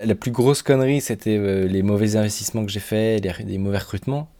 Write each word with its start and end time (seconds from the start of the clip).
La 0.00 0.14
plus 0.14 0.30
grosse 0.30 0.62
connerie, 0.62 1.00
c'était 1.00 1.36
euh, 1.36 1.66
les 1.66 1.82
mauvais 1.82 2.14
investissements 2.14 2.64
que 2.64 2.70
j'ai 2.70 2.78
faits, 2.78 3.26
les, 3.44 3.58
mauvais 3.58 3.78
recrutements. 3.78 4.30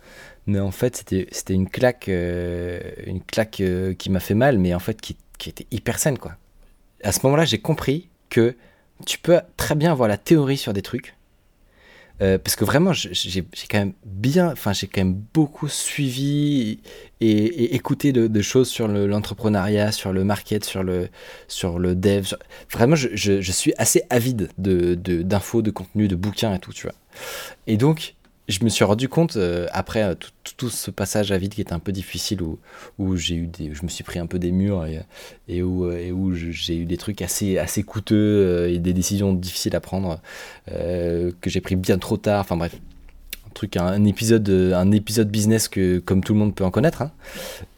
Mais 0.47 0.61
en 0.61 0.71
fait, 0.71 1.05
c'était 1.33 1.53
une 1.53 1.69
claque, 1.69 2.09
euh, 2.09 2.81
une 3.05 3.21
claque 3.21 3.61
euh, 3.61 3.93
qui 3.93 4.09
m'a 4.09 4.21
fait 4.21 4.35
mal, 4.35 4.59
mais 4.59 4.73
en 4.73 4.79
fait 4.79 5.01
qui, 5.01 5.17
qui 5.37 5.49
était 5.49 5.67
hyper 5.73 5.99
saine. 5.99 6.17
Quoi. 6.17 6.37
À 7.03 7.11
ce 7.11 7.21
moment-là, 7.25 7.45
j'ai 7.45 7.59
compris 7.59 8.09
que 8.31 8.57
tu 9.05 9.19
peux 9.19 9.41
très 9.57 9.75
bien 9.75 9.91
avoir 9.91 10.09
la 10.09 10.17
théorie 10.17 10.57
sur 10.57 10.73
des 10.73 10.83
trucs, 10.83 11.17
euh, 12.21 12.39
parce 12.39 12.57
que 12.57 12.65
vraiment, 12.65 12.93
j'ai 12.93 13.45
quand 13.71 13.79
même 13.79 13.93
bien, 14.05 14.51
enfin, 14.51 14.73
j'ai 14.73 14.87
quand 14.89 15.01
même 15.01 15.21
beaucoup 15.33 15.69
suivi 15.69 16.81
et, 17.21 17.75
écouté 17.75 18.13
de, 18.13 18.43
choses 18.43 18.69
sur 18.69 18.89
l'entrepreneuriat, 18.89 19.93
sur 19.93 20.13
le 20.13 20.25
market, 20.25 20.65
sur 20.65 20.83
le, 20.83 21.09
sur 21.47 21.79
le 21.79 21.95
dev. 21.95 22.35
Vraiment, 22.73 22.97
je, 22.97 23.53
suis 23.53 23.73
assez 23.79 24.03
avide 24.11 24.51
d'infos, 24.59 24.95
de, 24.97 25.23
d'infos, 25.23 25.63
de 25.63 25.71
contenu, 25.71 26.09
de 26.09 26.17
bouquins 26.17 26.55
et 26.55 26.59
tout, 26.59 26.73
tu 26.73 26.87
vois. 26.87 26.97
Et 27.67 27.77
donc, 27.77 28.15
je 28.49 28.65
me 28.65 28.71
suis 28.71 28.85
rendu 28.85 29.09
compte 29.09 29.37
euh, 29.37 29.67
après 29.73 30.03
euh, 30.03 30.15
tout, 30.57 30.71
ce 30.71 30.91
passage 30.91 31.31
à 31.33 31.39
vide 31.39 31.55
qui 31.55 31.61
était 31.61 31.75
un 31.75 31.79
peu 31.79 31.93
difficile 31.93 32.41
où, 32.43 33.17
j'ai 33.17 33.35
eu 33.35 33.47
des, 33.47 33.75
je 33.75 33.83
me 33.83 33.89
suis 33.89 34.03
pris 34.03 34.19
un 34.19 34.27
peu 34.27 34.39
des 34.39 34.53
murs 34.53 34.87
et, 35.49 35.63
où, 35.63 35.87
où 35.87 36.33
j'ai 36.35 36.77
eu 36.77 36.87
des 36.87 36.97
trucs 36.97 37.21
assez, 37.21 37.59
assez 37.59 37.83
coûteux 37.83 38.17
euh, 38.17 38.73
et 38.73 38.79
des 38.79 38.95
décisions 38.95 39.35
difficiles 39.35 39.77
à 39.77 39.81
prendre 39.81 40.21
que 40.67 41.51
j'ai 41.51 41.61
pris 41.61 41.77
bien 41.77 41.99
trop 41.99 42.17
tard. 42.17 42.41
Enfin 42.41 42.57
bref, 42.57 42.75
un 43.47 43.51
truc, 43.51 43.77
un, 43.77 44.05
épisode, 44.05 44.49
un 44.49 44.91
épisode 44.93 45.31
business 45.31 45.69
que 45.69 45.99
comme 45.99 46.25
tout 46.25 46.33
le 46.33 46.39
monde 46.39 46.55
peut 46.55 46.65
en 46.65 46.71
connaître. 46.71 47.03
Hein. 47.03 47.13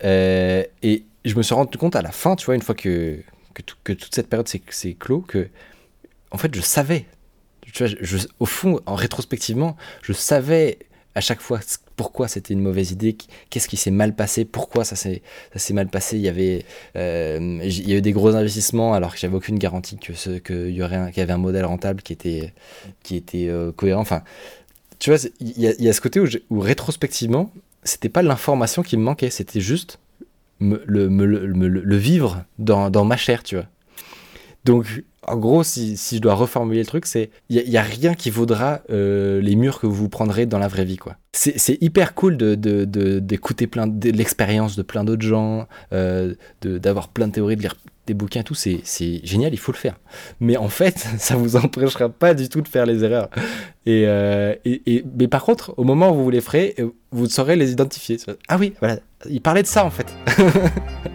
et 0.02 1.04
je 1.24 1.34
me 1.34 1.42
suis 1.42 1.54
rendu 1.54 1.76
compte 1.76 1.96
à 1.96 2.02
la 2.02 2.12
fin, 2.12 2.36
tu 2.36 2.46
vois, 2.46 2.54
une 2.54 2.62
fois 2.62 2.74
que, 2.74 3.18
que, 3.54 3.92
toute 3.92 4.14
cette 4.14 4.28
période 4.28 4.48
s'est 4.48 4.94
clos, 4.94 5.20
que 5.20 5.48
en 6.30 6.38
fait 6.38 6.54
je 6.54 6.60
savais 6.60 7.06
tu 7.72 7.84
vois, 7.84 7.94
je, 8.00 8.18
au 8.38 8.46
fond, 8.46 8.80
en 8.86 8.94
rétrospectivement, 8.94 9.76
je 10.02 10.12
savais 10.12 10.78
à 11.14 11.20
chaque 11.20 11.40
fois 11.40 11.60
pourquoi 11.96 12.28
c'était 12.28 12.54
une 12.54 12.62
mauvaise 12.62 12.92
idée, 12.92 13.16
qu'est-ce 13.50 13.68
qui 13.68 13.76
s'est 13.76 13.90
mal 13.90 14.14
passé, 14.14 14.44
pourquoi 14.44 14.84
ça 14.84 14.96
s'est 14.96 15.74
mal 15.74 15.88
passé. 15.88 16.16
Il 16.16 16.22
y 16.22 16.28
avait 16.28 16.64
euh, 16.96 17.60
il 17.62 17.90
y 17.90 17.92
a 17.92 17.96
eu 17.96 18.00
des 18.00 18.12
gros 18.12 18.34
investissements 18.34 18.94
alors 18.94 19.14
que 19.14 19.20
j'avais 19.20 19.36
aucune 19.36 19.58
garantie 19.58 19.98
que 19.98 20.38
qu'il 20.38 20.70
y 20.70 20.82
aurait 20.82 21.12
y 21.16 21.20
avait 21.20 21.32
un 21.32 21.38
modèle 21.38 21.64
rentable 21.64 22.02
qui 22.02 22.12
était 22.12 22.54
qui 23.02 23.16
était 23.16 23.48
euh, 23.48 23.72
cohérent. 23.72 24.00
Enfin, 24.00 24.22
tu 24.98 25.10
vois, 25.10 25.18
il 25.40 25.58
y, 25.58 25.88
a, 25.88 25.92
ce 25.92 26.00
côté 26.00 26.20
où, 26.20 26.26
où 26.50 26.60
rétrospectivement, 26.60 27.50
c'était 27.84 28.10
pas 28.10 28.22
l'information 28.22 28.82
qui 28.82 28.96
me 28.96 29.02
manquait, 29.02 29.30
c'était 29.30 29.60
juste 29.60 29.98
me, 30.60 30.82
le, 30.86 31.08
le, 31.08 31.68
le, 31.68 31.96
vivre 31.96 32.44
dans, 32.58 32.90
dans 32.90 33.06
ma 33.06 33.16
chair, 33.16 33.42
tu 33.42 33.56
vois. 33.56 33.66
Donc 34.64 34.86
en 35.30 35.36
gros, 35.36 35.62
si, 35.62 35.96
je 35.96 36.18
dois 36.18 36.34
reformuler 36.34 36.80
le 36.80 36.86
truc, 36.86 37.06
c'est 37.06 37.30
il 37.48 37.62
n'y 37.68 37.76
a, 37.76 37.82
rien 37.82 38.14
qui 38.14 38.30
vaudra 38.30 38.80
euh, 38.90 39.40
les 39.40 39.56
murs 39.56 39.80
que 39.80 39.86
vous 39.86 40.08
prendrez 40.08 40.46
dans 40.46 40.58
la 40.58 40.68
vraie 40.68 40.84
vie, 40.84 40.96
quoi. 40.96 41.16
C'est 41.32 41.78
hyper 41.80 42.14
cool 42.14 42.36
d'écouter 42.36 43.66
de, 43.66 43.70
plein 43.70 43.86
de, 43.86 44.10
l'expérience 44.10 44.76
de 44.76 44.82
plein 44.82 45.04
d'autres 45.04 45.22
gens, 45.22 45.68
euh, 45.92 46.34
d'avoir 46.62 47.08
plein 47.08 47.28
de 47.28 47.32
théories, 47.32 47.56
de 47.56 47.62
lire 47.62 47.76
des 48.06 48.14
bouquins, 48.14 48.42
tout. 48.42 48.54
C'est 48.54 48.80
génial, 49.24 49.52
il 49.52 49.58
faut 49.58 49.70
le 49.70 49.76
faire. 49.76 49.98
Mais 50.40 50.56
en 50.56 50.68
fait, 50.68 50.98
ça 51.18 51.36
vous 51.36 51.54
empêchera 51.56 52.08
pas 52.08 52.34
du 52.34 52.48
tout 52.48 52.60
de 52.60 52.68
faire 52.68 52.84
les 52.84 53.04
erreurs. 53.04 53.30
Et, 53.86 54.04
euh, 54.06 54.54
mais 55.16 55.28
par 55.28 55.44
contre, 55.44 55.72
au 55.76 55.84
moment 55.84 56.10
où 56.10 56.24
vous 56.24 56.30
les 56.30 56.40
ferez, 56.40 56.74
vous 57.12 57.26
saurez 57.26 57.56
les 57.56 57.70
identifier. 57.70 58.18
Ah 58.48 58.58
oui, 58.58 58.74
voilà, 58.80 58.98
il 59.28 59.40
parlait 59.40 59.62
de 59.62 59.68
ça 59.68 59.84
en 59.84 59.90
fait. 59.90 60.12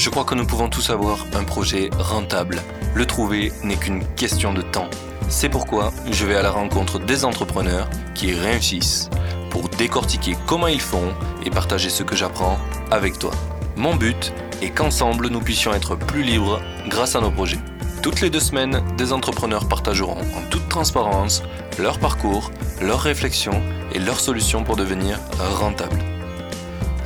Je 0.00 0.08
crois 0.08 0.24
que 0.24 0.34
nous 0.34 0.46
pouvons 0.46 0.70
tous 0.70 0.88
avoir 0.88 1.26
un 1.34 1.44
projet 1.44 1.90
rentable. 1.98 2.62
Le 2.94 3.04
trouver 3.04 3.52
n'est 3.62 3.76
qu'une 3.76 4.02
question 4.14 4.54
de 4.54 4.62
temps. 4.62 4.88
C'est 5.28 5.50
pourquoi 5.50 5.92
je 6.10 6.24
vais 6.24 6.36
à 6.36 6.42
la 6.42 6.50
rencontre 6.50 6.98
des 6.98 7.26
entrepreneurs 7.26 7.86
qui 8.14 8.32
réussissent 8.32 9.10
pour 9.50 9.68
décortiquer 9.68 10.38
comment 10.46 10.68
ils 10.68 10.80
font 10.80 11.12
et 11.44 11.50
partager 11.50 11.90
ce 11.90 12.02
que 12.02 12.16
j'apprends 12.16 12.58
avec 12.90 13.18
toi. 13.18 13.32
Mon 13.76 13.94
but 13.94 14.32
est 14.62 14.70
qu'ensemble 14.70 15.28
nous 15.28 15.40
puissions 15.40 15.74
être 15.74 15.96
plus 15.96 16.22
libres 16.22 16.62
grâce 16.88 17.14
à 17.14 17.20
nos 17.20 17.30
projets. 17.30 17.60
Toutes 18.02 18.22
les 18.22 18.30
deux 18.30 18.40
semaines, 18.40 18.82
des 18.96 19.12
entrepreneurs 19.12 19.68
partageront 19.68 20.22
en 20.34 20.48
toute 20.48 20.66
transparence 20.70 21.42
leur 21.78 21.98
parcours, 21.98 22.50
leurs 22.80 23.02
réflexions 23.02 23.62
et 23.92 23.98
leurs 23.98 24.20
solutions 24.20 24.64
pour 24.64 24.76
devenir 24.76 25.20
rentables. 25.58 26.19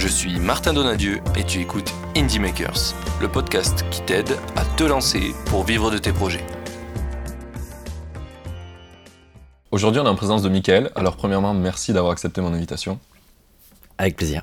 Je 0.05 0.09
suis 0.11 0.39
Martin 0.39 0.75
Donadieu 0.75 1.21
et 1.35 1.45
tu 1.45 1.63
écoutes 1.63 1.91
Indie 2.15 2.39
Makers, 2.39 2.95
le 3.23 3.27
podcast 3.27 3.87
qui 3.91 4.03
t'aide 4.03 4.37
à 4.55 4.63
te 4.77 4.85
lancer 4.85 5.33
pour 5.47 5.65
vivre 5.65 5.91
de 5.91 5.97
tes 5.97 6.13
projets. 6.13 6.45
Aujourd'hui, 9.71 10.03
on 10.03 10.05
est 10.05 10.09
en 10.11 10.15
présence 10.15 10.43
de 10.43 10.51
Mickaël. 10.51 10.91
Alors, 10.95 11.17
premièrement, 11.17 11.55
merci 11.55 11.95
d'avoir 11.95 12.13
accepté 12.13 12.43
mon 12.43 12.53
invitation. 12.53 13.01
Avec 13.97 14.17
plaisir. 14.17 14.43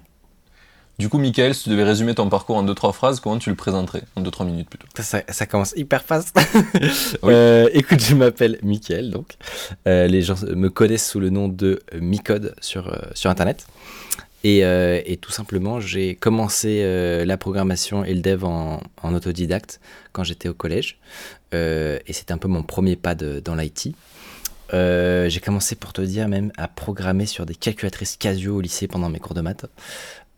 Du 0.97 1.09
coup, 1.09 1.19
Mickaël, 1.19 1.53
si 1.53 1.65
tu 1.65 1.69
devais 1.69 1.83
résumer 1.83 2.15
ton 2.15 2.27
parcours 2.27 2.57
en 2.57 2.65
2-3 2.65 2.91
phrases, 2.91 3.19
comment 3.19 3.37
tu 3.37 3.51
le 3.51 3.55
présenterais 3.55 4.01
En 4.15 4.23
2-3 4.23 4.47
minutes 4.47 4.67
plutôt? 4.67 4.87
Ça, 4.99 5.45
commence 5.45 5.73
hyper 5.75 6.01
fast. 6.01 6.39
Euh, 7.23 7.69
écoute, 7.73 8.01
je 8.01 8.15
m'appelle 8.15 8.57
Mickaël, 8.63 9.11
donc. 9.11 9.35
Euh, 9.87 10.07
les 10.07 10.23
gens 10.23 10.35
me 10.43 10.69
connaissent 10.69 11.07
sous 11.07 11.19
le 11.19 11.29
nom 11.29 11.47
de 11.49 11.83
Micode 11.99 12.55
sur, 12.61 12.87
euh, 12.87 12.97
sur 13.13 13.29
Internet. 13.29 13.67
Euh, 14.45 15.01
et, 15.05 15.17
tout 15.17 15.31
simplement, 15.31 15.79
j'ai 15.79 16.15
commencé 16.15 16.81
euh, 16.83 17.25
la 17.25 17.37
programmation 17.37 18.03
et 18.03 18.13
le 18.13 18.21
dev 18.21 18.43
en, 18.43 18.81
autodidacte 19.03 19.79
quand 20.11 20.23
j'étais 20.23 20.49
au 20.49 20.53
collège. 20.53 20.97
Euh, 21.53 21.99
et 22.07 22.13
c'était 22.13 22.31
un 22.31 22.37
peu 22.37 22.47
mon 22.47 22.63
premier 22.63 22.95
pas 22.95 23.15
dans 23.15 23.55
l'IT. 23.55 23.93
j'ai 24.71 25.39
commencé, 25.43 25.75
pour 25.75 25.93
te 25.93 26.01
dire, 26.01 26.27
même 26.27 26.51
à 26.57 26.67
programmer 26.67 27.25
sur 27.25 27.45
des 27.45 27.55
calculatrices 27.55 28.17
Casio 28.17 28.55
au 28.55 28.61
lycée 28.61 28.87
pendant 28.87 29.09
mes 29.09 29.19
cours 29.19 29.35
de 29.35 29.41
maths. 29.41 29.65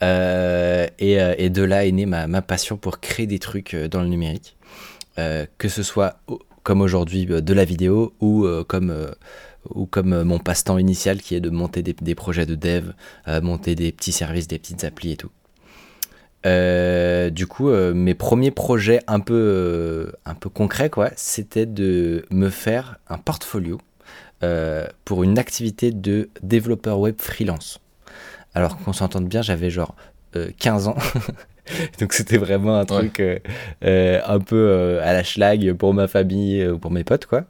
Et, 0.01 1.49
de 1.49 1.63
là 1.63 1.85
est 1.85 1.91
née 1.91 2.05
ma, 2.05 2.27
ma, 2.27 2.41
passion 2.41 2.77
pour 2.77 2.99
créer 2.99 3.27
des 3.27 3.39
trucs 3.39 3.75
dans 3.75 4.01
le 4.01 4.07
numérique. 4.07 4.57
que 5.15 5.69
ce 5.69 5.83
soit 5.83 6.19
comme 6.63 6.81
aujourd'hui 6.81 7.25
de 7.25 7.53
la 7.53 7.65
vidéo 7.65 8.13
ou 8.19 8.47
comme 8.67 9.13
ou 9.69 9.85
comme 9.85 10.13
euh, 10.13 10.23
mon 10.23 10.39
passe-temps 10.39 10.77
initial 10.77 11.21
qui 11.21 11.35
est 11.35 11.39
de 11.39 11.49
monter 11.49 11.81
des, 11.81 12.15
projets 12.15 12.45
de 12.45 12.55
dev, 12.55 12.91
euh, 13.27 13.41
monter 13.41 13.75
des 13.75 13.91
petits 13.91 14.11
services, 14.11 14.47
des 14.47 14.59
petites 14.59 14.83
applis 14.83 15.11
et 15.11 15.17
tout. 15.17 15.31
Euh, 16.45 17.29
du 17.29 17.47
coup, 17.47 17.69
mes 17.69 18.15
premiers 18.15 18.51
projets 18.51 18.99
un 19.07 19.21
peu, 19.21 20.11
un 20.25 20.35
peu 20.35 20.49
concrets, 20.49 20.89
quoi, 20.89 21.09
c'était 21.15 21.65
de 21.65 22.25
me 22.31 22.49
faire 22.49 22.97
un 23.07 23.17
portfolio 23.17 23.79
pour 25.05 25.23
une 25.23 25.39
activité 25.39 25.91
de 25.91 26.29
développeur 26.41 26.99
web 26.99 27.15
freelance. 27.17 27.79
Alors 28.53 28.77
qu'on 28.77 28.91
s'entende 28.91 29.29
bien, 29.29 29.41
j'avais 29.41 29.69
genre 29.69 29.95
15 30.59 30.89
ans. 30.89 30.97
Donc 32.01 32.11
c'était 32.11 32.37
vraiment 32.37 32.77
un 32.77 32.83
truc 32.83 33.21
un 33.81 34.39
peu 34.39 34.99
à 35.01 35.13
la 35.13 35.23
schlag 35.23 35.71
pour 35.75 35.93
ma 35.93 36.09
famille 36.09 36.67
ou 36.67 36.77
pour 36.77 36.91
mes 36.91 37.05
potes, 37.05 37.25
quoi. 37.25 37.45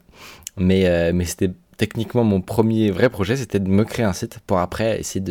Mais, 0.56 1.12
mais 1.12 1.24
c'était 1.24 1.50
techniquement, 1.76 2.24
mon 2.24 2.40
premier 2.40 2.90
vrai 2.90 3.08
projet, 3.08 3.36
c'était 3.36 3.60
de 3.60 3.68
me 3.68 3.84
créer 3.84 4.04
un 4.04 4.12
site 4.12 4.38
pour 4.46 4.58
après 4.58 4.98
essayer 5.00 5.24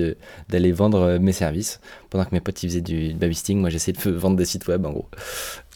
d'aller 0.50 0.72
vendre 0.72 1.02
euh, 1.02 1.20
mes 1.20 1.32
services. 1.32 1.80
Pendant 2.10 2.26
que 2.26 2.30
mes 2.32 2.42
potes 2.42 2.62
ils 2.64 2.70
faisaient 2.70 2.82
du 2.82 3.14
babysitting, 3.14 3.60
moi 3.60 3.70
j'essayais 3.70 3.98
de 3.98 4.12
vendre 4.18 4.36
des 4.36 4.46
sites 4.46 4.68
web 4.68 4.86
en 4.86 4.92
gros. 4.92 5.10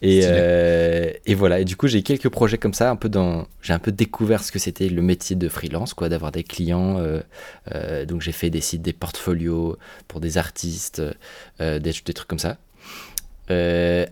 Et, 0.01 0.21
euh, 0.23 1.11
et 1.25 1.33
voilà. 1.33 1.59
Et 1.59 1.65
du 1.65 1.75
coup, 1.75 1.87
j'ai 1.87 2.03
quelques 2.03 2.29
projets 2.29 2.57
comme 2.57 2.73
ça, 2.73 2.91
un 2.91 2.95
peu 2.95 3.09
dans. 3.09 3.47
J'ai 3.61 3.73
un 3.73 3.79
peu 3.79 3.91
découvert 3.91 4.43
ce 4.43 4.51
que 4.51 4.59
c'était 4.59 4.89
le 4.89 5.01
métier 5.01 5.35
de 5.35 5.49
freelance, 5.49 5.93
quoi, 5.93 6.09
d'avoir 6.09 6.31
des 6.31 6.43
clients. 6.43 6.99
Euh, 6.99 8.05
donc 8.05 8.21
j'ai 8.21 8.31
fait 8.31 8.49
des 8.49 8.61
sites, 8.61 8.81
des 8.81 8.93
portfolios 8.93 9.77
pour 10.07 10.19
des 10.19 10.37
artistes, 10.37 11.01
des, 11.59 11.79
des, 11.79 12.13
trucs 12.13 12.27
comme 12.27 12.39
ça. 12.39 12.57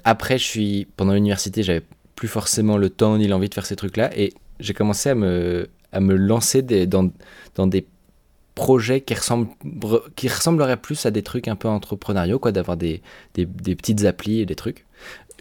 après, 0.04 0.38
je 0.38 0.44
suis 0.44 0.88
pendant 0.98 1.14
l'université, 1.14 1.62
j'avais 1.62 1.84
plus 2.16 2.28
forcément 2.28 2.78
le 2.78 2.90
temps 2.90 3.18
ni 3.18 3.28
l'envie 3.28 3.50
de 3.50 3.54
faire 3.54 3.66
ces 3.66 3.76
trucs-là, 3.76 4.10
et 4.18 4.34
j'ai 4.60 4.74
commencé 4.74 5.10
à 5.10 5.16
me 5.16 5.70
à 5.96 6.02
me 6.02 6.16
lancer 6.16 6.62
des, 6.62 6.86
dans, 6.86 7.10
dans 7.56 7.68
des 7.68 7.88
projets 8.54 9.02
qui, 9.02 9.14
ressemblent, 9.14 9.48
qui 10.16 10.28
ressembleraient 10.28 10.78
plus 10.78 11.06
à 11.06 11.12
des 11.12 11.24
trucs 11.24 11.48
un 11.48 11.56
peu 11.56 11.70
entrepreneuriaux, 11.70 12.38
quoi, 12.38 12.52
d'avoir 12.52 12.78
des, 12.78 13.02
des, 13.34 13.46
des, 13.46 13.76
petites 13.76 14.04
applis 14.06 14.42
et 14.42 14.46
des 14.46 14.56
trucs. 14.56 14.86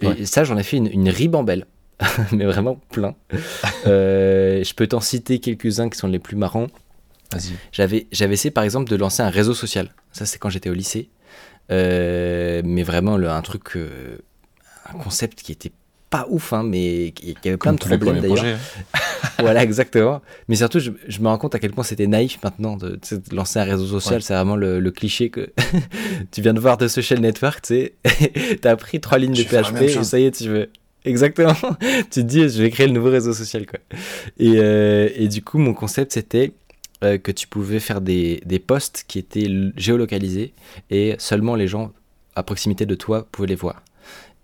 Et 0.01 0.25
ça, 0.25 0.43
j'en 0.43 0.57
ai 0.57 0.63
fait 0.63 0.77
une, 0.77 0.87
une 0.87 1.09
ribambelle, 1.09 1.65
mais 2.31 2.45
vraiment 2.45 2.79
plein. 2.89 3.15
euh, 3.87 4.63
je 4.63 4.73
peux 4.73 4.87
t'en 4.87 5.01
citer 5.01 5.39
quelques-uns 5.39 5.89
qui 5.89 5.97
sont 5.97 6.07
les 6.07 6.19
plus 6.19 6.37
marrants. 6.37 6.67
J'avais, 7.73 8.07
j'avais 8.13 8.35
essayé 8.35 8.51
par 8.51 8.63
exemple 8.63 8.89
de 8.89 8.95
lancer 8.95 9.21
un 9.21 9.29
réseau 9.29 9.53
social. 9.53 9.93
Ça, 10.13 10.25
c'est 10.25 10.39
quand 10.39 10.49
j'étais 10.49 10.69
au 10.69 10.73
lycée. 10.73 11.09
Euh, 11.71 12.61
mais 12.63 12.83
vraiment, 12.83 13.17
le, 13.17 13.29
un 13.29 13.41
truc, 13.41 13.75
euh, 13.75 14.19
un 14.85 14.97
concept 14.99 15.41
qui 15.41 15.51
était 15.51 15.71
pas 16.15 16.27
ouf, 16.29 16.53
hein, 16.53 16.63
mais 16.63 17.11
qui, 17.11 17.35
avait 17.45 17.57
plein 17.57 17.73
de 17.73 17.79
problèmes 17.79 18.19
d'ailleurs. 18.19 18.57
Voilà, 19.39 19.63
exactement. 19.63 20.21
Mais 20.47 20.55
surtout, 20.55 20.79
je, 20.79 20.91
me 21.19 21.27
rends 21.27 21.37
compte 21.37 21.55
à 21.55 21.59
quel 21.59 21.71
point 21.71 21.83
c'était 21.83 22.07
naïf 22.07 22.39
maintenant 22.41 22.77
de, 22.77 22.97
lancer 23.33 23.59
un 23.59 23.63
réseau 23.63 23.85
social. 23.85 24.21
C'est 24.21 24.33
vraiment 24.33 24.55
le, 24.55 24.91
cliché 24.91 25.29
que 25.29 25.51
tu 26.31 26.41
viens 26.41 26.53
de 26.53 26.59
voir 26.59 26.77
de 26.77 26.87
Social 26.87 27.19
Network, 27.19 27.61
tu 27.61 27.73
sais. 27.73 27.93
T'as 28.61 28.71
appris 28.71 29.01
trois 29.01 29.17
lignes 29.17 29.33
de 29.33 29.43
PHP 29.43 29.81
et 29.81 30.03
ça 30.03 30.19
y 30.19 30.25
est, 30.25 30.31
tu 30.31 30.47
veux. 30.47 30.69
Exactement. 31.03 31.53
tu 31.83 32.07
te 32.07 32.19
dis, 32.21 32.47
je 32.47 32.61
vais 32.61 32.69
créer 32.69 32.87
le 32.87 32.93
nouveau 32.93 33.09
réseau 33.09 33.33
social, 33.33 33.65
quoi. 33.65 33.79
Et, 34.39 34.53
euh, 34.55 35.09
et 35.15 35.27
du 35.27 35.43
coup, 35.43 35.57
mon 35.57 35.73
concept, 35.73 36.13
c'était 36.13 36.53
euh, 37.03 37.17
que 37.17 37.31
tu 37.31 37.47
pouvais 37.47 37.81
faire 37.81 37.99
des, 37.99 38.41
des 38.45 38.59
posts 38.59 39.03
qui 39.05 39.19
étaient 39.19 39.49
géolocalisés 39.75 40.53
et 40.89 41.15
seulement 41.17 41.55
les 41.55 41.67
gens 41.67 41.91
à 42.35 42.43
proximité 42.43 42.85
de 42.85 42.95
toi 42.95 43.27
pouvaient 43.31 43.49
les 43.49 43.55
voir. 43.55 43.81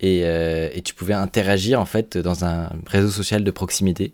Et, 0.02 0.22
euh, 0.24 0.70
et 0.74 0.82
tu 0.82 0.94
pouvais 0.94 1.14
interagir, 1.14 1.80
en 1.80 1.86
fait, 1.86 2.18
dans 2.18 2.44
un 2.44 2.70
réseau 2.88 3.10
social 3.10 3.44
de 3.44 3.52
proximité. 3.52 4.14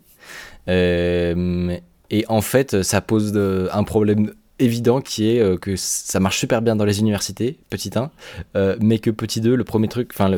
et 0.68 2.24
en 2.28 2.40
fait, 2.40 2.82
ça 2.82 3.00
pose 3.00 3.36
un 3.72 3.84
problème 3.84 4.32
évident 4.58 5.00
qui 5.00 5.30
est 5.30 5.40
euh, 5.40 5.56
que 5.56 5.76
ça 5.76 6.20
marche 6.20 6.38
super 6.38 6.62
bien 6.62 6.76
dans 6.76 6.84
les 6.84 7.00
universités, 7.00 7.58
petit 7.70 7.90
1, 7.94 8.10
euh, 8.56 8.76
mais 8.80 8.98
que 8.98 9.10
petit 9.10 9.40
2, 9.40 9.54
le 9.54 9.64
premier 9.64 9.88
truc, 9.88 10.10
enfin, 10.12 10.30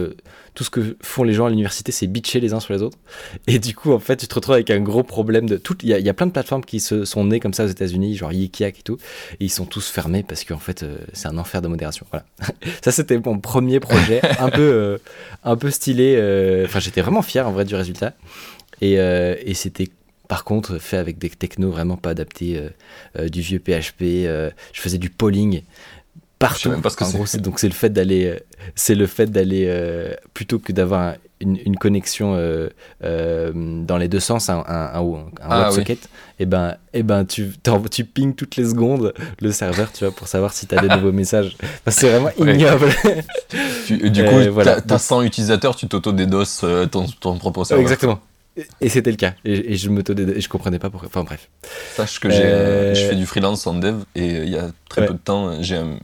tout 0.55 0.65
ce 0.65 0.71
que 0.71 0.97
font 1.03 1.23
les 1.23 1.33
gens 1.33 1.47
à 1.47 1.51
l'université, 1.51 1.93
c'est 1.93 2.07
bitcher 2.07 2.41
les 2.41 2.53
uns 2.53 2.61
sur 2.61 2.73
les 2.73 2.83
autres. 2.83 2.99
Et 3.47 3.59
du 3.59 3.75
coup, 3.75 3.93
en 3.93 3.99
fait, 3.99 4.17
tu 4.17 4.27
te 4.27 4.35
retrouves 4.35 4.55
avec 4.55 4.71
un 4.71 4.81
gros 4.81 5.03
problème 5.03 5.49
de 5.49 5.57
tout. 5.57 5.77
Il 5.83 5.89
y, 5.89 6.09
a 6.09 6.15
plein 6.15 6.27
de 6.27 6.33
plateformes 6.33 6.65
qui 6.65 6.81
se 6.81 7.05
sont 7.05 7.25
nées 7.25 7.41
comme 7.41 7.55
ça 7.55 7.65
aux 7.65 7.69
États-Unis, 7.69 8.17
genre 8.17 8.33
Yikiak 8.33 8.79
et 8.79 8.83
tout, 8.83 8.99
et 9.33 9.45
ils 9.45 9.51
sont 9.51 9.67
tous 9.67 9.89
fermés 9.89 10.23
parce 10.23 10.45
qu'en 10.45 10.59
fait, 10.59 10.83
euh, 10.83 10.99
c'est 11.13 11.29
un 11.29 11.39
enfer 11.39 11.63
de 11.63 11.69
modération. 11.69 12.07
Voilà. 12.11 12.25
ça, 12.85 12.93
c'était 12.93 13.19
mon 13.19 13.39
premier 13.39 13.81
projet, 13.81 14.21
un 14.39 14.51
peu, 14.51 14.99
un 15.45 15.57
peu 15.57 15.71
stylé. 15.71 16.17
Enfin, 16.65 16.81
j'étais 16.81 17.01
vraiment 17.01 17.23
fier 17.23 17.47
en 17.47 17.53
vrai 17.53 17.65
du 17.65 17.75
résultat. 17.75 18.15
Et, 18.83 18.95
et 18.95 19.55
c'était 19.55 19.89
par 20.31 20.45
contre, 20.45 20.79
fait 20.79 20.97
avec 20.97 21.19
des 21.19 21.29
technos 21.29 21.73
vraiment 21.73 21.97
pas 21.97 22.11
adaptés, 22.11 22.57
euh, 22.57 22.69
euh, 23.19 23.29
du 23.29 23.41
vieux 23.41 23.59
PHP. 23.59 24.03
Euh, 24.03 24.49
je 24.73 24.81
faisais 24.81 24.97
du 24.97 25.11
polling 25.11 25.63
partout. 26.39 26.71
Même 26.71 26.83
pas 26.83 26.91
ce 26.91 26.97
que 26.97 27.03
en 27.03 27.11
gros, 27.11 27.25
donc 27.39 27.59
c'est 27.59 27.67
le 27.67 27.75
fait 27.75 27.89
d'aller, 27.89 28.41
c'est 28.77 28.95
le 28.95 29.09
fait 29.09 29.27
d'aller 29.27 29.69
plutôt 30.33 30.61
que 30.61 30.71
d'avoir 30.71 31.15
une, 31.41 31.77
connexion 31.77 32.37
dans 33.03 33.99
les 33.99 34.07
deux 34.07 34.21
sens, 34.21 34.49
un, 34.51 34.65
un, 34.69 35.01
un, 35.01 35.31
ah 35.41 35.65
WebSocket, 35.65 35.99
et 35.99 36.07
eh 36.39 36.47
ben, 36.47 36.77
et 36.95 37.01
eh 37.01 37.03
ben 37.03 37.25
tu, 37.25 37.51
tu 37.91 38.05
ping 38.05 38.33
toutes 38.33 38.55
les 38.55 38.67
secondes 38.67 39.13
le 39.41 39.51
serveur, 39.51 39.91
tu 39.93 40.05
vois, 40.05 40.15
pour 40.15 40.29
savoir 40.29 40.53
si 40.53 40.69
tu 40.69 40.77
as 40.77 40.81
des 40.81 40.89
nouveaux 40.97 41.13
messages. 41.13 41.57
c'est 41.89 42.09
vraiment 42.09 42.31
ignoble. 42.39 42.89
du 43.89 44.25
coup, 44.25 44.53
voilà. 44.53 44.81
tu 44.81 44.95
as 44.95 44.99
100 44.99 45.23
utilisateurs, 45.23 45.75
tu 45.75 45.89
t'auto-dédos 45.89 46.87
ton, 46.89 47.07
ton 47.07 47.37
propre 47.37 47.65
serveur. 47.65 47.83
Exactement. 47.83 48.21
Et 48.81 48.89
c'était 48.89 49.11
le 49.11 49.17
cas. 49.17 49.35
Et, 49.45 49.77
je 49.77 49.89
me 49.89 50.01
et 50.01 50.41
je 50.41 50.49
comprenais 50.49 50.79
pas 50.79 50.91
pourquoi. 50.91 51.09
Enfin 51.09 51.25
bref. 51.25 51.49
Sache 51.95 52.21
que 52.21 52.29
euh, 52.29 52.95
je 52.95 53.07
fais 53.07 53.15
du 53.15 53.27
freelance 53.27 53.67
en 53.67 53.75
dev 53.75 53.97
et 54.15 54.27
il 54.27 54.49
y 54.49 54.57
a 54.57 54.71
très 54.89 55.07
peu 55.07 55.15
de 55.15 55.19
temps, 55.19 55.63
j'ai 55.63 55.77
un 55.77 55.99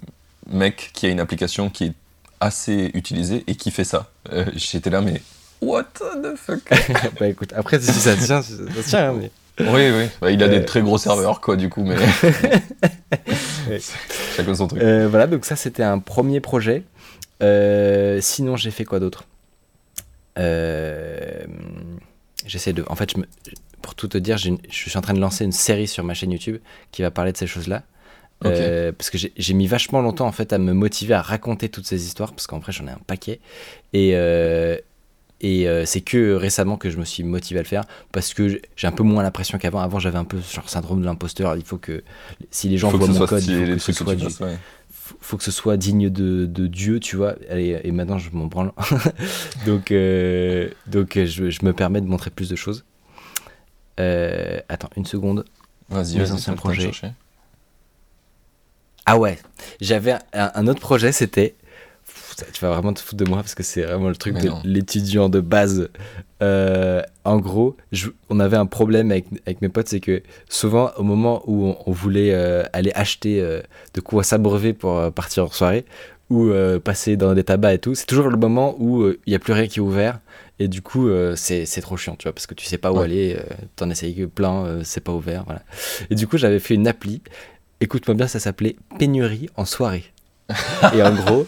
mec 0.51 0.91
qui 0.93 1.07
a 1.07 1.09
une 1.09 1.21
application 1.21 1.71
qui 1.71 1.85
est 1.85 1.93
assez 2.41 2.91
utilisée 2.95 3.45
et 3.47 3.55
qui 3.55 3.71
fait 3.71 3.85
ça. 3.85 4.11
Euh, 4.33 4.45
j'étais 4.55 4.91
là, 4.91 5.01
mais 5.01 5.23
what 5.61 5.85
the 5.95 6.37
fuck? 6.37 6.61
Bah 7.21 7.29
écoute, 7.29 7.53
après 7.57 7.81
si 7.81 7.93
ça 7.93 8.15
tient, 8.17 8.43
ça 8.43 8.55
tient. 8.85 9.11
Hein, 9.11 9.17
mais... 9.19 9.31
Oui, 9.59 9.91
oui. 9.91 10.09
Bah, 10.21 10.31
il 10.31 10.43
a 10.43 10.49
des 10.49 10.59
euh, 10.59 10.65
très 10.67 10.83
gros 10.83 10.99
serveurs, 10.99 11.41
quoi, 11.41 11.57
du 11.57 11.71
coup, 11.71 11.83
mais. 11.83 11.97
Chacun 14.37 14.55
son 14.55 14.67
truc. 14.69 14.83
voilà, 14.83 15.27
donc 15.27 15.47
ça 15.47 15.57
c'était 15.57 15.83
un 15.83 15.99
premier 15.99 16.41
projet. 16.41 16.83
sinon, 18.21 18.57
j'ai 18.57 18.71
fait 18.71 18.85
quoi 18.85 19.01
d'autre? 19.01 19.25
Euh 20.39 21.47
j'essaie 22.47 22.73
de. 22.73 22.85
En 22.89 22.95
fait, 22.95 23.13
je 23.13 23.19
me, 23.19 23.27
pour 23.83 23.95
tout 23.95 24.09
te 24.09 24.19
dire, 24.19 24.39
je 24.39 24.55
suis 24.71 24.97
en 24.97 25.01
train 25.01 25.15
de 25.15 25.21
lancer 25.21 25.45
une 25.45 25.53
série 25.53 25.87
sur 25.87 26.05
ma 26.05 26.15
chaîne 26.15 26.33
YouTube 26.33 26.59
qui 26.93 27.03
va 27.03 27.11
parler 27.11 27.33
de 27.33 27.37
ces 27.37 27.47
choses-là. 27.47 27.83
Euh, 28.45 28.93
parce 28.93 29.09
que 29.09 29.17
j'ai 29.17 29.55
mis 29.55 29.67
vachement 29.67 30.03
longtemps 30.03 30.27
en 30.27 30.33
fait 30.33 30.53
à 30.53 30.59
me 30.59 30.75
motiver 30.75 31.15
à 31.15 31.23
raconter 31.23 31.71
toutes 31.71 31.87
ces 31.87 32.05
histoires 32.05 32.33
parce 32.33 32.47
qu'en 32.47 32.59
vrai 32.59 32.71
j'en 32.71 32.87
ai 32.87 32.91
un 32.91 33.01
paquet 33.07 33.41
et 33.95 34.11
euh, 34.15 34.77
et 35.41 35.69
euh, 35.69 35.85
c'est 35.85 36.01
que 36.01 36.35
récemment 36.35 36.77
que 36.77 36.89
je 36.89 36.97
me 36.97 37.05
suis 37.05 37.23
motivé 37.23 37.61
à 37.61 37.63
le 37.63 37.69
faire 37.69 37.85
parce 38.13 38.33
que 38.33 38.61
j'ai 38.75 38.87
un 38.87 38.93
peu 38.93 39.03
moins 39.03 39.23
la 39.23 39.31
pression 39.31 39.59
qu'avant. 39.59 39.81
Avant, 39.81 39.99
j'avais 39.99 40.17
un 40.17 40.25
peu 40.25 40.39
genre 40.41 40.69
syndrome 40.69 41.01
de 41.01 41.05
l'imposteur. 41.05 41.57
Il 41.57 41.65
faut 41.65 41.77
que 41.77 42.03
si 42.51 42.71
les 42.71 42.79
gens 42.79 42.91
voient 42.91 43.07
mon 43.07 43.27
code, 43.27 43.45
il 43.45 43.79
faut 43.79 43.93
que 43.93 43.93
ce 43.93 43.93
soit 43.93 44.15
du, 44.15 44.27
faut 45.21 45.37
que 45.37 45.45
ce 45.45 45.51
soit 45.51 45.77
digne 45.77 46.11
de, 46.11 46.47
de 46.47 46.67
Dieu, 46.67 47.01
tu 47.01 47.17
vois. 47.17 47.35
Et, 47.51 47.77
et 47.87 47.93
maintenant, 47.93 48.19
je 48.19 48.31
m'en 48.31 48.47
branle. 48.47 48.73
donc, 49.67 49.91
euh, 49.91 50.69
donc 50.87 51.15
je, 51.15 51.51
je, 51.51 51.65
me 51.65 51.73
permets 51.73 52.01
de 52.01 52.07
montrer 52.07 52.31
plus 52.31 52.49
de 52.49 52.57
choses. 52.57 52.85
Euh, 54.01 54.61
attends, 54.69 54.91
une 54.97 55.07
seconde. 55.07 55.45
Vas-y, 55.89 56.19
vas 56.19 56.33
anciens 56.33 56.55
projets. 56.55 56.91
Ah 59.07 59.19
ouais, 59.19 59.39
j'avais 59.81 60.13
un, 60.33 60.51
un, 60.55 60.67
autre 60.67 60.81
projet, 60.81 61.13
c'était 61.13 61.55
tu 62.53 62.61
vas 62.61 62.71
vraiment 62.71 62.93
te 62.93 63.01
foutre 63.01 63.25
de 63.25 63.29
moi 63.29 63.39
parce 63.39 63.55
que 63.55 63.63
c'est 63.63 63.83
vraiment 63.83 64.09
le 64.09 64.17
truc 64.17 64.37
de 64.39 64.51
l'étudiant 64.65 65.29
de 65.29 65.41
base. 65.41 65.89
Euh, 66.43 67.03
en 67.25 67.39
gros, 67.39 67.77
on 68.29 68.41
avait 68.41 68.57
un 68.57 68.67
problème 68.67 69.11
avec, 69.11 69.27
avec 69.47 69.63
mes 69.63 69.69
potes, 69.69 69.89
c'est 69.89 70.01
que 70.01 70.23
souvent, 70.49 70.91
au 70.99 71.03
moment 71.03 71.43
où 71.47 71.75
on, 71.87 71.93
voulait 71.93 72.35
euh, 72.35 72.63
aller 72.73 72.93
acheter 72.95 73.41
euh, 73.41 73.63
de 73.95 74.01
quoi 74.01 74.23
s'abreuver 74.23 74.75
pour 74.75 75.13
partir 75.13 75.45
en 75.45 75.51
soirée 75.51 75.85
ou 76.29 76.51
passer 76.83 77.17
dans 77.17 77.35
des 77.35 77.45
tabacs 77.45 77.75
et 77.77 77.79
tout, 77.79 77.95
c'est 77.95 78.07
toujours 78.07 78.29
le 78.29 78.37
moment 78.37 78.75
où 78.81 79.07
il 79.09 79.29
n'y 79.29 79.37
a 79.37 79.39
plus 79.39 79.53
rien 79.53 79.69
qui 79.69 79.79
est 79.79 79.83
ouvert. 79.83 80.19
Et 80.59 80.67
du 80.67 80.83
coup, 80.83 81.09
c'est 81.37 81.81
trop 81.81 81.97
chiant, 81.97 82.17
tu 82.17 82.25
vois, 82.25 82.33
parce 82.33 82.49
que 82.49 82.55
tu 82.55 82.67
sais 82.67 82.79
pas 82.79 82.91
où 82.91 82.99
aller, 82.99 83.39
t'en 83.77 83.89
essayes 83.91 84.27
plein, 84.27 84.81
c'est 84.83 85.03
pas 85.03 85.13
ouvert, 85.13 85.45
voilà. 85.45 85.63
Et 86.11 86.17
du 86.17 86.27
coup, 86.27 86.37
j'avais 86.37 86.59
fait 86.59 86.75
une 86.75 86.89
appli, 86.89 87.23
écoute-moi 87.81 88.17
bien, 88.17 88.27
ça 88.27 88.41
s'appelait 88.41 88.75
Pénurie 88.99 89.49
en 89.57 89.65
soirée. 89.65 90.05
et 90.95 91.03
en 91.03 91.15
gros, 91.15 91.47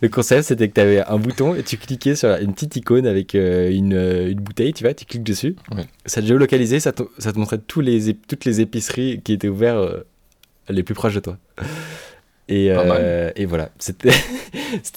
le 0.00 0.08
concept, 0.08 0.44
c'était 0.44 0.68
que 0.68 0.74
tu 0.74 0.80
avais 0.80 1.00
un 1.00 1.18
bouton 1.18 1.54
et 1.54 1.62
tu 1.62 1.76
cliquais 1.76 2.14
sur 2.14 2.30
une 2.36 2.52
petite 2.52 2.76
icône 2.76 3.06
avec 3.06 3.34
euh, 3.34 3.70
une, 3.70 3.94
euh, 3.94 4.30
une, 4.30 4.40
bouteille, 4.40 4.72
tu 4.72 4.84
vois, 4.84 4.94
tu 4.94 5.04
cliques 5.04 5.22
dessus. 5.22 5.56
Ça 6.06 6.20
te 6.20 6.26
géolocalisait, 6.26 6.80
ça 6.80 6.92
te, 6.92 7.02
ça 7.18 7.32
te 7.32 7.38
montrait 7.38 7.58
tous 7.58 7.80
les, 7.80 8.14
toutes 8.14 8.44
les 8.44 8.60
épiceries 8.60 9.20
qui 9.22 9.32
étaient 9.32 9.48
ouvertes 9.48 9.78
euh, 9.78 10.04
les 10.68 10.82
plus 10.82 10.94
proches 10.94 11.14
de 11.14 11.20
toi. 11.20 11.38
Et, 12.48 12.66
et 12.66 13.46
voilà. 13.46 13.70
C'était 13.78 14.10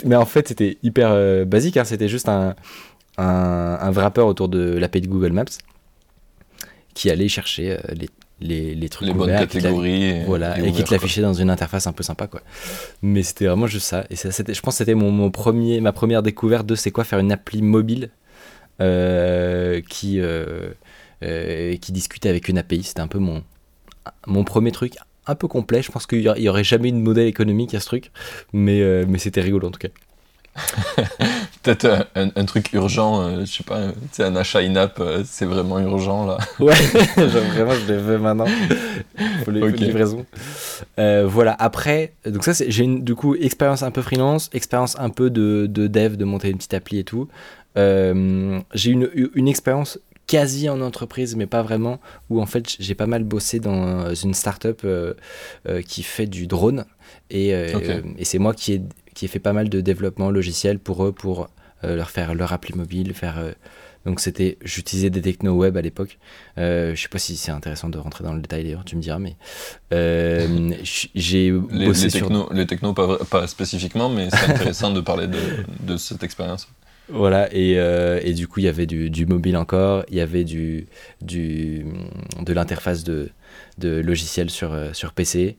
Mais 0.04 0.16
en 0.16 0.26
fait, 0.26 0.48
c'était 0.48 0.78
hyper 0.84 1.46
basique. 1.46 1.78
Hein. 1.78 1.86
C'était 1.86 2.10
juste 2.10 2.28
un, 2.28 2.56
un, 3.18 3.78
un 3.80 3.92
wrapper 3.92 4.22
autour 4.22 4.50
de 4.50 4.78
l'API 4.78 5.02
de 5.02 5.08
Google 5.08 5.32
Maps 5.32 5.46
qui 6.94 7.10
allait 7.10 7.28
chercher 7.28 7.78
les, 7.94 8.10
les, 8.42 8.76
les 8.76 8.90
trucs 8.90 9.08
les 9.08 9.14
bonnes 9.14 9.30
catégories 9.30 10.04
et, 10.04 10.24
voilà 10.26 10.60
et, 10.60 10.72
qui 10.72 10.84
te 10.84 10.94
l'affichait 10.94 11.22
dans 11.22 11.34
une 11.34 11.50
interface 11.50 11.88
un 11.88 11.94
peu 11.94 12.04
sympa 12.04 12.28
quoi. 12.28 12.42
Mais 13.02 13.24
c'était 13.24 13.46
vraiment 13.46 13.68
juste 13.68 13.88
ça. 13.88 14.06
Et 14.10 14.16
ça, 14.16 14.32
c'était 14.32 14.54
je 14.54 14.62
pense 14.62 14.76
que 14.76 14.78
c'était 14.80 14.96
mon, 14.96 15.12
mon, 15.12 15.32
premier 15.32 15.80
ma 15.82 15.94
première 15.94 16.22
découverte 16.22 16.66
de 16.66 16.76
c'est 16.76 16.92
quoi 16.92 17.04
faire 17.04 17.20
une 17.20 17.32
appli 17.32 17.62
mobile 17.62 18.10
euh, 18.82 19.82
qui 19.88 20.20
euh, 20.20 20.72
euh, 21.24 21.78
qui 21.78 21.92
discutait 21.94 22.30
avec 22.30 22.50
une 22.50 22.58
API 22.58 22.84
c'était 22.84 23.00
un 23.00 23.08
peu 23.08 23.20
mon 23.20 23.44
mon 24.28 24.44
premier 24.44 24.72
truc 24.72 24.96
un 25.28 25.36
peu 25.36 25.48
complet. 25.48 25.82
Je 25.82 25.92
pense 25.92 26.06
qu'il 26.06 26.22
y 26.22 26.50
aurait 26.50 26.64
jamais 26.64 26.90
eu 26.90 26.92
de 26.92 26.98
modèle 26.98 27.28
économique 27.28 27.74
à 27.74 27.80
ce 27.80 27.86
truc. 27.86 28.12
Mais 28.52 29.06
mais 29.06 29.18
c'était 29.18 29.42
rigolo 29.42 29.70
en 29.70 29.72
tout 29.72 29.80
cas 29.80 29.90
Peut-être 31.66 32.08
un, 32.14 32.46
truc 32.46 32.74
urgent, 32.74 33.22
euh, 33.22 33.40
je 33.40 33.52
sais 33.52 33.64
pas, 33.64 33.88
c'est 34.12 34.24
un 34.24 34.36
achat 34.36 34.60
in-app, 34.60 35.00
euh, 35.00 35.24
c'est 35.26 35.46
vraiment 35.46 35.80
urgent 35.80 36.28
là. 36.28 36.38
Ouais, 36.60 36.76
vraiment, 37.18 37.72
je 37.72 37.92
l'ai 37.92 38.00
fait 38.00 38.20
maintenant. 38.20 38.46
Faut 39.44 39.50
les, 39.50 39.64
okay. 39.64 39.86
livraison. 39.86 40.28
Euh, 41.00 41.26
voilà, 41.28 41.56
après, 41.58 42.14
donc 42.24 42.44
ça, 42.44 42.52
j'ai 42.68 42.84
une 42.84 43.04
du 43.04 43.16
coup 43.16 43.34
expérience 43.34 43.82
un 43.82 43.90
peu 43.90 44.04
freelance, 44.04 44.52
expérience 44.54 44.96
un 45.00 45.10
peu 45.10 45.32
de, 45.32 45.66
de, 45.68 45.88
dev, 45.88 46.18
de 46.18 46.26
monter 46.26 46.52
une 46.52 46.58
petite 46.58 46.76
appli 46.76 47.00
et 47.00 47.04
tout. 47.04 47.30
j'ai 47.76 48.92
une, 48.92 49.10
une 49.34 49.48
expérience 49.48 49.98
quasi 50.28 50.70
en 50.70 50.82
entreprise, 50.82 51.36
mais 51.36 51.48
pas 51.48 51.64
vraiment, 51.64 52.00
où 52.30 52.44
en 52.44 52.46
fait 52.46 52.76
j'ai 52.80 52.94
pas 52.94 53.08
mal 53.08 53.24
bossé 53.24 53.60
dans 53.60 54.14
une 54.14 54.36
startup 54.36 54.86
up 54.86 55.20
qui 55.88 56.04
fait 56.04 56.28
du 56.28 56.46
drone. 56.46 56.86
Et, 57.32 57.50
et 57.50 58.24
c'est 58.24 58.38
moi 58.38 58.54
qui 58.54 58.74
ai 58.74 58.82
qui 59.16 59.26
a 59.26 59.28
fait 59.28 59.40
pas 59.40 59.54
mal 59.54 59.70
de 59.70 59.82
développement 59.82 60.30
logiciel 60.30 60.78
pour 60.78 61.04
eux, 61.04 61.12
pour 61.12 61.50
euh, 61.84 61.96
leur 61.96 62.10
faire 62.10 62.36
leur 62.36 62.54
appli 62.54 62.76
mobile, 62.76 63.14
faire. 63.14 63.38
Euh, 63.38 63.52
donc 64.06 64.20
c'était, 64.20 64.58
j'utilisais 64.64 65.10
des 65.10 65.22
techno 65.22 65.54
web 65.54 65.76
à 65.78 65.82
l'époque. 65.82 66.20
Euh, 66.60 66.94
je 66.94 67.02
sais 67.02 67.10
pas 67.10 67.18
si 67.18 67.36
c'est 67.36 67.52
intéressant 67.52 67.90
de 67.90 67.98
rentrer 67.98 68.24
dans 68.24 68.34
le 68.34 68.42
détail 68.42 68.64
d'ailleurs, 68.64 68.86
tu 68.86 68.96
me 68.96 69.02
diras, 69.02 69.18
mais 69.18 69.36
j'ai 71.16 71.52
bossé 71.52 72.06
les, 72.06 72.12
techno, 72.12 72.48
Les 72.54 72.68
techno 72.68 72.94
pas, 72.94 73.18
pas, 73.26 73.48
spécifiquement, 73.48 74.10
mais 74.10 74.30
c'est 74.30 74.52
intéressant 74.52 74.92
de 74.92 75.02
parler 75.02 75.26
de, 75.26 75.40
de, 75.82 75.98
cette 75.98 76.22
expérience. 76.22 76.68
Voilà, 77.10 77.50
et, 77.52 77.74
et, 77.74 78.34
du 78.34 78.48
coup, 78.48 78.60
il 78.60 78.66
y 78.66 78.70
avait 78.70 78.86
du, 78.86 79.10
du, 79.10 79.26
mobile 79.26 79.58
encore, 79.58 80.06
il 80.10 80.18
y 80.18 80.22
avait 80.22 80.44
du, 80.44 80.86
du, 81.22 81.86
de 82.40 82.54
l'interface 82.54 83.04
de, 83.04 83.30
de 83.80 84.02
logiciel 84.02 84.52
sur, 84.52 84.76
sur 84.94 85.14
PC. 85.14 85.58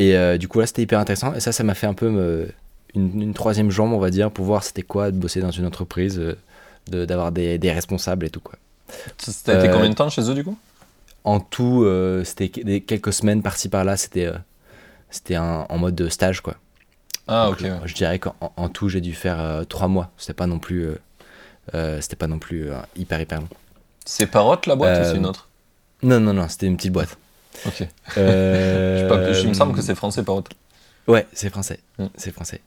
Et 0.00 0.38
du 0.38 0.48
coup, 0.48 0.58
là, 0.58 0.66
c'était 0.66 0.82
hyper 0.82 0.98
intéressant. 0.98 1.34
Et 1.34 1.40
ça, 1.40 1.52
ça 1.52 1.62
m'a 1.62 1.74
fait 1.74 1.86
un 1.86 1.94
peu 1.94 2.10
me, 2.10 2.48
une, 2.94 3.34
troisième 3.34 3.70
jambe, 3.70 3.92
on 3.92 3.98
va 3.98 4.10
dire, 4.10 4.30
pour 4.30 4.44
voir 4.44 4.64
c'était 4.64 4.82
quoi 4.82 5.10
de 5.10 5.16
bosser 5.16 5.40
dans 5.40 5.50
une 5.50 5.66
entreprise, 5.66 6.18
euh, 6.18 7.06
d'avoir 7.06 7.32
des, 7.32 7.58
des, 7.58 7.72
responsables 7.72 8.26
et 8.26 8.30
tout. 8.30 8.40
Quoi. 8.40 8.54
Ça 9.18 9.52
a 9.52 9.58
été 9.58 9.70
combien 9.70 9.88
de 9.88 9.94
temps 9.94 10.10
chez 10.10 10.28
eux 10.28 10.34
du 10.34 10.44
coup? 10.44 10.56
En 11.24 11.38
tout, 11.38 11.84
euh, 11.84 12.24
c'était 12.24 12.48
quelques 12.80 13.12
semaines 13.12 13.42
par-ci 13.42 13.68
par-là, 13.68 13.96
c'était 13.96 14.26
euh, 14.26 14.38
c'était 15.10 15.36
en 15.36 15.76
mode 15.76 15.94
de 15.94 16.08
stage 16.08 16.40
quoi. 16.40 16.54
Ah 17.26 17.50
ok. 17.50 17.64
Je 17.84 17.94
dirais 17.94 18.18
qu'en 18.18 18.34
en 18.40 18.68
tout 18.68 18.88
j'ai 18.88 19.00
dû 19.00 19.12
faire 19.12 19.64
trois 19.68 19.88
mois, 19.88 20.10
c'était 20.16 20.34
pas 20.34 20.46
non 20.46 20.58
plus 20.58 20.88
c'était 22.00 22.16
pas 22.16 22.26
non 22.26 22.38
plus 22.38 22.70
hyper 22.96 23.20
hyper 23.20 23.40
long. 23.40 23.48
C'est 24.04 24.26
Parotte 24.26 24.66
la 24.66 24.76
boîte 24.76 25.00
ou 25.00 25.04
c'est 25.04 25.16
une 25.16 25.26
autre? 25.26 25.48
Non, 26.02 26.18
non, 26.18 26.32
non, 26.32 26.48
c'était 26.48 26.66
une 26.66 26.76
petite 26.76 26.92
boîte. 26.92 27.18
Ok. 27.66 27.86
je, 28.16 29.08
pas, 29.08 29.32
je 29.32 29.46
me 29.46 29.52
semble 29.52 29.74
que 29.74 29.82
c'est 29.82 29.94
français 29.94 30.22
Parotte. 30.22 30.48
Ouais, 31.10 31.26
c'est 31.32 31.50
français. 31.50 31.80
Mm. 31.98 32.06
C'est 32.16 32.30
français. 32.30 32.60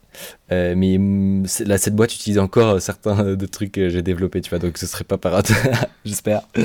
Euh, 0.52 0.74
mais 0.76 0.98
mm, 0.98 1.46
là, 1.66 1.78
cette 1.78 1.96
boîte 1.96 2.14
utilise 2.14 2.40
encore 2.40 2.76
euh, 2.76 2.80
certains 2.80 3.26
euh, 3.26 3.36
de 3.38 3.46
trucs 3.46 3.72
que 3.72 3.88
j'ai 3.88 4.02
développés, 4.02 4.42
tu 4.42 4.50
vois, 4.50 4.60
donc 4.60 4.78
ce 4.78 4.86
serait 4.86 5.06
pas 5.06 5.18
par 5.18 5.42
j'espère. 6.06 6.42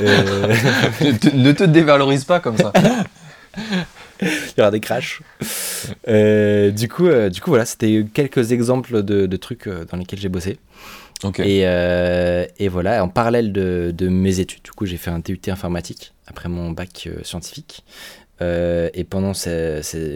ne, 0.00 1.52
te, 1.52 1.62
dévalorise 1.62 2.24
pas 2.24 2.40
comme 2.40 2.56
ça. 2.56 2.72
Il 4.20 4.58
y 4.58 4.60
aura 4.60 4.72
des 4.72 4.80
crashs. 4.80 5.22
du, 6.08 6.88
coup, 6.88 7.08
du 7.30 7.40
coup, 7.40 7.50
voilà, 7.50 7.66
c'était 7.66 8.04
quelques 8.12 8.50
exemples 8.50 9.04
de, 9.04 9.36
trucs 9.36 9.68
dans 9.68 9.96
lesquels 9.96 10.18
j'ai 10.18 10.28
bossé. 10.28 10.58
Et, 11.38 11.60
et, 11.60 12.68
voilà, 12.68 13.04
en 13.04 13.08
parallèle 13.08 13.52
de, 13.52 13.94
de, 13.96 14.08
mes 14.08 14.40
études, 14.40 14.62
du 14.64 14.72
coup, 14.72 14.86
j'ai 14.86 14.96
fait 14.96 15.10
un 15.10 15.20
TUT 15.20 15.40
informatique 15.48 16.14
après 16.26 16.48
mon 16.48 16.72
bac 16.72 17.08
scientifique. 17.22 17.84
Euh, 18.42 18.90
et 18.92 19.04
pendant 19.04 19.32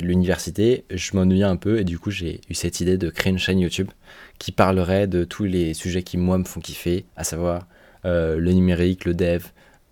l'université, 0.03 0.85
je 0.91 1.17
m'ennuyais 1.17 1.45
un 1.45 1.57
peu 1.57 1.79
et 1.79 1.85
du 1.85 1.99
coup 1.99 2.11
j'ai 2.11 2.41
eu 2.50 2.55
cette 2.55 2.81
idée 2.81 2.99
de 2.99 3.09
créer 3.09 3.33
une 3.33 3.39
chaîne 3.39 3.59
YouTube 3.59 3.89
qui 4.39 4.53
parlerait 4.53 5.07
de 5.07 5.25
tous 5.25 5.45
les 5.45 5.75
sujets 5.75 6.03
qui 6.03 6.17
moi 6.19 6.37
me 6.39 6.45
font 6.45 6.61
kiffer, 6.61 7.07
à 7.17 7.25
savoir 7.25 7.67
euh, 8.05 8.37
le 8.39 8.53
numérique, 8.53 9.05
le 9.05 9.15
dev, 9.15 9.45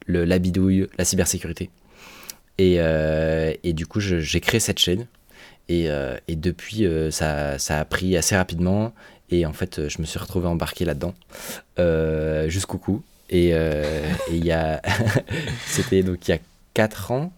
la 0.06 0.38
bidouille, 0.38 0.86
la 0.98 1.04
cybersécurité. 1.04 1.70
Et, 2.58 2.76
euh, 2.78 3.52
et 3.62 3.72
du 3.72 3.86
coup 3.86 4.00
j'ai 4.00 4.40
créé 4.40 4.60
cette 4.60 4.78
chaîne 4.78 5.06
et, 5.68 5.88
et 6.28 6.36
depuis 6.36 6.86
ça, 7.10 7.56
a 7.68 7.84
pris 7.84 8.16
assez 8.16 8.36
rapidement 8.36 8.94
et 9.30 9.44
en 9.46 9.52
fait 9.52 9.88
je 9.88 10.00
me 10.00 10.06
suis 10.06 10.18
retrouvé 10.18 10.48
embarqué 10.48 10.84
là-dedans 10.84 11.14
jusqu'au 12.48 12.78
cou. 12.78 13.02
Et 13.30 13.54
a 13.54 14.82
c'était 15.66 16.02
donc 16.02 16.26
il 16.28 16.30
y 16.30 16.34
a 16.34 16.38
4 16.74 17.10
ans 17.12 17.32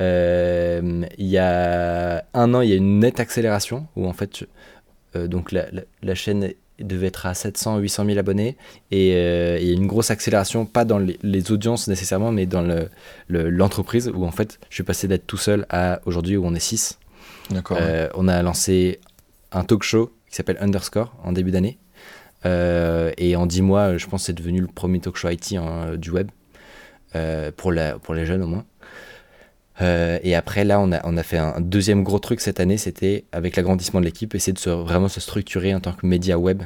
il 0.00 1.26
y 1.26 1.38
a 1.38 2.24
un 2.34 2.54
an, 2.54 2.60
il 2.60 2.70
y 2.70 2.72
a 2.72 2.76
une 2.76 3.00
nette 3.00 3.20
accélération 3.20 3.86
où 3.96 4.06
en 4.06 4.12
fait, 4.12 4.44
euh, 5.16 5.26
donc 5.26 5.52
la, 5.52 5.66
la, 6.02 6.14
chaîne 6.14 6.52
devait 6.78 7.08
être 7.08 7.26
à 7.26 7.34
700, 7.34 7.78
800 7.78 8.04
000 8.06 8.18
abonnés 8.18 8.56
et 8.90 9.14
euh, 9.14 9.58
il 9.60 9.66
y 9.66 9.70
a 9.70 9.74
une 9.74 9.86
grosse 9.86 10.10
accélération, 10.10 10.66
pas 10.66 10.84
dans 10.84 10.98
les, 10.98 11.52
audiences 11.52 11.88
nécessairement, 11.88 12.32
mais 12.32 12.46
dans 12.46 12.86
l'entreprise 13.28 14.06
le, 14.08 14.14
où 14.14 14.24
en 14.24 14.30
fait, 14.30 14.58
je 14.70 14.74
suis 14.76 14.84
passé 14.84 15.08
d'être 15.08 15.26
tout 15.26 15.36
seul 15.36 15.66
à 15.70 16.00
aujourd'hui 16.04 16.36
où 16.36 16.44
on 16.44 16.54
est 16.54 16.60
6. 16.60 16.98
D'accord. 17.50 17.78
on 18.14 18.28
a 18.28 18.42
lancé 18.42 19.00
un 19.52 19.64
talk 19.64 19.82
show 19.82 20.12
qui 20.28 20.36
s'appelle 20.36 20.58
Underscore 20.60 21.14
en 21.24 21.32
début 21.32 21.50
d'année. 21.50 21.78
et 22.44 23.36
en 23.36 23.46
10 23.46 23.62
mois, 23.62 23.96
je 23.96 24.06
pense 24.06 24.22
que 24.22 24.26
c'est 24.26 24.32
devenu 24.34 24.60
le 24.60 24.66
premier 24.66 25.00
talk 25.00 25.16
show 25.16 25.30
IT 25.30 25.54
hein, 25.54 25.96
du 25.96 26.10
web, 26.10 26.30
pour, 27.56 27.72
la, 27.72 27.98
pour 27.98 28.14
les 28.14 28.26
jeunes 28.26 28.42
au 28.42 28.46
moins. 28.46 28.64
Euh, 29.80 30.18
et 30.22 30.34
après, 30.34 30.64
là, 30.64 30.80
on 30.80 30.92
a, 30.92 31.00
on 31.04 31.16
a 31.16 31.22
fait 31.22 31.38
un 31.38 31.60
deuxième 31.60 32.02
gros 32.02 32.18
truc 32.18 32.40
cette 32.40 32.60
année, 32.60 32.76
c'était 32.76 33.24
avec 33.32 33.56
l'agrandissement 33.56 34.00
de 34.00 34.04
l'équipe, 34.04 34.34
essayer 34.34 34.52
de 34.52 34.58
se, 34.58 34.70
vraiment 34.70 35.08
se 35.08 35.20
structurer 35.20 35.74
en 35.74 35.80
tant 35.80 35.92
que 35.92 36.06
média 36.06 36.38
web 36.38 36.62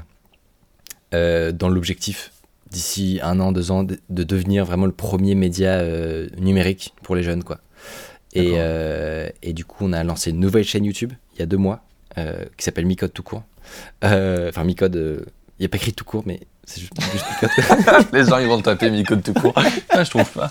euh, 1.14 1.52
dans 1.52 1.68
l'objectif 1.68 2.32
d'ici 2.70 3.20
un 3.22 3.38
an, 3.38 3.52
deux 3.52 3.70
ans, 3.70 3.84
de, 3.84 3.98
devenir 4.08 4.64
vraiment 4.64 4.86
le 4.86 4.92
premier 4.92 5.34
média 5.34 5.72
euh, 5.72 6.28
numérique 6.38 6.94
pour 7.02 7.14
les 7.14 7.22
jeunes. 7.22 7.44
quoi. 7.44 7.58
Et, 8.34 8.54
et, 9.42 9.52
du 9.52 9.66
coup, 9.66 9.84
on 9.84 9.92
a 9.92 10.02
lancé 10.04 10.30
une 10.30 10.40
nouvelle 10.40 10.64
chaîne 10.64 10.86
YouTube 10.86 11.12
il 11.34 11.40
y 11.40 11.42
a 11.42 11.46
deux 11.46 11.58
mois 11.58 11.84
qui 12.16 12.64
s'appelle 12.64 12.86
Micode 12.86 13.12
tout 13.12 13.22
court. 13.22 13.42
Enfin, 14.02 14.64
Micode, 14.64 14.94
il 15.58 15.60
n'y 15.60 15.66
a 15.66 15.68
pas 15.68 15.76
écrit 15.76 15.92
tout 15.92 16.06
court, 16.06 16.22
mais 16.24 16.40
c'est 16.72 16.80
juste, 16.80 16.94
Les 18.12 18.24
gens 18.24 18.38
ils 18.38 18.46
vont 18.46 18.60
taper 18.60 18.90
Micode 18.90 19.22
tout 19.22 19.34
court. 19.34 19.52
Ah, 19.90 20.04
je 20.04 20.10
trouve 20.10 20.30
pas. 20.30 20.50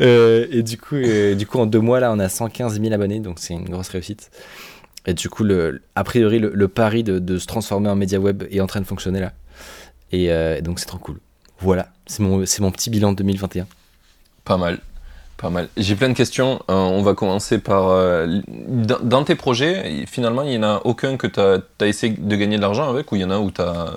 Euh, 0.00 0.46
et 0.50 0.62
du 0.62 0.76
coup, 0.76 0.96
euh, 0.96 1.34
du 1.34 1.46
coup, 1.46 1.58
en 1.58 1.66
deux 1.66 1.80
mois 1.80 2.00
là, 2.00 2.12
on 2.12 2.18
a 2.18 2.28
115 2.28 2.80
000 2.80 2.92
abonnés, 2.92 3.20
donc 3.20 3.38
c'est 3.38 3.54
une 3.54 3.68
grosse 3.68 3.88
réussite. 3.88 4.30
Et 5.06 5.14
du 5.14 5.30
coup, 5.30 5.44
le, 5.44 5.82
a 5.94 6.04
priori, 6.04 6.38
le, 6.38 6.68
pari 6.68 7.02
de, 7.02 7.38
se 7.38 7.46
transformer 7.46 7.88
en 7.88 7.96
média 7.96 8.20
web 8.20 8.44
est 8.50 8.60
en 8.60 8.66
train 8.66 8.80
de 8.80 8.86
fonctionner 8.86 9.20
là. 9.20 9.32
Et, 10.12 10.30
euh, 10.30 10.60
donc 10.60 10.78
c'est 10.78 10.86
trop 10.86 10.98
cool. 10.98 11.18
Voilà, 11.60 11.88
c'est 12.06 12.22
mon, 12.22 12.44
mon 12.60 12.70
petit 12.70 12.90
bilan 12.90 13.12
de 13.12 13.16
2021. 13.16 13.66
Pas 14.44 14.58
mal. 14.58 14.78
Pas 15.38 15.48
mal. 15.48 15.68
J'ai 15.78 15.96
plein 15.96 16.10
de 16.10 16.14
questions. 16.14 16.60
on 16.68 17.00
va 17.00 17.14
commencer 17.14 17.58
par. 17.58 18.26
dans, 18.66 19.24
tes 19.24 19.34
projets, 19.34 20.04
finalement, 20.06 20.42
il 20.42 20.50
n'y 20.50 20.58
en 20.58 20.62
a 20.64 20.82
aucun 20.84 21.16
que 21.16 21.26
tu 21.26 21.40
as, 21.40 21.86
essayé 21.86 22.14
de 22.18 22.36
gagner 22.36 22.56
de 22.56 22.62
l'argent 22.62 22.90
avec 22.90 23.10
ou 23.10 23.16
il 23.16 23.22
y 23.22 23.24
en 23.24 23.30
a 23.30 23.38
où 23.38 23.50
tu 23.50 23.62
as 23.62 23.94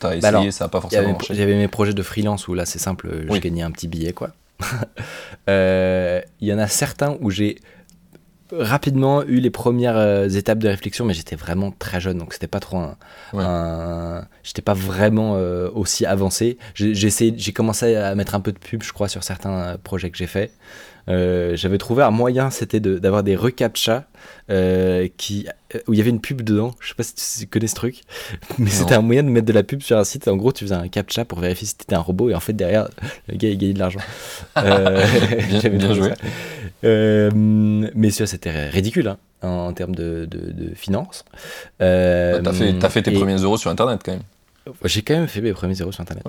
T'as 0.00 0.18
bah 0.18 0.30
essayé, 0.30 0.50
ça 0.50 0.64
n'a 0.64 0.68
pas 0.68 0.80
forcément 0.80 1.12
marché. 1.12 1.34
J'avais 1.34 1.56
mes 1.56 1.68
projets 1.68 1.94
de 1.94 2.02
freelance 2.02 2.48
où 2.48 2.54
là 2.54 2.66
c'est 2.66 2.78
simple, 2.78 3.26
j'ai 3.30 3.40
gagné 3.40 3.62
un 3.62 3.70
petit 3.70 3.88
billet 3.88 4.12
quoi. 4.12 4.30
Euh, 5.48 6.20
il 6.40 6.48
y 6.48 6.52
en 6.52 6.58
a 6.58 6.66
certains 6.66 7.16
où 7.20 7.30
j'ai 7.30 7.60
rapidement 8.52 9.22
eu 9.22 9.38
les 9.38 9.50
premières 9.50 9.96
euh, 9.96 10.28
étapes 10.28 10.58
de 10.58 10.68
réflexion, 10.68 11.04
mais 11.04 11.14
j'étais 11.14 11.36
vraiment 11.36 11.70
très 11.70 12.00
jeune, 12.00 12.18
donc 12.18 12.32
c'était 12.32 12.48
pas 12.48 12.58
trop 12.58 12.78
un. 12.78 14.26
j'étais 14.42 14.62
pas 14.62 14.74
vraiment 14.74 15.36
euh, 15.36 15.70
aussi 15.72 16.04
avancé. 16.04 16.58
J'ai 16.74 17.52
commencé 17.52 17.94
à 17.94 18.14
mettre 18.16 18.34
un 18.34 18.40
peu 18.40 18.50
de 18.50 18.58
pub, 18.58 18.82
je 18.82 18.92
crois, 18.92 19.08
sur 19.08 19.22
certains 19.22 19.76
projets 19.84 20.10
que 20.10 20.18
j'ai 20.18 20.26
fait. 20.26 20.50
J'avais 21.08 21.78
trouvé 21.78 22.02
un 22.02 22.10
moyen, 22.10 22.50
c'était 22.50 22.80
d'avoir 22.80 23.22
des 23.22 23.36
recaptcha 23.36 24.06
euh, 24.48 25.08
qui, 25.16 25.48
euh, 25.74 25.78
où 25.88 25.92
il 25.92 25.98
y 25.98 26.00
avait 26.00 26.10
une 26.10 26.20
pub 26.20 26.42
dedans. 26.42 26.74
Je 26.80 26.88
sais 26.88 26.94
pas 26.94 27.02
si 27.02 27.40
tu 27.40 27.46
connais 27.46 27.66
ce 27.66 27.74
truc, 27.74 28.02
mais 28.58 28.70
c'était 28.70 28.94
un 28.94 29.00
moyen 29.02 29.22
de 29.22 29.28
mettre 29.28 29.46
de 29.46 29.52
la 29.52 29.62
pub 29.62 29.82
sur 29.82 29.98
un 29.98 30.04
site. 30.04 30.28
En 30.28 30.36
gros, 30.36 30.52
tu 30.52 30.64
faisais 30.64 30.74
un 30.74 30.88
captcha 30.88 31.24
pour 31.24 31.40
vérifier 31.40 31.66
si 31.66 31.76
tu 31.76 31.82
étais 31.82 31.96
un 31.96 32.00
robot 32.00 32.30
et 32.30 32.34
en 32.34 32.40
fait, 32.40 32.52
derrière, 32.52 32.88
le 33.28 33.36
gars 33.36 33.48
il 33.48 33.58
gagnait 33.58 33.74
de 33.74 33.78
l'argent. 33.78 34.00
euh, 34.58 35.04
bien, 35.48 35.94
joué. 35.94 36.12
Euh, 36.84 37.30
mais 37.34 38.10
ça, 38.10 38.26
c'était 38.26 38.68
ridicule 38.68 39.08
hein, 39.08 39.18
en, 39.42 39.72
termes 39.72 39.94
de, 39.94 40.26
de, 40.26 40.74
finances. 40.74 41.24
Euh, 41.82 42.40
t'as 42.40 42.52
fait, 42.52 42.84
as 42.84 42.90
fait 42.90 43.02
tes 43.02 43.10
premiers 43.10 43.36
euros 43.36 43.56
sur 43.56 43.70
internet 43.70 44.00
quand 44.04 44.12
même. 44.12 44.22
J'ai 44.84 45.02
quand 45.02 45.14
même 45.14 45.28
fait 45.28 45.40
mes 45.40 45.52
premiers 45.52 45.74
euros 45.74 45.92
sur 45.92 46.00
internet. 46.00 46.24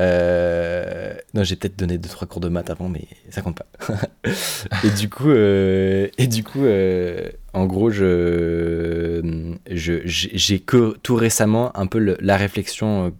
Euh, 0.00 1.14
non, 1.34 1.44
j'ai 1.44 1.56
peut-être 1.56 1.76
donné 1.76 1.98
2-3 1.98 2.26
cours 2.26 2.40
de 2.40 2.48
maths 2.48 2.70
avant, 2.70 2.88
mais 2.88 3.06
ça 3.30 3.42
compte 3.42 3.56
pas. 3.56 3.66
et 4.84 4.90
du 4.90 5.08
coup, 5.08 5.30
euh, 5.30 6.08
et 6.18 6.26
du 6.26 6.42
coup 6.42 6.64
euh, 6.64 7.28
en 7.52 7.66
gros, 7.66 7.90
je, 7.90 9.54
j'ai 9.70 10.58
que 10.60 10.96
tout 11.02 11.14
récemment 11.14 11.76
un 11.76 11.86
peu 11.86 12.16
la 12.20 12.36
réflexion 12.36 13.12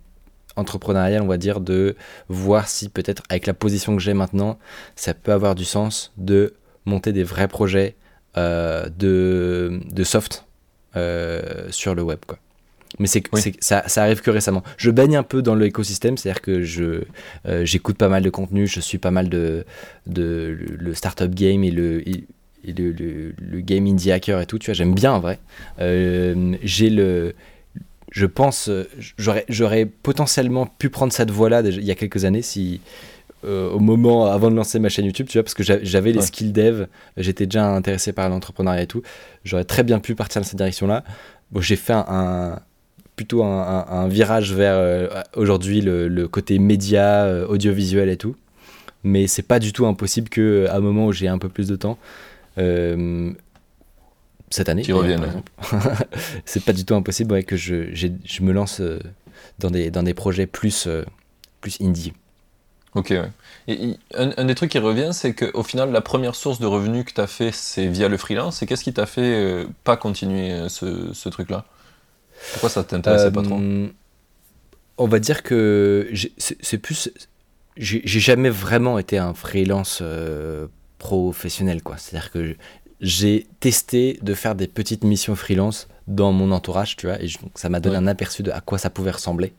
entrepreneuriale, 0.57 1.23
on 1.23 1.27
va 1.27 1.37
dire, 1.37 1.61
de 1.61 1.97
voir 2.29 2.69
si 2.69 2.89
peut-être 2.89 3.23
avec 3.29 3.47
la 3.47 3.55
position 3.55 3.97
que 3.97 4.03
j'ai 4.03 4.15
maintenant, 4.15 4.59
ça 4.97 5.15
peut 5.15 5.33
avoir 5.33 5.55
du 5.55 5.65
sens 5.65 6.13
de 6.17 6.55
monter 6.85 7.13
des 7.13 7.25
vrais 7.25 7.49
projets 7.49 7.95
de, 8.37 9.81
de 9.93 10.05
soft 10.05 10.45
sur 11.71 11.95
le 11.95 12.03
web. 12.03 12.19
Quoi. 12.27 12.39
Mais 12.99 13.07
c'est 13.07 13.23
ça, 13.61 13.83
ça, 13.87 14.03
arrive 14.03 14.21
que 14.21 14.31
récemment. 14.31 14.63
Je 14.77 14.91
baigne 14.91 15.17
un 15.17 15.23
peu 15.23 15.43
dans 15.43 15.55
l'écosystème, 15.55 16.17
c'est-à-dire 16.17 16.43
que 16.43 16.63
je 16.63 17.03
euh, 17.47 17.65
j'écoute 17.65 17.97
pas 17.97 18.09
mal 18.09 18.23
de 18.23 18.31
contenu, 18.31 18.67
je 18.67 18.81
suis 18.81 18.99
pas 18.99 19.11
mal 19.11 19.29
de, 19.29 19.65
de 20.07 20.57
le, 20.79 20.95
startup 20.95 21.35
game 21.35 21.65
et 21.65 21.71
le, 21.71 22.03
le, 22.65 23.35
le, 23.37 23.61
game 23.61 23.87
indie 23.87 24.13
hacker 24.13 24.41
et 24.41 24.47
tout. 24.47 24.59
Tu 24.59 24.67
vois, 24.67 24.75
j'aime 24.75 24.95
bien 24.95 25.13
en 25.13 25.21
vrai. 25.21 25.39
Euh, 25.81 26.55
j'ai 26.63 26.91
le 26.91 27.35
je 28.11 28.27
pense, 28.27 28.71
j'aurais 29.19 29.87
potentiellement 29.87 30.67
pu 30.67 30.89
prendre 30.89 31.13
cette 31.13 31.33
voie-là 31.33 31.63
il 31.63 31.83
y 31.83 31.91
a 31.91 31.97
quelques 31.97 32.25
années 32.25 32.43
si, 32.43 32.81
euh, 33.45 33.71
au 33.71 33.79
moment 33.79 34.27
avant 34.27 34.51
de 34.51 34.57
lancer 34.57 34.79
ma 34.79 34.89
chaîne 34.89 35.05
YouTube, 35.05 35.27
tu 35.29 35.37
vois, 35.37 35.43
parce 35.43 35.55
que 35.55 35.63
j'avais 35.63 36.13
les 36.13 36.23
skills 36.23 36.53
dev, 36.53 36.87
j'étais 37.17 37.45
déjà 37.47 37.67
intéressé 37.67 38.13
par 38.13 38.29
l'entrepreneuriat 38.29 38.83
et 38.83 38.87
tout. 38.87 39.03
J'aurais 39.45 39.65
très 39.65 39.83
bien 39.83 39.99
pu 39.99 40.15
partir 40.15 40.41
dans 40.41 40.47
cette 40.47 40.57
direction-là. 40.57 41.05
Bon, 41.51 41.61
j'ai 41.61 41.77
fait 41.77 41.93
un, 41.93 42.59
plutôt 43.17 43.45
un, 43.45 44.09
virage 44.09 44.53
vers 44.53 44.75
euh, 44.75 45.09
aujourd'hui 45.37 45.81
le, 45.81 46.27
côté 46.29 46.59
média, 46.59 47.25
euh, 47.25 47.47
audiovisuel 47.47 48.09
et 48.09 48.17
tout. 48.17 48.37
Mais 49.05 49.27
c'est 49.27 49.43
pas 49.43 49.59
du 49.59 49.73
tout 49.73 49.87
impossible 49.87 50.29
que 50.29 50.67
à 50.69 50.77
un 50.77 50.81
moment 50.81 51.07
où 51.07 51.13
j'ai 51.13 51.29
un 51.29 51.39
peu 51.39 51.49
plus 51.49 51.69
de 51.69 51.77
temps, 51.77 51.99
euh, 52.59 53.33
cette 54.51 54.69
année, 54.69 54.83
exemple, 54.83 55.51
c'est 56.45 56.65
pas 56.65 56.73
du 56.73 56.85
tout 56.85 56.95
impossible 56.95 57.45
que 57.45 57.57
je, 57.57 57.93
je, 57.93 58.43
me 58.43 58.53
lance 58.53 58.81
dans, 59.59 59.71
des, 59.71 59.91
dans 59.91 60.03
des 60.03 60.15
projets 60.15 60.47
plus, 60.47 60.89
plus 61.61 61.81
indie. 61.81 62.13
Ok, 62.95 63.09
ouais. 63.11 63.31
Et, 63.67 63.97
un, 64.15 64.45
des 64.45 64.55
trucs 64.55 64.71
qui 64.71 64.79
revient, 64.79 65.11
c'est 65.13 65.35
qu'au 65.35 65.65
final, 65.65 65.91
la 65.91 66.01
première 66.01 66.37
source 66.37 66.61
de 66.61 66.67
revenus 66.67 67.05
que 67.05 67.13
tu 67.13 67.21
as 67.21 67.27
fait, 67.27 67.51
c'est 67.53 67.89
via 67.89 68.09
le 68.09 68.17
freelance. 68.17 68.63
Et 68.63 68.67
qu'est-ce 68.67 68.85
qui 68.85 68.93
t'a 68.93 69.07
fait 69.07 69.67
pas 69.83 69.97
continuer 69.97 70.69
ce, 70.69 71.13
ce 71.13 71.29
truc-là? 71.29 71.65
Pourquoi 72.53 72.69
ça 72.69 72.85
t'intéressait 72.85 73.31
pas 73.31 73.43
trop 73.43 73.59
euh, 73.59 73.89
On 74.99 75.07
va 75.07 75.19
dire 75.19 75.43
que 75.43 76.11
c'est 76.37 76.79
plus. 76.79 77.11
J'ai 77.77 78.21
jamais 78.21 78.51
vraiment 78.51 78.99
été 78.99 79.19
un 79.19 79.35
freelance 79.35 79.99
euh, 80.03 80.67
professionnel, 80.99 81.83
quoi. 81.83 81.97
C'est-à-dire 81.99 82.31
que 82.31 82.57
j'ai 83.01 83.47
testé 83.61 84.19
de 84.23 84.35
faire 84.35 84.55
des 84.55 84.69
petites 84.69 85.05
missions 85.05 85.35
freelance 85.35 85.89
dans 86.07 86.33
mon 86.33 86.53
entourage, 86.53 86.97
tu 86.97 87.07
vois, 87.07 87.21
et 87.21 87.29
ça 87.55 87.69
m'a 87.69 87.81
donné 87.81 87.97
un 87.97 88.07
aperçu 88.07 88.43
de 88.43 88.51
à 88.51 88.61
quoi 88.61 88.79
ça 88.79 88.91
pouvait 88.91 89.11
ressembler. 89.11 89.53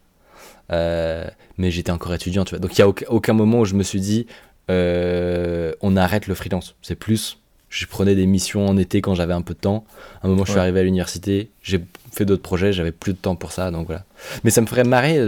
mais 0.70 1.72
j'étais 1.72 1.92
encore 1.92 2.14
étudiant, 2.14 2.46
tu 2.46 2.52
vois. 2.52 2.60
Donc 2.60 2.78
il 2.78 2.82
n'y 2.82 2.86
a 2.86 3.12
aucun, 3.12 3.34
moment 3.34 3.60
où 3.60 3.66
je 3.66 3.76
me 3.76 3.84
suis 3.84 4.00
dit, 4.00 4.28
on 4.70 5.98
arrête 5.98 6.28
le 6.28 6.36
freelance. 6.36 6.76
C'est 6.82 6.96
plus, 6.96 7.40
je 7.70 7.86
prenais 7.86 8.16
des 8.16 8.26
missions 8.26 8.66
en 8.68 8.78
été 8.78 9.02
quand 9.02 9.16
j'avais 9.16 9.34
un 9.34 9.42
peu 9.42 9.54
de 9.54 9.60
temps. 9.60 9.86
À 10.22 10.28
un 10.28 10.30
moment, 10.30 10.46
je 10.46 10.52
suis 10.52 10.60
arrivé 10.60 10.80
à 10.80 10.84
l'université, 10.84 11.50
j'ai 11.62 11.84
fait 12.16 12.26
d'autres 12.26 12.42
projets, 12.42 12.74
j'avais 12.74 12.92
plus 12.92 13.14
de 13.14 13.18
temps 13.18 13.36
pour 13.36 13.52
ça, 13.52 13.72
donc 13.72 13.88
voilà. 13.88 14.04
Mais 14.44 14.50
ça 14.50 14.62
me 14.62 14.66
ferait 14.66 14.84
marrer 14.84 15.20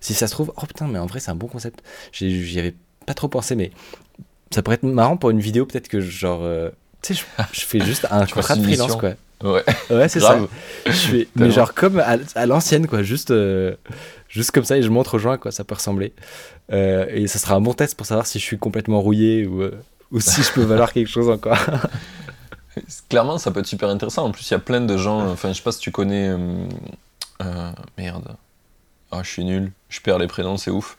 si 0.00 0.14
ça 0.14 0.26
se 0.26 0.32
trouve. 0.32 0.52
Oh 0.56 0.66
putain, 0.66 0.86
mais 0.86 0.98
en 0.98 1.06
vrai, 1.06 1.20
c'est 1.20 1.30
un 1.30 1.36
bon 1.36 1.48
concept. 1.48 1.82
J'y 2.12 2.58
avais 2.58 2.74
pas 3.06 3.14
trop 3.14 3.28
pensé, 3.28 3.54
mais 3.54 3.70
ça 4.54 4.62
pourrait 4.62 4.76
être 4.76 4.84
marrant 4.84 5.16
pour 5.16 5.30
une 5.30 5.40
vidéo, 5.40 5.66
peut-être 5.66 5.88
que 5.88 6.00
genre. 6.00 6.40
Euh, 6.42 6.70
tu 7.02 7.14
sais, 7.14 7.24
je, 7.52 7.60
fais 7.60 7.80
juste 7.80 8.06
un 8.10 8.24
contrat 8.26 8.56
de 8.56 8.62
freelance, 8.62 8.96
quoi. 8.96 9.14
Ouais, 9.42 9.64
ouais 9.90 10.08
c'est 10.08 10.20
ça. 10.20 10.38
Je 10.86 10.92
fais, 10.92 11.28
mais 11.36 11.50
genre 11.50 11.74
comme 11.74 11.98
à, 12.00 12.46
l'ancienne, 12.46 12.86
quoi. 12.86 13.02
Juste, 13.02 13.30
euh, 13.30 13.74
juste 14.28 14.52
comme 14.52 14.64
ça, 14.64 14.76
et 14.78 14.82
je 14.82 14.88
montre 14.88 15.14
aux 15.14 15.18
gens 15.18 15.32
à 15.32 15.38
quoi 15.38 15.50
ça 15.50 15.64
peut 15.64 15.74
ressembler. 15.74 16.12
Euh, 16.72 17.06
et 17.10 17.26
ça 17.26 17.38
sera 17.38 17.56
un 17.56 17.60
bon 17.60 17.74
test 17.74 17.96
pour 17.96 18.06
savoir 18.06 18.26
si 18.26 18.38
je 18.38 18.44
suis 18.44 18.58
complètement 18.58 19.00
rouillé 19.00 19.46
ou, 19.46 19.64
ou 20.12 20.20
si 20.20 20.42
je 20.42 20.52
peux 20.52 20.62
valoir 20.62 20.92
quelque 20.92 21.10
chose 21.10 21.28
encore. 21.28 21.58
Clairement, 23.08 23.38
ça 23.38 23.50
peut 23.50 23.60
être 23.60 23.66
super 23.66 23.88
intéressant. 23.88 24.24
En 24.24 24.30
plus, 24.30 24.48
il 24.50 24.52
y 24.52 24.56
a 24.56 24.60
plein 24.60 24.80
de 24.80 24.96
gens. 24.96 25.28
Enfin, 25.28 25.50
je 25.50 25.54
sais 25.54 25.62
pas 25.62 25.72
si 25.72 25.80
tu 25.80 25.90
connais. 25.90 26.34
merde. 27.98 28.36
Ah, 29.10 29.20
je 29.22 29.30
suis 29.30 29.44
nul. 29.44 29.72
Je 29.88 30.00
perds 30.00 30.18
les 30.18 30.26
prénoms, 30.26 30.56
c'est 30.56 30.70
ouf. 30.70 30.96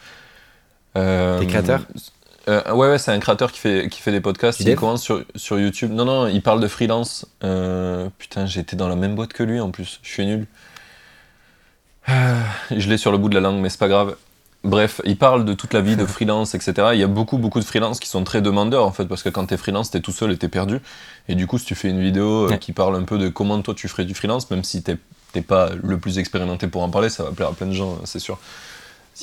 Des 0.96 1.48
créateurs 1.48 1.86
euh, 2.48 2.62
ouais, 2.74 2.89
ouais 2.89 2.98
c'est 2.98 3.12
un 3.12 3.20
créateur 3.20 3.51
qui 3.51 3.60
fait, 3.60 3.89
qui 3.89 4.01
fait 4.01 4.12
des 4.12 4.22
podcasts. 4.22 4.60
Il 4.60 4.75
commence 4.75 5.01
sur, 5.01 5.24
sur 5.36 5.60
YouTube. 5.60 5.91
Non, 5.91 6.05
non, 6.05 6.27
il 6.27 6.41
parle 6.41 6.62
de 6.62 6.67
freelance. 6.67 7.25
Euh, 7.44 8.10
putain, 8.17 8.46
j'étais 8.46 8.75
dans 8.75 8.88
la 8.88 8.96
même 8.96 9.15
boîte 9.15 9.34
que 9.34 9.44
lui 9.44 9.60
en 9.60 9.72
plus. 9.72 10.00
Je 10.03 10.10
suis 10.10 10.25
nul. 10.25 10.46
Euh, 12.10 12.41
je 12.75 12.88
l'ai 12.88 12.98
sur 12.98 13.12
le 13.12 13.17
bout 13.17 13.29
de 13.29 13.36
la 13.36 13.41
langue, 13.41 13.60
mais 13.60 13.70
c'est 13.70 13.79
pas 13.79 13.88
grave. 13.88 14.15
Bref, 14.65 15.01
il 15.05 15.17
parle 15.17 15.45
de 15.45 15.53
toute 15.53 15.74
la 15.74 15.81
vie 15.81 15.95
de 15.95 16.05
freelance, 16.05 16.55
etc. 16.55 16.89
Il 16.93 17.00
y 17.00 17.03
a 17.03 17.07
beaucoup, 17.07 17.38
beaucoup 17.38 17.60
de 17.60 17.65
freelance 17.65 18.00
qui 18.00 18.10
sont 18.10 18.24
très 18.24 18.41
demandeurs 18.41 18.86
en 18.86 18.91
fait, 18.91 19.05
parce 19.05 19.24
que 19.24 19.29
quand 19.29 19.45
t'es 19.45 19.57
freelance, 19.57 19.91
t'es 19.91 20.01
tout 20.01 20.12
seul 20.12 20.31
et 20.31 20.38
t'es 20.38 20.50
perdu. 20.50 20.79
Et 21.29 21.36
du 21.36 21.48
coup, 21.48 21.57
si 21.57 21.65
tu 21.65 21.75
fais 21.75 21.89
une 21.89 22.01
vidéo 22.01 22.50
qui 22.60 22.74
parle 22.74 22.95
un 22.95 23.03
peu 23.03 23.17
de 23.17 23.29
comment 23.29 23.62
toi 23.62 23.74
tu 23.74 23.88
ferais 23.88 24.05
du 24.05 24.13
freelance, 24.13 24.50
même 24.51 24.63
si 24.63 24.84
t'es 24.84 24.98
pas 25.41 25.69
le 25.81 25.98
plus 25.98 26.17
expérimenté 26.17 26.67
pour 26.67 26.81
en 26.81 26.89
parler, 26.89 27.10
ça 27.10 27.24
va 27.24 27.31
plaire 27.31 27.50
à 27.50 27.53
plein 27.53 27.67
de 27.67 27.74
gens, 27.74 28.00
c'est 28.05 28.19
sûr 28.19 28.39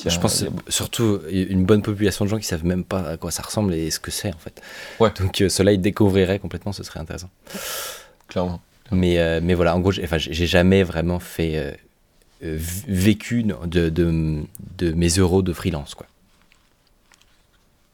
je 0.07 0.19
pense 0.19 0.43
surtout 0.67 1.21
une 1.29 1.65
bonne 1.65 1.81
population 1.81 2.25
de 2.25 2.29
gens 2.29 2.39
qui 2.39 2.45
savent 2.45 2.65
même 2.65 2.83
pas 2.83 3.01
à 3.09 3.17
quoi 3.17 3.31
ça 3.31 3.43
ressemble 3.43 3.73
et 3.73 3.91
ce 3.91 3.99
que 3.99 4.11
c'est 4.11 4.33
en 4.33 4.37
fait. 4.37 4.61
Ouais. 4.99 5.11
Donc 5.19 5.41
euh, 5.41 5.49
cela 5.49 5.71
ils 5.71 5.81
découvriraient 5.81 6.39
complètement, 6.39 6.73
ce 6.73 6.83
serait 6.83 6.99
intéressant. 6.99 7.29
Clairement. 8.27 8.59
Mais, 8.91 9.19
euh, 9.19 9.39
mais 9.41 9.53
voilà, 9.53 9.75
en 9.75 9.79
gros, 9.79 9.91
j'ai, 9.91 10.03
enfin, 10.03 10.17
jamais 10.17 10.83
vraiment 10.83 11.19
fait 11.19 11.53
euh, 11.55 11.71
vécu 12.43 13.43
de, 13.43 13.89
de, 13.89 14.43
de, 14.77 14.91
mes 14.91 15.09
euros 15.09 15.41
de 15.41 15.53
freelance 15.53 15.95
quoi. 15.95 16.05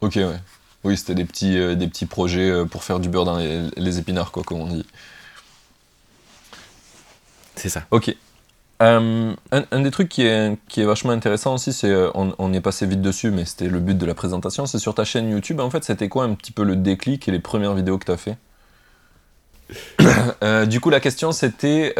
Ok 0.02 0.16
ouais. 0.16 0.40
Oui, 0.84 0.98
c'était 0.98 1.16
des 1.16 1.26
petits, 1.26 1.76
des 1.76 1.88
petits 1.88 2.06
projets 2.06 2.66
pour 2.66 2.84
faire 2.84 3.00
du 3.00 3.10
beurre 3.10 3.26
dans 3.26 3.38
les, 3.38 3.70
les 3.76 4.00
épinards 4.00 4.32
quoi, 4.32 4.44
comme 4.44 4.62
on 4.62 4.68
dit. 4.68 4.86
C'est 7.56 7.70
ça. 7.70 7.84
Ok. 7.92 8.16
Euh, 8.82 9.34
un, 9.52 9.82
des 9.82 9.92
trucs 9.92 10.08
qui 10.08 10.22
est, 10.22 10.58
qui 10.70 10.80
est 10.80 10.86
vachement 10.86 11.12
intéressant 11.12 11.56
aussi, 11.56 11.74
c'est, 11.74 11.90
euh, 11.90 12.10
on, 12.14 12.54
est 12.54 12.62
passé 12.62 12.86
vite 12.86 13.02
dessus, 13.02 13.30
mais 13.30 13.44
c'était 13.44 13.68
le 13.68 13.80
but 13.80 13.98
de 13.98 14.06
la 14.06 14.14
présentation, 14.14 14.66
c'est 14.66 14.80
sur 14.80 14.96
ta 14.96 15.04
chaîne 15.04 15.30
YouTube. 15.30 15.60
En 15.60 15.70
fait, 15.70 15.84
c'était 15.84 16.08
quoi 16.08 16.24
un 16.24 16.34
petit 16.34 16.54
peu 16.54 16.64
le 16.64 16.78
déclic 16.78 17.28
et 17.28 17.32
les 17.32 17.40
premières 17.40 17.74
vidéos 17.74 17.98
que 17.98 18.06
tu 18.06 18.12
as 18.12 18.18
fait? 18.18 18.38
Euh, 20.42 20.66
Du 20.66 20.80
coup, 20.80 20.90
la 20.90 21.02
question 21.02 21.32
c'était. 21.34 21.94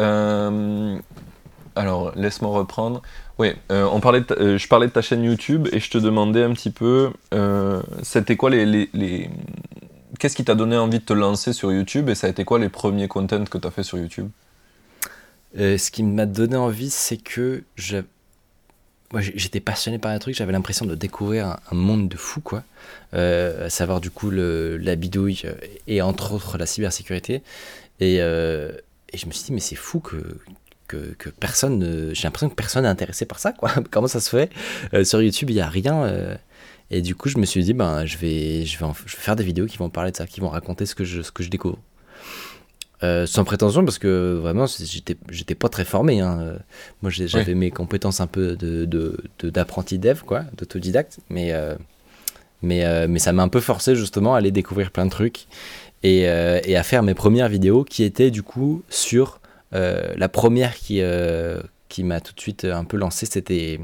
Alors, 1.80 2.12
laisse-moi 2.16 2.52
reprendre. 2.52 3.02
Oui, 3.38 3.54
on 3.70 4.00
parlait 4.02 4.24
je 4.30 4.68
parlais 4.68 4.88
de 4.88 4.92
ta 4.92 5.02
chaîne 5.02 5.24
YouTube 5.24 5.68
et 5.72 5.80
je 5.80 5.90
te 5.90 5.98
demandais 5.98 6.44
un 6.44 6.54
petit 6.54 6.72
peu, 6.72 7.12
c'était 8.04 8.36
quoi 8.36 8.50
les. 8.50 9.30
Qu'est-ce 10.20 10.36
qui 10.36 10.44
t'a 10.44 10.56
donné 10.56 10.76
envie 10.78 11.00
de 11.00 11.06
te 11.06 11.14
lancer 11.14 11.54
sur 11.54 11.72
YouTube 11.72 12.10
et 12.10 12.16
ça 12.16 12.28
a 12.28 12.30
été 12.30 12.44
quoi 12.44 12.60
les 12.60 12.68
premiers 12.68 13.08
contents 13.08 13.46
que 13.46 13.58
tu 13.58 13.66
as 13.66 13.72
fait 13.72 13.84
sur 13.84 13.98
YouTube? 13.98 14.30
Euh, 15.58 15.78
ce 15.78 15.90
qui 15.92 16.04
m'a 16.04 16.26
donné 16.26 16.56
envie, 16.56 16.90
c'est 16.90 17.18
que 17.18 17.64
j'étais 19.18 19.60
passionné 19.60 19.98
par 19.98 20.12
un 20.12 20.20
truc, 20.20 20.36
j'avais 20.36 20.52
l'impression 20.52 20.86
de 20.86 20.96
découvrir 20.96 21.58
un, 21.72 21.76
monde 21.76 22.08
de 22.08 22.18
fou, 22.18 22.42
quoi. 22.42 22.64
Euh, 23.14 23.66
à 23.66 23.70
savoir, 23.70 24.02
du 24.02 24.12
coup, 24.12 24.30
la 24.30 24.96
bidouille 24.96 25.42
euh, 25.46 25.54
et 25.88 26.02
entre 26.02 26.34
autres 26.34 26.58
la 26.58 26.66
cybersécurité. 26.66 27.42
Et 28.00 28.18
je 28.18 29.26
me 29.26 29.32
suis 29.32 29.46
dit, 29.46 29.54
mais 29.54 29.60
c'est 29.60 29.76
fou 29.76 30.00
que, 30.00 30.18
que, 30.90 31.14
que 31.18 31.30
personne. 31.30 32.12
J'ai 32.14 32.24
l'impression 32.24 32.50
que 32.50 32.56
personne 32.56 32.84
n'est 32.84 32.90
intéressé 32.90 33.26
par 33.26 33.40
ça, 33.40 33.52
quoi. 33.54 33.72
Comment 33.92 34.08
ça 34.08 34.20
se 34.20 34.30
fait? 34.30 35.06
Sur 35.06 35.22
YouTube, 35.22 35.50
il 35.50 35.56
n'y 35.56 35.62
a 35.62 35.70
rien. 35.70 36.38
et 36.92 37.02
du 37.02 37.16
coup, 37.16 37.30
je 37.30 37.38
me 37.38 37.46
suis 37.46 37.64
dit, 37.64 37.74
ben, 37.74 38.06
je 38.06 38.18
vais, 38.18 38.66
je, 38.66 38.78
vais 38.78 38.86
je 39.06 39.16
vais 39.16 39.22
faire 39.22 39.36
des 39.36 39.44
vidéos 39.44 39.66
qui 39.66 39.78
vont 39.78 39.90
parler 39.90 40.12
de 40.12 40.18
ça, 40.18 40.28
qui 40.28 40.42
vont 40.42 40.50
raconter 40.50 40.86
ce 40.86 40.96
que 40.96 41.04
je, 41.04 41.22
ce 41.22 41.32
que 41.32 41.44
je 41.44 41.50
découvre. 41.50 41.80
Euh, 43.02 43.26
sans 43.26 43.46
prétention 43.46 43.86
parce 43.86 43.98
que 43.98 44.38
vraiment 44.42 44.66
j'étais 44.66 45.16
j'étais 45.30 45.56
pas 45.56 45.70
très 45.70 45.86
formé 45.86 46.20
hein. 46.20 46.58
moi 47.02 47.10
j'avais 47.10 47.56
mes 47.56 47.72
compétences 47.72 48.20
un 48.20 48.28
peu 48.28 48.58
de 48.58 48.86
d'apprenti 49.42 49.98
de, 49.98 50.10
dev 50.10 50.24
quoi 50.26 50.44
d'autodidacte 50.58 51.20
mais 51.30 51.54
euh, 51.54 51.76
mais 52.62 52.84
euh, 52.84 53.08
mais 53.08 53.20
ça 53.20 53.32
m'a 53.32 53.42
un 53.42 53.48
peu 53.48 53.62
forcé 53.62 53.96
justement 53.96 54.36
à 54.36 54.40
aller 54.40 54.52
découvrir 54.52 54.92
plein 54.92 55.06
de 55.06 55.12
trucs 55.12 55.48
et, 56.04 56.24
et 56.24 56.76
à 56.76 56.84
faire 56.84 57.02
mes 57.02 57.14
premières 57.14 57.48
vidéos 57.48 57.86
qui 57.86 58.04
étaient 58.04 58.32
du 58.32 58.44
coup 58.44 58.84
sur 58.90 59.40
la 59.72 60.30
première 60.30 60.76
qui 60.76 61.02
qui 61.90 62.04
m'a 62.04 62.22
tout 62.22 62.34
de 62.34 62.40
suite 62.40 62.66
un 62.66 62.84
peu 62.84 62.98
lancé 62.98 63.26
c'était 63.26 63.80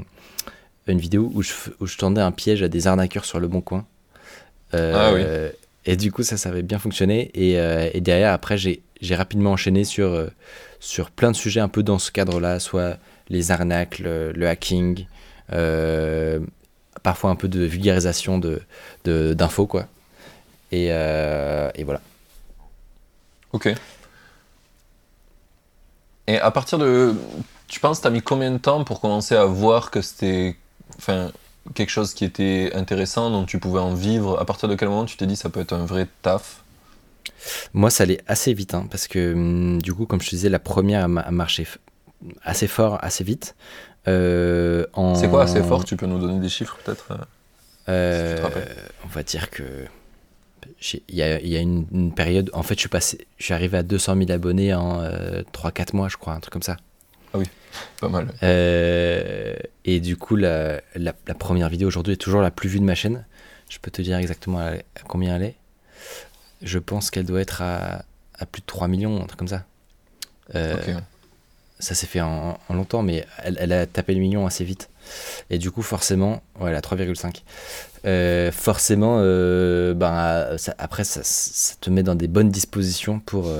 une 0.86 0.98
vidéo 0.98 1.30
où 1.34 1.42
je, 1.42 1.52
où 1.80 1.86
je 1.86 1.96
tendais 1.96 2.20
un 2.20 2.32
piège 2.32 2.62
à 2.62 2.68
des 2.68 2.86
arnaqueurs 2.86 3.24
sur 3.24 3.40
le 3.40 3.48
bon 3.48 3.60
coin 3.60 3.86
ah 4.72 5.12
oui 5.14 5.22
et 5.88 5.94
du 5.94 6.10
coup, 6.10 6.24
ça, 6.24 6.36
ça 6.36 6.48
avait 6.48 6.62
bien 6.62 6.80
fonctionné. 6.80 7.30
Et, 7.34 7.52
et 7.96 8.00
derrière, 8.00 8.32
après, 8.32 8.58
j'ai 8.58 9.14
rapidement 9.14 9.52
enchaîné 9.52 9.84
sur, 9.84 10.08
euh, 10.08 10.26
sur 10.80 11.10
plein 11.10 11.30
de 11.30 11.36
sujets 11.36 11.60
un 11.60 11.68
peu 11.68 11.82
dans 11.82 11.98
ce 11.98 12.10
cadre-là, 12.10 12.60
soit 12.60 12.98
les 13.28 13.50
arnaques, 13.50 13.98
le, 13.98 14.46
hacking, 14.46 15.06
euh, 15.52 16.40
parfois 17.02 17.30
un 17.30 17.36
peu 17.36 17.48
de 17.48 17.64
vulgarisation 17.64 18.38
d'infos, 18.38 18.60
de, 19.04 19.34
d'infos 19.34 19.66
quoi. 19.66 19.86
Et, 20.72 20.88
euh, 20.90 21.70
et, 21.74 21.84
voilà. 21.84 22.00
Ok. 23.52 23.72
Et 26.26 26.38
à 26.38 26.50
partir 26.50 26.78
de. 26.78 27.14
Tu 27.68 27.80
penses, 27.80 28.00
tu 28.00 28.06
as 28.06 28.10
mis 28.10 28.22
combien 28.22 28.50
de 28.50 28.58
temps 28.58 28.84
pour 28.84 29.00
commencer 29.00 29.34
à 29.34 29.44
voir 29.44 29.90
que 29.90 30.00
c'était 30.00 30.56
enfin, 30.98 31.32
quelque 31.74 31.90
chose 31.90 32.14
qui 32.14 32.24
était 32.24 32.70
intéressant, 32.74 33.30
dont 33.30 33.44
tu 33.44 33.58
pouvais 33.58 33.80
en 33.80 33.94
vivre? 33.94 34.38
À 34.40 34.44
partir 34.44 34.68
de 34.68 34.74
quel 34.74 34.88
moment 34.88 35.04
tu 35.04 35.16
t'es 35.16 35.26
dit 35.26 35.36
ça 35.36 35.48
peut 35.48 35.60
être 35.60 35.72
un 35.72 35.84
vrai 35.84 36.06
taf? 36.22 36.62
Moi, 37.72 37.90
ça 37.90 38.04
allait 38.04 38.20
assez 38.28 38.54
vite, 38.54 38.74
hein, 38.74 38.86
parce 38.90 39.08
que 39.08 39.32
hum, 39.34 39.82
du 39.82 39.92
coup, 39.92 40.06
comme 40.06 40.20
je 40.20 40.26
te 40.26 40.36
disais, 40.36 40.48
la 40.48 40.58
première 40.58 41.04
a, 41.04 41.08
marché 41.08 41.66
assez 42.42 42.66
fort, 42.66 42.98
assez 43.02 43.24
vite. 43.24 43.56
Euh, 44.08 44.86
C'est 45.16 45.28
quoi 45.28 45.42
assez 45.42 45.62
fort? 45.62 45.84
Tu 45.84 45.96
peux 45.96 46.06
nous 46.06 46.20
donner 46.20 46.38
des 46.38 46.48
chiffres 46.48 46.78
peut-être 46.84 47.08
euh, 47.88 48.38
On 49.04 49.08
va 49.08 49.22
dire 49.24 49.50
que 49.50 49.64
il 51.08 51.14
y 51.14 51.22
a, 51.22 51.40
y 51.40 51.56
a 51.56 51.60
une, 51.60 52.12
période. 52.14 52.50
En 52.52 52.62
fait, 52.62 52.74
je 52.74 52.80
suis 52.80 52.88
passé, 52.88 53.26
je 53.38 53.44
suis 53.44 53.54
arrivé 53.54 53.78
à 53.78 53.82
200 53.82 54.16
000 54.16 54.30
abonnés 54.30 54.74
en 54.74 55.02
3-4 55.02 55.04
euh, 55.04 55.84
mois, 55.94 56.08
je 56.08 56.16
crois, 56.16 56.34
un 56.34 56.40
truc 56.40 56.52
comme 56.52 56.62
ça. 56.62 56.76
Ah 57.34 57.38
oui, 57.38 57.46
pas 58.00 58.08
mal. 58.08 58.32
et 58.42 60.00
du 60.00 60.16
coup, 60.16 60.36
la, 60.36 60.80
la, 60.94 61.12
première 61.34 61.68
vidéo 61.68 61.88
aujourd'hui 61.88 62.14
est 62.14 62.18
toujours 62.18 62.40
la 62.40 62.50
plus 62.50 62.68
vue 62.68 62.80
de 62.80 62.84
ma 62.84 62.94
chaîne. 62.94 63.26
Je 63.68 63.78
peux 63.78 63.90
te 63.90 64.00
dire 64.00 64.16
exactement 64.16 64.60
à 64.60 64.74
combien 65.08 65.36
elle 65.36 65.42
est 65.42 65.56
je 66.62 66.78
pense 66.78 67.10
qu'elle 67.10 67.26
doit 67.26 67.40
être 67.40 67.62
à, 67.62 68.04
plus 68.50 68.60
de 68.60 68.66
3 68.66 68.88
millions, 68.88 69.22
un 69.22 69.26
truc 69.26 69.38
comme 69.38 69.48
ça. 69.48 69.64
Euh, 70.54 70.76
ça 71.78 71.94
s'est 71.94 72.06
fait 72.06 72.20
en, 72.20 72.58
longtemps, 72.70 73.02
mais 73.02 73.26
elle, 73.42 73.72
a 73.72 73.86
tapé 73.86 74.14
le 74.14 74.20
million 74.20 74.46
assez 74.46 74.64
vite. 74.64 74.88
Et 75.50 75.58
du 75.58 75.70
coup, 75.70 75.82
forcément, 75.82 76.42
voilà, 76.54 76.80
3,5. 76.80 77.42
Euh, 78.06 78.52
forcément, 78.52 79.18
euh, 79.20 79.94
ben, 79.94 80.56
après, 80.78 81.04
ça, 81.04 81.22
te 81.80 81.90
met 81.90 82.02
dans 82.02 82.14
des 82.14 82.28
bonnes 82.28 82.50
dispositions 82.50 83.18
pour, 83.18 83.50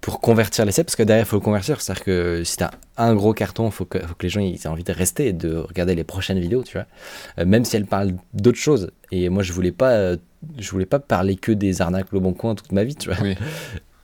pour 0.00 0.20
convertir 0.20 0.64
l'essai, 0.64 0.82
parce 0.82 0.96
que 0.96 1.02
derrière, 1.02 1.24
il 1.24 1.28
faut 1.28 1.36
le 1.36 1.42
convertir. 1.42 1.80
C'est-à-dire 1.80 2.04
que 2.04 2.42
si 2.44 2.56
tu 2.56 2.64
as 2.64 2.70
un 2.96 3.14
gros 3.14 3.34
carton, 3.34 3.66
il 3.66 3.72
faut 3.72 3.84
que, 3.84 3.98
faut 3.98 4.14
que 4.14 4.22
les 4.22 4.28
gens 4.28 4.40
aient 4.40 4.66
envie 4.66 4.84
de 4.84 4.92
rester 4.92 5.28
et 5.28 5.32
de 5.32 5.56
regarder 5.56 5.94
les 5.94 6.04
prochaines 6.04 6.40
vidéos, 6.40 6.62
tu 6.62 6.78
vois. 6.78 7.44
même 7.44 7.64
si 7.64 7.76
elles 7.76 7.86
parlent 7.86 8.14
d'autres 8.34 8.58
choses. 8.58 8.90
Et 9.12 9.28
moi, 9.28 9.42
je 9.42 9.52
voulais 9.52 9.72
pas 9.72 10.16
je 10.58 10.70
voulais 10.70 10.86
pas 10.86 10.98
parler 10.98 11.36
que 11.36 11.52
des 11.52 11.80
arnaques 11.82 12.12
au 12.12 12.20
bon 12.20 12.32
coin 12.32 12.54
toute 12.54 12.72
ma 12.72 12.84
vie, 12.84 12.94
tu 12.94 13.10
vois. 13.10 13.18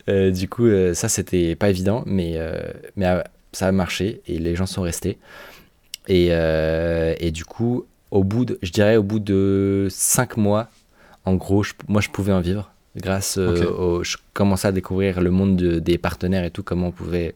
Euh, 0.09 0.33
du 0.33 0.49
coup, 0.49 0.67
euh, 0.67 0.95
ça, 0.95 1.09
c'était 1.09 1.55
pas 1.55 1.71
évident, 1.71 2.03
mais, 2.07 2.33
euh, 2.35 2.61
mais 2.97 3.07
ça 3.53 3.69
a 3.69 3.73
marché 3.73 4.21
et 4.27 4.37
les 4.39 4.57
gens 4.57 4.67
sont 4.67 4.83
restés. 4.83 5.17
Et, 6.09 6.31
et 6.31 7.31
du 7.31 7.45
coup, 7.45 7.87
au 8.13 8.23
bout 8.25 8.45
de, 8.45 8.59
je 8.63 8.71
dirais, 8.71 8.97
au 8.97 9.03
bout 9.03 9.19
de 9.19 9.89
5 9.91 10.37
mois, 10.37 10.69
en 11.25 11.35
gros, 11.35 11.65
moi, 11.89 12.01
je 12.01 12.11
pouvais 12.11 12.33
en 12.33 12.41
vivre 12.41 12.71
grâce 12.95 13.39
au. 13.39 14.05
Je 14.05 14.19
commençais 14.35 14.69
à 14.69 14.73
découvrir 14.73 15.21
le 15.21 15.31
monde 15.31 15.57
des 15.57 15.99
partenaires 15.99 16.45
et 16.45 16.51
tout, 16.51 16.63
comment 16.63 16.89
on 16.89 16.93
pouvait, 16.93 17.35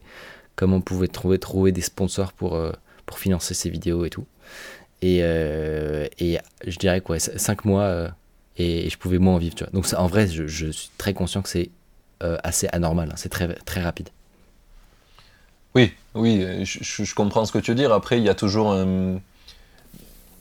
comment 0.54 0.76
on 0.76 0.80
pouvait 0.82 1.08
trouver, 1.08 1.38
trouver 1.38 1.72
des 1.72 1.80
sponsors 1.80 2.32
pour, 2.32 2.60
pour 3.06 3.18
financer 3.18 3.54
ces 3.54 3.70
vidéos 3.70 4.04
et 4.04 4.10
tout. 4.10 4.26
Et, 5.00 5.20
et 5.20 6.38
je 6.66 6.78
dirais 6.78 7.00
quoi, 7.00 7.18
5 7.18 7.64
mois 7.64 8.10
et, 8.58 8.90
je 8.90 8.98
pouvais 8.98 9.18
moins 9.18 9.36
en 9.36 9.38
vivre. 9.38 9.54
Tu 9.54 9.64
vois. 9.64 9.72
Donc 9.72 9.86
en 9.96 10.06
vrai, 10.06 10.26
je, 10.28 10.46
je, 10.46 10.70
suis 10.70 10.90
très 10.98 11.14
conscient 11.14 11.40
que 11.40 11.48
c'est 11.48 11.70
assez 12.20 12.68
anormal, 12.72 13.10
hein. 13.10 13.16
c'est 13.16 13.30
très, 13.30 13.48
très 13.64 13.80
rapide. 13.80 14.10
Oui, 15.74 15.94
oui, 16.14 16.64
je, 16.64 17.04
je, 17.04 17.14
comprends 17.14 17.46
ce 17.46 17.52
que 17.52 17.58
tu 17.58 17.70
veux 17.70 17.76
dire. 17.76 17.92
Après, 17.92 18.18
il 18.18 18.24
y 18.24 18.30
a 18.30 18.34
toujours 18.34 18.72
un 18.72 19.20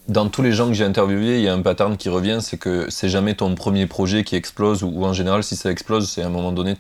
dans 0.08 0.30
tous 0.30 0.42
les 0.42 0.52
gens 0.52 0.68
que 0.68 0.74
j'ai 0.74 0.84
interviewés, 0.84 1.38
il 1.38 1.42
y 1.42 1.48
a 1.48 1.54
un 1.54 1.62
pattern 1.62 1.98
qui 1.98 2.10
revient, 2.10 2.40
c'est 2.42 2.58
que 2.58 2.88
c'est 2.90 3.10
jamais 3.10 3.36
ton 3.36 3.56
premier 3.56 3.88
projet 3.88 4.24
qui 4.24 4.36
explose, 4.36 4.84
ou, 4.84 5.04
en 5.04 5.14
général, 5.14 5.44
si 5.44 5.56
ça 5.56 5.72
explose, 5.72 6.10
c'est 6.10 6.22
à 6.22 6.28
un 6.28 6.30
moment 6.30 6.52
donné, 6.52 6.76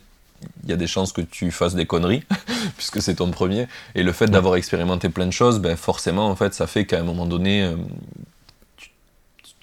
il 0.63 0.69
y 0.69 0.73
a 0.73 0.75
des 0.75 0.87
chances 0.87 1.11
que 1.11 1.21
tu 1.21 1.51
fasses 1.51 1.75
des 1.75 1.85
conneries, 1.85 2.23
puisque 2.77 3.01
c'est 3.01 3.15
ton 3.15 3.31
premier. 3.31 3.67
Et 3.95 4.03
le 4.03 4.11
fait 4.11 4.27
d'avoir 4.27 4.55
expérimenté 4.55 5.09
plein 5.09 5.25
de 5.25 5.31
choses, 5.31 5.59
ben 5.59 5.75
forcément, 5.75 6.27
en 6.29 6.35
fait, 6.35 6.53
ça 6.53 6.67
fait 6.67 6.85
qu'à 6.85 6.99
un 6.99 7.03
moment 7.03 7.25
donné, 7.25 7.63
euh, 7.63 7.75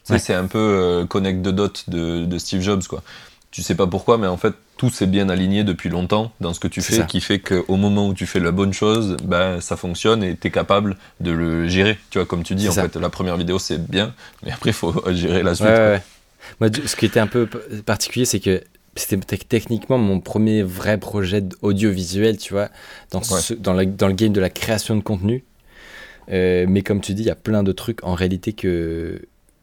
c'est 0.04 0.34
un 0.34 0.46
peu 0.46 0.58
euh, 0.58 1.06
connect 1.06 1.42
the 1.42 1.50
dot 1.50 1.84
de, 1.88 2.24
de 2.24 2.38
Steve 2.38 2.62
Jobs, 2.62 2.82
quoi 2.88 3.02
tu 3.52 3.62
sais 3.62 3.74
pas 3.74 3.86
pourquoi, 3.86 4.18
mais 4.18 4.26
en 4.26 4.38
fait, 4.38 4.54
tout 4.82 4.90
s'est 4.90 5.06
bien 5.06 5.28
aligné 5.28 5.62
depuis 5.62 5.88
longtemps 5.88 6.32
dans 6.40 6.52
ce 6.52 6.58
que 6.58 6.66
tu 6.66 6.82
fais, 6.82 7.06
qui 7.06 7.20
fait 7.20 7.38
qu'au 7.38 7.76
moment 7.76 8.08
où 8.08 8.14
tu 8.14 8.26
fais 8.26 8.40
la 8.40 8.50
bonne 8.50 8.72
chose, 8.72 9.16
ben, 9.22 9.60
ça 9.60 9.76
fonctionne 9.76 10.24
et 10.24 10.36
tu 10.36 10.48
es 10.48 10.50
capable 10.50 10.96
de 11.20 11.30
le 11.30 11.68
gérer. 11.68 12.00
Tu 12.10 12.18
vois, 12.18 12.26
comme 12.26 12.42
tu 12.42 12.56
dis, 12.56 12.68
en 12.68 12.72
fait, 12.72 12.96
la 12.96 13.08
première 13.08 13.36
vidéo, 13.36 13.60
c'est 13.60 13.78
bien, 13.78 14.12
mais 14.44 14.50
après, 14.50 14.70
il 14.70 14.72
faut 14.72 14.92
gérer 15.12 15.44
la 15.44 15.54
suite. 15.54 15.68
Moi, 16.60 16.68
ce 16.84 16.96
qui 16.96 17.06
était 17.06 17.20
un 17.20 17.28
peu 17.28 17.46
particulier, 17.86 18.24
c'est 18.24 18.40
que 18.40 18.60
c'était 18.96 19.36
techniquement 19.36 19.98
mon 19.98 20.18
premier 20.18 20.64
vrai 20.64 20.98
projet 20.98 21.44
audiovisuel, 21.62 22.36
tu 22.38 22.52
vois, 22.52 22.68
dans, 23.12 23.20
dans, 23.60 23.74
dans, 23.84 24.08
le 24.08 24.14
game 24.14 24.32
de 24.32 24.40
la 24.40 24.50
création 24.50 24.96
de 24.96 25.02
contenu. 25.02 25.44
Euh, 26.32 26.66
mais 26.68 26.82
comme 26.82 27.00
tu 27.00 27.14
dis, 27.14 27.22
il 27.22 27.26
y 27.26 27.30
a 27.30 27.36
plein 27.36 27.62
de 27.62 27.70
trucs 27.70 28.02
en 28.02 28.14
réalité 28.14 28.52
que 28.52 29.22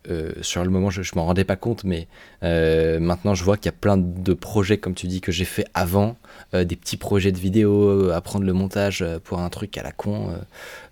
euh, 0.10 0.32
sur 0.42 0.64
le 0.64 0.70
moment, 0.70 0.90
je, 0.90 1.02
je 1.02 1.12
m'en 1.16 1.26
rendais 1.26 1.44
pas 1.44 1.56
compte, 1.56 1.84
mais 1.84 2.08
euh, 2.44 3.00
maintenant 3.00 3.36
je 3.36 3.44
vois 3.44 3.58
qu'il 3.58 3.66
y 3.68 3.70
a 3.70 3.78
plein 3.80 3.98
de 3.98 4.34
projets, 4.34 4.78
comme 4.78 4.96
tu 4.96 5.08
dis, 5.08 5.22
que 5.22 5.32
j'ai 5.32 5.46
fait 5.46 5.66
avant, 5.74 6.18
euh, 6.54 6.64
des 6.64 6.76
petits 6.76 6.98
projets 6.98 7.32
de 7.32 7.38
vidéo, 7.38 8.10
apprendre 8.12 8.46
le 8.46 8.54
montage 8.54 9.06
pour 9.24 9.40
un 9.40 9.50
truc 9.50 9.78
à 9.78 9.84
la 9.84 9.92
con, 9.92 10.34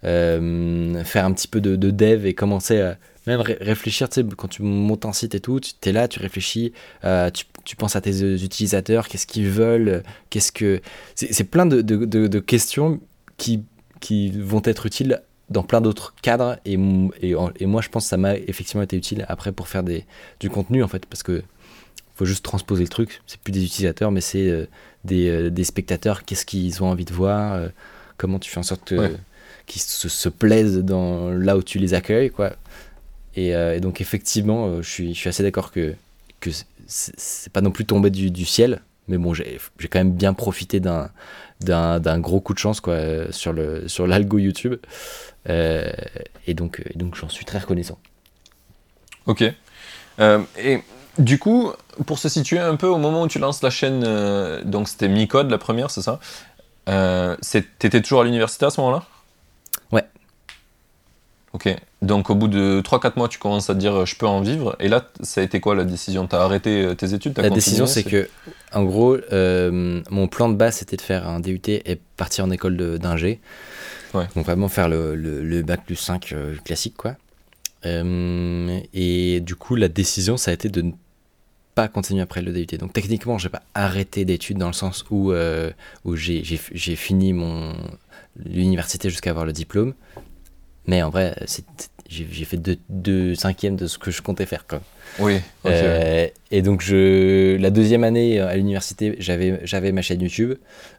faire 0.03 1.25
un 1.25 1.33
petit 1.33 1.47
peu 1.47 1.61
de, 1.61 1.75
dev 1.75 2.25
et 2.25 2.33
commencer 2.33 2.81
à 2.81 2.97
même 3.25 3.41
réfléchir, 3.41 4.07
tu 4.07 4.21
sais, 4.21 4.27
quand 4.37 4.47
tu 4.47 4.63
montes 4.63 5.05
un 5.05 5.11
site 5.11 5.35
et 5.35 5.41
tout, 5.41 5.59
tu 5.59 5.89
es 5.89 5.91
là, 5.91 6.07
tu 6.07 6.19
réfléchis, 6.19 6.73
tu, 7.65 7.75
penses 7.75 7.95
à 7.95 8.01
tes 8.01 8.21
utilisateurs, 8.21 9.07
qu'est-ce 9.07 9.27
qu'ils 9.27 9.49
veulent, 9.49 10.03
qu'est-ce 10.29 10.51
que... 10.51 10.81
C'est 11.15 11.43
plein 11.43 11.65
de, 11.65 11.81
de, 11.81 12.05
de, 12.05 12.39
questions 12.39 13.01
qui, 13.37 13.63
qui 13.99 14.31
vont 14.31 14.61
être 14.63 14.85
utiles 14.85 15.21
dans 15.49 15.63
plein 15.63 15.81
d'autres 15.81 16.13
cadres 16.21 16.57
et, 16.65 16.73
et, 17.21 17.35
et, 17.59 17.65
moi 17.65 17.81
je 17.81 17.89
pense 17.89 18.05
que 18.05 18.09
ça 18.09 18.17
m'a 18.17 18.35
effectivement 18.35 18.83
été 18.83 18.97
utile 18.97 19.25
après 19.29 19.51
pour 19.51 19.67
faire 19.67 19.83
des, 19.83 20.05
du 20.39 20.49
contenu 20.49 20.83
en 20.83 20.87
fait 20.87 21.05
parce 21.05 21.23
que 21.23 21.43
faut 22.15 22.25
juste 22.25 22.43
transposer 22.43 22.83
le 22.83 22.89
truc. 22.89 23.21
C'est 23.27 23.39
plus 23.39 23.51
des 23.51 23.63
utilisateurs 23.63 24.11
mais 24.11 24.21
c'est 24.21 24.49
euh, 24.49 24.65
des, 25.05 25.29
euh, 25.29 25.49
des, 25.49 25.63
spectateurs. 25.63 26.25
Qu'est-ce 26.25 26.45
qu'ils 26.45 26.83
ont 26.83 26.87
envie 26.87 27.05
de 27.05 27.13
voir 27.13 27.53
euh, 27.53 27.69
comment 28.17 28.39
tu 28.39 28.49
fais 28.49 28.57
en 28.57 28.63
sorte 28.63 28.93
qu'ils 29.67 29.81
se, 29.81 30.09
se, 30.09 30.29
plaisent 30.29 30.79
dans 30.79 31.29
là 31.29 31.55
où 31.57 31.63
tu 31.63 31.77
les 31.77 31.93
accueilles 31.93 32.31
quoi. 32.31 32.53
Et, 33.35 33.53
donc 33.79 34.01
effectivement 34.01 34.81
je 34.81 34.89
suis, 34.89 35.13
je 35.13 35.19
suis 35.19 35.29
assez 35.29 35.43
d'accord 35.43 35.71
que, 35.71 35.93
que 36.39 36.49
c'est 36.87 37.53
pas 37.53 37.61
non 37.61 37.69
plus 37.69 37.85
tombé 37.85 38.09
du, 38.09 38.31
du 38.31 38.45
ciel. 38.45 38.81
Mais 39.07 39.17
bon 39.17 39.35
j'ai 39.35 39.59
quand 39.89 39.99
même 39.99 40.11
bien 40.11 40.33
profité 40.33 40.79
d'un 40.79 41.11
d'un 41.59 42.19
gros 42.19 42.39
coup 42.39 42.53
de 42.53 42.59
chance 42.59 42.79
quoi 42.79 42.97
sur 43.31 43.51
le 43.51 43.87
sur 43.87 44.05
l'algo 44.05 44.37
YouTube 44.37 44.75
euh, 45.49 45.91
et 46.45 46.53
donc, 46.53 46.79
euh, 46.79 46.83
donc 46.95 47.15
j'en 47.15 47.29
suis 47.29 47.45
très 47.45 47.59
reconnaissant. 47.59 47.97
Ok. 49.25 49.43
Euh, 50.19 50.39
et 50.57 50.81
du 51.17 51.39
coup, 51.39 51.71
pour 52.05 52.19
se 52.19 52.29
situer 52.29 52.59
un 52.59 52.75
peu 52.75 52.87
au 52.87 52.97
moment 52.97 53.23
où 53.23 53.27
tu 53.27 53.39
lances 53.39 53.61
la 53.61 53.69
chaîne, 53.69 54.03
donc 54.63 54.87
c'était 54.87 55.07
Micode 55.07 55.49
la 55.49 55.57
première, 55.57 55.89
c'est 55.89 56.01
ça? 56.01 56.19
T'étais 57.79 58.01
toujours 58.01 58.21
à 58.21 58.23
l'université 58.23 58.65
à 58.65 58.69
ce 58.69 58.79
moment-là? 58.81 59.03
Ok. 61.57 61.75
Donc 62.03 62.29
au 62.29 62.35
bout 62.35 62.47
de 62.47 62.81
3-4 62.81 63.13
mois, 63.17 63.27
tu 63.27 63.39
commences 63.39 63.71
à 63.71 63.73
te 63.73 63.79
dire 63.79 64.05
je 64.05 64.15
peux 64.15 64.27
en 64.27 64.41
vivre. 64.41 64.75
Et 64.79 64.89
là, 64.89 65.09
ça 65.23 65.41
a 65.41 65.43
été 65.43 65.59
quoi 65.59 65.73
la 65.73 65.85
décision? 65.85 66.27
T'as 66.27 66.43
arrêté 66.43 66.87
tes 66.95 67.15
études? 67.15 67.35
La 67.39 67.49
décision, 67.49 67.87
c'est 67.87 68.03
que, 68.03 68.29
en 68.73 68.83
gros, 68.83 69.17
mon 69.31 70.27
plan 70.27 70.49
de 70.49 70.53
base, 70.53 70.75
c'était 70.75 70.97
de 70.97 71.01
faire 71.01 71.27
un 71.27 71.39
DUT 71.39 71.61
et 71.67 71.99
partir 72.15 72.45
en 72.45 72.51
école 72.51 72.99
d'ingé. 72.99 73.39
Donc 74.13 74.45
vraiment 74.45 74.69
faire 74.69 74.89
le, 74.89 75.15
le, 75.15 75.61
bac 75.63 75.85
plus 75.85 75.95
5 75.95 76.31
euh, 76.31 76.55
classique, 76.63 76.95
quoi. 76.97 77.15
Euh, 77.85 78.79
et 78.93 79.39
du 79.41 79.55
coup, 79.55 79.75
la 79.75 79.87
décision, 79.87 80.37
ça 80.37 80.51
a 80.51 80.53
été 80.53 80.69
de 80.69 80.81
ne 80.81 80.91
pas 81.75 81.87
continuer 81.87 82.21
après 82.21 82.41
le 82.41 82.51
DUT. 82.51 82.77
Donc 82.77 82.93
techniquement, 82.93 83.37
j'ai 83.37 83.49
pas 83.49 83.61
arrêté 83.73 84.25
d'études 84.25 84.57
dans 84.57 84.67
le 84.67 84.73
sens 84.73 85.05
où, 85.11 85.31
euh, 85.31 85.71
où 86.05 86.15
j'ai 86.15 86.43
fini 86.95 87.33
mon 87.33 87.75
l'université 88.45 89.09
jusqu'à 89.09 89.31
avoir 89.31 89.45
le 89.45 89.53
diplôme. 89.53 89.93
Mais 90.87 91.03
en 91.03 91.09
vrai, 91.09 91.35
j'ai 92.09 92.45
fait 92.45 92.57
deux, 92.57 92.77
deux, 92.89 93.35
cinquièmes 93.35 93.75
de 93.75 93.87
ce 93.87 93.97
que 93.97 94.09
je 94.09 94.21
comptais 94.21 94.45
faire. 94.45 94.65
Quoi. 94.65 94.81
Oui. 95.19 95.39
Euh, 95.65 96.27
et 96.51 96.61
donc, 96.61 96.81
je, 96.81 97.57
la 97.57 97.69
deuxième 97.69 98.05
année 98.05 98.39
à 98.39 98.55
l'université, 98.55 99.15
j'avais 99.19 99.91
ma 99.91 100.01
chaîne 100.01 100.21
YouTube. 100.21 100.53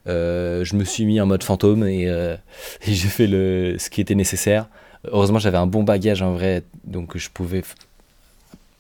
Euh, 0.07 0.65
je 0.65 0.77
me 0.77 0.85
suis 0.85 1.07
mis 1.07 1.21
en 1.21 1.27
mode 1.27 1.43
fantôme 1.43 1.87
et, 1.87 2.07
euh, 2.09 2.37
et 2.87 2.93
j'ai 2.93 3.09
fait 3.09 3.27
le, 3.27 3.77
ce 3.79 3.89
qui 3.89 4.03
était 4.03 4.15
nécessaire. 4.15 4.69
Heureusement, 5.05 5.39
j'avais 5.39 5.59
un 5.59 5.67
bon 5.67 5.85
bagage 5.85 6.23
en 6.23 6.33
vrai, 6.33 6.65
donc 6.85 7.17
je 7.17 7.31
pouvais 7.31 7.63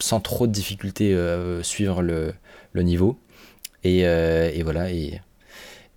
sans 0.00 0.20
trop 0.20 0.46
de 0.46 0.52
difficultés 0.52 1.16
suivre 1.62 2.02
le, 2.02 2.34
le 2.72 2.82
niveau. 2.82 3.18
Et, 3.84 4.00
et, 4.00 4.62
voilà. 4.62 4.90
Et 4.90 5.20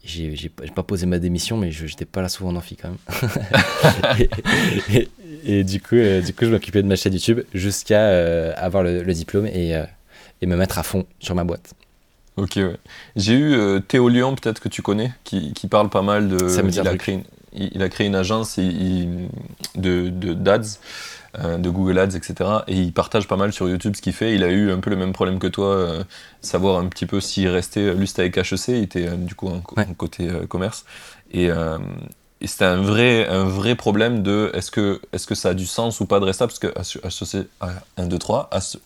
j'ai 0.04 0.50
pas 0.50 0.84
posé 0.84 1.06
ma 1.06 1.20
démission, 1.20 1.58
mais 1.58 1.72
je 1.72 1.86
j'étais 1.86 2.06
pas 2.06 2.22
là 2.22 2.30
souvent 2.30 2.50
en 2.50 2.56
amphi 2.56 2.76
quand 2.76 2.90
même. 2.90 4.28
et, 5.46 5.64
du 5.64 5.80
coup, 5.80 5.96
euh, 5.96 6.22
du 6.22 6.34
coup, 6.34 6.46
je 6.46 6.50
m'occupais 6.50 6.82
de 6.82 6.88
ma 6.88 6.96
chaîne 6.96 7.14
YouTube 7.14 7.42
jusqu'à 7.54 8.02
euh, 8.02 8.54
avoir 8.58 8.84
le, 8.84 9.04
diplôme 9.14 9.46
et, 9.46 9.76
euh, 9.76 9.84
et, 10.42 10.48
me 10.48 10.56
mettre 10.56 10.80
à 10.80 10.84
fond 10.84 11.06
sur 11.20 11.36
ma 11.36 11.44
boîte. 11.44 11.74
Ok, 12.38 12.54
ouais. 12.56 12.78
J'ai 13.16 13.34
eu 13.34 13.82
Théo 13.88 14.10
Lyon, 14.10 14.36
peut-être 14.36 14.60
que 14.60 14.70
tu 14.70 14.82
connais, 14.82 15.12
qui, 15.24 15.54
qui, 15.54 15.68
parle 15.68 15.90
pas 15.90 16.02
mal 16.02 16.30
de. 16.30 16.48
Ça 16.48 16.64
me 16.64 16.70
dit 16.70 16.80
il, 16.80 16.88
a 16.88 16.98
créé 16.98 17.16
une, 17.16 17.24
il, 17.54 17.84
a 17.84 17.90
créé 17.90 18.08
une 18.08 18.16
agence 18.16 18.58
de, 18.58 19.28
de 19.76 20.34
d'ads 20.34 20.80
de 21.40 21.70
Google 21.70 22.00
Ads, 22.00 22.16
etc. 22.16 22.50
Et 22.68 22.76
il 22.76 22.94
partage 22.94 23.28
pas 23.28 23.38
mal 23.38 23.54
sur 23.54 23.70
YouTube 23.70 23.96
ce 23.96 24.02
qu'il 24.02 24.14
fait. 24.14 24.36
Il 24.36 24.44
a 24.44 24.50
eu 24.50 24.72
un 24.72 24.80
peu 24.80 24.90
le 24.90 24.96
même 24.96 25.14
problème 25.14 25.40
que 25.40 25.48
toi, 25.48 26.04
savoir 26.42 26.80
un 26.80 26.88
petit 26.88 27.06
peu 27.06 27.22
s'il 27.22 27.48
restait, 27.48 27.94
lui 27.94 28.08
c'était 28.08 28.24
avec 28.24 28.38
HEC, 28.38 28.68
il 28.68 28.84
était 28.84 29.10
du 29.18 29.36
coup 29.36 29.48
en, 29.48 29.62
côté 29.96 30.30
commerce. 30.50 30.86
Et, 31.32 31.50
et 32.42 32.48
c'était 32.48 32.66
un 32.66 32.82
vrai, 32.82 33.28
un 33.28 33.44
vrai 33.44 33.76
problème 33.76 34.24
de 34.24 34.50
est-ce 34.56 34.72
que, 34.72 35.00
est 35.14 35.24
que 35.28 35.36
ça 35.36 35.50
a 35.50 35.54
du 35.54 35.68
sens 35.68 36.00
ou 36.00 36.08
pas 36.08 36.20
de 36.20 36.26
rester 36.26 36.46
parce 36.46 36.58
que 36.58 36.68
HEC, 36.68 37.48
1, 37.98 38.08
2, 38.08 38.18
3, 38.18 38.50
HEC, 38.52 38.80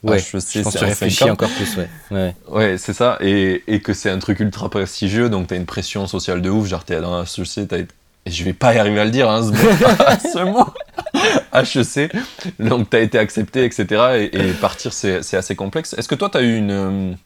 c'est 1.09 1.29
encore 1.29 1.49
plus, 1.49 1.77
ouais. 1.77 1.89
Ouais, 2.11 2.35
ouais 2.49 2.77
c'est 2.77 2.91
ça, 2.91 3.17
et, 3.21 3.63
et, 3.67 3.79
que 3.79 3.93
c'est 3.93 4.09
un 4.09 4.19
truc 4.19 4.41
ultra 4.41 4.69
prestigieux, 4.69 5.29
donc 5.29 5.47
t'as 5.47 5.55
une 5.55 5.65
pression 5.65 6.05
sociale 6.05 6.41
de 6.41 6.49
ouf, 6.49 6.67
genre 6.67 6.83
t'es 6.83 6.99
dans 6.99 7.23
HEC, 7.23 7.65
t'as 7.69 7.77
et 8.25 8.31
je 8.31 8.43
vais 8.43 8.53
pas 8.53 8.73
y 8.73 8.79
arriver 8.79 8.99
à 8.99 9.05
le 9.05 9.11
dire, 9.11 9.29
hein, 9.29 9.43
ce 9.43 10.43
mot, 10.43 10.65
HEC, 11.53 12.11
donc 12.59 12.89
t'as 12.89 13.01
été 13.01 13.19
accepté, 13.19 13.65
etc. 13.65 14.29
Et, 14.33 14.49
et 14.49 14.53
partir, 14.53 14.93
c'est 14.93 15.35
assez 15.35 15.55
complexe. 15.55 15.93
Est-ce 15.93 16.07
que 16.07 16.15
toi, 16.15 16.29
t'as 16.29 16.41
eu 16.41 16.57
une 16.57 17.17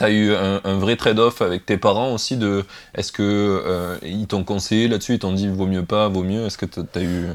tu 0.00 0.04
as 0.04 0.10
eu 0.10 0.34
un, 0.34 0.78
vrai 0.78 0.96
trade-off 0.96 1.42
avec 1.42 1.66
tes 1.66 1.76
parents 1.76 2.14
aussi 2.14 2.36
de 2.36 2.64
est-ce 2.94 3.12
que 3.12 3.22
euh, 3.22 3.96
ils 4.02 4.26
t'ont 4.26 4.44
conseillé 4.44 4.88
là-dessus, 4.88 5.14
ils 5.14 5.18
t'ont 5.18 5.32
dit 5.32 5.48
vaut 5.48 5.66
mieux 5.66 5.84
pas, 5.84 6.08
vaut 6.08 6.22
mieux 6.22 6.46
Est-ce 6.46 6.58
que 6.58 6.66
tu 6.66 6.80
as 6.94 7.02
eu 7.02 7.26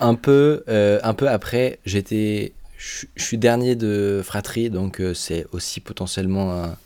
un 0.00 0.14
peu 0.14 0.64
euh, 0.68 0.98
un 1.02 1.14
peu 1.14 1.28
après, 1.28 1.78
j'étais 1.84 2.52
je 2.76 3.06
suis 3.16 3.38
dernier 3.38 3.74
de 3.74 4.20
fratrie 4.24 4.70
donc 4.70 5.00
euh, 5.00 5.14
c'est 5.14 5.46
aussi 5.52 5.80
potentiellement 5.80 6.64
un, 6.64 6.76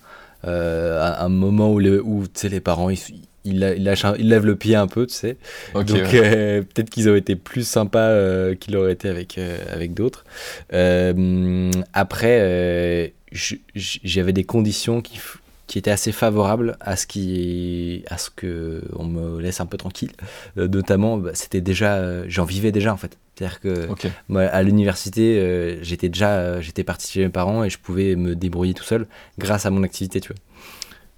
un 0.44 1.28
moment 1.28 1.72
où 1.72 1.78
les, 1.78 1.98
où 1.98 2.24
les 2.42 2.61
parents 2.61 2.90
ils, 2.90 2.98
ils, 3.44 3.59
lèvent 3.59 4.46
le 4.46 4.57
pied 4.57 4.76
un 4.76 4.87
peu, 4.87 5.07
tu 5.07 5.14
sais. 5.14 5.37
Donc 5.74 5.87
peut-être 5.87 6.90
qu'ils 6.90 7.09
auraient 7.09 7.18
été 7.18 7.37
plus 7.37 7.66
sympas 7.66 8.55
qu'ils 8.57 8.74
l'auraient 8.74 8.92
été 8.92 9.09
avec, 9.09 9.38
avec 9.72 9.94
d'autres. 9.94 10.24
après, 11.92 13.12
j'avais 13.74 14.33
des 14.33 14.44
conditions 14.44 15.00
qui, 15.00 15.18
qui 15.72 15.78
étaient 15.78 15.90
assez 15.90 16.12
favorables 16.12 16.76
à 16.81 16.96
ce 16.96 17.07
qui 17.07 18.05
à 18.09 18.18
ce 18.18 18.28
que 18.28 18.83
on 18.94 19.05
me 19.05 19.40
laisse 19.40 19.61
un 19.61 19.64
peu 19.64 19.78
tranquille. 19.78 20.11
Euh, 20.59 20.68
notamment 20.68 21.16
bah, 21.16 21.31
c'était 21.33 21.62
déjà 21.62 21.94
euh, 21.94 22.24
j'en 22.28 22.44
vivais 22.44 22.72
déjà 22.72 22.92
en 22.92 22.98
fait. 22.98 23.16
C'est 23.37 23.46
à 23.46 23.48
dire 23.48 23.61
que 23.61 23.88
moi, 24.28 24.42
à 24.42 24.62
l'université 24.62 25.38
euh, 25.38 25.83
j'étais 25.83 26.11
déjà 26.11 26.61
j'étais 26.61 26.85
parti 26.85 27.11
chez 27.11 27.20
mes 27.20 27.31
parents 27.31 27.64
et 27.64 27.70
je 27.70 27.78
pouvais 27.78 28.16
me 28.16 28.35
débrouiller 28.35 28.74
tout 28.74 28.85
seul 28.85 29.07
grâce 29.38 29.64
à 29.64 29.70
mon 29.70 29.83
activité 29.83 30.20
tu 30.20 30.28
vois 30.28 30.37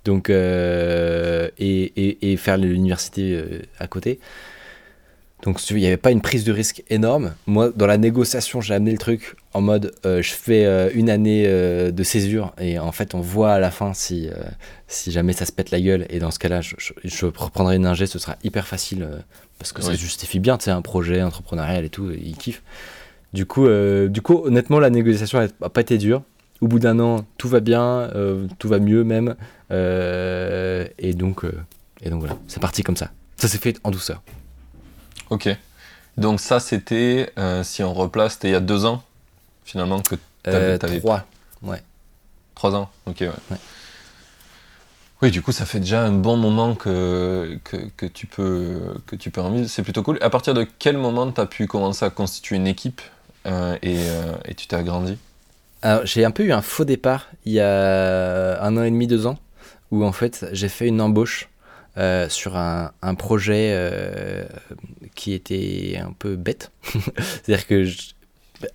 donc 0.04 0.28
et, 0.30 1.52
et, 1.58 2.32
et, 2.32 2.36
faire 2.36 2.58
l'université 2.58 3.42
à 3.78 3.86
côté 3.86 4.20
Donc 5.42 5.60
il 5.70 5.76
n'y 5.76 5.86
avait 5.86 5.96
pas 5.96 6.10
une 6.10 6.20
prise 6.20 6.44
de 6.44 6.52
risque 6.52 6.82
énorme. 6.90 7.34
Moi, 7.46 7.70
dans 7.74 7.86
la 7.86 7.98
négociation, 7.98 8.60
j'ai 8.60 8.74
amené 8.74 8.92
le 8.92 8.98
truc 8.98 9.36
en 9.54 9.60
mode 9.60 9.94
euh, 10.04 10.20
je 10.20 10.32
fais 10.32 10.66
euh, 10.66 10.90
une 10.94 11.08
année 11.08 11.44
euh, 11.46 11.92
de 11.92 12.02
césure 12.02 12.52
et 12.58 12.78
en 12.78 12.90
fait 12.92 13.14
on 13.14 13.20
voit 13.20 13.52
à 13.52 13.60
la 13.60 13.70
fin 13.70 13.94
si, 13.94 14.28
si 14.88 15.12
jamais 15.12 15.32
ça 15.32 15.46
se 15.46 15.52
pète 15.52 15.70
la 15.70 15.80
gueule 15.80 16.06
et 16.10 16.18
dans 16.18 16.32
ce 16.32 16.40
cas-là 16.40 16.60
je, 16.60 16.74
je, 17.04 17.26
reprendrai 17.26 17.76
une 17.76 17.86
ingé, 17.86 18.06
ce 18.06 18.18
sera 18.18 18.36
hyper 18.42 18.66
facile 18.66 19.08
parce 19.58 19.72
que 19.72 19.80
ça 19.80 19.94
justifie 19.94 20.40
bien, 20.40 20.58
tu 20.58 20.64
sais, 20.64 20.72
un 20.72 20.82
projet 20.82 21.22
entrepreneurial 21.22 21.84
et 21.84 21.88
tout, 21.88 22.10
il 22.10 22.36
kiffe. 22.36 22.62
Du 23.32 23.46
coup, 23.46 23.66
du 24.08 24.20
coup, 24.20 24.42
honnêtement, 24.44 24.78
la 24.78 24.90
négociation 24.90 25.38
n'a 25.38 25.68
pas 25.68 25.80
été 25.80 25.96
dure. 25.96 26.22
Au 26.60 26.66
bout 26.66 26.78
d'un 26.80 26.98
an, 26.98 27.24
tout 27.38 27.48
va 27.48 27.60
bien, 27.60 28.10
tout 28.58 28.68
va 28.68 28.78
mieux 28.78 29.04
même. 29.04 29.36
Et, 30.98 31.14
donc, 31.14 31.44
et 32.02 32.10
donc 32.10 32.20
voilà, 32.20 32.36
c'est 32.48 32.60
parti 32.60 32.82
comme 32.82 32.96
ça. 32.96 33.10
Ça 33.36 33.48
s'est 33.48 33.58
fait 33.58 33.78
en 33.84 33.90
douceur. 33.90 34.22
Ok. 35.30 35.48
Donc 36.16 36.40
ça, 36.40 36.60
c'était, 36.60 37.32
euh, 37.38 37.64
si 37.64 37.82
on 37.82 37.92
replace, 37.92 38.34
c'était 38.34 38.48
il 38.48 38.52
y 38.52 38.56
a 38.56 38.60
deux 38.60 38.84
ans, 38.84 39.02
finalement, 39.64 40.00
que 40.00 40.14
tu 40.14 40.50
avais... 40.50 40.84
Euh, 40.84 40.98
trois, 41.00 41.26
ouais. 41.62 41.82
Trois 42.54 42.74
ans, 42.74 42.88
ok, 43.06 43.16
ouais. 43.20 43.56
Oui, 45.22 45.30
du 45.30 45.42
coup, 45.42 45.52
ça 45.52 45.64
fait 45.64 45.80
déjà 45.80 46.02
un 46.02 46.12
bon 46.12 46.36
moment 46.36 46.74
que, 46.74 47.58
que, 47.64 48.06
tu 48.06 48.26
peux 48.26 48.94
que 49.06 49.16
tu 49.16 49.30
peux 49.30 49.40
en 49.40 49.66
C'est 49.66 49.82
plutôt 49.82 50.02
cool. 50.02 50.18
À 50.20 50.28
partir 50.28 50.54
de 50.54 50.66
quel 50.78 50.98
moment 50.98 51.30
tu 51.32 51.40
as 51.40 51.46
pu 51.46 51.66
commencer 51.66 52.04
à 52.04 52.10
constituer 52.10 52.56
une 52.56 52.66
équipe 52.66 53.00
euh, 53.46 53.76
et, 53.82 53.96
et, 54.44 54.54
tu 54.54 54.66
t'es 54.66 54.76
agrandi? 54.76 55.16
J'ai 56.04 56.24
un 56.24 56.30
peu 56.30 56.44
eu 56.44 56.52
un 56.52 56.62
faux 56.62 56.84
départ 56.84 57.28
il 57.44 57.52
y 57.52 57.60
a 57.60 58.62
un 58.62 58.76
an 58.76 58.82
et 58.82 58.90
demi, 58.90 59.06
deux 59.06 59.26
ans, 59.26 59.38
où 59.94 60.04
en 60.04 60.12
fait, 60.12 60.46
j'ai 60.52 60.68
fait 60.68 60.88
une 60.88 61.00
embauche 61.00 61.48
euh, 61.96 62.28
sur 62.28 62.56
un, 62.56 62.90
un 63.02 63.14
projet 63.14 63.70
euh, 63.72 64.44
qui 65.14 65.32
était 65.32 65.96
un 66.04 66.12
peu 66.12 66.34
bête. 66.34 66.72
C'est-à-dire 67.44 67.68
que 67.68 67.84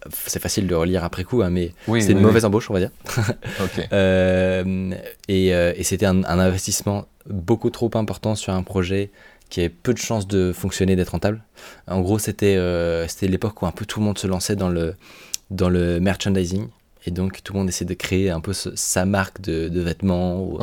c'est 0.10 0.39
facile 0.39 0.67
de 0.67 0.75
relire 0.75 1.03
après 1.03 1.25
coup, 1.25 1.41
hein, 1.41 1.49
mais 1.49 1.73
c'est 1.99 2.12
une 2.12 2.21
mauvaise 2.21 2.45
embauche, 2.45 2.69
on 2.69 2.73
va 2.73 2.79
dire. 2.79 2.91
euh, 3.91 4.93
et, 5.27 5.47
et 5.47 5.84
c'était 5.84 6.05
un, 6.05 6.23
un, 6.23 6.39
investissement 6.39 7.08
beaucoup 7.29 7.69
trop 7.69 7.91
important 7.95 8.36
sur 8.36 8.53
un 8.53 8.63
projet 8.63 9.12
qui 9.49 9.62
avait 9.62 9.69
peu 9.69 9.93
de 9.93 9.97
chances 9.97 10.27
de 10.27 10.53
fonctionner, 10.53 10.95
d'être 10.95 11.10
rentable. 11.10 11.43
En 11.88 12.01
gros, 12.01 12.19
c'était 12.19 12.58
c'était 13.08 13.27
l'époque 13.27 13.62
où 13.62 13.65
un 13.65 13.71
peu 13.71 13.86
tout 13.86 13.99
le 13.99 14.05
monde 14.05 14.17
se 14.17 14.27
lançait 14.27 14.55
dans 14.55 14.69
le, 14.69 14.95
dans 15.49 15.69
le 15.69 15.99
merchandising. 15.99 16.67
Et 17.05 17.12
donc, 17.12 17.41
tout 17.43 17.53
le 17.53 17.60
monde 17.60 17.69
essaie 17.69 17.86
de 17.86 17.93
créer 17.93 18.29
un 18.29 18.41
peu 18.41 18.53
sa 18.53 19.05
marque 19.05 19.41
de, 19.41 19.69
de 19.69 19.82
vêtements 19.82 20.43
ou 20.43 20.60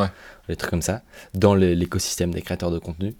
des 0.49 0.57
trucs 0.57 0.71
comme 0.71 0.83
ça, 0.83 1.03
dans 1.35 1.55
l'écosystème 1.55 2.33
des 2.33 2.43
créateurs 2.43 2.71
de 2.71 2.79
contenu. 2.79 3.15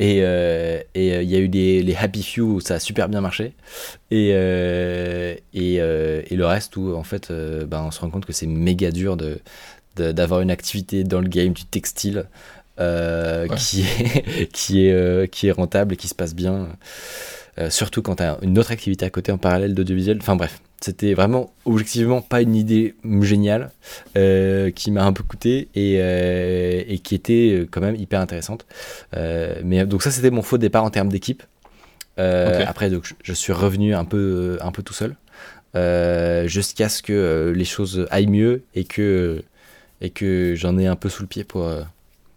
Et 0.00 0.20
euh, 0.22 0.80
euh, 0.96 1.22
il 1.22 1.30
y 1.30 1.36
a 1.36 1.38
eu 1.38 1.48
des, 1.48 1.82
les 1.82 1.94
Happy 1.94 2.22
Few 2.22 2.40
où 2.40 2.60
ça 2.60 2.76
a 2.76 2.80
super 2.80 3.08
bien 3.10 3.20
marché. 3.20 3.52
Et, 4.10 4.30
euh, 4.32 5.34
et, 5.52 5.74
et, 5.74 6.36
le 6.36 6.46
reste 6.46 6.74
où, 6.78 6.94
en 6.94 7.04
fait, 7.04 7.30
bah, 7.68 7.82
on 7.86 7.90
se 7.90 8.00
rend 8.00 8.08
compte 8.08 8.24
que 8.24 8.32
c'est 8.32 8.46
méga 8.46 8.90
dur 8.90 9.18
de, 9.18 9.40
d'avoir 9.96 10.40
une 10.40 10.50
activité 10.50 11.04
dans 11.04 11.20
le 11.20 11.28
game 11.28 11.52
du 11.52 11.64
textile 11.64 12.24
qui, 12.78 13.82
est, 13.82 14.48
qui, 14.54 14.86
est, 14.86 15.30
qui 15.30 15.48
est 15.48 15.52
rentable 15.52 15.92
et 15.92 15.96
qui 15.98 16.08
se 16.08 16.14
passe 16.14 16.34
bien. 16.34 16.68
surtout 17.68 18.00
quand 18.00 18.16
tu 18.16 18.22
as 18.22 18.38
une 18.40 18.58
autre 18.58 18.72
activité 18.72 19.04
à 19.04 19.10
côté 19.10 19.32
en 19.32 19.38
parallèle 19.38 19.74
d'audiovisuel. 19.74 20.16
Enfin 20.22 20.34
bref, 20.34 20.62
c'était 20.80 21.12
vraiment 21.12 21.52
objectivement 21.66 22.22
pas 22.22 22.40
une 22.40 22.56
idée 22.56 22.94
géniale 23.20 23.70
euh, 24.16 24.70
qui 24.70 24.90
m'a 24.90 25.04
un 25.04 25.12
peu 25.12 25.22
coûté 25.22 25.68
et, 25.74 25.98
euh, 26.00 26.82
et, 26.86 26.98
qui 26.98 27.14
était 27.14 27.52
euh, 27.52 27.68
quand 27.70 27.82
même 27.82 27.96
hyper 27.96 28.20
intéressante. 28.20 28.66
mais 29.12 29.84
donc 29.86 30.02
ça 30.02 30.10
c'était 30.10 30.30
mon 30.30 30.42
faux 30.42 30.58
départ 30.58 30.84
en 30.84 30.90
termes 30.90 31.10
d'équipe. 31.10 31.42
Après 32.16 32.90
donc 32.90 33.14
je 33.22 33.32
suis 33.32 33.52
revenu 33.52 33.94
un 33.94 34.04
peu 34.04 34.58
un 34.60 34.72
peu 34.72 34.82
tout 34.82 34.94
seul 34.94 35.16
jusqu'à 36.48 36.88
ce 36.88 37.02
que 37.02 37.52
les 37.54 37.64
choses 37.64 38.06
aillent 38.10 38.26
mieux 38.26 38.62
et 38.74 38.84
que 38.84 39.42
et 40.00 40.10
que 40.10 40.54
j'en 40.54 40.78
ai 40.78 40.86
un 40.86 40.96
peu 40.96 41.08
sous 41.08 41.22
le 41.22 41.28
pied 41.28 41.44
pour 41.44 41.70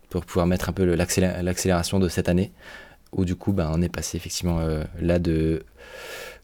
pour 0.10 0.26
pouvoir 0.26 0.48
mettre 0.48 0.70
un 0.70 0.74
peu 0.74 0.86
l'accélération 0.96 2.00
de 2.00 2.08
cette 2.08 2.30
année 2.30 2.52
où 3.12 3.26
du 3.26 3.36
coup 3.36 3.52
ben, 3.52 3.72
on 3.74 3.82
est 3.82 3.90
passé 3.90 4.16
effectivement 4.18 4.62
là 5.02 5.20
de 5.20 5.64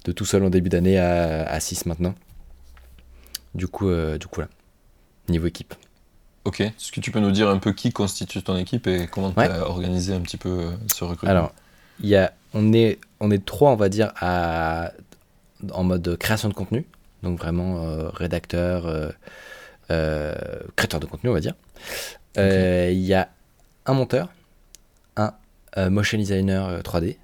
de 0.05 0.11
tout 0.11 0.25
seul 0.25 0.43
en 0.43 0.49
début 0.49 0.69
d'année 0.69 0.97
à, 0.97 1.59
6 1.59 1.85
maintenant. 1.85 2.15
Du 3.55 3.67
coup, 3.67 3.89
euh, 3.89 4.17
du 4.17 4.27
coup, 4.27 4.41
là, 4.41 4.47
niveau 5.27 5.47
équipe. 5.47 5.73
Ok, 6.45 6.61
est-ce 6.61 6.91
que 6.91 7.01
tu 7.01 7.11
peux 7.11 7.19
nous 7.19 7.31
dire 7.31 7.49
un 7.49 7.57
peu 7.57 7.73
qui 7.73 7.91
constitue 7.91 8.41
ton 8.41 8.55
équipe 8.57 8.87
et 8.87 9.07
comment 9.07 9.31
tu 9.31 9.39
as 9.39 9.67
organisé 9.67 10.13
un 10.13 10.21
petit 10.21 10.37
peu 10.37 10.49
euh, 10.49 10.71
ce 10.87 11.03
recrutement? 11.03 11.29
Alors, 11.29 11.53
y 12.01 12.15
a, 12.15 12.33
on, 12.53 12.71
est, 12.73 12.99
on 13.19 13.29
est 13.29 13.43
trois, 13.43 13.71
on 13.71 13.75
va 13.75 13.89
dire, 13.89 14.13
à, 14.19 14.91
en 15.71 15.83
mode 15.83 16.15
création 16.17 16.47
de 16.47 16.53
contenu, 16.53 16.85
donc 17.23 17.39
vraiment 17.39 17.83
euh, 17.83 18.09
rédacteur, 18.09 19.13
créateur 19.87 20.99
de 20.99 21.05
contenu, 21.05 21.29
on 21.29 21.33
va 21.33 21.41
dire. 21.41 21.55
Il 22.37 23.01
y 23.01 23.13
a 23.13 23.29
un 23.85 23.93
monteur, 23.93 24.29
un 25.17 25.89
motion 25.89 26.17
designer 26.17 26.81
3D 26.81 27.17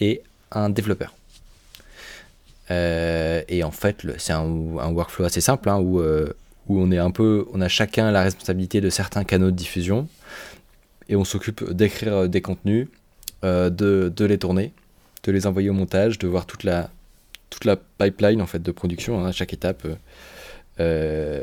et 0.00 0.22
un 0.50 0.70
développeur. 0.70 1.14
Euh, 2.70 3.42
et 3.48 3.64
en 3.64 3.70
fait, 3.70 4.06
c'est 4.18 4.32
un, 4.32 4.44
workflow 4.44 5.24
assez 5.24 5.40
simple 5.40 5.68
hein, 5.68 5.78
où, 5.78 6.00
euh, 6.00 6.32
où 6.68 6.80
on 6.80 6.90
est 6.90 6.98
un 6.98 7.10
peu, 7.10 7.46
on 7.52 7.60
a 7.60 7.68
chacun 7.68 8.10
la 8.10 8.22
responsabilité 8.22 8.80
de 8.80 8.90
certains 8.90 9.24
canaux 9.24 9.50
de 9.50 9.56
diffusion 9.56 10.08
et 11.08 11.16
on 11.16 11.24
s'occupe 11.24 11.72
d'écrire 11.72 12.14
euh, 12.14 12.26
des 12.28 12.42
contenus, 12.42 12.88
de, 13.42 14.24
les 14.24 14.38
tourner, 14.38 14.72
de 15.22 15.32
les 15.32 15.46
envoyer 15.46 15.70
au 15.70 15.74
montage, 15.74 16.18
de 16.18 16.26
voir 16.26 16.44
toute 16.44 16.64
la, 16.64 16.90
toute 17.50 17.64
la 17.64 17.76
pipeline 17.76 18.42
en 18.42 18.46
fait 18.46 18.60
de 18.60 18.72
production, 18.72 19.24
hein, 19.24 19.28
à 19.28 19.32
chaque 19.32 19.52
étape, 19.52 19.86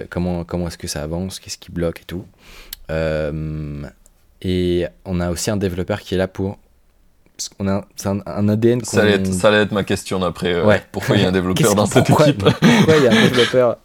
comment, 0.09 0.43
comment 0.43 0.67
est-ce 0.67 0.77
que 0.77 0.87
ça 0.87 1.01
avance, 1.03 1.39
qu'est-ce 1.39 1.57
qui 1.57 1.71
bloque 1.71 2.01
et 2.01 2.05
tout. 2.05 2.25
et 4.41 4.85
on 5.05 5.19
a 5.19 5.31
aussi 5.31 5.49
un 5.49 5.57
développeur 5.57 6.01
qui 6.01 6.15
est 6.15 6.17
là 6.17 6.27
pour 6.27 6.59
on 7.59 7.67
a 7.67 7.85
un, 8.05 8.19
un, 8.25 8.49
ADN 8.49 8.83
ça 8.83 9.01
allait, 9.01 9.13
être, 9.13 9.33
ça 9.33 9.49
allait 9.49 9.63
être 9.63 9.71
ma 9.71 9.83
question 9.83 10.19
d'après 10.19 10.53
euh, 10.53 10.77
pourquoi 10.91 11.15
il 11.15 11.23
y 11.23 11.25
a 11.25 11.29
un 11.29 11.31
développeur 11.33 11.75
dans 11.75 11.85
cette 11.85 12.09
équipe 12.09 12.43
pourquoi 12.43 12.97
il 12.97 13.03
y 13.03 13.07
a 13.07 13.11
un 13.11 13.23
développeur 13.29 13.77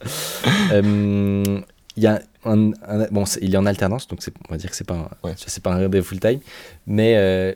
euh, 0.72 1.60
il 1.96 2.02
y 2.02 2.06
a 2.06 2.20
un, 2.44 2.70
bon 3.10 3.24
il 3.40 3.54
est 3.54 3.58
en 3.58 3.66
alternance 3.66 4.08
donc 4.08 4.20
on 4.48 4.52
va 4.52 4.58
dire 4.58 4.70
que 4.70 4.76
c'est 4.76 4.86
pas 4.86 5.10
c'est 5.36 5.62
pas 5.62 5.72
un 5.72 5.88
dev 5.88 6.02
full 6.02 6.20
time 6.20 6.40
mais 6.86 7.14
euh, 7.16 7.52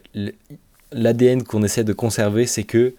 l'ADN 0.93 1.43
qu'on 1.43 1.63
essaie 1.63 1.85
de 1.85 1.93
conserver 1.93 2.47
c'est 2.47 2.65
que 2.65 2.95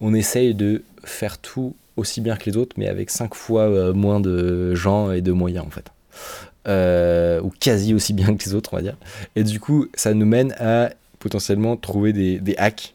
on 0.00 0.14
essaye 0.14 0.54
de 0.54 0.82
faire 1.04 1.38
tout 1.38 1.74
aussi 1.96 2.20
bien 2.20 2.36
que 2.36 2.48
les 2.48 2.56
autres 2.56 2.74
mais 2.78 2.88
avec 2.88 3.10
cinq 3.10 3.34
fois 3.34 3.92
moins 3.92 4.20
de 4.20 4.74
gens 4.74 5.12
et 5.12 5.20
de 5.20 5.32
moyens 5.32 5.66
en 5.66 5.70
fait. 5.70 5.90
Ou 7.42 7.50
quasi 7.60 7.94
aussi 7.94 8.12
bien 8.12 8.36
que 8.36 8.44
les 8.44 8.54
autres 8.54 8.70
on 8.72 8.76
va 8.76 8.82
dire. 8.82 8.96
Et 9.34 9.42
du 9.42 9.58
coup 9.58 9.86
ça 9.94 10.14
nous 10.14 10.26
mène 10.26 10.52
à 10.60 10.90
potentiellement 11.18 11.76
trouver 11.76 12.12
des, 12.12 12.38
des 12.38 12.56
hacks, 12.56 12.94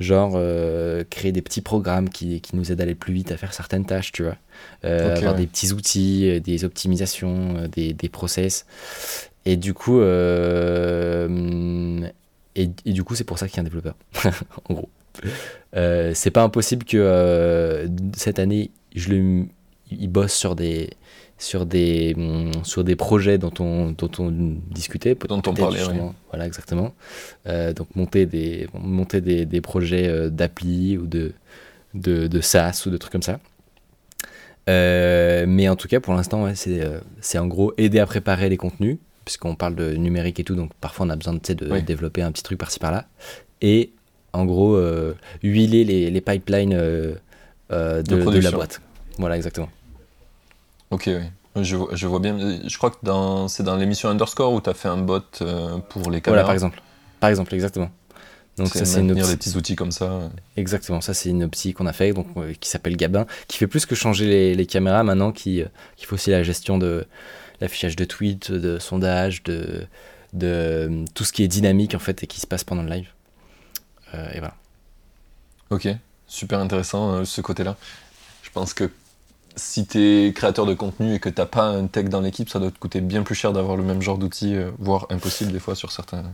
genre 0.00 0.32
euh, 0.36 1.04
créer 1.08 1.32
des 1.32 1.42
petits 1.42 1.62
programmes 1.62 2.08
qui, 2.08 2.40
qui, 2.40 2.56
nous 2.56 2.70
aident 2.70 2.80
à 2.80 2.84
aller 2.84 2.94
plus 2.94 3.14
vite 3.14 3.32
à 3.32 3.36
faire 3.36 3.52
certaines 3.52 3.84
tâches, 3.84 4.12
tu 4.12 4.22
vois. 4.22 4.36
Euh, 4.84 5.16
avoir 5.16 5.34
des 5.34 5.46
petits 5.46 5.72
outils, 5.72 6.28
euh, 6.28 6.40
des 6.40 6.64
optimisations, 6.64 7.68
des, 7.68 7.92
des 7.92 8.08
process. 8.08 8.66
Et 9.44 9.56
du 9.56 9.74
coup, 9.74 10.00
et, 10.00 10.06
et, 12.56 12.92
du 12.92 13.04
coup, 13.04 13.14
c'est 13.14 13.24
pour 13.24 13.38
ça 13.38 13.46
qu'il 13.48 13.56
y 13.56 13.60
a 13.60 13.62
un 13.62 13.64
développeur, 13.64 13.94
en 14.68 14.74
gros. 14.74 14.88
c'est 15.72 16.30
pas 16.32 16.42
impossible 16.42 16.84
que 16.84 17.88
cette 18.16 18.38
année, 18.40 18.70
je 18.94 19.10
le, 19.10 19.44
il 19.90 20.08
bosse 20.08 20.32
sur 20.32 20.56
des, 20.56 20.90
sur 21.38 21.66
des, 21.66 22.14
mm, 22.16 22.64
sur 22.64 22.84
des 22.84 22.96
projets 22.96 23.38
dont 23.38 23.52
on, 23.60 23.90
dont 23.90 24.10
on 24.18 24.30
discutait. 24.70 25.14
Dont 25.28 25.42
on 25.46 25.54
parlait, 25.54 25.80
Voilà, 26.30 26.46
exactement. 26.46 26.94
Euh, 27.46 27.72
donc 27.72 27.88
monter 27.94 28.26
des, 28.26 28.68
monter 28.74 29.20
des, 29.20 29.44
des 29.44 29.60
projets 29.60 30.08
euh, 30.08 30.30
d'appli 30.30 30.96
ou 30.96 31.06
de, 31.06 31.32
de, 31.94 32.26
de, 32.26 32.40
SaaS 32.40 32.84
ou 32.86 32.90
de 32.90 32.96
trucs 32.96 33.12
comme 33.12 33.22
ça. 33.22 33.40
Euh, 34.68 35.44
mais 35.46 35.68
en 35.68 35.76
tout 35.76 35.88
cas, 35.88 36.00
pour 36.00 36.14
l'instant, 36.14 36.44
ouais, 36.44 36.54
c'est 36.56 37.38
en 37.38 37.46
gros 37.46 37.72
aider 37.76 37.98
à 38.00 38.06
préparer 38.06 38.48
les 38.48 38.56
contenus, 38.56 38.98
puisqu'on 39.24 39.54
parle 39.54 39.76
de 39.76 39.94
numérique 39.94 40.40
et 40.40 40.44
tout, 40.44 40.56
donc 40.56 40.72
parfois 40.80 41.06
on 41.06 41.10
a 41.10 41.16
besoin 41.16 41.34
de 41.34 41.80
développer 41.80 42.22
un 42.22 42.32
petit 42.32 42.42
truc 42.42 42.58
par-ci 42.58 42.80
par-là. 42.80 43.06
Et 43.60 43.92
en 44.32 44.44
gros, 44.44 44.76
huiler 45.42 45.84
les, 45.84 46.10
les 46.10 46.20
pipelines 46.20 46.76
de, 46.76 47.20
de 47.70 48.40
la 48.40 48.50
boîte. 48.50 48.80
Voilà, 49.18 49.36
exactement. 49.36 49.68
Ok, 50.90 51.04
oui. 51.08 51.62
Je, 51.62 51.76
je, 51.92 52.06
vois 52.06 52.18
bien. 52.18 52.60
Je 52.66 52.76
crois 52.76 52.90
que 52.90 52.98
dans, 53.02 53.48
c'est 53.48 53.62
dans 53.62 53.76
l'émission 53.76 54.10
Underscore 54.10 54.52
où 54.52 54.60
tu 54.60 54.68
as 54.68 54.74
fait 54.74 54.88
un 54.88 54.98
bot 54.98 55.22
euh, 55.40 55.78
pour 55.78 56.10
les 56.10 56.20
caméras. 56.20 56.42
Voilà, 56.42 56.44
par 56.44 56.52
exemple. 56.52 56.82
Par 57.18 57.30
exemple, 57.30 57.54
exactement. 57.54 57.90
Donc 58.58 58.68
ça, 58.68 58.84
c'est 58.84 59.00
une 59.00 59.12
des 59.14 59.20
petits 59.20 59.56
outils 59.56 59.76
comme 59.76 59.90
ça. 59.92 60.30
Exactement, 60.56 61.02
ça 61.02 61.12
c'est 61.12 61.28
une 61.28 61.44
optie 61.44 61.74
qu'on 61.74 61.86
a 61.86 61.92
fait, 61.92 62.12
donc 62.12 62.26
euh, 62.38 62.54
qui 62.58 62.70
s'appelle 62.70 62.96
Gabin, 62.96 63.26
qui 63.48 63.58
fait 63.58 63.66
plus 63.66 63.84
que 63.84 63.94
changer 63.94 64.26
les, 64.26 64.54
les 64.54 64.66
caméras 64.66 65.02
maintenant, 65.02 65.30
qui, 65.30 65.60
euh, 65.60 65.66
qui 65.96 66.06
fait 66.06 66.14
aussi 66.14 66.30
la 66.30 66.42
gestion 66.42 66.78
de 66.78 67.06
l'affichage 67.60 67.96
de 67.96 68.04
tweets, 68.06 68.50
de 68.50 68.78
sondages, 68.78 69.42
de, 69.42 69.86
de 70.32 71.04
tout 71.14 71.24
ce 71.24 71.32
qui 71.34 71.42
est 71.42 71.48
dynamique 71.48 71.94
en 71.94 71.98
fait 71.98 72.22
et 72.22 72.26
qui 72.26 72.40
se 72.40 72.46
passe 72.46 72.64
pendant 72.64 72.82
le 72.82 72.90
live. 72.90 73.08
et 74.14 74.38
voilà. 74.38 74.54
Ok, 75.68 75.88
super 76.26 76.58
intéressant 76.58 77.26
ce 77.26 77.40
côté-là. 77.42 77.76
Je 78.42 78.50
pense 78.50 78.72
que 78.72 78.90
si 79.56 79.86
tu 79.86 79.98
es 79.98 80.32
créateur 80.32 80.66
de 80.66 80.74
contenu 80.74 81.14
et 81.14 81.18
que 81.18 81.28
t'as 81.28 81.46
pas 81.46 81.64
un 81.64 81.86
tech 81.86 82.06
dans 82.06 82.20
l'équipe, 82.20 82.48
ça 82.48 82.58
doit 82.58 82.70
te 82.70 82.78
coûter 82.78 83.00
bien 83.00 83.22
plus 83.22 83.34
cher 83.34 83.52
d'avoir 83.52 83.76
le 83.76 83.82
même 83.82 84.02
genre 84.02 84.18
d'outils, 84.18 84.56
voire 84.78 85.06
impossible 85.10 85.52
des 85.52 85.58
fois 85.58 85.74
sur 85.74 85.90
certains. 85.92 86.24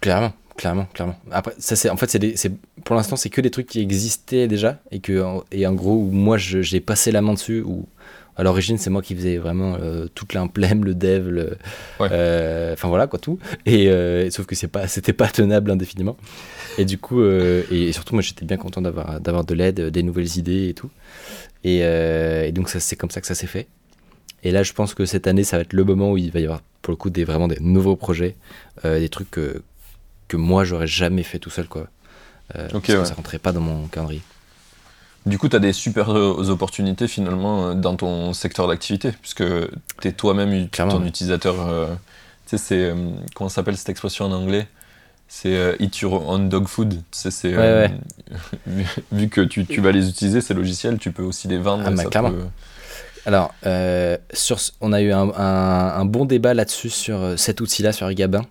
Clairement, 0.00 0.32
clairement, 0.56 0.86
clairement. 0.94 1.16
Après, 1.30 1.54
ça 1.58 1.76
c'est, 1.76 1.90
en 1.90 1.96
fait, 1.96 2.10
c'est, 2.36 2.52
pour 2.84 2.94
l'instant, 2.96 3.16
c'est 3.16 3.30
que 3.30 3.40
des 3.40 3.50
trucs 3.50 3.66
qui 3.66 3.80
existaient 3.80 4.46
déjà 4.46 4.78
et 4.90 5.00
que, 5.00 5.24
et 5.50 5.66
en 5.66 5.74
gros, 5.74 6.02
moi, 6.02 6.36
j'ai 6.38 6.80
passé 6.80 7.10
la 7.10 7.22
main 7.22 7.34
dessus. 7.34 7.62
Ou 7.62 7.86
à 8.38 8.44
l'origine, 8.44 8.78
c'est 8.78 8.88
moi 8.88 9.02
qui 9.02 9.16
faisais 9.16 9.36
vraiment 9.36 9.76
euh, 9.80 10.06
toute 10.14 10.32
l'implème, 10.32 10.84
le 10.84 10.94
dev, 10.94 11.28
le, 11.28 11.58
euh, 12.00 12.72
enfin 12.72 12.86
voilà 12.86 13.08
quoi, 13.08 13.18
tout. 13.18 13.40
Et 13.66 13.88
euh, 13.88 14.30
sauf 14.30 14.46
que 14.46 14.54
c'est 14.54 14.68
pas, 14.68 14.86
c'était 14.86 15.12
pas 15.12 15.26
tenable 15.26 15.72
indéfiniment. 15.72 16.16
Et 16.78 16.84
du 16.84 16.96
coup, 16.96 17.22
et, 17.22 17.92
surtout, 17.92 18.14
moi, 18.14 18.22
j'étais 18.22 18.44
bien 18.44 18.56
content 18.56 18.80
d'avoir, 18.80 19.20
d'avoir 19.20 19.44
de 19.44 19.54
l'aide, 19.54 19.80
des 19.90 20.02
nouvelles 20.02 20.38
idées 20.38 20.68
et 20.68 20.74
tout. 20.74 20.90
Et, 21.64 21.78
et 21.78 22.52
donc, 22.52 22.68
ça, 22.68 22.80
c'est 22.80 22.96
comme 22.96 23.10
ça 23.10 23.20
que 23.20 23.26
ça 23.26 23.34
s'est 23.34 23.46
fait. 23.46 23.66
Et 24.44 24.52
là, 24.52 24.62
je 24.62 24.72
pense 24.72 24.94
que 24.94 25.04
cette 25.04 25.26
année, 25.26 25.44
ça 25.44 25.56
va 25.56 25.62
être 25.62 25.72
le 25.72 25.84
moment 25.84 26.12
où 26.12 26.16
il 26.16 26.30
va 26.30 26.40
y 26.40 26.44
avoir, 26.44 26.62
pour 26.82 26.92
le 26.92 26.96
coup, 26.96 27.10
des, 27.10 27.24
vraiment 27.24 27.48
des 27.48 27.58
nouveaux 27.60 27.96
projets, 27.96 28.36
des 28.84 29.08
trucs 29.08 29.30
que 29.30 29.62
que 30.28 30.36
moi 30.36 30.62
j'aurais 30.62 30.86
jamais 30.86 31.22
fait 31.22 31.38
tout 31.38 31.50
seul 31.50 31.66
quoi. 31.66 31.88
Euh, 32.54 32.68
parce 32.70 32.84
que 32.84 33.04
ça 33.04 33.14
rentrait 33.14 33.38
pas 33.38 33.52
dans 33.52 33.60
mon 33.60 33.88
calendrier. 33.88 34.22
Du 35.26 35.36
coup, 35.36 35.48
tu 35.48 35.56
as 35.56 35.58
des 35.58 35.72
super 35.72 36.10
euh, 36.10 36.48
opportunités 36.48 37.08
finalement 37.08 37.68
euh, 37.68 37.74
dans 37.74 37.96
ton 37.96 38.32
secteur 38.32 38.68
d'activité, 38.68 39.12
puisque 39.20 39.44
tu 40.00 40.08
es 40.08 40.12
toi-même 40.12 40.68
ton 40.68 41.04
utilisateur. 41.04 41.56
tu 42.46 42.56
sais, 42.56 42.58
c'est. 42.58 42.94
comment 43.34 43.50
s'appelle 43.50 43.76
cette 43.76 43.88
expression 43.88 44.26
en 44.26 44.32
anglais? 44.32 44.68
C'est 45.28 45.76
eat 45.78 46.00
your 46.00 46.26
own 46.28 46.48
dog 46.48 46.66
food. 46.66 47.02
C'est, 47.12 47.52
vu, 49.12 49.28
que 49.28 49.42
tu, 49.42 49.66
tu, 49.66 49.80
vas 49.80 49.92
les 49.92 50.08
utiliser, 50.08 50.40
ces 50.40 50.54
logiciels, 50.54 50.98
tu 50.98 51.12
peux 51.12 51.22
aussi 51.22 51.48
les 51.48 51.58
vendre. 51.58 51.84
Ah, 51.86 52.04
clairement. 52.04 52.32
Alors, 53.26 53.54
sur, 54.32 54.58
on 54.80 54.92
a 54.92 55.02
eu 55.02 55.12
un, 55.12 55.30
un, 55.30 56.04
bon 56.06 56.24
débat 56.24 56.54
là-dessus 56.54 56.90
sur 56.90 57.38
cet 57.38 57.60
outil-là, 57.60 57.92
sur 57.92 58.10
Gabin. 58.12 58.46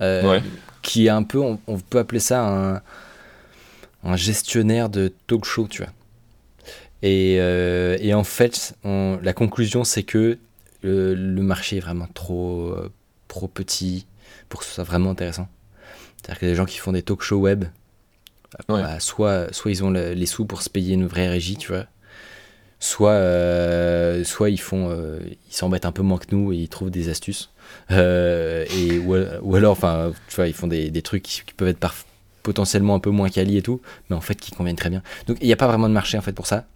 ouais 0.00 0.42
qui 0.82 1.06
est 1.06 1.10
un 1.10 1.22
peu, 1.22 1.38
on, 1.38 1.58
peut 1.78 1.98
appeler 1.98 2.20
ça 2.20 2.42
un, 2.42 2.82
un, 4.04 4.16
gestionnaire 4.16 4.88
de 4.88 5.12
talk 5.26 5.44
show, 5.44 5.66
tu 5.68 5.82
vois. 5.82 5.92
Et, 7.02 7.36
euh, 7.40 7.96
et 8.00 8.14
en 8.14 8.24
fait, 8.24 8.74
la 8.84 9.32
conclusion, 9.32 9.84
c'est 9.84 10.02
que 10.02 10.38
le, 10.82 11.42
marché 11.42 11.76
est 11.76 11.80
vraiment 11.80 12.08
trop, 12.14 12.68
euh, 12.68 12.90
trop 13.28 13.48
petit 13.48 14.06
pour 14.48 14.60
que 14.60 14.66
ce 14.66 14.72
soit 14.72 14.84
vraiment 14.84 15.10
intéressant. 15.10 15.48
C'est-à-dire 16.28 16.40
que 16.40 16.46
les 16.46 16.54
gens 16.54 16.66
qui 16.66 16.76
font 16.76 16.92
des 16.92 17.02
talk 17.02 17.22
shows 17.22 17.38
web, 17.38 17.64
bah, 18.68 19.00
soit, 19.00 19.52
soit 19.52 19.70
ils 19.70 19.82
ont 19.82 19.90
les 19.90 20.26
sous 20.26 20.44
pour 20.44 20.60
se 20.60 20.68
payer 20.68 20.92
une 20.92 21.06
vraie 21.06 21.26
régie, 21.26 21.56
tu 21.56 21.68
vois, 21.68 21.86
soit, 22.80 23.12
euh, 23.12 24.24
soit 24.24 24.50
ils 24.50 24.60
font, 24.60 24.94
ils 25.22 25.54
s'embêtent 25.54 25.86
un 25.86 25.92
peu 25.92 26.02
moins 26.02 26.18
que 26.18 26.34
nous 26.34 26.52
et 26.52 26.56
ils 26.56 26.68
trouvent 26.68 26.90
des 26.90 27.08
astuces. 27.08 27.50
Euh, 27.90 28.66
et, 28.76 28.98
ou, 28.98 29.54
alors, 29.54 29.72
enfin, 29.72 30.12
tu 30.28 30.36
vois, 30.36 30.48
ils 30.48 30.52
font 30.52 30.66
des, 30.66 30.90
des 30.90 31.02
trucs 31.02 31.22
qui, 31.22 31.42
peuvent 31.56 31.68
être 31.68 31.94
potentiellement 32.42 32.94
un 32.94 33.00
peu 33.00 33.10
moins 33.10 33.30
quali 33.30 33.56
et 33.56 33.62
tout, 33.62 33.80
mais 34.10 34.16
en 34.16 34.20
fait 34.20 34.36
qui 34.36 34.50
conviennent 34.50 34.76
très 34.76 34.90
bien. 34.90 35.02
Donc 35.26 35.38
il 35.40 35.46
n'y 35.46 35.52
a 35.52 35.56
pas 35.56 35.66
vraiment 35.66 35.88
de 35.88 35.94
marché 35.94 36.18
en 36.18 36.22
fait 36.22 36.32
pour 36.32 36.46
ça. 36.46 36.66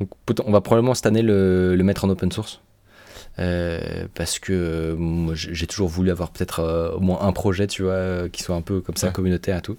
Donc, 0.00 0.08
on 0.44 0.52
va 0.52 0.62
probablement 0.62 0.94
cette 0.94 1.06
année 1.06 1.22
le, 1.22 1.76
le 1.76 1.84
mettre 1.84 2.06
en 2.06 2.08
open 2.08 2.32
source. 2.32 2.60
Euh, 3.38 4.06
parce 4.14 4.38
que 4.38 4.94
moi 4.98 5.32
j'ai 5.34 5.66
toujours 5.66 5.88
voulu 5.88 6.10
avoir 6.10 6.30
peut-être 6.30 6.60
euh, 6.60 6.92
au 6.92 7.00
moins 7.00 7.22
un 7.22 7.32
projet, 7.32 7.66
tu 7.66 7.82
vois, 7.82 8.28
qui 8.28 8.42
soit 8.42 8.56
un 8.56 8.60
peu 8.62 8.80
comme 8.80 8.96
ça, 8.96 9.10
communautaire 9.10 9.58
et 9.58 9.62
tout. 9.62 9.78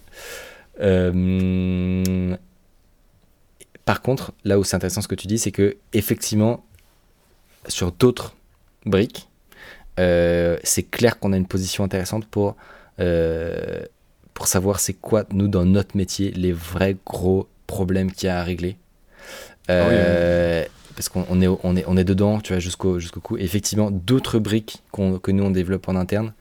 par 3.85 4.01
contre, 4.01 4.33
là 4.43 4.59
où 4.59 4.63
c'est 4.63 4.75
intéressant 4.75 5.01
ce 5.01 5.07
que 5.07 5.15
tu 5.15 5.27
dis, 5.27 5.37
c'est 5.37 5.51
que 5.51 5.77
effectivement, 5.93 6.65
sur 7.67 7.91
d'autres 7.91 8.35
briques, 8.85 9.27
euh, 9.99 10.57
c'est 10.63 10.83
clair 10.83 11.19
qu'on 11.19 11.33
a 11.33 11.37
une 11.37 11.47
position 11.47 11.83
intéressante 11.83 12.25
pour, 12.25 12.55
euh, 12.99 13.83
pour 14.33 14.47
savoir 14.47 14.79
c'est 14.79 14.93
quoi, 14.93 15.25
nous, 15.31 15.47
dans 15.47 15.65
notre 15.65 15.95
métier, 15.95 16.31
les 16.31 16.51
vrais 16.51 16.97
gros 17.05 17.47
problèmes 17.67 18.11
qu'il 18.11 18.27
y 18.27 18.29
a 18.29 18.39
à 18.39 18.43
régler. 18.43 18.77
Euh, 19.69 20.65
ah 20.65 20.69
parce 20.95 21.09
qu'on 21.09 21.41
est, 21.41 21.47
on 21.47 21.75
est, 21.75 21.83
on 21.87 21.97
est 21.97 22.03
dedans, 22.03 22.39
tu 22.39 22.53
vois, 22.53 22.59
jusqu'au 22.59 22.99
jusqu'au 22.99 23.19
coup. 23.19 23.37
effectivement, 23.37 23.91
d'autres 23.91 24.39
briques 24.39 24.83
que 24.91 25.31
nous, 25.31 25.43
on 25.43 25.51
développe 25.51 25.87
en 25.87 25.95
interne, 25.95 26.33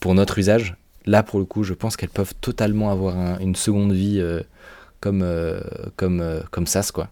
pour 0.00 0.14
notre 0.14 0.38
usage, 0.38 0.76
là, 1.06 1.22
pour 1.22 1.38
le 1.38 1.44
coup, 1.44 1.62
je 1.62 1.74
pense 1.74 1.96
qu'elles 1.96 2.08
peuvent 2.08 2.34
totalement 2.40 2.90
avoir 2.90 3.40
une 3.40 3.56
seconde 3.56 3.92
vie 3.92 4.22
comme, 5.00 5.24
comme, 5.96 6.42
comme 6.50 6.66
SaaS, 6.66 6.90
quoi. 6.92 7.10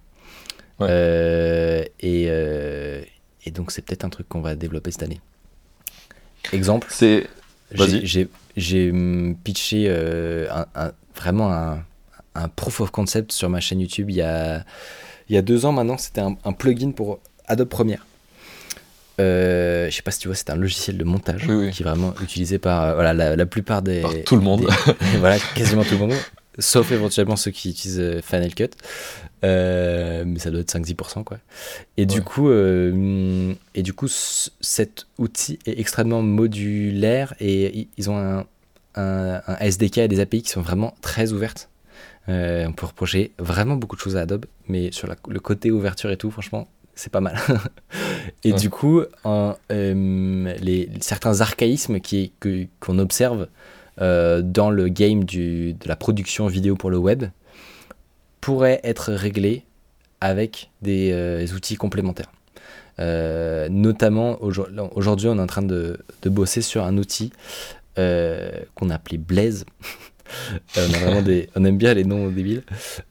et, 0.89 2.29
et 3.45 3.51
donc, 3.51 3.73
c'est 3.73 3.83
peut-être 3.83 4.05
un 4.05 4.11
truc 4.11 4.29
qu'on 4.29 4.41
va 4.41 4.55
développer 4.55 4.91
cette 4.91 5.03
année. 5.03 5.21
Exemple. 6.53 6.89
C'est. 6.91 7.29
J'ai 8.55 8.91
hum, 8.91 9.37
pitché 9.43 9.87
euh, 9.89 10.47
un, 10.75 10.93
vraiment 11.17 11.53
un, 11.53 11.85
un, 12.35 12.49
proof 12.49 12.81
of 12.81 12.91
concept 12.91 13.33
sur 13.33 13.49
ma 13.49 13.61
chaîne 13.61 13.81
YouTube 13.81 14.11
il 14.11 14.17
y 14.17 14.23
a, 14.23 14.65
il 15.29 15.35
y 15.35 15.39
a 15.39 15.43
deux 15.43 15.67
ans 15.67 15.73
maintenant. 15.73 15.99
C'était 15.99 16.21
un, 16.21 16.53
plugin 16.53 16.93
pour 16.93 17.21
Adobe 17.47 17.69
Premiere. 17.69 18.07
Euh, 19.21 19.91
je 19.91 19.95
sais 19.95 20.03
pas 20.03 20.11
si 20.11 20.21
tu 20.21 20.29
vois, 20.29 20.35
c'est 20.35 20.51
un 20.51 20.57
logiciel 20.57 20.97
de 20.97 21.05
montage 21.05 21.47
qui 21.73 21.83
est 21.83 21.85
vraiment 21.85 22.15
utilisé 22.23 22.59
par 22.59 22.83
euh, 22.83 22.95
voilà, 22.95 23.37
la, 23.37 23.47
plupart 23.47 23.83
des. 23.83 24.03
tout 24.25 24.37
le 24.37 24.43
monde. 24.43 24.67
voilà, 25.19 25.39
quasiment 25.55 25.85
tout 25.85 25.95
le 25.95 25.99
monde 25.99 26.15
sauf 26.59 26.93
éventuellement 26.93 27.37
ceux 27.37 27.51
qui 27.51 27.71
utilisent 27.71 27.99
euh, 27.99 28.21
Final 28.21 28.55
Cut. 28.55 28.71
Euh, 29.45 30.25
mais 30.27 30.39
ça 30.39 30.51
doit 30.51 30.61
être 30.61 30.73
5-10%. 30.73 31.25
Quoi. 31.25 31.39
Et, 31.97 32.07
du 32.07 32.23
coup, 32.23 32.51
et 32.53 33.83
du 33.83 33.93
coup, 33.93 34.07
cet 34.09 35.07
outil 35.19 35.59
est 35.67 35.81
extrêmement 35.81 36.23
modulaire 36.23 37.35
et 37.41 37.89
ils 37.97 38.11
ont 38.11 38.19
un, 38.19 38.47
un, 38.95 39.57
SDK 39.61 39.99
et 39.99 40.09
des 40.09 40.21
API 40.21 40.43
qui 40.43 40.51
sont 40.51 40.63
vraiment 40.63 40.95
très 41.01 41.33
ouvertes. 41.33 41.69
On 42.29 42.73
peut 42.73 42.87
reprocher 42.87 43.33
vraiment 43.39 43.77
beaucoup 43.77 43.97
de 43.97 44.01
choses 44.01 44.17
à 44.17 44.23
Adobe, 44.23 44.47
mais 44.69 44.93
sur 44.93 45.09
le 45.09 45.41
côté 45.41 45.71
ouverture 45.71 46.11
et 46.11 46.17
tout, 46.17 46.31
franchement, 46.31 46.69
c'est 46.95 47.11
pas 47.11 47.21
mal. 47.21 47.39
et 48.45 48.53
du 48.53 48.71
coup, 48.71 49.03
les, 49.71 50.91
certains 51.01 51.41
archaïsmes 51.41 51.99
qu'on 52.81 52.99
observe 52.99 53.49
euh, 54.01 54.41
dans 54.41 54.71
le 54.71 54.89
game 54.89 55.25
du, 55.25 55.75
de 55.75 55.87
la 55.89 55.97
production 55.97 56.47
vidéo 56.47 56.77
pour 56.77 56.91
le 56.91 56.97
web 56.97 57.25
pourrait 58.41 58.81
être 58.85 59.13
réglé 59.13 59.65
avec 60.21 60.71
des 60.81 61.13
euh, 61.13 61.47
outils 61.55 61.77
complémentaires. 61.77 62.33
Euh, 62.99 63.69
notamment 63.69 64.39
aujourd'hui, 64.41 65.29
on 65.29 65.37
est 65.37 65.43
en 65.43 65.47
train 65.47 65.63
de, 65.63 65.99
de, 66.23 66.31
bosser 66.31 66.63
sur 66.63 66.85
un 66.85 66.97
outil 66.97 67.33
qu'on 67.97 68.91
a 68.91 68.95
appelé 68.95 69.19
Blaze. 69.19 69.65
on, 70.77 71.23
des, 71.23 71.49
on, 71.57 71.65
aime 71.65 71.79
bien 71.79 71.95
les 71.95 72.05
noms 72.05 72.29
débiles. 72.29 72.63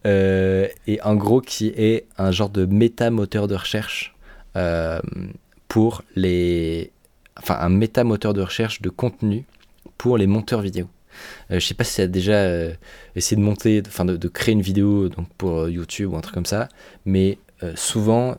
et 0.06 1.00
en 1.04 1.16
gros, 1.16 1.42
qui 1.42 1.68
est 1.68 2.06
un 2.18 2.32
genre 2.32 2.50
de 2.50 2.66
méta-moteur 2.66 3.48
de 3.48 3.56
recherche 3.56 4.16
pour 5.68 6.04
les. 6.16 6.92
Enfin, 7.38 7.58
un 7.60 7.70
méta-moteur 7.70 8.34
de 8.34 8.42
recherche 8.42 8.82
de 8.82 8.90
contenu 8.90 9.46
pour 9.98 10.18
les 10.18 10.28
monteurs 10.28 10.62
vidéo. 10.62 10.88
Euh, 11.52 11.60
je 11.60 11.66
sais 11.66 11.74
pas 11.74 11.84
si 11.84 11.96
tu 11.96 12.02
as 12.02 12.08
déjà 12.08 12.34
euh, 12.34 12.74
essayé 13.16 13.38
de 13.38 13.46
monter, 13.46 13.82
enfin 13.86 14.06
de, 14.06 14.28
créer 14.28 14.54
une 14.54 14.62
vidéo 14.62 15.10
donc 15.10 15.28
pour 15.38 15.62
euh, 15.62 15.72
YouTube 15.72 16.14
ou 16.14 16.18
un 16.18 16.22
truc 16.22 16.34
comme 16.34 16.46
ça, 16.46 16.70
mais 17.06 17.38
souvent 17.76 18.36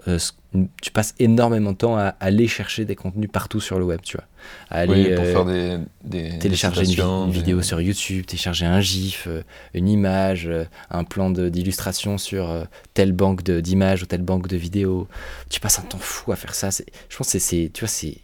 tu 0.82 0.90
passes 0.90 1.14
énormément 1.18 1.72
de 1.72 1.76
temps 1.76 1.96
à, 1.96 2.14
aller 2.20 2.46
chercher 2.46 2.84
des 2.84 2.94
contenus 2.94 3.30
partout 3.32 3.60
sur 3.60 3.78
le 3.78 3.84
web, 3.84 4.00
tu 4.02 4.16
vois. 4.16 4.26
À 4.70 4.80
aller 4.80 5.14
pour 5.14 5.24
faire 5.24 5.44
des, 5.44 6.38
télécharger 6.38 6.84
une, 6.84 7.30
vidéo 7.30 7.62
sur 7.62 7.80
YouTube, 7.80 8.26
télécharger 8.26 8.66
un 8.66 8.80
GIF, 8.80 9.28
une 9.72 9.88
image, 9.88 10.50
un 10.90 11.04
plan 11.04 11.30
d'illustration 11.30 12.18
sur 12.18 12.66
telle 12.94 13.12
banque 13.12 13.42
d'images 13.42 14.02
ou 14.02 14.06
telle 14.06 14.22
banque 14.22 14.48
de 14.48 14.56
vidéos. 14.56 15.08
Tu 15.48 15.60
passes 15.60 15.78
un 15.78 15.82
temps 15.82 15.98
fou 15.98 16.32
à 16.32 16.36
faire 16.36 16.54
ça. 16.54 16.68
Je 16.70 17.16
pense 17.16 17.32
que 17.32 17.38
c'est, 17.38 17.70
tu 17.72 17.80
vois, 17.80 17.88
c'est 17.88 18.18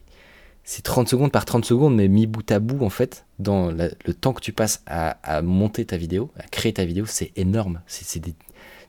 c'est 0.70 0.82
30 0.82 1.08
secondes 1.08 1.32
par 1.32 1.46
30 1.46 1.64
secondes, 1.64 1.96
mais 1.96 2.08
mis 2.08 2.26
bout 2.26 2.52
à 2.52 2.58
bout, 2.58 2.84
en 2.84 2.90
fait, 2.90 3.24
dans 3.38 3.70
le 3.70 4.12
temps 4.12 4.34
que 4.34 4.42
tu 4.42 4.52
passes 4.52 4.82
à, 4.86 5.40
monter 5.40 5.86
ta 5.86 5.96
vidéo, 5.96 6.30
à 6.38 6.42
créer 6.42 6.74
ta 6.74 6.84
vidéo, 6.84 7.06
c'est 7.06 7.32
énorme. 7.36 7.80
C'est 7.86 8.20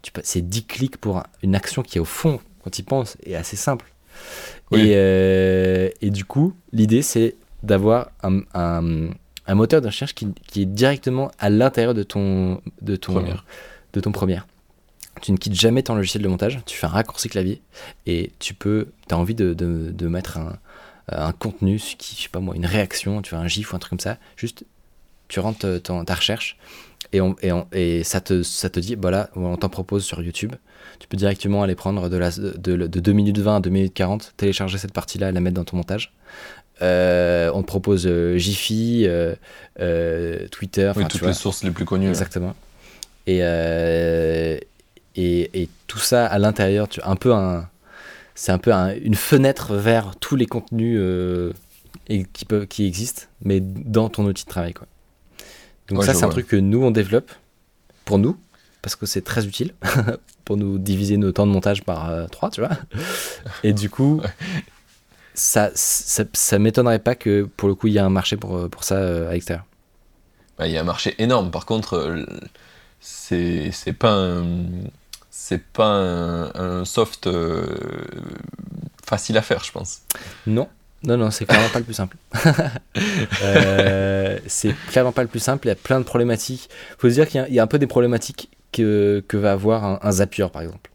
10 0.03 0.65
clics 0.65 0.97
pour 0.97 1.23
une 1.43 1.55
action 1.55 1.83
qui, 1.83 1.99
au 1.99 2.05
fond, 2.05 2.39
quand 2.63 2.69
tu 2.69 2.81
y 2.81 2.83
penses, 2.83 3.17
est 3.25 3.35
assez 3.35 3.55
simple. 3.55 3.85
Euh, 4.73 5.89
et, 6.01 6.09
du 6.09 6.25
coup, 6.25 6.53
l'idée, 6.71 7.01
c'est 7.01 7.35
d'avoir 7.63 8.11
un, 8.23 8.41
moteur 9.53 9.81
de 9.81 9.87
recherche 9.87 10.13
qui, 10.13 10.33
est 10.55 10.65
directement 10.65 11.31
à 11.39 11.49
l'intérieur 11.49 11.93
de 11.93 12.03
ton, 12.03 12.61
de, 12.81 12.95
ton, 12.95 13.23
de 13.93 13.99
ton 13.99 14.11
première. 14.11 14.47
Tu 15.21 15.31
ne 15.31 15.37
quittes 15.37 15.59
jamais 15.59 15.83
ton 15.83 15.95
logiciel 15.95 16.23
de 16.23 16.29
montage, 16.29 16.59
tu 16.65 16.77
fais 16.77 16.85
un 16.85 16.91
raccourci 16.91 17.27
clavier 17.27 17.61
et 18.05 18.31
tu 18.39 18.53
peux, 18.53 18.87
tu 19.09 19.15
as 19.15 19.17
envie 19.17 19.35
de, 19.35 19.53
de 19.53 20.07
mettre 20.07 20.37
un, 20.37 20.57
un 21.11 21.31
contenu, 21.31 21.77
qui, 21.77 22.15
je 22.15 22.23
sais 22.23 22.29
pas 22.29 22.39
moi, 22.39 22.55
une 22.55 22.65
réaction, 22.65 23.21
tu 23.21 23.31
vois, 23.31 23.39
un 23.39 23.47
gif 23.47 23.73
ou 23.73 23.75
un 23.75 23.79
truc 23.79 23.91
comme 23.91 23.99
ça, 23.99 24.17
juste 24.35 24.65
tu 25.27 25.39
rentres 25.39 25.81
ta 25.81 26.15
recherche 26.15 26.57
Et, 27.11 27.21
on, 27.21 27.35
et, 27.41 27.51
et 27.73 28.03
ça, 28.03 28.21
te, 28.21 28.43
ça 28.43 28.69
te 28.69 28.79
dit, 28.79 28.95
voilà, 28.95 29.29
on 29.35 29.57
t'en 29.57 29.69
propose 29.69 30.03
sur 30.03 30.21
YouTube. 30.21 30.53
Tu 30.99 31.07
peux 31.07 31.17
directement 31.17 31.63
aller 31.63 31.75
prendre 31.75 32.09
de, 32.09 32.17
la, 32.17 32.29
de, 32.31 32.55
de 32.55 32.99
2 32.99 33.11
minutes 33.11 33.39
20 33.39 33.57
à 33.57 33.59
2 33.61 33.69
minutes 33.69 33.93
40, 33.93 34.33
télécharger 34.37 34.77
cette 34.77 34.93
partie-là 34.93 35.29
et 35.29 35.31
la 35.31 35.39
mettre 35.39 35.55
dans 35.55 35.63
ton 35.63 35.77
montage. 35.77 36.13
Euh, 36.81 37.51
on 37.53 37.61
te 37.61 37.67
propose 37.67 38.07
euh, 38.07 38.37
Jiffy, 38.37 39.05
euh, 39.05 40.47
Twitter. 40.51 40.91
Oui, 40.95 41.05
toutes 41.07 41.21
les 41.21 41.33
sources 41.33 41.63
les 41.63 41.71
plus 41.71 41.85
connues. 41.85 42.09
Exactement. 42.09 42.55
Et, 43.27 43.39
et, 45.15 45.61
et, 45.61 45.69
tout 45.87 45.99
ça 45.99 46.25
à 46.25 46.39
l'intérieur, 46.39 46.87
tu 46.87 46.99
un 47.03 47.15
peu 47.15 47.33
un, 47.33 47.67
c'est 48.33 48.51
un 48.51 48.57
peu 48.57 48.71
une 48.71 49.15
fenêtre 49.15 49.75
vers 49.75 50.15
tous 50.15 50.35
les 50.35 50.45
contenus 50.45 50.99
et 52.07 52.23
qui, 52.25 52.45
peuvent, 52.45 52.67
qui 52.67 52.85
existent, 52.85 53.23
mais 53.43 53.59
dans 53.59 54.09
ton 54.09 54.25
outil 54.25 54.45
de 54.45 54.49
travail. 54.49 54.73
Quoi. 54.73 54.87
Donc 55.89 56.03
ça, 56.03 56.13
c'est 56.13 56.25
un 56.25 56.29
truc 56.29 56.47
que 56.47 56.55
nous, 56.55 56.83
on 56.83 56.91
développe 56.91 57.31
pour 58.05 58.19
nous, 58.19 58.37
parce 58.81 58.95
que 58.95 59.05
c'est 59.05 59.21
très 59.21 59.45
utile 59.45 59.73
pour 60.45 60.57
nous 60.57 60.77
diviser 60.79 61.17
nos 61.17 61.31
temps 61.31 61.47
de 61.47 61.51
montage 61.51 61.83
par 61.83 62.29
3, 62.29 62.51
tu 62.51 62.61
vois. 62.61 62.71
Et 63.63 63.73
du 63.73 63.89
coup, 63.89 64.21
ça, 65.33 65.71
ça, 65.73 66.23
ça 66.33 66.59
m'étonnerait 66.59 66.99
pas 66.99 67.15
que 67.15 67.43
pour 67.55 67.69
le 67.69 67.75
coup 67.75 67.87
il 67.87 67.93
y 67.93 67.97
ait 67.97 68.01
un 68.01 68.09
marché 68.09 68.35
pour, 68.35 68.69
pour 68.69 68.83
ça 68.83 68.95
euh, 68.95 69.29
à 69.29 69.33
l'extérieur. 69.33 69.65
Bah, 70.57 70.67
il 70.67 70.73
y 70.73 70.77
a 70.77 70.81
un 70.81 70.85
marché 70.85 71.15
énorme. 71.17 71.51
Par 71.51 71.65
contre, 71.65 71.93
euh, 71.93 72.25
c'est 72.99 73.71
pas 73.97 74.11
un, 74.11 74.43
c'est 75.29 75.63
pas 75.63 76.51
un, 76.53 76.83
soft 76.83 77.27
euh, 77.27 77.65
facile 79.03 79.37
à 79.37 79.41
faire, 79.41 79.63
je 79.63 79.71
pense. 79.71 80.01
Non, 80.45 80.67
non, 81.03 81.17
non, 81.17 81.31
c'est 81.31 81.45
clairement 81.45 81.69
pas 81.69 81.79
le 81.79 81.85
plus 81.85 81.93
simple. 81.93 82.17
c'est 84.47 84.75
clairement 84.89 85.11
pas 85.13 85.21
le 85.21 85.29
plus 85.29 85.39
simple. 85.39 85.67
Il 85.67 85.69
y 85.69 85.71
a 85.71 85.75
plein 85.75 85.99
de 85.99 86.05
problématiques. 86.05 86.69
Il 86.91 86.95
faut 86.99 87.09
se 87.09 87.13
dire 87.13 87.27
qu'il 87.27 87.45
y, 87.49 87.59
a 87.59 87.63
un 87.63 87.67
peu 87.67 87.79
des 87.79 87.87
problématiques 87.87 88.49
que, 88.71 89.23
que 89.27 89.37
va 89.37 89.53
avoir 89.53 89.85
un, 89.85 89.99
un 90.01 90.11
Zapier, 90.11 90.47
par 90.51 90.61
exemple. 90.61 90.89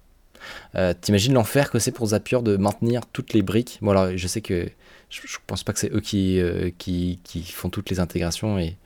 Euh, 0.77 0.93
t'imagines 0.99 1.33
l'enfer 1.33 1.71
que 1.71 1.79
c'est 1.79 1.93
pour 1.93 2.09
Zapier 2.09 2.43
de 2.43 2.57
maintenir 2.57 3.03
toutes 3.13 3.33
les 3.33 3.43
briques? 3.43 3.79
Bon, 3.81 3.93
alors 3.93 4.17
je 4.17 4.27
sais 4.27 4.41
que 4.41 4.69
je, 5.09 5.21
pense 5.47 5.63
pas 5.63 5.73
que 5.73 5.79
c'est 5.79 5.93
eux 5.93 6.01
qui, 6.01 6.41
euh, 6.41 6.71
qui, 6.77 7.21
qui, 7.23 7.43
font 7.45 7.71
toutes 7.71 7.91
les 7.91 8.01
intégrations 8.01 8.59
et. 8.59 8.77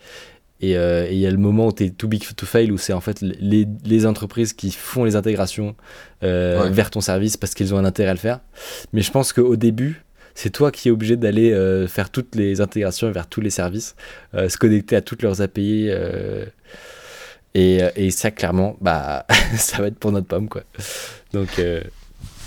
Euh, 0.65 1.07
et 1.09 1.13
il 1.13 1.21
y 1.21 1.27
a 1.27 1.31
le 1.31 1.37
moment 1.37 1.69
où 1.69 1.73
tu 1.73 1.85
es 1.85 1.91
too 1.91 2.09
big 2.09 2.25
to 2.35 2.45
fail, 2.45 2.73
où 2.73 2.79
c'est 2.79 2.93
en 2.93 3.01
fait 3.01 3.21
les, 3.21 3.65
les, 3.85 4.07
entreprises 4.07 4.53
qui 4.53 4.73
font 4.73 5.05
les 5.05 5.15
intégrations 5.15 5.77
vers 6.21 6.91
ton 6.91 7.01
service 7.01 7.37
parce 7.37 7.55
qu'ils 7.55 7.75
ont 7.75 7.79
un 7.79 7.85
intérêt 7.85 8.11
à 8.11 8.15
le 8.15 8.19
faire. 8.19 8.41
Mais 8.93 9.03
je 9.03 9.13
pense 9.13 9.33
qu'au 9.33 9.55
début, 9.55 10.03
c'est 10.39 10.51
toi 10.51 10.71
qui 10.71 10.89
es 10.89 10.91
obligé 10.91 11.17
d'aller 11.17 11.53
faire 11.89 12.11
toutes 12.11 12.35
les 12.37 12.61
intégrations 12.61 13.11
vers 13.11 13.27
tous 13.27 13.41
les 13.41 13.51
services, 13.51 13.97
se 14.35 14.57
connecter 14.57 14.95
à 14.95 15.01
toutes 15.01 15.23
leurs 15.23 15.43
API. 15.43 15.91
Et, 17.55 17.81
et, 17.97 18.11
ça, 18.11 18.31
clairement, 18.31 18.77
bah, 18.81 19.27
ça 19.57 19.79
va 19.79 19.89
être 19.89 19.99
pour 19.99 20.13
notre 20.13 20.29
pomme, 20.29 20.49
quoi. 20.49 20.63
Donc, 21.33 21.59
euh, 21.59 21.83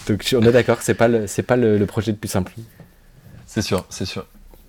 donc 0.08 0.28
on 0.36 0.42
est 0.42 0.52
d'accord 0.52 0.78
c'est 0.82 0.96
pas 0.96 1.08
le 1.08 1.28
c'est 1.28 1.44
pas 1.44 1.56
le, 1.56 1.86
projet 1.86 2.12
le 2.12 2.18
plus 2.18 2.30
simple. 2.30 2.54
C'est 3.46 3.62
sûr, 3.62 3.86
c'est 3.90 4.06
sûr. 4.06 4.26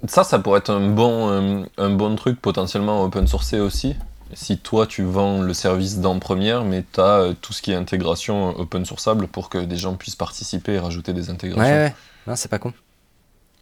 Ça, 0.09 0.25
ça 0.25 0.39
pourrait 0.39 0.59
être 0.59 0.71
un 0.71 0.89
bon 0.89 1.31
euh, 1.31 1.65
un, 1.79 1.91
bon 1.91 2.15
truc 2.17 2.41
potentiellement 2.41 3.05
open 3.05 3.27
source 3.27 3.55
aussi. 3.55 3.97
Si 4.35 4.59
toi 4.59 4.87
tu 4.87 5.03
vends 5.03 5.43
le 5.43 5.55
service 5.55 5.99
dans 5.99 6.19
première, 6.19 6.65
mais 6.65 6.85
tu 6.93 7.01
as 7.01 7.21
euh, 7.21 7.35
tout 7.41 7.53
ce 7.53 7.63
qui 7.63 7.73
est 7.73 7.75
intégration 7.75 8.59
open 8.59 8.85
sourceable 8.85 9.29
pour 9.29 9.49
que 9.49 9.59
des 9.59 9.77
gens 9.77 9.95
puissent 9.95 10.17
participer 10.17 10.73
et 10.73 10.79
rajouter 10.79 11.13
des 11.13 11.31
intégrations. 11.31 11.75
Ouais, 11.75 11.85
ouais. 11.85 11.95
Non, 12.27 12.35
c'est 12.35 12.49
pas 12.49 12.59
con. 12.59 12.73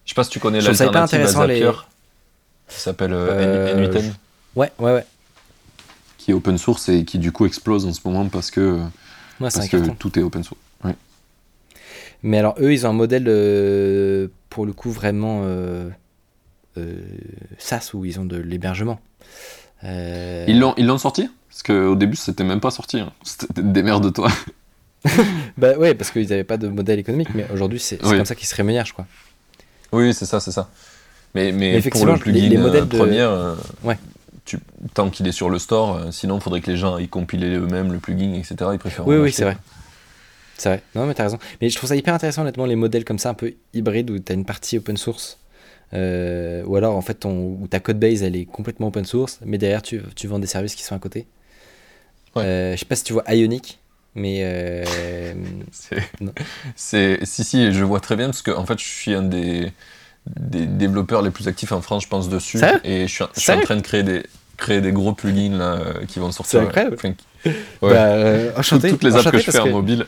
Je 0.05 0.11
sais 0.11 0.15
pas 0.15 0.25
si 0.25 0.31
tu 0.31 0.41
connais 0.41 0.61
l'alternative 0.61 1.21
à 1.21 1.27
Zapier, 1.27 1.61
les... 1.61 1.73
qui 2.69 2.81
s'appelle 2.81 3.13
N8N. 3.13 4.13
Ouais, 4.57 4.73
ouais, 4.79 4.93
ouais. 4.93 5.07
Qui 6.19 6.33
est 6.33 6.35
open 6.35 6.59
source 6.59 6.89
et 6.89 7.05
qui 7.05 7.19
du 7.19 7.33
coup 7.33 7.47
explose 7.47 7.87
en 7.87 7.93
ce 7.93 8.01
moment 8.05 8.29
parce 8.29 8.51
que 8.51 8.81
parce 9.39 9.69
que 9.69 9.91
tout 9.91 10.19
est 10.19 10.23
open 10.23 10.43
source. 10.43 10.61
Mais 12.23 12.39
alors, 12.39 12.55
eux, 12.61 12.73
ils 12.73 12.87
ont 12.87 12.91
un 12.91 12.95
modèle, 12.95 13.25
euh, 13.29 14.29
pour 14.51 14.67
le 14.67 14.73
coup, 14.73 14.91
vraiment 14.91 15.43
euh, 15.45 15.89
euh, 16.77 17.01
SaaS, 17.59 17.91
où 17.95 18.05
ils 18.05 18.21
ont 18.21 18.25
de 18.25 18.37
l'hébergement. 18.37 19.01
Ils 19.83 20.59
l'ont 20.59 20.75
ils 20.77 20.99
sorti? 20.99 21.29
Parce 21.49 21.63
qu'au 21.63 21.97
début, 21.97 22.17
c'était 22.17 22.45
même 22.45 22.61
pas 22.61 22.71
sorti. 22.71 23.01
Hein. 23.01 23.13
C'était 23.23 23.63
des 23.63 23.83
merdes 23.83 24.05
de 24.05 24.11
toi. 24.11 24.31
bah 25.57 25.79
ouais, 25.79 25.95
parce 25.95 26.11
qu'ils 26.11 26.29
n'avaient 26.29 26.45
pas 26.45 26.59
de 26.59 26.69
modèle 26.69 26.99
économique, 26.99 27.31
mais 27.35 27.47
aujourd'hui, 27.53 27.81
c'est 27.81 27.99
comme 27.99 28.25
ça 28.27 28.35
qu'ils 28.35 28.49
se 28.49 28.55
rémunèrent, 28.55 28.87
je 28.87 28.93
crois. 28.93 29.07
Oui, 29.93 30.15
c'est 30.15 30.27
ça, 30.27 30.41
c'est 30.41 30.53
ça. 30.53 30.69
Mais, 31.35 31.53
mais, 31.53 31.81
pour 31.81 32.07
le 32.07 32.17
plugin 32.17 32.49
les, 32.49 32.59
modèles 32.59 32.89
de... 32.89 32.97
première, 32.97 33.57
ouais 33.85 33.97
tant 34.95 35.11
qu'il 35.11 35.27
est 35.27 35.33
sur 35.33 35.51
le 35.51 35.59
store, 35.59 35.97
euh, 35.97 36.11
sinon 36.11 36.37
il 36.37 36.41
faudrait 36.41 36.61
que 36.61 36.71
les 36.71 36.77
gens 36.77 36.99
aient 36.99 37.07
compilé 37.07 37.55
eux-mêmes 37.55 37.93
le 37.93 37.99
plugin, 37.99 38.35
etc. 38.35 38.57
Ils 38.73 38.79
préfèrent. 38.79 39.07
Oui, 39.07 39.17
oui, 39.17 39.33
c'est 39.33 39.45
vrai. 39.45 39.57
C'est 40.57 40.69
vrai. 40.69 40.83
Non, 40.95 41.07
mais 41.07 41.15
t'as 41.15 41.25
raison. 41.25 41.39
Mais 41.61 41.71
je 41.71 41.77
trouve 41.77 41.89
ça 41.89 41.97
hyper 41.97 42.15
intéressant, 42.15 42.43
honnêtement, 42.43 42.67
les 42.67 42.77
modèles 42.77 43.05
comme 43.05 43.19
ça, 43.19 43.31
un 43.31 43.35
peu 43.35 43.55
hybrides, 43.73 44.11
où 44.11 44.19
t'as 44.19 44.35
une 44.35 44.45
partie 44.45 44.79
open 44.79 44.97
source. 44.97 45.39
Euh, 45.95 46.63
ou 46.67 46.77
alors, 46.77 46.97
en 46.97 47.01
fait, 47.01 47.15
ton, 47.15 47.59
où 47.61 47.67
ta 47.69 47.81
code 47.81 47.99
base, 47.99 48.23
elle 48.23 48.37
est 48.37 48.45
complètement 48.45 48.89
open 48.89 49.05
source, 49.05 49.41
mais 49.45 49.59
derrière, 49.59 49.83
tu, 49.83 50.03
tu 50.15 50.27
vends 50.27 50.39
des 50.39 50.47
services 50.47 50.75
qui 50.75 50.83
sont 50.83 50.95
à 50.95 50.99
côté. 50.99 51.27
Euh, 52.37 52.75
je 52.75 52.79
sais 52.79 52.85
pas 52.85 52.95
si 52.95 53.05
tu 53.05 53.13
vois 53.13 53.25
Ionic, 53.29 53.80
mais. 54.15 54.85
c'est. 56.77 57.25
Si, 57.25 57.45
si, 57.45 57.73
je 57.73 57.85
vois 57.85 58.01
très 58.01 58.17
bien, 58.17 58.27
parce 58.27 58.43
que, 58.43 58.51
en 58.51 58.67
fait, 58.67 58.79
je 58.79 58.85
suis 58.85 59.15
un 59.15 59.23
des 59.23 59.73
des 60.27 60.67
développeurs 60.67 61.23
les 61.23 61.31
plus 61.31 61.49
actifs 61.49 61.73
en 61.73 61.81
France, 61.81 62.05
je 62.05 62.09
pense, 62.09 62.29
dessus. 62.29 62.61
et 62.85 63.07
je 63.07 63.13
suis, 63.13 63.25
je 63.35 63.41
suis 63.41 63.53
en 63.53 63.61
train 63.61 63.77
de 63.77 63.81
créer 63.81 64.03
des, 64.03 64.23
créer 64.61 64.81
des 64.81 64.93
gros 64.93 65.13
plugins 65.13 65.57
là, 65.57 65.75
euh, 65.75 66.07
qui 66.07 66.19
vont 66.19 66.31
sortir. 66.31 66.61
C'est 66.61 66.67
incroyable. 66.67 66.97
ouais. 67.05 67.55
Bah, 67.81 67.89
euh, 67.89 68.53
enchanté, 68.57 68.91
toutes, 68.91 69.03
les 69.03 69.17
apps 69.17 69.31
que 69.31 69.39
je 69.39 69.51
fais 69.51 69.59
en, 69.59 69.71
mobile, 69.71 70.07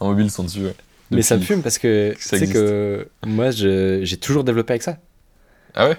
en 0.00 0.08
mobile 0.08 0.30
sont 0.30 0.44
dessus. 0.44 0.62
Mais 1.10 1.22
ça 1.22 1.36
me 1.36 1.42
fume 1.42 1.62
parce 1.62 1.78
que 1.78 2.14
tu 2.16 2.22
sais 2.22 2.46
que 2.46 3.08
moi 3.26 3.50
j'ai 3.50 4.16
toujours 4.18 4.44
développé 4.44 4.72
avec 4.72 4.82
ça. 4.82 4.96
Ah 5.74 5.88
ouais 5.88 5.96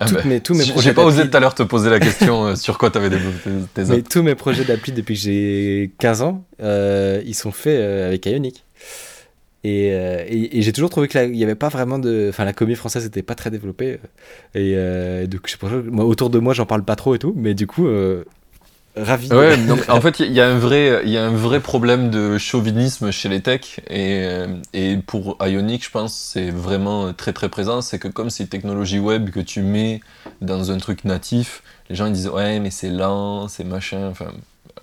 ah 0.00 0.06
bah, 0.10 0.20
mes, 0.24 0.40
tous 0.40 0.54
mes 0.54 0.64
projets 0.64 0.88
J'ai 0.88 0.94
pas 0.94 1.04
osé 1.04 1.28
tout 1.28 1.36
à 1.36 1.40
l'heure 1.40 1.54
te 1.54 1.62
poser 1.62 1.90
la 1.90 2.00
question 2.00 2.46
euh, 2.46 2.54
sur 2.54 2.78
quoi 2.78 2.90
tu 2.90 2.98
avais 2.98 3.10
développé 3.10 3.50
tes 3.74 3.82
apps. 3.82 3.90
Mais 3.90 4.02
tous 4.02 4.22
mes 4.22 4.34
projets 4.34 4.64
d'appli 4.64 4.92
depuis 4.92 5.14
que 5.14 5.20
j'ai 5.20 5.92
15 5.98 6.22
ans, 6.22 6.44
ils 6.60 7.34
sont 7.34 7.52
faits 7.52 7.80
avec 7.80 8.26
Ionic. 8.26 8.64
Euh, 9.66 10.24
et, 10.26 10.58
et, 10.58 10.62
j'ai 10.62 10.72
toujours 10.72 10.88
trouvé 10.88 11.06
qu'il 11.06 11.32
n'y 11.32 11.44
avait 11.44 11.54
pas 11.54 11.68
vraiment 11.68 11.98
de. 11.98 12.28
Enfin, 12.30 12.44
la 12.44 12.52
comédie 12.52 12.76
française 12.76 13.04
n'était 13.04 13.22
pas 13.22 13.34
très 13.34 13.50
développée. 13.50 13.98
Et 14.54 14.74
euh, 14.76 15.26
donc, 15.26 15.42
je 15.46 15.52
sais 15.52 15.58
pas, 15.58 15.68
moi, 15.68 16.04
autour 16.06 16.30
de 16.30 16.38
moi, 16.38 16.54
j'en 16.54 16.66
parle 16.66 16.82
pas 16.82 16.96
trop 16.96 17.14
et 17.14 17.18
tout, 17.18 17.34
mais 17.36 17.54
du 17.54 17.66
coup, 17.66 17.86
euh, 17.86 18.24
ravi. 18.96 19.32
Ouais, 19.32 19.56
donc, 19.56 19.88
en 19.88 20.00
fait, 20.00 20.20
il 20.20 20.32
y, 20.32 20.40
a 20.40 20.48
un 20.48 20.58
vrai, 20.58 21.02
il 21.04 21.10
y 21.10 21.18
a 21.18 21.24
un 21.24 21.34
vrai 21.34 21.60
problème 21.60 22.10
de 22.10 22.38
chauvinisme 22.38 23.10
chez 23.10 23.28
les 23.28 23.40
techs. 23.40 23.80
Et, 23.88 24.24
et 24.72 24.96
pour 24.96 25.38
Ionic, 25.40 25.84
je 25.84 25.90
pense, 25.90 26.14
c'est 26.14 26.50
vraiment 26.50 27.12
très 27.12 27.32
très 27.32 27.48
présent. 27.48 27.80
C'est 27.80 27.98
que 27.98 28.08
comme 28.08 28.30
c'est 28.30 28.44
une 28.44 28.48
technologie 28.48 28.98
web 28.98 29.30
que 29.30 29.40
tu 29.40 29.62
mets 29.62 30.00
dans 30.40 30.70
un 30.70 30.78
truc 30.78 31.04
natif, 31.04 31.62
les 31.88 31.96
gens 31.96 32.06
ils 32.06 32.12
disent 32.12 32.28
Ouais, 32.28 32.60
mais 32.60 32.70
c'est 32.70 32.90
lent, 32.90 33.48
c'est 33.48 33.64
machin. 33.64 34.08
Enfin, 34.10 34.32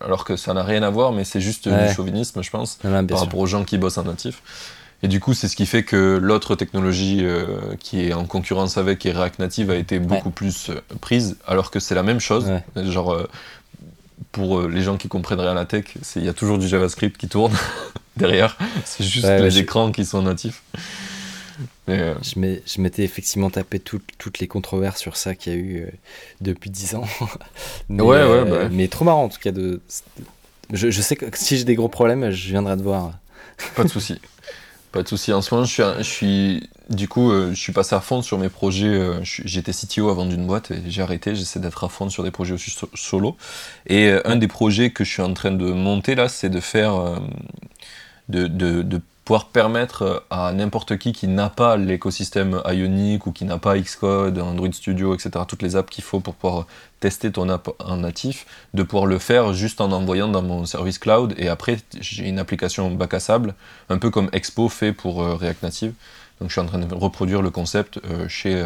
alors 0.01 0.26
que 0.26 0.36
ça 0.36 0.53
n'a 0.53 0.64
rien 0.64 0.84
à 0.84 0.89
voir, 0.89 1.12
mais 1.12 1.24
c'est 1.24 1.41
juste 1.41 1.68
du 1.68 1.93
chauvinisme, 1.93 2.41
je 2.41 2.49
pense, 2.49 2.76
par 2.76 3.20
rapport 3.20 3.39
aux 3.39 3.47
gens 3.47 3.64
qui 3.64 3.78
bossent 3.78 3.97
en 3.97 4.03
natif. 4.03 4.41
Et 5.03 5.08
du 5.08 5.20
coup, 5.20 5.36
c'est 5.36 5.47
ce 5.47 5.55
qui 5.55 5.68
fait 5.68 5.84
que 5.84 6.18
l'autre 6.18 6.55
technologie 6.55 7.20
euh, 7.22 7.76
qui 7.80 8.08
est 8.08 8.14
en 8.14 8.26
concurrence 8.26 8.80
avec, 8.80 9.05
et 9.05 9.12
React 9.12 9.38
Native, 9.38 9.70
a 9.70 9.76
été 9.76 9.99
beaucoup 9.99 10.32
plus 10.32 10.72
euh, 10.72 10.82
prise, 11.01 11.38
alors 11.45 11.70
que 11.70 11.80
c'est 11.80 11.93
la 11.93 12.01
même 12.01 12.20
chose. 12.20 12.51
Genre, 12.76 13.14
euh, 13.14 13.30
pour 14.32 14.63
les 14.63 14.82
gens 14.82 14.97
qui 14.97 15.07
comprennent 15.07 15.39
rien 15.39 15.51
à 15.51 15.55
la 15.55 15.65
tech, 15.65 15.86
il 16.15 16.23
y 16.23 16.30
a 16.30 16.34
toujours 16.34 16.57
du 16.57 16.67
JavaScript 16.67 17.17
qui 17.17 17.28
tourne 17.28 17.53
derrière. 18.17 18.57
C'est 18.86 19.03
juste 19.03 19.28
les 19.28 19.59
écrans 19.59 19.91
qui 19.91 20.05
sont 20.05 20.21
natifs. 20.21 20.61
Euh, 21.89 22.15
je 22.23 22.82
m'étais 22.82 23.03
effectivement 23.03 23.49
tapé 23.49 23.80
toutes 23.80 24.39
les 24.39 24.47
controverses 24.47 24.99
sur 24.99 25.15
ça 25.15 25.36
qu'il 25.36 25.53
y 25.53 25.55
a 25.55 25.59
eu 25.59 25.82
euh, 25.84 25.91
depuis 26.41 26.69
10 26.69 26.95
ans. 26.95 27.05
mais, 27.89 28.03
ouais, 28.03 28.17
ouais, 28.17 28.23
euh, 28.23 28.45
bah 28.45 28.69
mais 28.69 28.88
trop 28.88 29.05
marrant 29.05 29.23
en 29.23 29.30
tout 29.30 29.39
cas. 29.39 29.51
De, 29.51 29.82
je, 30.73 31.01
sais 31.01 31.15
que 31.15 31.25
si 31.38 31.57
j'ai 31.57 31.63
des 31.63 31.75
gros 31.75 31.88
problèmes, 31.88 32.30
je 32.30 32.49
viendrai 32.49 32.75
te 32.75 32.82
voir. 32.82 33.13
Pas 33.75 33.84
de 33.84 33.89
souci. 33.89 34.19
Pas 34.91 35.03
de 35.03 35.07
souci. 35.07 35.32
En 35.32 35.41
ce 35.41 35.53
moment, 35.53 35.65
je 35.65 35.73
suis, 35.73 35.84
je 35.97 36.03
suis 36.03 36.69
du 36.90 37.08
coup, 37.08 37.32
je 37.32 37.54
suis 37.54 37.74
passé 37.74 37.96
à 37.96 38.00
fond 38.00 38.22
sur 38.22 38.38
mes 38.38 38.50
projets. 38.50 39.00
J'étais 39.24 39.74
CTO 39.74 40.10
avant 40.10 40.26
d'une 40.26 40.48
boîte 40.48 40.72
et 40.72 40.82
j'ai 40.88 41.02
arrêté. 41.02 41.36
J'essaie 41.36 41.60
d'être 41.60 41.84
à 41.84 41.90
fond 41.90 42.10
sur 42.10 42.24
des 42.24 42.32
projets 42.32 42.54
aussi 42.54 42.74
solo. 42.96 43.36
Et 43.88 44.12
un 44.26 44.38
des 44.38 44.48
projets 44.48 44.92
que 44.92 45.04
je 45.04 45.12
suis 45.12 45.22
en 45.22 45.34
train 45.34 45.52
de 45.52 45.72
monter 45.72 46.16
là, 46.16 46.30
c'est 46.30 46.50
de 46.50 46.60
faire, 46.60 47.20
de, 48.30 49.02
pouvoir 49.28 49.50
permettre 49.50 50.02
euh, 50.04 50.20
à 50.30 50.54
n'importe 50.54 50.98
qui 50.98 51.12
qui 51.12 51.28
n'a 51.28 51.50
pas 51.50 51.76
l'écosystème 51.76 52.62
Ionic 52.66 53.28
ou 53.28 53.34
qui 53.34 53.44
n'a 53.44 53.58
pas 53.58 53.78
Xcode, 53.78 54.40
Android 54.40 54.72
Studio, 54.72 55.14
etc., 55.14 55.32
toutes 55.46 55.64
les 55.64 55.76
apps 55.76 55.90
qu'il 55.90 56.06
faut 56.06 56.22
pour 56.22 56.34
pouvoir 56.34 56.66
tester 57.02 57.30
ton 57.30 57.50
app 57.50 57.70
en 57.84 57.98
natif, 57.98 58.46
de 58.74 58.84
pouvoir 58.84 59.06
le 59.06 59.20
faire 59.20 59.52
juste 59.52 59.82
en 59.82 59.92
envoyant 59.92 60.30
dans 60.30 60.42
mon 60.42 60.66
service 60.66 60.98
cloud. 60.98 61.36
Et 61.38 61.50
après, 61.50 61.78
j'ai 62.00 62.26
une 62.26 62.40
application 62.40 62.90
bac 62.90 63.14
à 63.16 63.20
sable, 63.20 63.54
un 63.90 63.98
peu 63.98 64.10
comme 64.10 64.30
Expo 64.32 64.70
fait 64.70 64.94
pour 64.94 65.22
euh, 65.22 65.36
React 65.36 65.62
Native. 65.62 65.94
Donc 66.40 66.50
je 66.50 66.54
suis 66.54 66.62
en 66.62 66.66
train 66.66 66.80
de 66.80 66.94
reproduire 66.94 67.42
le 67.42 67.50
concept 67.50 68.00
euh, 68.06 68.28
chez 68.28 68.64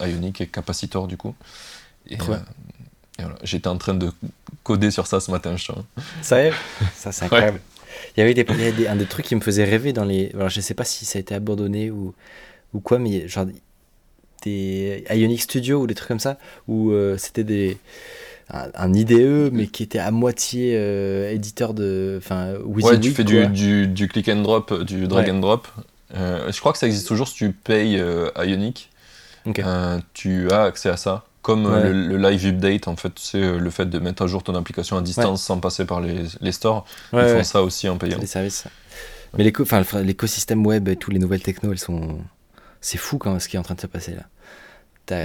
Ionic 0.00 0.40
et 0.40 0.46
Capacitor 0.46 1.06
du 1.06 1.16
coup. 1.16 1.34
Et, 2.08 2.18
J'étais 3.42 3.68
en 3.68 3.78
train 3.78 3.94
de 3.94 4.10
codé 4.62 4.90
sur 4.90 5.06
ça 5.06 5.20
ce 5.20 5.30
matin, 5.30 5.56
je 5.56 5.70
crois. 5.70 5.84
Ça, 6.94 7.12
c'est 7.12 7.24
incroyable. 7.24 7.60
Il 8.16 8.20
y 8.20 8.22
avait, 8.22 8.34
des, 8.34 8.44
il 8.48 8.58
y 8.58 8.62
avait 8.62 8.72
des, 8.72 8.86
un 8.88 8.96
des 8.96 9.06
trucs 9.06 9.26
qui 9.26 9.36
me 9.36 9.40
faisait 9.40 9.64
rêver 9.64 9.92
dans 9.92 10.04
les. 10.04 10.32
Alors, 10.34 10.48
je 10.48 10.60
sais 10.60 10.74
pas 10.74 10.84
si 10.84 11.04
ça 11.04 11.18
a 11.18 11.20
été 11.20 11.34
abandonné 11.34 11.90
ou, 11.90 12.12
ou 12.72 12.80
quoi, 12.80 12.98
mais 12.98 13.28
genre 13.28 13.46
des 14.42 15.04
Ionic 15.10 15.42
Studio 15.42 15.82
ou 15.82 15.86
des 15.86 15.94
trucs 15.94 16.08
comme 16.08 16.18
ça, 16.18 16.38
où 16.68 16.90
euh, 16.90 17.16
c'était 17.18 17.44
des. 17.44 17.78
Un, 18.50 18.92
IDE, 18.92 19.50
mais 19.54 19.68
qui 19.68 19.82
était 19.82 19.98
à 19.98 20.10
moitié 20.10 20.74
euh, 20.76 21.32
éditeur 21.32 21.72
de. 21.72 22.16
Enfin, 22.18 22.54
Ouais, 22.64 23.00
tu 23.00 23.12
fais 23.12 23.24
du, 23.24 23.46
du, 23.46 23.86
du, 23.86 24.06
click 24.06 24.28
and 24.28 24.42
drop, 24.42 24.82
du 24.82 25.08
drag 25.08 25.30
and 25.30 25.38
drop. 25.38 25.66
Euh, 26.14 26.50
je 26.52 26.60
crois 26.60 26.72
que 26.72 26.78
ça 26.78 26.86
existe 26.86 27.08
toujours 27.08 27.28
si 27.28 27.34
tu 27.34 27.52
payes 27.52 28.02
Ionic. 28.38 28.90
tu 30.14 30.50
as 30.50 30.62
accès 30.62 30.90
à 30.90 30.96
ça. 30.96 31.24
Comme 31.42 31.64
le, 31.64 32.16
live 32.16 32.46
update, 32.46 32.88
en 32.88 32.96
fait, 32.96 33.12
c'est 33.16 33.58
le 33.58 33.70
fait 33.70 33.84
de 33.84 33.98
mettre 33.98 34.22
à 34.22 34.26
jour 34.26 34.42
ton 34.42 34.54
application 34.54 34.96
à 34.96 35.02
distance 35.02 35.42
sans 35.42 35.58
passer 35.58 35.84
par 35.84 36.00
les, 36.00 36.24
les 36.40 36.52
stores. 36.52 36.86
Ils 37.12 37.20
font 37.20 37.44
ça 37.44 37.62
aussi 37.62 37.88
en 37.88 37.98
payant. 37.98 38.18
Les 38.18 38.26
services. 38.26 38.64
Mais 39.36 39.44
l'écosystème 39.44 40.64
web 40.64 40.88
et 40.88 40.96
toutes 40.96 41.12
les 41.12 41.18
nouvelles 41.18 41.42
techno, 41.42 41.72
elles 41.72 41.78
sont. 41.78 42.18
C'est 42.80 42.98
fou 42.98 43.18
quand 43.18 43.38
ce 43.40 43.48
qui 43.48 43.56
est 43.56 43.58
en 43.58 43.62
train 43.62 43.74
de 43.74 43.80
se 43.80 43.86
passer 43.86 44.14
là. 44.14 44.22
T'as 45.06 45.24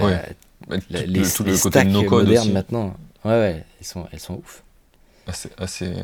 les, 0.90 1.22
tout 1.22 1.44
le 1.44 1.56
côté 1.56 1.84
no 1.84 2.04
code 2.04 2.26
modernes 2.26 2.52
maintenant. 2.52 2.96
Ouais, 3.24 3.32
ouais, 3.32 3.64
elles 3.78 3.86
sont, 3.86 4.06
elles 4.12 4.20
sont 4.20 4.34
ouf. 4.34 4.62
Assez, 5.26 5.50
assez, 5.58 5.94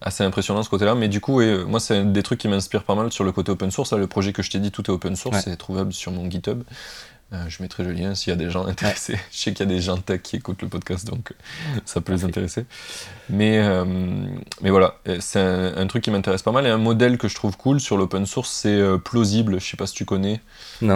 assez 0.00 0.24
impressionnant 0.24 0.62
ce 0.62 0.70
côté-là. 0.70 0.94
Mais 0.94 1.08
du 1.08 1.20
coup, 1.20 1.40
moi, 1.66 1.80
c'est 1.80 2.12
des 2.12 2.22
trucs 2.22 2.40
qui 2.40 2.48
m'inspirent 2.48 2.84
pas 2.84 2.94
mal 2.94 3.12
sur 3.12 3.24
le 3.24 3.32
côté 3.32 3.52
open 3.52 3.70
source. 3.70 3.92
le 3.92 4.06
projet 4.06 4.32
que 4.32 4.42
je 4.42 4.50
t'ai 4.50 4.58
dit, 4.58 4.70
tout 4.70 4.82
est 4.84 4.90
open 4.90 5.16
source, 5.16 5.40
c'est 5.44 5.56
trouvable 5.56 5.92
sur 5.92 6.12
mon 6.12 6.30
GitHub. 6.30 6.62
Euh, 7.34 7.44
je 7.48 7.62
mettrai 7.62 7.84
le 7.84 7.92
lien 7.92 8.14
s'il 8.14 8.30
y 8.30 8.32
a 8.32 8.36
des 8.36 8.50
gens 8.50 8.66
intéressés. 8.66 9.18
Je 9.30 9.38
sais 9.38 9.52
qu'il 9.52 9.66
y 9.66 9.70
a 9.70 9.74
des 9.74 9.82
gens 9.82 9.98
tech 9.98 10.22
qui 10.22 10.36
écoutent 10.36 10.62
le 10.62 10.68
podcast, 10.68 11.06
donc 11.06 11.32
euh, 11.32 11.80
ça 11.84 12.00
peut 12.00 12.14
les 12.14 12.24
intéresser. 12.24 12.64
Mais, 13.28 13.58
euh, 13.58 13.84
mais 14.62 14.70
voilà, 14.70 14.98
c'est 15.20 15.40
un, 15.40 15.86
truc 15.88 16.04
qui 16.04 16.10
m'intéresse 16.10 16.40
pas 16.40 16.52
mal. 16.52 16.66
Et 16.66 16.70
un 16.70 16.78
modèle 16.78 17.18
que 17.18 17.28
je 17.28 17.34
trouve 17.34 17.58
cool 17.58 17.80
sur 17.80 17.98
l'open 17.98 18.24
source, 18.24 18.50
c'est 18.50 18.80
Plausible. 19.04 19.60
Je 19.60 19.66
sais 19.66 19.76
pas 19.76 19.86
si 19.86 19.94
tu 19.94 20.06
connais. 20.06 20.40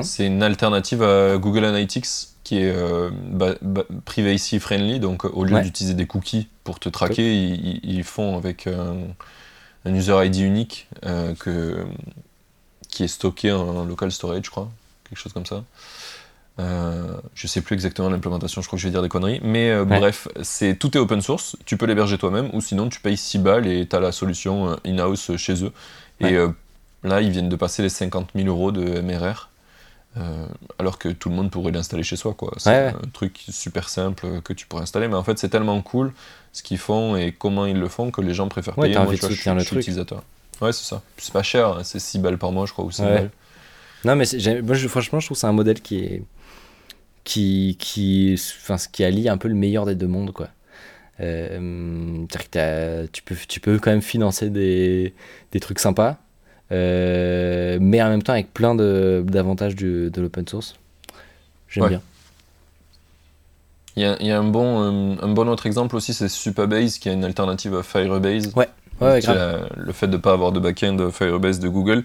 C'est 0.03 0.27
une 0.27 0.43
alternative 0.43 1.03
à 1.03 1.37
Google 1.37 1.67
Analytics 1.67 2.32
qui 2.45 2.59
est 2.59 2.75
privacy 4.05 4.59
friendly. 4.59 5.01
Donc 5.01 5.25
au 5.25 5.45
lieu 5.45 5.61
d'utiliser 5.61 5.95
des 5.95 6.07
cookies 6.07 6.49
pour 6.65 6.79
te 6.79 6.89
traquer, 6.89 7.35
ils, 7.35 8.05
font 8.05 8.37
avec 8.37 8.67
un, 8.67 9.93
user 9.93 10.27
ID 10.27 10.37
unique 10.39 10.89
que, 11.39 11.85
qui 12.89 13.05
est 13.05 13.09
stocké 13.09 13.53
en 13.53 13.85
local 13.85 14.11
storage, 14.13 14.45
je 14.45 14.51
crois. 14.51 14.71
Quelque 15.09 15.19
chose 15.19 15.33
comme 15.33 15.47
ça. 15.47 15.63
Euh, 16.59 17.17
je 17.35 17.47
sais 17.47 17.63
plus 17.63 17.75
exactement 17.75 18.11
l'implémentation, 18.11 18.61
je 18.61 18.67
crois 18.67 18.77
que 18.77 18.83
je 18.83 18.87
vais 18.87 18.93
dire 18.93 19.03
des 19.03 19.09
conneries, 19.09 19.41
mais 19.43 19.71
euh, 19.71 19.85
bref, 19.85 20.29
c'est 20.43 20.79
tout 20.79 20.97
est 20.97 21.01
open 21.01 21.23
source, 21.23 21.57
tu 21.65 21.79
peux 21.79 21.87
l'héberger 21.87 22.19
toi-même, 22.19 22.51
ou 22.53 22.61
sinon 22.61 22.91
tu 22.91 23.01
payes 23.01 23.17
6 23.17 23.39
balles 23.39 23.67
et 23.67 23.87
tu 23.87 23.97
as 23.97 24.01
la 24.01 24.13
solution 24.13 24.71
euh, 24.71 24.77
in-house 24.85 25.35
chez 25.37 25.65
eux. 25.65 25.73
Et 26.21 26.37
là, 27.03 27.21
ils 27.21 27.31
viennent 27.31 27.49
de 27.49 27.57
passer 27.57 27.83
les 27.83 27.89
50 27.89 28.31
000 28.37 28.47
euros 28.47 28.71
de 28.71 29.01
MRR, 29.01 29.49
alors 30.79 30.99
que 30.99 31.09
tout 31.09 31.29
le 31.29 31.35
monde 31.35 31.51
pourrait 31.51 31.73
l'installer 31.73 32.03
chez 32.03 32.17
soi. 32.17 32.35
quoi. 32.35 32.53
C'est 32.59 32.71
un 32.71 32.93
truc 33.13 33.43
super 33.49 33.89
simple 33.89 34.41
que 34.43 34.53
tu 34.53 34.67
pourrais 34.67 34.83
installer, 34.83 35.09
mais 35.09 35.15
en 35.15 35.25
fait, 35.25 35.39
c'est 35.39 35.49
tellement 35.49 35.81
cool 35.83 36.13
ce 36.53 36.63
qu'ils 36.63 36.79
font 36.79 37.17
et 37.17 37.33
comment 37.33 37.67
ils 37.67 37.79
le 37.79 37.89
font 37.89 38.11
que 38.11 38.21
les 38.21 38.35
gens 38.35 38.49
préfèrent 38.49 38.75
payer. 38.75 38.95
Moi, 38.95 39.15
je, 39.15 39.27
suis, 39.33 39.51
le 39.51 39.65
truc. 39.65 39.81
utilisateur. 39.81 40.23
Ouais, 40.61 40.73
c'est 40.73 40.85
ça. 40.85 41.03
C'est 41.17 41.33
pas 41.33 41.43
cher, 41.43 41.69
hein, 41.69 41.81
c'est 41.83 41.99
6 41.99 42.19
balles 42.19 42.39
par 42.39 42.53
mois, 42.53 42.67
je 42.67 42.73
crois, 42.73 42.85
ou 42.85 42.91
6 42.91 43.03
balles. 43.03 43.31
Non, 44.05 44.17
mais 44.17 44.25
moi, 44.63 44.77
franchement, 44.77 45.21
je 45.21 45.27
trouve 45.27 45.37
que 45.37 45.41
c'est 45.41 45.47
un 45.47 45.53
modèle 45.53 45.81
qui 45.81 45.99
est 46.01 46.23
qui, 47.25 47.77
qui, 47.79 48.35
enfin, 48.35 48.77
qui 48.91 49.05
allie 49.05 49.29
un 49.29 49.37
peu 49.37 49.49
le 49.49 49.55
meilleur 49.55 49.87
des 49.87 49.95
deux 49.95 50.09
mondes, 50.09 50.33
quoi. 50.33 50.49
Euh, 51.21 52.27
que 52.27 53.07
tu 53.07 53.23
peux, 53.23 53.37
tu 53.47 53.61
peux 53.61 53.79
quand 53.79 53.91
même 53.91 54.03
financer 54.03 54.51
des, 54.51 55.15
des 55.53 55.61
trucs 55.61 55.79
sympas, 55.79 56.19
euh, 56.73 57.79
mais 57.81 58.03
en 58.03 58.09
même 58.09 58.23
temps 58.23 58.33
avec 58.33 58.53
plein 58.53 58.75
d'avantages 58.75 59.77
de, 59.77 60.11
de 60.13 60.21
l'open 60.21 60.47
source. 60.49 60.75
J'aime 61.69 61.89
bien. 61.89 62.03
Il 63.97 64.03
y 64.03 64.07
a, 64.07 64.23
y 64.23 64.31
a, 64.31 64.39
un, 64.39 64.45
bon, 64.45 65.13
euh, 65.13 65.17
un 65.21 65.29
bon 65.29 65.49
autre 65.49 65.67
exemple 65.67 65.97
aussi, 65.97 66.15
c'est 66.15 66.29
Supabase, 66.29 66.99
qui 66.99 67.11
est 67.11 67.13
une 67.13 67.25
alternative 67.25 67.77
à 67.77 67.83
Firebase. 67.83 68.51
Ouais, 68.57 68.69
ouais, 69.03 69.21
le 69.77 69.93
fait 69.93 70.07
de 70.07 70.13
ne 70.13 70.17
pas 70.17 70.33
avoir 70.33 70.53
de 70.53 70.61
backend 70.61 71.11
Firebase 71.11 71.61
de 71.61 71.69
Google 71.69 72.03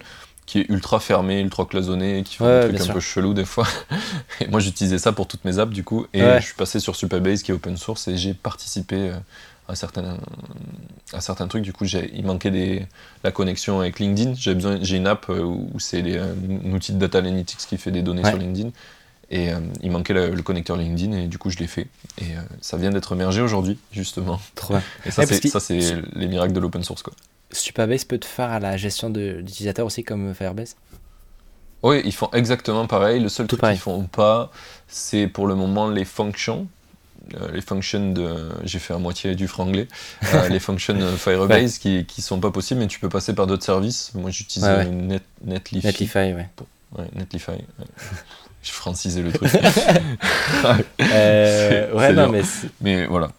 qui 0.48 0.60
est 0.60 0.70
ultra 0.70 0.98
fermé, 0.98 1.40
ultra 1.40 1.66
cloisonné, 1.66 2.22
qui 2.22 2.36
fait 2.36 2.70
des 2.70 2.78
trucs 2.78 2.90
un 2.90 2.94
peu 2.94 3.00
chelou 3.00 3.34
des 3.34 3.44
fois. 3.44 3.66
et 4.40 4.48
moi 4.48 4.60
j'utilisais 4.60 4.96
ça 4.96 5.12
pour 5.12 5.28
toutes 5.28 5.44
mes 5.44 5.58
apps 5.58 5.74
du 5.74 5.84
coup, 5.84 6.06
et 6.14 6.20
je 6.20 6.44
suis 6.44 6.54
passé 6.54 6.80
sur 6.80 6.96
Superbase 6.96 7.42
qui 7.42 7.50
est 7.50 7.54
open 7.54 7.76
source 7.76 8.08
et 8.08 8.16
j'ai 8.16 8.32
participé 8.32 8.96
euh, 8.96 9.16
à 9.68 9.74
certains, 9.74 10.16
à 11.12 11.20
certains 11.20 11.46
trucs. 11.46 11.62
Du 11.62 11.72
coup, 11.72 11.84
il 11.84 12.24
manquait 12.24 12.50
des, 12.50 12.86
la 13.22 13.30
connexion 13.30 13.80
avec 13.80 14.00
LinkedIn. 14.00 14.34
J'ai 14.34 14.54
besoin, 14.54 14.78
j'ai 14.80 14.96
une 14.96 15.06
app 15.06 15.26
euh, 15.28 15.42
où 15.42 15.78
c'est 15.78 16.02
un 16.18 16.72
outil 16.72 16.92
de 16.92 16.98
data 16.98 17.18
analytics 17.18 17.58
qui 17.58 17.76
fait 17.76 17.90
des 17.90 18.02
données 18.02 18.24
sur 18.24 18.38
LinkedIn. 18.38 18.70
Et 19.30 19.52
euh, 19.52 19.60
il 19.82 19.90
manquait 19.90 20.14
le, 20.14 20.42
connecteur 20.42 20.78
LinkedIn 20.78 21.12
et 21.12 21.26
du 21.26 21.36
coup 21.36 21.50
je 21.50 21.58
l'ai 21.58 21.66
fait. 21.66 21.86
Et 22.18 22.32
ça 22.62 22.78
vient 22.78 22.90
d'être 22.90 23.14
mergé 23.14 23.42
aujourd'hui, 23.42 23.78
justement. 23.92 24.40
Trop 24.54 24.74
bien. 24.74 24.82
Et 25.04 25.10
ça, 25.10 25.26
c'est 25.60 26.02
les 26.14 26.28
miracles 26.28 26.54
de 26.54 26.60
l'open 26.60 26.82
source. 26.82 27.02
Quoi. 27.02 27.12
Supabase 27.52 28.04
peut 28.04 28.18
te 28.18 28.26
faire 28.26 28.50
à 28.50 28.60
la 28.60 28.76
gestion 28.76 29.10
d'utilisateurs 29.10 29.86
aussi 29.86 30.02
comme 30.02 30.34
Firebase 30.34 30.76
Oui, 31.82 32.00
ils 32.04 32.12
font 32.12 32.30
exactement 32.32 32.86
pareil. 32.86 33.20
Le 33.20 33.28
seul 33.28 33.46
truc 33.46 33.60
qu'ils 33.60 33.76
font 33.76 34.04
pas, 34.04 34.50
c'est 34.86 35.26
pour 35.26 35.46
le 35.46 35.54
moment 35.54 35.88
les 35.88 36.06
fonctions. 36.06 36.66
Euh, 37.34 37.52
les 37.52 37.60
fonctions 37.60 38.12
de. 38.12 38.48
J'ai 38.64 38.78
fait 38.78 38.94
à 38.94 38.98
moitié 38.98 39.34
du 39.34 39.48
franglais. 39.48 39.88
Euh, 40.34 40.48
les 40.50 40.60
fonctions 40.60 40.98
Firebase 41.16 41.78
qui, 41.78 42.04
qui 42.06 42.22
sont 42.22 42.40
pas 42.40 42.50
possibles, 42.50 42.80
mais 42.80 42.86
tu 42.86 43.00
peux 43.00 43.08
passer 43.08 43.34
par 43.34 43.46
d'autres 43.46 43.64
services. 43.64 44.12
Moi 44.14 44.30
j'utilise 44.30 44.68
Net, 44.68 45.22
Netlify. 45.44 45.86
Netlify, 45.86 46.18
ouais. 46.18 46.48
Ouais, 46.96 47.04
Netlify. 47.14 47.52
J'ai 48.62 48.72
francisé 48.72 49.22
le 49.22 49.32
truc. 49.32 49.50
Euh, 51.00 51.92
ouais, 51.94 52.12
non, 52.12 52.28
mais. 52.28 52.42
Mais 52.80 53.06
voilà. 53.06 53.30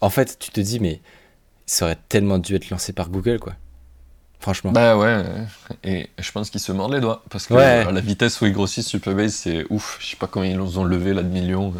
En 0.00 0.10
fait, 0.10 0.38
tu 0.38 0.50
te 0.50 0.60
dis, 0.60 0.80
mais 0.80 1.00
ça 1.66 1.84
aurait 1.84 1.98
tellement 2.08 2.38
dû 2.38 2.54
être 2.54 2.70
lancé 2.70 2.92
par 2.92 3.10
Google, 3.10 3.38
quoi. 3.38 3.54
Franchement. 4.40 4.72
Bah 4.72 4.96
ouais, 4.96 5.22
et 5.84 6.10
je 6.18 6.32
pense 6.32 6.50
qu'ils 6.50 6.60
se 6.60 6.72
mordent 6.72 6.94
les 6.94 7.00
doigts. 7.00 7.22
Parce 7.30 7.46
que 7.46 7.54
la 7.54 8.00
vitesse 8.00 8.40
où 8.40 8.46
ils 8.46 8.52
grossissent 8.52 8.88
Superbase, 8.88 9.34
c'est 9.34 9.64
ouf. 9.70 9.98
Je 10.00 10.08
sais 10.08 10.16
pas 10.16 10.26
comment 10.26 10.44
ils 10.44 10.78
ont 10.78 10.84
levé 10.84 11.14
là 11.14 11.22
de 11.22 11.28
millions. 11.28 11.72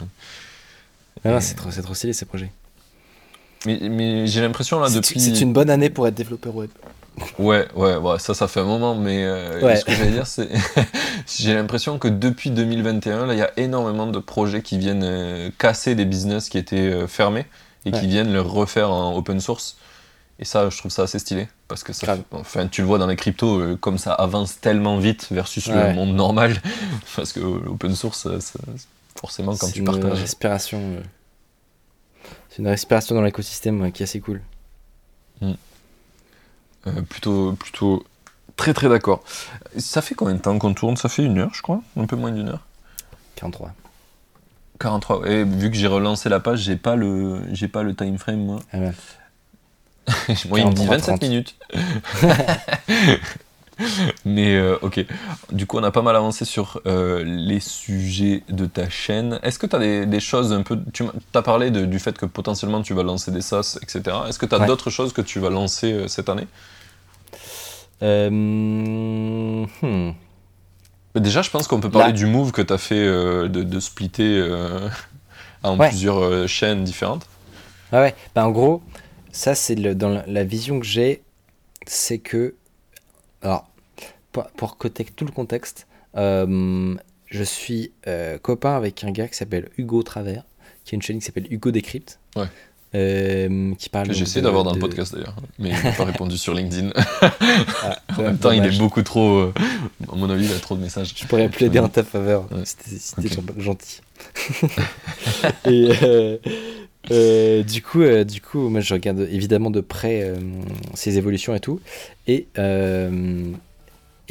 C'est 1.40 1.54
trop, 1.54 1.70
trop 1.70 1.94
stylé 1.94 2.12
ces 2.12 2.24
projets. 2.24 2.50
Mais, 3.66 3.78
mais 3.82 4.26
j'ai 4.26 4.40
l'impression 4.40 4.80
là 4.80 4.90
depuis. 4.90 5.20
C'est 5.20 5.40
une 5.40 5.52
bonne 5.52 5.70
année 5.70 5.90
pour 5.90 6.06
être 6.06 6.14
développeur 6.14 6.54
web. 6.54 6.70
Ouais, 7.38 7.68
ouais, 7.74 7.96
ouais, 7.96 8.18
ça, 8.18 8.32
ça 8.32 8.48
fait 8.48 8.60
un 8.60 8.64
moment, 8.64 8.94
mais 8.94 9.24
euh, 9.24 9.76
ce 9.76 9.84
que 9.84 9.92
j'allais 9.92 10.12
dire, 10.12 10.26
c'est. 10.26 10.48
j'ai 11.38 11.54
l'impression 11.54 11.98
que 11.98 12.08
depuis 12.08 12.50
2021, 12.50 13.26
là, 13.26 13.34
il 13.34 13.38
y 13.38 13.42
a 13.42 13.50
énormément 13.58 14.06
de 14.06 14.18
projets 14.18 14.62
qui 14.62 14.78
viennent 14.78 15.04
euh, 15.04 15.50
casser 15.58 15.94
des 15.94 16.06
business 16.06 16.48
qui 16.48 16.56
étaient 16.56 16.76
euh, 16.76 17.06
fermés 17.06 17.46
et 17.84 17.90
qui 17.90 18.06
viennent 18.06 18.32
le 18.32 18.40
refaire 18.40 18.90
en 18.90 19.14
open 19.16 19.40
source. 19.40 19.76
Et 20.38 20.44
ça, 20.44 20.70
je 20.70 20.78
trouve 20.78 20.90
ça 20.90 21.02
assez 21.02 21.18
stylé. 21.18 21.48
Parce 21.68 21.84
que 21.84 21.92
ça, 21.92 22.16
enfin, 22.32 22.66
tu 22.66 22.80
le 22.80 22.86
vois 22.86 22.98
dans 22.98 23.06
les 23.06 23.16
cryptos, 23.16 23.76
comme 23.78 23.98
ça 23.98 24.12
avance 24.12 24.60
tellement 24.60 24.98
vite 24.98 25.28
versus 25.30 25.68
le 25.68 25.92
monde 25.92 26.14
normal. 26.14 26.56
parce 27.16 27.32
que 27.32 27.40
l'open 27.40 27.94
source, 27.94 28.26
forcément, 29.18 29.56
quand 29.56 29.70
tu 29.70 29.82
partages. 29.82 30.02
C'est 30.02 30.08
une 30.08 30.20
respiration. 30.20 30.78
Euh, 30.80 31.00
c'est 32.50 32.58
une 32.58 32.68
respiration 32.68 33.14
dans 33.14 33.22
l'écosystème 33.22 33.92
qui 33.92 34.02
est 34.02 34.04
assez 34.04 34.20
cool. 34.20 34.42
Hmm. 35.40 35.52
Euh, 36.86 37.02
plutôt, 37.02 37.52
plutôt 37.54 38.04
très 38.56 38.74
très 38.74 38.88
d'accord. 38.88 39.22
Ça 39.78 40.02
fait 40.02 40.14
combien 40.14 40.34
de 40.34 40.40
temps 40.40 40.58
qu'on 40.58 40.74
tourne? 40.74 40.96
Ça 40.96 41.08
fait 41.08 41.24
une 41.24 41.38
heure, 41.38 41.50
je 41.54 41.62
crois 41.62 41.80
Un 41.96 42.06
peu 42.06 42.16
moins 42.16 42.32
d'une 42.32 42.48
heure 42.48 42.66
43. 43.36 43.72
43. 44.78 45.28
Et 45.28 45.44
vu 45.44 45.70
que 45.70 45.76
j'ai 45.76 45.86
relancé 45.86 46.28
la 46.28 46.40
page, 46.40 46.60
j'ai 46.60 46.76
pas 46.76 46.96
le, 46.96 47.42
j'ai 47.52 47.68
pas 47.68 47.82
le 47.82 47.94
time 47.94 48.18
frame 48.18 48.44
moi. 48.44 48.60
Ah 48.72 48.78
moi, 50.48 50.58
il 50.58 50.66
me 50.66 50.72
dit 50.72 50.84
27 50.84 51.22
minutes. 51.22 51.56
Mais 54.24 54.54
euh, 54.56 54.76
ok, 54.82 55.04
du 55.50 55.66
coup 55.66 55.78
on 55.78 55.82
a 55.82 55.90
pas 55.90 56.02
mal 56.02 56.16
avancé 56.16 56.44
sur 56.44 56.80
euh, 56.86 57.22
les 57.24 57.60
sujets 57.60 58.42
de 58.48 58.66
ta 58.66 58.88
chaîne. 58.88 59.38
Est-ce 59.42 59.58
que 59.58 59.66
tu 59.66 59.76
as 59.76 60.06
des, 60.06 60.20
choses 60.20 60.52
un 60.52 60.62
peu... 60.62 60.78
Tu 60.92 61.04
as 61.34 61.42
parlé 61.42 61.70
du 61.70 61.98
fait 61.98 62.16
que 62.16 62.26
potentiellement 62.26 62.82
tu 62.82 62.94
vas 62.94 63.02
lancer 63.02 63.30
des 63.30 63.42
SaaS, 63.42 63.78
etc. 63.82 64.16
Est-ce 64.28 64.38
que 64.38 64.46
tu 64.46 64.54
as 64.54 64.60
d'autres 64.60 64.90
choses 64.90 65.12
que 65.12 65.22
tu 65.22 65.38
vas 65.38 65.50
lancer 65.50 65.92
euh, 65.92 66.08
cette 66.08 66.28
année? 66.28 66.46
Hmm. 68.00 69.66
Déjà, 71.14 71.42
je 71.42 71.50
pense 71.50 71.68
qu'on 71.68 71.80
peut 71.80 71.90
parler 71.90 72.12
du 72.12 72.26
move 72.26 72.50
que 72.50 72.62
tu 72.62 72.72
as 72.72 72.78
fait 72.78 73.04
de, 73.48 73.80
splitter 73.80 74.42
en 75.62 75.78
plusieurs 75.78 76.48
chaînes 76.48 76.82
différentes. 76.82 77.26
Ouais, 77.92 77.98
ouais. 77.98 78.14
Bah, 78.34 78.46
en 78.46 78.50
gros, 78.50 78.82
ça, 79.32 79.54
c'est 79.54 79.74
dans 79.74 80.22
la, 80.26 80.44
vision 80.44 80.78
que 80.78 80.86
j'ai, 80.86 81.22
c'est 81.86 82.18
que. 82.18 82.54
Alors, 83.42 83.66
pour, 84.32 84.46
pour 84.50 84.76
tout 84.76 85.24
le 85.24 85.32
contexte, 85.32 85.86
je 86.14 87.42
suis 87.44 87.92
copain 88.42 88.76
avec 88.76 89.04
un 89.04 89.10
gars 89.10 89.28
qui 89.28 89.36
s'appelle 89.36 89.68
Hugo 89.78 90.02
Travers, 90.02 90.44
qui 90.84 90.94
a 90.94 90.96
une 90.96 91.02
chaîne 91.02 91.18
qui 91.18 91.24
s'appelle 91.24 91.46
Hugo 91.50 91.70
Decrypt. 91.70 92.18
qui 92.32 93.88
parle. 93.90 94.12
J'ai 94.12 94.22
essayé 94.22 94.42
d'avoir 94.42 94.64
dans 94.64 94.74
le 94.74 94.80
podcast 94.80 95.14
d'ailleurs, 95.14 95.36
mais 95.58 95.70
il 95.70 95.82
n'a 95.82 95.92
pas 95.92 96.04
répondu 96.04 96.36
sur 96.38 96.54
LinkedIn. 96.54 96.90
Ah, 97.84 97.98
en 98.16 98.22
même 98.22 98.38
temps, 98.38 98.52
il 98.52 98.64
est 98.64 98.78
beaucoup 98.78 99.02
trop. 99.02 99.40
à 99.40 100.14
mon 100.14 100.30
avis, 100.30 100.46
il 100.46 100.52
a 100.52 100.58
trop 100.58 100.76
de 100.76 100.80
messages. 100.80 101.12
Je 101.16 101.26
pourrais 101.26 101.48
plaider 101.48 101.80
en 101.80 101.88
ta 101.88 102.04
faveur 102.04 102.48
c'était 102.64 103.28
gentil. 103.58 104.00
et, 105.64 106.38
euh, 107.10 107.62
du 107.62 107.82
coup, 107.82 108.02
euh, 108.02 108.24
du 108.24 108.40
coup, 108.40 108.68
moi 108.68 108.80
je 108.80 108.94
regarde 108.94 109.26
évidemment 109.30 109.70
de 109.70 109.80
près 109.80 110.22
euh, 110.22 110.36
ses 110.94 111.18
évolutions 111.18 111.54
et 111.54 111.60
tout, 111.60 111.80
et, 112.26 112.46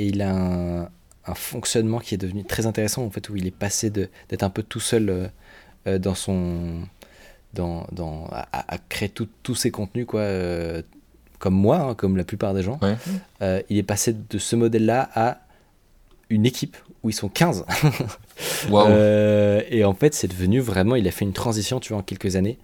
et 0.01 0.07
il 0.07 0.21
a 0.21 0.33
un, 0.33 0.81
un, 0.83 1.35
fonctionnement 1.35 1.99
qui 1.99 2.15
est 2.15 2.17
devenu 2.17 2.43
très 2.43 2.65
intéressant 2.65 3.03
en 3.03 3.09
fait, 3.09 3.29
où 3.29 3.35
il 3.35 3.47
est 3.47 3.55
passé 3.55 3.89
d'être 3.89 4.43
un 4.43 4.49
peu 4.49 4.63
tout 4.63 4.79
seul 4.79 5.31
dans 5.85 6.15
son, 6.15 6.81
dans, 7.53 7.87
dans 7.91 8.27
à, 8.31 8.77
créer 8.89 9.09
tous 9.09 9.55
ses 9.55 9.71
contenus 9.71 10.05
quoi, 10.05 10.27
comme 11.39 11.55
moi, 11.55 11.77
hein, 11.77 11.95
comme 11.95 12.17
la 12.17 12.23
plupart 12.23 12.53
des 12.53 12.63
gens. 12.63 12.79
il 13.41 13.77
est 13.77 13.83
passé 13.83 14.13
de 14.13 14.37
ce 14.37 14.55
modèle-là 14.55 15.09
à 15.13 15.39
une 16.29 16.45
équipe 16.45 16.77
où 17.03 17.09
ils 17.09 17.13
sont 17.13 17.29
15. 17.29 17.65
Euh, 18.71 19.61
et 19.69 19.83
en 19.83 19.93
fait, 19.93 20.13
c'est 20.15 20.27
devenu 20.27 20.61
vraiment, 20.61 20.95
il 20.95 21.07
a 21.07 21.11
fait 21.11 21.25
une 21.25 21.33
transition, 21.33 21.79
tu 21.79 21.89
vois, 21.89 21.99
en 21.99 22.03
quelques 22.03 22.35
années, 22.35 22.57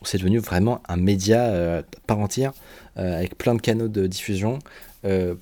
où 0.00 0.04
c'est 0.04 0.18
devenu 0.18 0.38
vraiment 0.38 0.82
un 0.88 0.96
média 0.96 1.44
euh, 1.44 1.82
part 2.06 2.18
entière, 2.18 2.52
euh, 2.98 3.16
avec 3.16 3.38
plein 3.38 3.54
de 3.54 3.60
canaux 3.60 3.88
de 3.88 4.06
diffusion, 4.06 4.58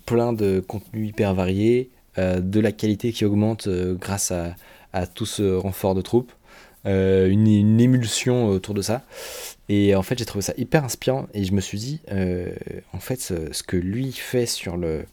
plein 0.07 0.33
de 0.33 0.61
contenus 0.61 1.09
hyper 1.09 1.35
variés, 1.35 1.91
de 2.17 2.61
la 2.61 2.73
qualité 2.73 3.13
qui 3.13 3.25
augmente 3.25 3.69
grâce 3.69 4.33
à, 4.33 5.07
tout 5.07 5.27
ce 5.27 5.55
renfort 5.55 5.95
de 5.95 6.03
troupes, 6.03 6.33
une, 6.85 7.81
émulsion 7.81 8.49
autour 8.49 8.75
de 8.75 8.83
ça. 8.83 9.03
Et 9.69 9.95
en 9.95 10.03
fait, 10.03 10.19
j'ai 10.19 10.25
trouvé 10.25 10.43
ça 10.43 10.55
hyper 10.57 10.85
inspirant, 10.85 11.29
et 11.35 11.45
je 11.45 11.53
me 11.53 11.61
suis 11.61 11.79
dit, 11.79 12.01
en 12.93 13.01
fait, 13.01 13.21
ce, 13.21 13.63
que 13.63 13.77
lui 13.77 14.13
fait 14.13 14.47
sur 14.47 14.77
le 14.77 15.05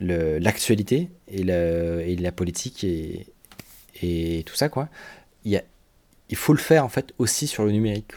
l'actualité 0.00 1.08
et, 1.28 1.42
la 1.44 2.32
politique 2.32 2.84
et, 2.84 4.42
tout 4.44 4.54
ça, 4.54 4.68
quoi, 4.68 4.88
il 5.44 6.36
faut 6.36 6.52
le 6.52 6.58
faire 6.58 6.84
en 6.84 6.88
fait 6.88 7.12
aussi 7.18 7.46
sur 7.46 7.64
le 7.64 7.72
numérique. 7.72 8.14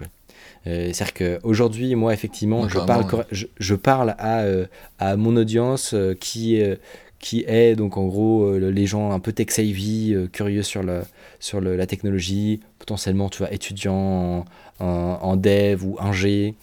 Euh, 0.69 0.91
C'est-à-dire 0.93 1.41
qu'aujourd'hui, 1.41 1.95
moi, 1.95 2.13
effectivement, 2.13 2.67
je, 2.69 2.79
parle, 2.79 3.25
je, 3.31 3.75
parle 3.75 4.15
à, 4.17 4.41
euh, 4.41 4.65
à 4.99 5.15
mon 5.17 5.35
audience 5.35 5.93
euh, 5.93 6.13
qui, 6.13 6.61
qui 7.19 7.43
est 7.47 7.75
donc 7.75 7.97
en 7.97 8.05
gros 8.05 8.57
les 8.57 8.85
gens 8.85 9.11
un 9.11 9.19
peu 9.19 9.33
tech-savvy, 9.33 10.15
curieux 10.31 10.63
sur, 10.63 10.83
la, 10.83 11.03
sur 11.39 11.59
le, 11.59 11.75
la 11.75 11.85
technologie, 11.85 12.61
potentiellement, 12.77 13.29
tu 13.29 13.39
vois, 13.39 13.51
étudiants 13.53 14.45
en, 14.79 14.85
en, 15.21 15.35
dev 15.35 15.83
ou 15.83 15.97
ingé. 15.99 16.55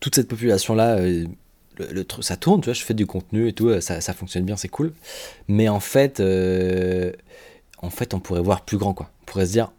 Toute 0.00 0.16
cette 0.16 0.28
population-là 0.28 0.98
le, 1.78 2.04
ça 2.20 2.36
tourne, 2.36 2.60
tu 2.60 2.66
vois, 2.66 2.74
je 2.74 2.82
fais 2.82 2.94
du 2.94 3.06
contenu 3.06 3.48
et 3.48 3.52
tout, 3.52 3.80
ça, 3.80 4.00
ça 4.00 4.12
fonctionne 4.12 4.44
bien, 4.44 4.56
c'est 4.56 4.68
cool. 4.68 4.92
Mais 5.48 5.68
en 5.68 5.80
fait, 5.80 6.20
euh, 6.20 7.12
en 7.78 7.90
fait, 7.90 8.14
on 8.14 8.20
pourrait 8.20 8.42
voir 8.42 8.64
plus 8.64 8.78
grand, 8.78 8.94
quoi. 8.94 9.10
On 9.22 9.24
pourrait 9.26 9.46
se 9.46 9.52
dire, 9.52 9.72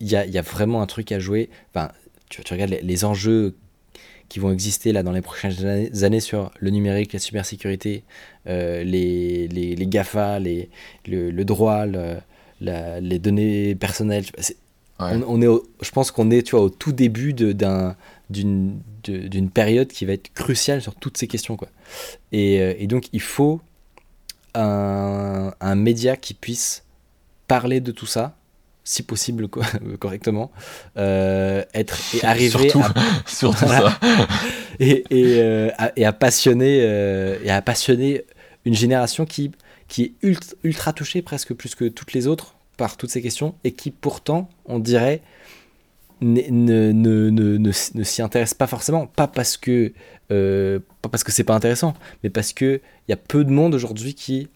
il 0.00 0.08
y 0.08 0.16
a, 0.16 0.26
y 0.26 0.38
a, 0.38 0.42
vraiment 0.42 0.82
un 0.82 0.86
truc 0.86 1.12
à 1.12 1.18
jouer. 1.18 1.50
Enfin, 1.74 1.90
tu, 2.30 2.42
tu 2.42 2.52
regardes 2.54 2.70
les, 2.70 3.04
enjeux 3.04 3.54
qui 4.30 4.38
vont 4.38 4.52
exister 4.52 4.92
là 4.92 5.02
dans 5.02 5.12
les 5.12 5.20
prochaines 5.20 5.90
années 6.02 6.20
sur 6.20 6.50
le 6.58 6.70
numérique, 6.70 7.12
la 7.12 7.18
cybersécurité, 7.18 8.04
euh, 8.46 8.82
les, 8.84 9.48
les, 9.48 9.76
les, 9.76 9.86
GAFA, 9.86 10.38
les, 10.38 10.70
le, 11.06 11.44
droit, 11.44 11.84
les 12.60 13.18
données 13.18 13.74
personnelles. 13.74 14.24
On, 14.98 15.22
on, 15.26 15.42
est 15.42 15.62
je 15.82 15.90
pense 15.90 16.10
qu'on 16.10 16.30
est 16.30 16.42
tu 16.42 16.52
vois, 16.52 16.64
au 16.64 16.70
tout 16.70 16.92
début 16.92 17.34
d'un 17.34 17.96
d'une 18.30 19.50
période 19.52 19.88
qui 19.88 20.04
va 20.04 20.12
être 20.12 20.32
cruciale 20.32 20.80
sur 20.80 20.94
toutes 20.94 21.16
ces 21.16 21.26
questions. 21.26 21.56
Quoi. 21.56 21.68
Et, 22.32 22.60
euh, 22.60 22.74
et 22.78 22.86
donc, 22.86 23.08
il 23.12 23.20
faut 23.20 23.60
un, 24.54 25.52
un, 25.60 25.74
média 25.74 26.16
qui 26.16 26.34
puisse 26.34 26.84
parler 27.48 27.80
de 27.80 27.92
tout 27.92 28.06
ça, 28.06 28.36
si 28.84 29.02
possible 29.02 29.48
correctement, 29.98 30.50
euh, 30.96 31.64
être 31.74 31.98
et 32.14 32.24
arriver 32.24 32.70
surtout, 32.70 32.80
à, 32.80 32.94
surtout 33.26 33.66
ça. 33.66 33.98
et, 34.78 35.04
et, 35.10 35.40
euh, 35.42 35.70
à, 35.78 35.92
et, 35.96 36.04
à, 36.04 36.12
passionner 36.12 36.78
et 37.44 37.50
à 37.50 37.62
passionner 37.62 38.24
une 38.64 38.74
génération 38.74 39.26
qui 39.26 39.52
qui 39.88 40.04
est 40.04 40.12
ultra, 40.22 40.54
ultra 40.62 40.92
touchée 40.92 41.20
presque 41.20 41.52
plus 41.52 41.74
que 41.74 41.86
toutes 41.86 42.12
les 42.12 42.26
autres 42.26 42.54
par 42.76 42.96
toutes 42.96 43.10
ces 43.10 43.20
questions 43.20 43.54
et 43.64 43.72
qui 43.72 43.90
pourtant 43.90 44.48
on 44.64 44.78
dirait 44.78 45.20
ne, 46.20 46.42
ne, 46.50 46.92
ne, 47.30 47.56
ne 47.58 48.02
s'y 48.02 48.22
intéresse 48.22 48.54
pas 48.54 48.66
forcément, 48.66 49.06
pas 49.06 49.26
parce 49.26 49.56
que 49.56 49.92
euh, 50.30 50.78
pas 51.02 51.08
parce 51.08 51.24
que 51.24 51.32
c'est 51.32 51.44
pas 51.44 51.54
intéressant, 51.54 51.94
mais 52.22 52.30
parce 52.30 52.52
que 52.52 52.80
il 53.08 53.10
y 53.10 53.12
a 53.12 53.16
peu 53.16 53.44
de 53.44 53.50
monde 53.50 53.74
aujourd'hui 53.74 54.14
qui 54.14 54.48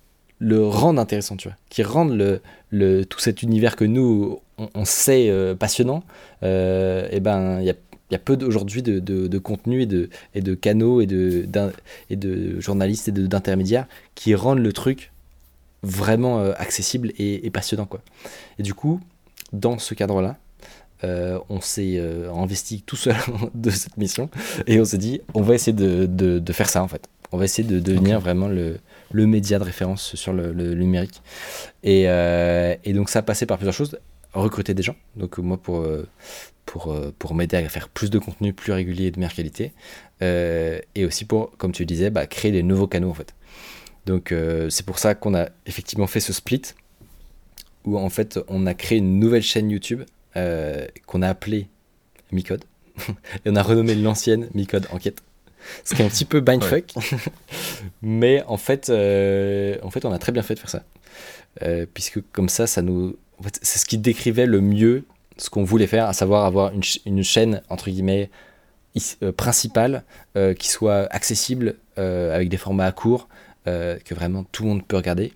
le 0.45 0.66
rendent 0.66 0.99
intéressant, 0.99 1.36
tu 1.36 1.49
vois, 1.49 1.57
qui 1.68 1.82
rendent 1.82 2.16
le, 2.16 2.40
le 2.70 3.05
tout 3.05 3.18
cet 3.18 3.42
univers 3.42 3.76
que 3.76 3.84
nous 3.84 4.40
on, 4.59 4.84
sait 4.84 5.28
euh, 5.28 5.55
passionnant. 5.55 6.05
Euh, 6.42 7.09
et 7.11 7.20
ben 7.20 7.61
il 7.61 7.66
y 7.66 7.70
a 7.70 7.74
il 8.11 8.12
y 8.12 8.16
a 8.16 8.18
peu 8.18 8.36
aujourd'hui 8.45 8.82
de, 8.82 8.99
de, 8.99 9.26
de, 9.26 9.38
contenu 9.38 9.80
et 9.80 9.86
de, 9.86 10.11
et 10.34 10.42
de 10.42 10.55
canaux 10.55 11.01
et 11.01 11.07
de, 11.07 11.49
et 12.11 12.16
de 12.16 12.61
journalistes 12.61 13.09
et 13.09 13.12
d'intermédiaires 13.12 13.86
qui 14.14 14.34
rendent 14.34 14.59
le 14.59 14.72
truc 14.74 15.11
vraiment 15.82 16.38
accessible 16.53 17.12
et, 17.18 17.47
et, 17.47 17.51
passionnant. 17.51 17.86
Quoi. 17.86 18.03
Et 18.59 18.62
du 18.62 18.74
coup, 18.74 19.01
dans 19.55 19.78
ce 19.78 19.95
cadre-là, 19.95 20.36
euh, 21.05 21.38
on 21.51 21.61
s'est 21.61 21.97
euh, 21.97 22.32
investi 22.32 22.82
tout 22.82 22.97
seul 22.97 23.16
de 23.55 23.70
cette 23.70 23.97
mission 23.97 24.30
et 24.66 24.80
on 24.80 24.84
s'est 24.84 24.99
dit 24.99 25.20
on 25.34 25.42
va 25.42 25.55
essayer 25.55 25.72
de, 25.72 26.07
de, 26.07 26.53
faire 26.53 26.70
ça 26.70 26.82
en 26.82 26.88
fait. 26.88 27.09
On 27.32 27.36
va 27.36 27.45
essayer 27.45 27.66
de 27.66 27.80
devenir 27.80 28.20
vraiment 28.20 28.49
le, 28.49 28.78
le, 29.15 29.27
média 29.27 29.59
de 29.59 29.65
référence 29.65 30.15
sur 30.15 30.33
le, 30.33 30.53
numérique. 30.75 31.23
Et, 31.83 32.05
euh, 32.09 32.75
et, 32.85 32.93
donc 32.93 33.09
ça 33.09 33.23
passé 33.23 33.47
par 33.47 33.59
plusieurs 33.59 33.75
choses. 33.75 33.99
Recruter 34.33 34.75
des 34.75 34.83
gens, 34.83 34.97
donc 35.15 35.39
moi 35.39 35.57
pour, 35.57 35.87
pour, 36.67 36.93
pour 37.21 37.35
m'aider 37.37 37.57
à 37.57 37.69
faire 37.69 37.89
plus 37.89 38.11
de 38.11 38.19
contenu 38.19 38.53
plus 38.53 38.73
régulier 38.73 39.07
et 39.07 39.11
de 39.12 39.19
meilleure 39.21 39.33
qualité. 39.33 39.73
et 40.21 41.05
aussi 41.05 41.25
pour, 41.25 41.57
comme 41.57 41.71
tu 41.71 41.87
disais, 41.87 42.11
bah, 42.11 42.27
créer 42.27 42.51
des 42.51 42.65
nouveaux 42.65 42.89
canaux 42.89 43.11
en 43.11 43.15
fait. 43.15 43.33
Donc 44.07 44.35
c'est 44.71 44.85
pour 44.85 44.99
ça 44.99 45.15
qu'on 45.15 45.37
a 45.37 45.51
effectivement 45.67 46.09
fait 46.09 46.19
ce 46.19 46.33
split 46.33 46.62
où 47.85 47.99
en 47.99 48.11
fait 48.11 48.41
on 48.49 48.67
a 48.67 48.75
créé 48.75 48.99
une 48.99 49.21
nouvelle 49.21 49.43
chaîne 49.43 49.71
YouTube 49.71 50.03
euh, 50.37 50.87
qu'on 51.07 51.23
a 51.23 51.29
appelé 51.29 51.69
Micode. 52.33 52.65
et 53.45 53.51
on 53.51 53.57
a 53.57 53.62
renommé 53.62 53.95
l'ancienne 53.95 54.49
Micode 54.55 54.87
Enquête. 54.91 55.21
Ce 55.85 55.95
qui 55.95 56.03
est 56.03 56.05
un 56.05 56.09
petit 56.09 56.25
peu 56.25 56.41
bindfuck. 56.41 56.93
Mais 58.03 58.43
en 58.47 58.57
fait, 58.57 58.89
euh, 58.91 59.77
en 59.83 59.91
fait, 59.91 60.05
on 60.05 60.12
a 60.12 60.19
très 60.19 60.33
bien 60.33 60.43
fait 60.43 60.55
de 60.55 60.61
faire 60.61 60.71
ça. 60.71 60.83
Euh, 61.62 61.87
puisque 61.93 62.21
comme 62.33 62.49
ça, 62.49 62.67
ça 62.67 62.83
nous. 62.83 63.17
En 63.39 63.43
fait, 63.43 63.59
c'est 63.62 63.79
ce 63.79 63.85
qui 63.85 63.99
décrivait 63.99 64.47
le 64.47 64.61
mieux 64.61 65.05
ce 65.37 65.51
qu'on 65.51 65.65
voulait 65.65 65.89
faire, 65.89 66.07
à 66.07 66.12
savoir 66.12 66.45
avoir 66.45 66.73
une, 66.73 66.83
une 67.07 67.25
chaîne, 67.25 67.61
entre 67.69 67.91
guillemets, 67.91 68.31
principale, 69.37 70.05
qui 70.57 70.69
soit 70.69 71.12
accessible, 71.12 71.75
avec 71.97 72.49
des 72.49 72.57
formats 72.57 72.93
courts, 72.93 73.29
que 73.65 74.15
vraiment 74.15 74.45
tout 74.53 74.62
le 74.62 74.69
monde 74.69 74.87
peut 74.87 74.97
regarder 74.97 75.33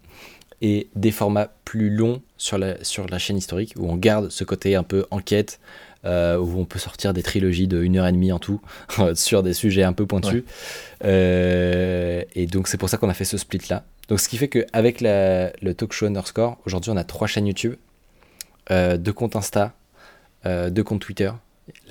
et 0.61 0.89
des 0.95 1.11
formats 1.11 1.51
plus 1.65 1.91
longs 1.91 2.23
sur 2.37 2.59
la, 2.59 2.83
sur 2.85 3.07
la 3.09 3.19
chaîne 3.19 3.37
historique 3.37 3.75
où 3.77 3.89
on 3.89 3.97
garde 3.97 4.31
ce 4.31 4.45
côté 4.45 4.75
un 4.75 4.83
peu 4.83 5.07
enquête, 5.11 5.61
euh, 6.05 6.39
où 6.39 6.61
on 6.61 6.65
peut 6.65 6.79
sortir 6.79 7.13
des 7.13 7.23
trilogies 7.23 7.67
de 7.67 7.83
1h30 7.83 8.33
en 8.33 8.39
tout 8.39 8.61
sur 9.15 9.43
des 9.43 9.53
sujets 9.53 9.83
un 9.83 9.93
peu 9.93 10.07
pointus. 10.07 10.45
Euh, 11.05 12.23
et 12.35 12.47
donc 12.47 12.69
c'est 12.69 12.79
pour 12.79 12.89
ça 12.89 12.99
qu'on 12.99 13.09
a 13.09 13.15
fait 13.15 13.25
ce 13.25 13.37
split 13.37 13.63
là. 13.69 13.85
Donc 14.09 14.21
ce 14.21 14.29
qui 14.29 14.37
fait 14.39 14.49
qu'avec 14.49 15.01
le 15.01 15.73
talk 15.73 15.93
show 15.93 16.07
underscore, 16.07 16.57
aujourd'hui 16.65 16.91
on 16.93 16.97
a 16.97 17.05
trois 17.05 17.27
chaînes 17.27 17.47
YouTube, 17.47 17.75
euh, 18.71 18.97
deux 18.97 19.13
comptes 19.13 19.37
Insta, 19.37 19.75
deux 20.45 20.85
comptes 20.85 21.01
Twitter. 21.01 21.31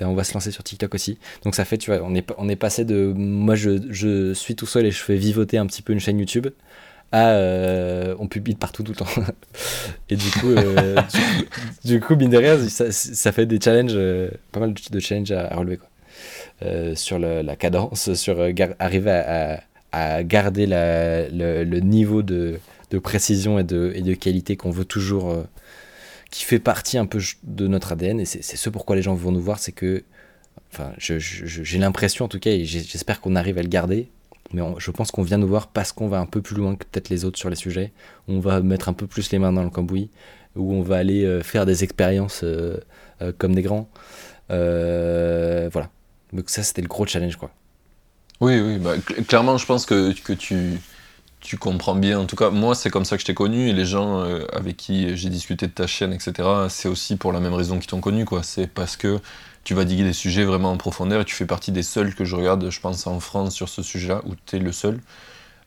Là, 0.00 0.08
on 0.08 0.14
va 0.14 0.24
se 0.24 0.34
lancer 0.34 0.50
sur 0.50 0.64
TikTok 0.64 0.92
aussi. 0.92 1.18
Donc, 1.44 1.54
ça 1.54 1.64
fait, 1.64 1.78
tu 1.78 1.92
vois, 1.92 2.00
on 2.02 2.12
est, 2.16 2.28
on 2.36 2.48
est 2.48 2.56
passé 2.56 2.84
de. 2.84 3.12
Moi, 3.16 3.54
je, 3.54 3.78
je 3.90 4.34
suis 4.34 4.56
tout 4.56 4.66
seul 4.66 4.84
et 4.86 4.90
je 4.90 5.00
fais 5.00 5.14
vivoter 5.14 5.56
un 5.56 5.66
petit 5.66 5.82
peu 5.82 5.92
une 5.92 6.00
chaîne 6.00 6.18
YouTube 6.18 6.48
euh, 7.14 8.14
on 8.18 8.26
publie 8.26 8.54
partout 8.54 8.82
tout 8.82 8.92
le 8.92 8.96
temps. 8.96 9.22
et 10.10 10.16
du 10.16 10.30
coup, 10.30 10.50
euh, 10.50 11.00
du, 11.84 12.00
coup, 12.00 12.16
mine 12.16 12.30
de 12.30 12.36
rien, 12.36 12.58
ça, 12.68 13.32
fait 13.32 13.46
des 13.46 13.60
challenges, 13.60 13.92
euh, 13.94 14.30
pas 14.52 14.60
mal 14.60 14.74
de 14.74 15.00
challenges 15.00 15.32
à, 15.32 15.54
relever. 15.56 15.78
Quoi. 15.78 16.94
sur 16.94 17.18
la 17.18 17.56
cadence, 17.56 18.12
sur 18.14 18.46
arriver 18.78 19.58
à, 19.92 20.22
garder 20.22 20.66
le, 20.68 21.80
niveau 21.80 22.22
de, 22.22 22.60
précision 23.02 23.58
et 23.58 23.64
de, 23.64 23.92
et 23.94 24.02
de 24.02 24.14
qualité 24.14 24.56
qu'on 24.56 24.70
veut 24.70 24.84
toujours, 24.84 25.34
qui 26.30 26.44
fait 26.44 26.58
partie 26.58 26.98
un 26.98 27.06
peu 27.06 27.20
de 27.44 27.66
notre 27.66 27.92
ADN. 27.92 28.20
Et 28.20 28.26
c'est 28.26 28.42
ce 28.42 28.68
pourquoi 28.68 28.96
les 28.96 29.02
gens 29.02 29.14
vont 29.14 29.32
nous 29.32 29.40
voir, 29.40 29.58
c'est 29.60 29.72
que, 29.72 30.04
enfin, 30.74 30.92
j'ai 30.98 31.78
l'impression 31.78 32.26
en 32.26 32.28
tout 32.28 32.40
cas, 32.40 32.50
et 32.50 32.66
j'espère 32.66 33.22
qu'on 33.22 33.34
arrive 33.34 33.56
à 33.56 33.62
le 33.62 33.68
garder, 33.68 34.10
mais 34.52 34.62
je 34.78 34.90
pense 34.90 35.10
qu'on 35.10 35.22
vient 35.22 35.38
nous 35.38 35.48
voir 35.48 35.68
parce 35.68 35.92
qu'on 35.92 36.08
va 36.08 36.18
un 36.18 36.26
peu 36.26 36.40
plus 36.40 36.56
loin 36.56 36.74
que 36.74 36.84
peut-être 36.84 37.10
les 37.10 37.24
autres 37.24 37.38
sur 37.38 37.50
les 37.50 37.56
sujets. 37.56 37.92
On 38.28 38.40
va 38.40 38.60
mettre 38.60 38.88
un 38.88 38.92
peu 38.92 39.06
plus 39.06 39.30
les 39.30 39.38
mains 39.38 39.52
dans 39.52 39.62
le 39.62 39.70
cambouis, 39.70 40.10
où 40.56 40.72
on 40.72 40.82
va 40.82 40.96
aller 40.96 41.24
euh, 41.24 41.42
faire 41.42 41.66
des 41.66 41.84
expériences 41.84 42.40
euh, 42.44 42.78
euh, 43.22 43.32
comme 43.36 43.54
des 43.54 43.62
grands. 43.62 43.88
voilà. 44.48 45.90
Donc 46.32 46.50
ça, 46.50 46.62
c'était 46.62 46.82
le 46.82 46.88
gros 46.88 47.06
challenge, 47.06 47.36
quoi. 47.36 47.50
Oui, 48.40 48.60
oui, 48.60 48.78
bah, 48.78 48.94
clairement, 49.26 49.58
je 49.58 49.66
pense 49.66 49.84
que, 49.84 50.12
que 50.22 50.32
tu, 50.32 50.80
tu 51.40 51.56
comprends 51.56 51.96
bien. 51.96 52.20
En 52.20 52.26
tout 52.26 52.36
cas, 52.36 52.50
moi, 52.50 52.74
c'est 52.74 52.90
comme 52.90 53.04
ça 53.04 53.16
que 53.16 53.22
je 53.22 53.26
t'ai 53.26 53.34
connu 53.34 53.68
et 53.68 53.72
les 53.72 53.84
gens 53.84 54.22
avec 54.52 54.76
qui 54.76 55.16
j'ai 55.16 55.28
discuté 55.28 55.66
de 55.66 55.72
ta 55.72 55.86
chaîne, 55.86 56.12
etc., 56.12 56.48
c'est 56.68 56.88
aussi 56.88 57.16
pour 57.16 57.32
la 57.32 57.40
même 57.40 57.54
raison 57.54 57.78
qu'ils 57.78 57.88
t'ont 57.88 58.00
connu, 58.00 58.24
quoi. 58.24 58.42
C'est 58.42 58.68
parce 58.68 58.96
que 58.96 59.18
tu 59.68 59.74
vas 59.74 59.84
diguer 59.84 60.02
des 60.02 60.14
sujets 60.14 60.44
vraiment 60.44 60.72
en 60.72 60.78
profondeur 60.78 61.20
et 61.20 61.24
tu 61.26 61.34
fais 61.34 61.44
partie 61.44 61.72
des 61.72 61.82
seuls 61.82 62.14
que 62.14 62.24
je 62.24 62.34
regarde, 62.34 62.70
je 62.70 62.80
pense, 62.80 63.06
en 63.06 63.20
France 63.20 63.54
sur 63.54 63.68
ce 63.68 63.82
sujet-là, 63.82 64.22
où 64.24 64.32
tu 64.46 64.56
es 64.56 64.60
le 64.60 64.72
seul. 64.72 64.98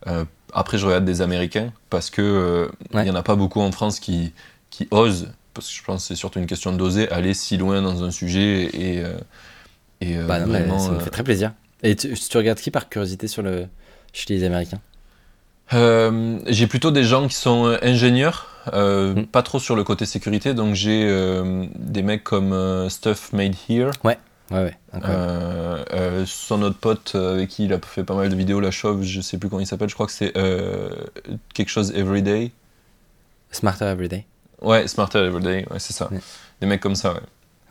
Euh, 0.08 0.24
après, 0.52 0.76
je 0.76 0.86
regarde 0.86 1.04
des 1.04 1.22
Américains 1.22 1.72
parce 1.88 2.10
que 2.10 2.20
euh, 2.20 2.68
il 2.94 3.00
n'y 3.02 3.10
en 3.10 3.14
a 3.14 3.22
pas 3.22 3.36
beaucoup 3.36 3.60
en 3.60 3.70
France 3.70 4.00
qui, 4.00 4.32
qui 4.70 4.88
osent, 4.90 5.30
parce 5.54 5.68
que 5.68 5.74
je 5.76 5.84
pense 5.84 6.02
que 6.02 6.08
c'est 6.08 6.16
surtout 6.16 6.40
une 6.40 6.48
question 6.48 6.72
d'oser 6.72 7.08
aller 7.12 7.32
si 7.32 7.56
loin 7.56 7.80
dans 7.80 8.02
un 8.02 8.10
sujet 8.10 8.64
et. 8.64 9.04
et 10.00 10.16
bah, 10.16 10.40
vraiment, 10.40 10.80
ça 10.80 10.90
me 10.90 10.98
fait 10.98 11.10
très 11.10 11.22
plaisir. 11.22 11.52
Et 11.84 11.94
tu, 11.94 12.12
tu 12.12 12.36
regardes 12.36 12.58
qui 12.58 12.72
par 12.72 12.88
curiosité 12.88 13.28
sur 13.28 13.42
le, 13.42 13.68
chez 14.12 14.34
les 14.34 14.42
Américains? 14.42 14.80
Euh, 15.72 16.38
j'ai 16.46 16.66
plutôt 16.66 16.90
des 16.90 17.04
gens 17.04 17.28
qui 17.28 17.36
sont 17.36 17.66
euh, 17.66 17.78
ingénieurs, 17.82 18.48
euh, 18.72 19.14
hmm. 19.14 19.26
pas 19.26 19.42
trop 19.42 19.58
sur 19.58 19.76
le 19.76 19.84
côté 19.84 20.06
sécurité, 20.06 20.54
donc 20.54 20.74
j'ai 20.74 21.06
des 21.76 22.02
mecs 22.02 22.24
comme 22.24 22.88
Stuff 22.88 23.32
Made 23.32 23.54
Here. 23.68 23.90
Ouais, 24.04 24.18
ouais, 24.50 24.74
ouais. 24.94 26.24
son 26.26 26.62
autre 26.62 26.78
pote 26.78 27.14
avec 27.14 27.48
qui 27.48 27.64
il 27.64 27.72
a 27.72 27.78
fait 27.80 28.04
pas 28.04 28.14
mal 28.14 28.28
de 28.28 28.36
vidéos, 28.36 28.60
la 28.60 28.70
chauve, 28.70 29.02
je 29.02 29.20
sais 29.20 29.38
plus 29.38 29.48
comment 29.48 29.60
il 29.60 29.66
s'appelle, 29.66 29.88
je 29.88 29.94
crois 29.94 30.06
que 30.06 30.12
c'est 30.12 30.32
quelque 31.54 31.68
chose 31.68 31.92
Everyday. 31.94 32.52
Smarter 33.50 33.84
Everyday. 33.86 34.24
Ouais, 34.60 34.86
Smarter 34.86 35.18
Everyday, 35.18 35.66
ouais, 35.70 35.78
c'est 35.78 35.92
ça. 35.92 36.08
Des 36.60 36.66
mecs 36.66 36.80
comme 36.80 36.94
ça, 36.94 37.14
ouais. 37.14 37.20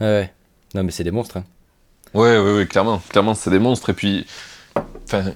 Ouais, 0.02 0.08
ouais. 0.08 0.34
Non, 0.74 0.84
mais 0.84 0.92
c'est 0.92 1.04
des 1.04 1.12
monstres. 1.12 1.38
Hein. 1.38 1.44
Ouais, 2.14 2.38
ouais, 2.38 2.56
ouais, 2.58 2.66
clairement. 2.66 3.02
Clairement, 3.10 3.34
c'est 3.34 3.50
des 3.50 3.60
monstres. 3.60 3.89
Et 3.89 3.94
puis, 3.94 4.26
enfin, 5.06 5.32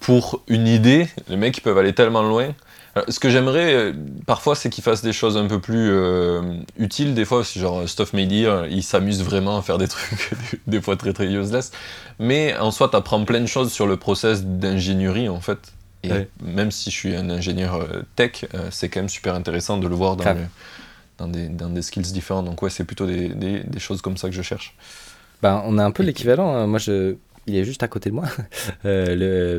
pour 0.00 0.42
une 0.48 0.66
idée, 0.66 1.08
les 1.28 1.36
mecs 1.36 1.56
ils 1.58 1.60
peuvent 1.60 1.78
aller 1.78 1.94
tellement 1.94 2.22
loin. 2.22 2.54
Ce 3.08 3.20
que 3.20 3.28
j'aimerais 3.28 3.74
euh, 3.74 3.92
parfois, 4.26 4.54
c'est 4.54 4.70
qu'ils 4.70 4.84
fassent 4.84 5.02
des 5.02 5.12
choses 5.12 5.36
un 5.36 5.46
peu 5.46 5.60
plus 5.60 5.90
euh, 5.92 6.42
utiles. 6.78 7.14
Des 7.14 7.24
fois, 7.24 7.44
si 7.44 7.58
genre 7.58 7.88
Stuff 7.88 8.12
Media, 8.12 8.66
ils 8.70 8.82
s'amusent 8.82 9.22
vraiment 9.22 9.58
à 9.58 9.62
faire 9.62 9.78
des 9.78 9.88
trucs 9.88 10.32
des 10.66 10.80
fois 10.80 10.96
très 10.96 11.12
très 11.12 11.26
useless. 11.26 11.72
Mais 12.18 12.56
en 12.56 12.70
soi, 12.70 12.90
apprends 12.94 13.24
plein 13.24 13.40
de 13.40 13.46
choses 13.46 13.72
sur 13.72 13.86
le 13.86 13.96
process 13.96 14.44
d'ingénierie 14.44 15.28
en 15.28 15.40
fait. 15.40 15.58
Et 16.04 16.28
même 16.40 16.70
si 16.70 16.90
je 16.92 16.94
suis 16.94 17.16
un 17.16 17.28
ingénieur 17.30 17.74
euh, 17.74 18.02
tech, 18.14 18.44
c'est 18.70 18.88
quand 18.88 19.00
même 19.00 19.08
super 19.08 19.34
intéressant 19.34 19.76
de 19.76 19.88
le 19.88 19.94
voir 19.96 20.14
dans, 20.14 20.36
dans, 21.18 21.26
des, 21.26 21.48
dans, 21.48 21.68
des, 21.68 21.82
skills 21.82 22.12
différents. 22.12 22.44
Donc 22.44 22.62
ouais, 22.62 22.70
c'est 22.70 22.84
plutôt 22.84 23.06
des, 23.06 23.28
des, 23.30 23.64
des, 23.64 23.78
choses 23.80 24.02
comme 24.02 24.16
ça 24.16 24.28
que 24.28 24.34
je 24.34 24.42
cherche. 24.42 24.76
Ben, 25.42 25.62
on 25.66 25.78
a 25.78 25.84
un 25.84 25.90
peu 25.90 26.04
l'équivalent. 26.04 26.54
Hein. 26.54 26.68
Moi, 26.68 26.78
je, 26.78 27.16
il 27.46 27.56
est 27.56 27.64
juste 27.64 27.82
à 27.82 27.88
côté 27.88 28.10
de 28.10 28.14
moi. 28.14 28.26
Euh, 28.84 29.16
le, 29.16 29.58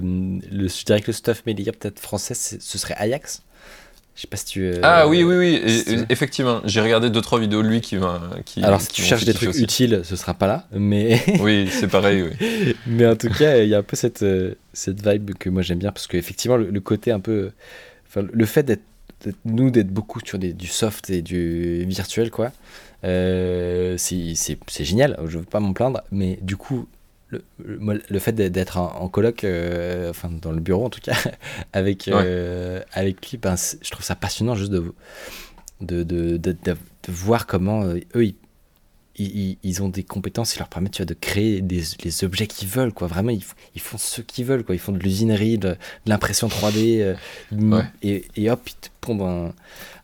le, 0.51 0.67
je 0.67 0.85
dirais 0.85 1.01
que 1.01 1.07
le 1.07 1.13
stuff 1.13 1.43
media 1.45 1.73
peut-être 1.73 1.99
français, 1.99 2.33
ce 2.33 2.77
serait 2.77 2.93
Ajax. 2.97 3.41
Je 4.17 4.21
sais 4.21 4.27
pas 4.27 4.37
si 4.37 4.45
tu. 4.45 4.63
Euh, 4.63 4.79
ah 4.81 5.07
oui, 5.07 5.23
oui, 5.23 5.35
oui, 5.35 6.05
effectivement. 6.09 6.61
J'ai 6.65 6.81
regardé 6.81 7.09
2-3 7.09 7.39
vidéos 7.39 7.61
de 7.61 7.67
lui 7.67 7.81
qui 7.81 7.97
va. 7.97 8.19
Qui, 8.45 8.63
Alors, 8.63 8.81
si 8.81 8.87
tu 8.87 9.03
cherches 9.03 9.25
des 9.25 9.33
trucs 9.33 9.55
utiles, 9.55 10.01
ce 10.03 10.15
sera 10.15 10.33
pas 10.33 10.47
là. 10.47 10.67
Mais. 10.71 11.21
oui, 11.39 11.69
c'est 11.69 11.87
pareil, 11.87 12.23
oui. 12.23 12.75
mais 12.87 13.05
en 13.05 13.15
tout 13.15 13.29
cas, 13.29 13.57
il 13.57 13.69
y 13.69 13.75
a 13.75 13.77
un 13.77 13.83
peu 13.83 13.95
cette, 13.95 14.23
euh, 14.23 14.55
cette 14.73 15.07
vibe 15.07 15.35
que 15.35 15.51
moi 15.51 15.61
j'aime 15.61 15.77
bien 15.77 15.91
parce 15.91 16.07
qu'effectivement, 16.07 16.57
le, 16.57 16.71
le, 16.71 16.79
côté 16.79 17.11
un 17.11 17.19
peu. 17.19 17.51
Enfin, 18.07 18.25
le 18.31 18.45
fait 18.45 18.63
d'être. 18.63 18.83
Nous, 19.45 19.69
d'être 19.71 19.89
beaucoup 19.89 20.19
sur 20.23 20.39
des, 20.39 20.53
du 20.53 20.67
soft 20.67 21.09
et 21.09 21.21
du 21.21 21.85
virtuel, 21.85 22.31
quoi. 22.31 22.51
c'est 23.03 24.83
génial, 24.83 25.19
je 25.25 25.39
veux 25.39 25.43
pas 25.43 25.59
m'en 25.59 25.73
plaindre, 25.73 26.01
mais 26.11 26.37
du 26.43 26.55
coup, 26.55 26.87
le, 27.29 27.43
le, 28.09 28.19
fait 28.19 28.33
d'être 28.33 28.77
en, 28.77 29.07
colloque, 29.09 29.43
euh, 29.43 30.09
enfin 30.09 30.29
dans 30.41 30.51
le 30.51 30.59
bureau 30.59 30.85
en 30.85 30.89
tout 30.89 31.01
cas, 31.01 31.17
avec, 31.73 32.07
euh, 32.07 32.81
avec 32.93 33.29
lui, 33.29 33.37
ben, 33.37 33.55
je 33.55 33.89
trouve 33.91 34.05
ça 34.05 34.15
passionnant 34.15 34.55
juste 34.55 34.71
de, 34.71 34.93
de, 35.81 36.03
de, 36.03 36.37
de, 36.37 36.55
de 36.63 36.75
voir 37.09 37.45
comment 37.45 37.83
euh, 37.83 37.99
eux, 38.15 38.25
ils, 38.25 38.35
ils, 39.17 39.57
ils, 39.63 39.83
ont 39.83 39.89
des 39.89 40.03
compétences 40.03 40.53
qui 40.53 40.59
leur 40.59 40.69
permettent 40.69 40.93
tu 40.93 41.01
vois, 41.01 41.07
de 41.07 41.15
créer 41.15 41.61
des, 41.61 41.83
les 42.03 42.23
objets 42.23 42.47
qu'ils 42.47 42.69
veulent. 42.69 42.93
Quoi. 42.93 43.07
Vraiment, 43.07 43.31
ils, 43.31 43.43
ils, 43.75 43.81
font 43.81 43.97
ce 43.97 44.21
qu'ils 44.21 44.45
veulent. 44.45 44.63
Quoi. 44.63 44.75
Ils 44.75 44.79
font 44.79 44.91
de 44.93 44.99
l'usinerie, 44.99 45.57
de, 45.57 45.75
l'impression 46.05 46.47
3D, 46.47 47.17
et, 48.03 48.25
et, 48.35 48.49
hop, 48.49 48.61
ils 48.67 48.75
te 48.75 48.89
pondent 49.01 49.23
un, 49.23 49.53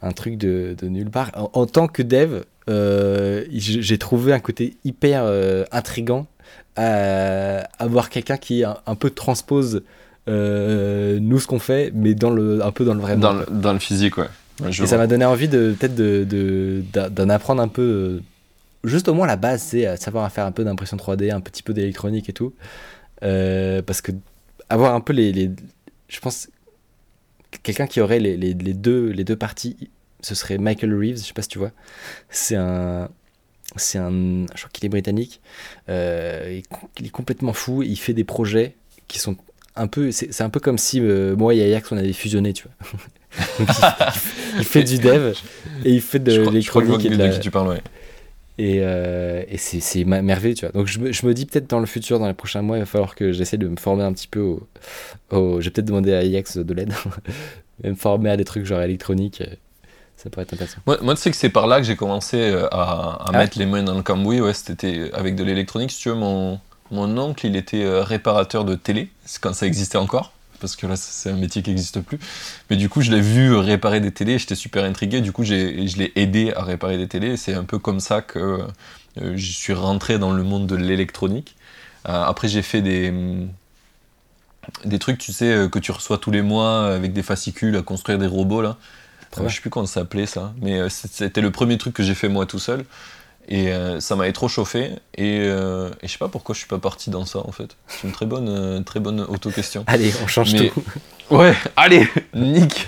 un 0.01 0.11
truc 0.11 0.37
de, 0.37 0.75
de 0.77 0.87
nulle 0.87 1.11
part. 1.11 1.31
En, 1.35 1.51
en 1.53 1.65
tant 1.67 1.87
que 1.87 2.01
dev, 2.01 2.41
j'ai 2.67 3.97
trouvé 3.97 4.33
un 4.33 4.39
côté 4.39 4.75
hyper 4.83 5.25
intrigant 5.71 6.27
à 6.75 7.59
avoir 7.79 8.09
quelqu'un 8.09 8.37
qui 8.37 8.63
un, 8.63 8.95
peu 8.95 9.09
transpose 9.09 9.83
euh, 10.27 11.19
nous 11.19 11.39
ce 11.39 11.47
qu'on 11.47 11.59
fait, 11.59 11.91
mais 11.93 12.15
dans 12.15 12.29
le, 12.29 12.63
un 12.63 12.71
peu 12.71 12.85
dans 12.85 12.93
le 12.93 13.01
vrai 13.01 13.17
dans 13.17 13.33
Le, 13.33 13.45
dans 13.49 13.73
le 13.73 13.79
physique, 13.79 14.17
ouais. 14.17 14.27
et 14.67 14.87
ça 14.87 14.97
m'a 14.97 15.07
donné 15.07 15.25
envie 15.25 15.47
de 15.47 15.75
peut-être 15.77 15.95
d'en 15.95 17.25
de, 17.25 17.31
apprendre 17.31 17.61
un 17.61 17.67
peu, 17.67 17.81
euh, 17.81 18.21
juste 18.83 19.07
au 19.07 19.13
moins 19.13 19.27
la 19.27 19.35
base, 19.35 19.61
c'est 19.61 19.97
savoir 19.97 20.31
faire 20.31 20.45
un 20.45 20.51
peu 20.51 20.63
d'impression 20.63 20.97
3D, 20.97 21.31
un 21.31 21.41
petit 21.41 21.63
peu 21.63 21.73
d'électronique 21.73 22.29
et 22.29 22.33
tout. 22.33 22.53
Euh, 23.23 23.81
parce 23.81 24.01
que 24.01 24.11
avoir 24.69 24.95
un 24.95 24.99
peu 24.99 25.13
les, 25.13 25.31
les 25.31 25.51
je 26.09 26.19
pense 26.19 26.49
quelqu'un 27.61 27.87
qui 27.87 28.01
aurait 28.01 28.19
les, 28.19 28.35
les, 28.35 28.53
les, 28.53 28.73
deux 28.73 29.07
les 29.09 29.23
deux 29.23 29.35
parties 29.35 29.89
ce 30.21 30.35
serait 30.35 30.57
Michael 30.57 30.93
Reeves 30.93 31.17
je 31.17 31.23
sais 31.23 31.33
pas 31.33 31.43
si 31.43 31.47
tu 31.47 31.59
vois 31.59 31.71
c'est 32.29 32.55
un 32.55 33.09
c'est 33.77 33.97
un, 33.97 34.45
je 34.53 34.57
crois 34.57 34.69
qu'il 34.71 34.85
est 34.85 34.89
britannique. 34.89 35.41
Euh, 35.89 36.61
il, 36.99 37.05
est 37.05 37.09
complètement 37.09 37.53
fou. 37.53 37.83
Il 37.83 37.97
fait 37.97 38.13
des 38.13 38.23
projets 38.23 38.75
qui 39.07 39.19
sont 39.19 39.35
un 39.75 39.87
peu, 39.87 40.11
c'est 40.11 40.41
un 40.41 40.49
peu 40.49 40.59
comme 40.59 40.77
si 40.77 40.99
euh, 41.01 41.35
moi 41.35 41.53
et 41.53 41.63
Ajax 41.63 41.91
on 41.91 41.97
avait 41.97 42.13
fusionné, 42.13 42.53
tu 42.53 42.65
vois. 42.65 42.99
il, 44.59 44.63
fait 44.63 44.83
du 44.83 44.99
dev 44.99 45.33
et 45.83 45.91
il 45.91 46.01
fait 46.01 46.19
de 46.19 46.41
l'électronique 46.41 47.03
et 47.05 47.09
de, 47.09 47.17
la... 47.17 47.39
tu 47.39 47.49
parles, 47.49 47.79
Et, 48.59 48.77
euh, 48.81 49.43
et 49.47 49.57
c'est 49.57 50.03
merveilleux, 50.05 50.53
tu 50.53 50.65
vois. 50.65 50.71
Donc 50.71 50.85
je 50.85 50.99
me, 50.99 51.11
je 51.11 51.25
me 51.25 51.33
dis 51.33 51.47
peut-être 51.47 51.67
dans 51.67 51.79
le 51.79 51.87
futur, 51.87 52.19
dans 52.19 52.27
les 52.27 52.35
prochains 52.35 52.61
mois, 52.61 52.77
il 52.77 52.81
va 52.81 52.85
falloir 52.85 53.15
que 53.15 53.31
j'essaie 53.31 53.57
de 53.57 53.67
me 53.67 53.77
former 53.77 54.03
un 54.03 54.13
petit 54.13 54.27
peu 54.27 54.39
au. 54.39 54.67
au... 55.31 55.61
J'ai 55.61 55.71
peut-être 55.71 55.87
demandé 55.87 56.13
à 56.13 56.19
Ajax 56.19 56.57
de 56.57 56.73
l'aide, 56.73 56.93
me 57.83 57.95
former 57.95 58.29
à 58.29 58.37
des 58.37 58.45
trucs 58.45 58.65
genre 58.65 58.81
électronique. 58.81 59.41
Ça 60.23 60.29
pourrait 60.29 60.43
être 60.43 60.53
intéressant. 60.53 60.77
Moi, 60.87 60.97
moi 61.01 61.15
tu 61.15 61.21
sais 61.21 61.31
que 61.31 61.35
c'est 61.35 61.49
par 61.49 61.67
là 61.67 61.79
que 61.79 61.83
j'ai 61.83 61.97
commencé 61.97 62.37
euh, 62.37 62.67
à, 62.71 62.81
à 62.81 63.25
ah 63.25 63.31
mettre 63.33 63.59
les 63.59 63.65
mains 63.65 63.83
dans 63.83 63.95
le 63.95 64.03
cambouis. 64.03 64.39
Ouais, 64.39 64.53
c'était 64.53 65.11
avec 65.13 65.35
de 65.35 65.43
l'électronique. 65.43 65.91
Si 65.91 65.99
tu 65.99 66.09
veux, 66.09 66.15
mon, 66.15 66.61
mon 66.91 67.17
oncle, 67.17 67.45
il 67.45 67.57
était 67.57 67.83
euh, 67.83 68.03
réparateur 68.03 68.63
de 68.63 68.75
télé, 68.75 69.09
quand 69.41 69.53
ça 69.53 69.67
existait 69.67 69.97
encore. 69.97 70.31
Parce 70.61 70.77
que 70.77 70.87
là, 70.87 70.95
c'est 70.95 71.29
un 71.29 71.35
métier 71.35 71.61
qui 71.61 71.71
n'existe 71.71 71.99
plus. 71.99 72.19
Mais 72.69 72.77
du 72.77 72.87
coup, 72.87 73.01
je 73.01 73.11
l'ai 73.11 73.19
vu 73.19 73.53
réparer 73.53 73.99
des 73.99 74.11
télés, 74.11 74.39
j'étais 74.39 74.55
super 74.55 74.85
intrigué. 74.85 75.19
Du 75.19 75.33
coup, 75.33 75.43
je 75.43 75.53
l'ai 75.53 76.13
aidé 76.15 76.53
à 76.55 76.63
réparer 76.63 76.97
des 76.97 77.09
télés. 77.09 77.35
C'est 77.35 77.53
un 77.53 77.65
peu 77.65 77.77
comme 77.77 77.99
ça 77.99 78.21
que 78.21 78.65
euh, 79.19 79.33
je 79.35 79.51
suis 79.51 79.73
rentré 79.73 80.19
dans 80.19 80.31
le 80.31 80.43
monde 80.43 80.67
de 80.67 80.77
l'électronique. 80.77 81.57
après, 82.05 82.47
j'ai 82.47 82.61
fait 82.61 82.81
des, 82.81 83.13
des 84.85 84.99
trucs, 84.99 85.17
tu 85.17 85.33
sais, 85.33 85.67
que 85.69 85.79
tu 85.79 85.91
reçois 85.91 86.17
tous 86.17 86.31
les 86.31 86.41
mois 86.41 86.93
avec 86.93 87.11
des 87.11 87.23
fascicules 87.23 87.75
à 87.75 87.81
construire 87.81 88.17
des 88.17 88.27
robots, 88.27 88.61
là. 88.61 88.77
Je 89.37 89.47
je 89.47 89.55
sais 89.55 89.61
plus 89.61 89.69
comment 89.69 89.85
ça 89.85 90.01
s'appelait 90.01 90.25
ça, 90.25 90.53
mais 90.61 90.79
euh, 90.79 90.89
c'était 90.89 91.41
le 91.41 91.51
premier 91.51 91.77
truc 91.77 91.93
que 91.93 92.03
j'ai 92.03 92.15
fait 92.15 92.29
moi 92.29 92.45
tout 92.45 92.59
seul. 92.59 92.85
Et 93.49 93.73
euh, 93.73 93.99
ça 93.99 94.15
m'avait 94.15 94.31
trop 94.31 94.47
chauffé. 94.47 94.91
Et, 95.15 95.39
euh, 95.41 95.89
et, 96.01 96.07
je 96.07 96.13
sais 96.13 96.17
pas 96.17 96.29
pourquoi 96.29 96.53
je 96.53 96.59
suis 96.59 96.67
pas 96.67 96.79
parti 96.79 97.09
dans 97.09 97.25
ça 97.25 97.39
en 97.39 97.51
fait. 97.51 97.75
C'est 97.87 98.07
une 98.07 98.13
très 98.13 98.25
bonne, 98.25 98.83
très 98.85 99.01
bonne 99.01 99.19
auto-question. 99.21 99.83
Allez, 99.87 100.13
on 100.23 100.27
change 100.27 100.55
tout. 100.55 100.83
Ouais, 101.31 101.55
allez, 101.77 102.05
nick. 102.35 102.85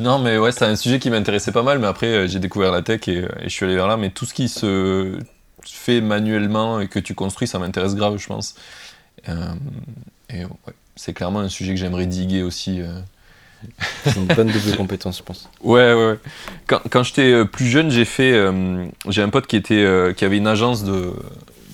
non, 0.00 0.18
mais 0.18 0.38
ouais, 0.38 0.50
c'est 0.50 0.64
un 0.64 0.74
sujet 0.74 0.98
qui 0.98 1.08
m'intéressait 1.08 1.52
pas 1.52 1.62
mal. 1.62 1.78
Mais 1.78 1.86
après, 1.86 2.26
j'ai 2.26 2.40
découvert 2.40 2.72
la 2.72 2.82
tech 2.82 3.06
et, 3.06 3.24
je 3.44 3.48
suis 3.48 3.64
allé 3.64 3.76
vers 3.76 3.86
là. 3.86 3.96
Mais 3.96 4.10
tout 4.10 4.26
ce 4.26 4.34
qui 4.34 4.48
se 4.48 5.18
fait 5.64 6.00
manuellement 6.00 6.80
et 6.80 6.88
que 6.88 6.98
tu 6.98 7.14
construis, 7.14 7.46
ça 7.46 7.60
m'intéresse 7.60 7.94
grave, 7.94 8.18
je 8.18 8.26
pense. 8.26 8.56
et 9.28 10.44
ouais, 10.44 10.74
c'est 10.96 11.14
clairement 11.14 11.40
un 11.40 11.48
sujet 11.48 11.74
que 11.74 11.80
j'aimerais 11.80 12.06
diguer 12.06 12.42
aussi 12.42 12.82
une 14.16 14.26
bonne 14.26 14.48
double 14.48 14.76
compétence, 14.76 15.18
je 15.18 15.22
pense. 15.22 15.48
Ouais, 15.62 15.94
ouais. 15.94 16.18
Quand, 16.66 16.80
quand 16.90 17.02
j'étais 17.02 17.32
euh, 17.32 17.44
plus 17.44 17.66
jeune, 17.66 17.90
j'ai 17.90 18.04
fait. 18.04 18.32
Euh, 18.32 18.86
j'ai 19.08 19.22
un 19.22 19.28
pote 19.28 19.46
qui, 19.46 19.56
était, 19.56 19.74
euh, 19.74 20.12
qui 20.12 20.24
avait 20.24 20.38
une 20.38 20.46
agence 20.46 20.84
de, 20.84 21.12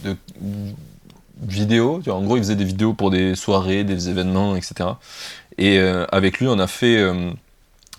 de 0.04 0.16
vidéos. 1.42 2.00
En 2.08 2.22
gros, 2.22 2.36
il 2.36 2.42
faisait 2.42 2.56
des 2.56 2.64
vidéos 2.64 2.94
pour 2.94 3.10
des 3.10 3.34
soirées, 3.34 3.84
des 3.84 4.08
événements, 4.08 4.56
etc. 4.56 4.90
Et 5.58 5.78
avec 5.78 6.38
lui, 6.38 6.48
on 6.48 6.58
a 6.58 6.66
fait 6.66 6.98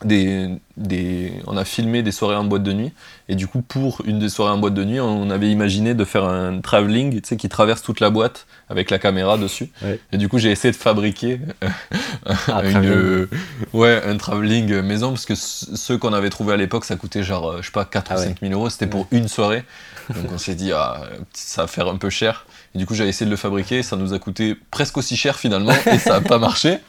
des, 0.04 0.50
des, 0.76 1.34
on 1.48 1.56
a 1.56 1.66
filmé 1.66 2.04
des 2.04 2.12
soirées 2.12 2.36
en 2.36 2.44
boîte 2.44 2.64
de 2.64 2.74
nuit. 2.74 2.92
Et 3.30 3.36
du 3.36 3.48
coup, 3.48 3.62
pour 3.62 4.02
une 4.06 4.20
des 4.20 4.30
soirées 4.30 4.52
en 4.52 4.58
boîte 4.58 4.74
de 4.74 4.84
nuit, 4.84 5.00
on 5.00 5.30
avait 5.30 5.50
imaginé 5.50 5.94
de 5.94 6.04
faire 6.04 6.26
un 6.26 6.60
travelling, 6.62 7.22
qui 7.22 7.50
traverse 7.50 7.82
toute 7.82 8.00
la 8.00 8.10
boîte 8.10 8.46
avec 8.70 8.90
la 8.90 9.00
caméra 9.00 9.38
dessus. 9.38 9.70
Et 10.12 10.18
du 10.18 10.30
coup, 10.30 10.40
j'ai 10.40 10.52
essayé 10.52 10.72
de 10.72 10.78
fabriquer 10.78 11.40
ah, 12.26 12.64
une, 12.70 13.28
ouais, 13.74 14.02
un 14.06 14.18
travelling 14.18 14.82
maison, 14.82 15.12
parce 15.12 15.26
que 15.26 15.36
ceux 15.36 15.98
qu'on 15.98 16.14
avait 16.14 16.30
trouvés 16.30 16.54
à 16.54 16.58
l'époque, 16.58 16.86
ça 16.86 16.96
coûtait 16.96 17.24
genre, 17.24 17.62
je 17.62 17.68
sais 17.68 17.72
pas, 17.72 17.86
4 17.86 18.14
ou 18.14 18.18
5 18.18 18.40
000 18.42 18.54
euros. 18.54 18.70
C'était 18.70 18.88
pour 18.88 19.08
une 19.12 19.28
soirée. 19.28 19.64
Donc 20.10 20.32
on 20.34 20.38
s'est 20.38 20.56
dit, 20.56 20.72
ah, 20.74 21.04
ça 21.34 21.64
va 21.64 21.68
faire 21.68 21.88
un 21.88 21.98
peu 21.98 22.10
cher. 22.10 22.46
Et 22.76 22.80
du 22.80 22.86
coup, 22.88 22.96
j'ai 22.96 23.08
essayé 23.08 23.26
de 23.28 23.32
le 23.32 23.38
fabriquer, 23.38 23.84
ça 23.84 23.96
nous 23.96 24.14
a 24.14 24.20
coûté 24.20 24.56
presque 24.72 24.98
aussi 24.98 25.16
cher 25.16 25.38
finalement, 25.38 25.74
et 25.92 26.00
ça 26.00 26.12
n'a 26.12 26.22
pas 26.22 26.40
marché. 26.40 26.80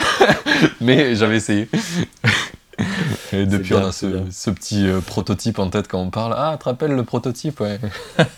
Mais 0.80 1.16
j'avais 1.16 1.36
essayé. 1.36 1.68
Et 3.32 3.44
depuis, 3.46 3.74
on 3.74 3.86
a 3.86 3.92
ce, 3.92 4.50
petit 4.50 4.86
euh, 4.86 5.00
prototype 5.00 5.58
en 5.58 5.68
tête 5.68 5.88
quand 5.88 6.00
on 6.00 6.10
parle. 6.10 6.34
Ah, 6.36 6.52
tu 6.52 6.60
te 6.60 6.64
rappelles 6.68 6.92
le 6.92 7.04
prototype, 7.04 7.60
ouais. 7.60 7.80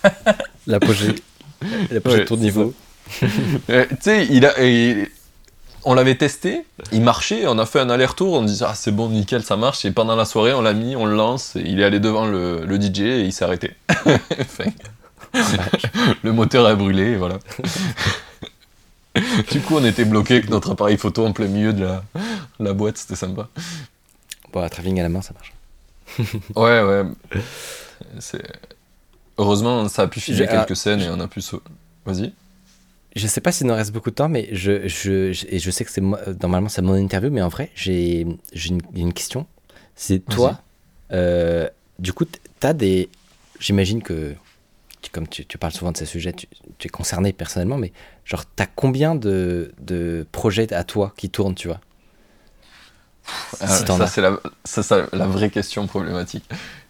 L'apogée. 0.66 1.14
L'apogée 1.90 2.20
de 2.20 2.24
tour 2.24 2.38
niveau. 2.38 2.74
Euh, 3.68 3.84
tu 3.90 3.96
sais, 4.00 4.26
il 4.30 4.46
a. 4.46 4.54
on 5.84 5.92
l'avait 5.92 6.14
testé, 6.14 6.64
il 6.90 7.02
marchait, 7.02 7.46
on 7.46 7.58
a 7.58 7.66
fait 7.66 7.80
un 7.80 7.90
aller-retour, 7.90 8.32
on 8.32 8.42
disait 8.42 8.64
ah 8.66 8.74
c'est 8.74 8.92
bon, 8.92 9.10
nickel, 9.10 9.42
ça 9.42 9.56
marche, 9.56 9.84
et 9.84 9.90
pendant 9.90 10.16
la 10.16 10.24
soirée 10.24 10.54
on 10.54 10.62
l'a 10.62 10.72
mis, 10.72 10.96
on 10.96 11.04
le 11.04 11.14
lance, 11.14 11.56
et 11.56 11.62
il 11.66 11.80
est 11.80 11.84
allé 11.84 12.00
devant 12.00 12.26
le, 12.26 12.64
le 12.64 12.80
DJ 12.80 13.00
et 13.00 13.20
il 13.20 13.32
s'est 13.32 13.44
arrêté. 13.44 13.72
le 16.22 16.33
moteur 16.33 16.66
a 16.66 16.74
brûlé, 16.74 17.12
et 17.12 17.16
voilà. 17.16 17.39
du 19.51 19.61
coup 19.61 19.76
on 19.76 19.85
était 19.85 20.05
bloqué 20.05 20.35
avec 20.35 20.51
notre 20.51 20.72
appareil 20.72 20.97
photo 20.97 21.26
en 21.26 21.33
plein 21.33 21.47
milieu 21.47 21.72
de 21.72 21.85
la, 21.85 22.03
la 22.61 22.72
boîte, 22.72 22.99
c'était 22.99 23.16
sympa. 23.16 23.49
Bon, 24.53 24.68
travelling 24.68 25.01
à 25.01 25.03
la 25.03 25.09
main, 25.09 25.22
ça 25.22 25.35
marche. 25.35 25.55
ouais, 26.57 26.83
ouais. 26.83 27.05
Heureusement, 29.39 29.89
ça 29.89 30.03
a 30.03 30.07
pu 30.07 30.20
filmer 30.20 30.47
quelques 30.47 30.76
scènes 30.76 31.01
et 31.01 31.09
on 31.09 31.18
a 31.20 31.28
pu. 31.28 31.41
Vas-y. 32.05 32.33
Je 33.14 33.26
sais 33.26 33.41
pas 33.41 33.53
s'il 33.53 33.66
nous 33.66 33.74
reste 33.74 33.93
beaucoup 33.93 34.11
de 34.11 34.14
temps, 34.14 34.28
mais 34.28 34.49
je, 34.53 34.89
je, 34.89 35.33
et 35.49 35.59
je 35.59 35.70
sais 35.70 35.85
que 35.85 35.91
c'est 35.91 36.01
normalement 36.01 36.68
c'est 36.68 36.80
mon 36.80 36.95
interview, 36.95 37.30
mais 37.30 37.43
en 37.43 37.49
vrai, 37.49 37.70
j'ai 37.74 38.20
une, 38.20 38.39
une, 38.95 39.12
question. 39.12 39.47
C'est 39.95 40.20
toi, 40.20 40.61
euh, 41.12 41.68
du 41.99 42.12
coup, 42.12 42.24
tu 42.24 42.66
as 42.66 42.72
des. 42.72 43.11
J'imagine 43.61 44.03
que, 44.03 44.35
comme 45.11 45.28
tu, 45.28 45.44
tu, 45.44 45.59
parles 45.59 45.72
souvent 45.72 45.92
de 45.92 45.96
ces 45.96 46.07
sujets, 46.07 46.32
tu, 46.32 46.46
tu 46.78 46.86
es 46.86 46.90
concerné 46.90 47.32
personnellement, 47.32 47.78
mais 47.78 47.92
genre, 48.24 48.44
tu 48.44 48.62
as 48.62 48.66
combien 48.66 49.14
de, 49.14 49.72
de 49.80 50.26
projets 50.32 50.72
à 50.72 50.84
toi 50.84 51.12
qui 51.16 51.30
tournent, 51.30 51.55
tu 51.55 51.68
vois 51.68 51.80
euh, 53.62 53.66
ça, 53.66 54.07
c'est 54.07 54.20
la, 54.20 55.07
la, 55.12 55.26
vraie 55.26 55.50
question 55.50 55.86
problématique. 55.86 56.44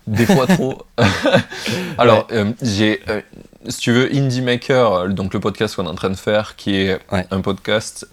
Des 0.07 0.27
fois 0.27 0.47
trop. 0.47 0.83
Alors, 1.99 2.27
euh, 2.33 2.53
j'ai, 2.63 3.01
euh, 3.09 3.21
si 3.69 3.79
tu 3.79 3.93
veux, 3.93 4.15
Indie 4.15 4.41
Maker, 4.41 5.11
donc 5.11 5.35
le 5.35 5.41
podcast 5.41 5.77
qu'on 5.77 5.85
est 5.85 5.91
en 5.91 5.95
train 5.95 6.11
de 6.11 6.17
faire, 6.17 6.57
qui 6.57 6.77
est 6.77 6.99
un 7.11 7.41
podcast 7.41 8.09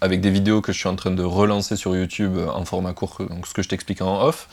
avec 0.00 0.20
des 0.20 0.30
vidéos 0.30 0.60
que 0.60 0.72
je 0.72 0.78
suis 0.78 0.88
en 0.88 0.96
train 0.96 1.10
de 1.10 1.22
relancer 1.22 1.76
sur 1.76 1.96
YouTube 1.96 2.36
en 2.52 2.64
format 2.64 2.92
court, 2.92 3.18
donc 3.30 3.46
ce 3.46 3.54
que 3.54 3.62
je 3.62 3.68
t'explique 3.68 4.02
en 4.02 4.22
off. 4.22 4.48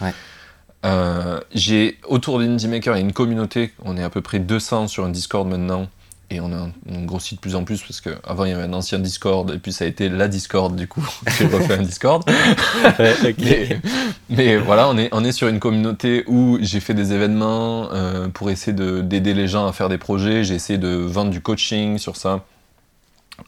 J'ai 1.53 1.97
autour 2.07 2.39
d'Indie 2.39 2.67
Maker, 2.67 2.95
il 2.95 2.99
y 2.99 3.03
a 3.03 3.05
une 3.05 3.13
communauté, 3.13 3.73
on 3.83 3.97
est 3.97 4.03
à 4.03 4.09
peu 4.09 4.21
près 4.21 4.39
200 4.39 4.88
sur 4.88 5.05
un 5.05 5.09
Discord 5.09 5.47
maintenant, 5.47 5.88
et 6.31 6.39
on, 6.39 6.51
a, 6.51 6.69
on 6.89 7.03
grossit 7.03 7.38
de 7.38 7.41
plus 7.41 7.55
en 7.55 7.63
plus 7.63 7.81
parce 7.81 8.01
qu'avant 8.01 8.45
il 8.45 8.51
y 8.51 8.53
avait 8.53 8.63
un 8.63 8.73
ancien 8.73 8.97
Discord 8.97 9.51
et 9.51 9.59
puis 9.59 9.71
ça 9.71 9.86
a 9.86 9.88
été 9.88 10.09
la 10.09 10.27
Discord 10.27 10.75
du 10.75 10.88
coup 10.88 11.07
j'ai 11.38 11.45
refait 11.45 11.75
un 11.75 11.83
Discord. 11.83 12.23
Mais, 14.29 14.57
voilà 14.57 14.89
on 14.89 14.97
est, 14.97 15.09
on 15.11 15.23
est 15.23 15.31
sur 15.31 15.47
une 15.47 15.59
communauté 15.59 16.23
où 16.27 16.57
j'ai 16.61 16.79
fait 16.79 16.95
des 16.95 17.13
événements 17.13 17.89
euh, 17.93 18.27
pour 18.27 18.49
essayer 18.49 18.73
d'aider 18.73 19.36
les 19.36 19.47
gens 19.47 19.67
à 19.67 19.73
faire 19.73 19.89
des 19.89 19.99
projets. 19.99 20.43
J'ai 20.43 20.55
essayé 20.55 20.79
de 20.79 20.89
vendre 20.89 21.29
du 21.29 21.41
coaching 21.41 21.99
sur 21.99 22.15
ça. 22.15 22.43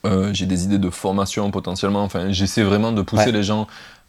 Euh, 0.06 0.32
j'ai 0.34 0.46
des 0.46 0.66
idées 0.66 0.78
de 0.78 0.90
formation 0.92 1.50
potentiellement. 1.50 2.04
Enfin 2.04 2.32
j'essaie 2.32 2.64
vraiment 2.64 2.92
de 2.92 3.02
pousser 3.02 3.32
les 3.32 3.44
gens 3.44 3.68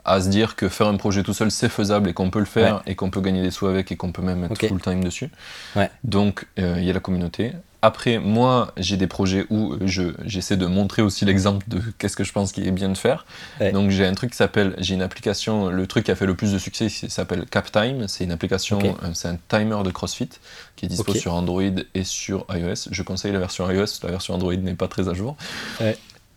à 0.09 0.21
se 0.21 0.29
dire 0.29 0.57
que 0.57 0.69
faire 0.69 0.89
un 0.89 0.97
projet 0.97 1.23
tout 1.23 1.35
seul 1.35 1.51
c'est 1.51 1.69
faisable 1.69 2.09
et 2.09 2.13
qu'on 2.13 2.31
peut 2.31 2.39
le 2.39 2.45
faire 2.45 2.83
et 2.87 2.95
qu'on 2.95 3.11
peut 3.11 3.21
gagner 3.21 3.43
des 3.43 3.51
sous 3.51 3.67
avec 3.67 3.93
et 3.93 3.97
qu'on 3.97 4.13
peut 4.13 4.23
même 4.23 4.45
être 4.45 4.67
full 4.67 4.81
time 4.81 5.05
dessus. 5.05 5.31
Donc 6.05 6.47
euh, 6.59 6.77
il 6.79 6.85
y 6.85 6.91
a 6.91 6.93
la 6.93 7.01
communauté. 7.01 7.53
Après, 7.81 8.19
moi, 8.19 8.73
j'ai 8.77 8.97
des 8.97 9.07
projets 9.07 9.47
où 9.51 9.77
j'essaie 10.25 10.57
de 10.57 10.67
montrer 10.67 11.01
aussi 11.01 11.25
l'exemple 11.25 11.65
de 11.69 11.81
qu'est-ce 11.99 12.17
que 12.17 12.25
je 12.25 12.33
pense 12.33 12.51
qu'il 12.51 12.67
est 12.67 12.73
bien 12.73 12.89
de 12.89 12.97
faire. 12.97 13.25
Donc, 13.73 13.91
j'ai 13.91 14.05
un 14.05 14.15
truc 14.15 14.33
qui 14.33 14.37
s'appelle, 14.37 14.75
j'ai 14.79 14.95
une 14.95 15.03
application, 15.03 15.69
le 15.69 15.87
truc 15.87 16.05
qui 16.05 16.11
a 16.11 16.17
fait 16.17 16.27
le 16.27 16.35
plus 16.35 16.53
de 16.53 16.59
succès, 16.59 16.89
s'appelle 16.89 17.47
CapTime. 17.47 18.09
C'est 18.09 18.25
une 18.25 18.33
application, 18.33 18.81
euh, 18.81 19.11
c'est 19.15 19.29
un 19.29 19.39
timer 19.49 19.85
de 19.85 19.91
CrossFit 19.93 20.29
qui 20.75 20.87
est 20.87 20.89
dispo 20.89 21.15
sur 21.15 21.35
Android 21.35 21.63
et 21.95 22.03
sur 22.03 22.47
iOS. 22.53 22.89
Je 22.91 23.03
conseille 23.05 23.33
la 23.33 23.39
version 23.39 23.71
iOS, 23.71 24.01
la 24.03 24.11
version 24.11 24.35
Android 24.35 24.55
n'est 24.55 24.75
pas 24.75 24.89
très 24.89 25.09
à 25.09 25.15
jour. 25.15 25.37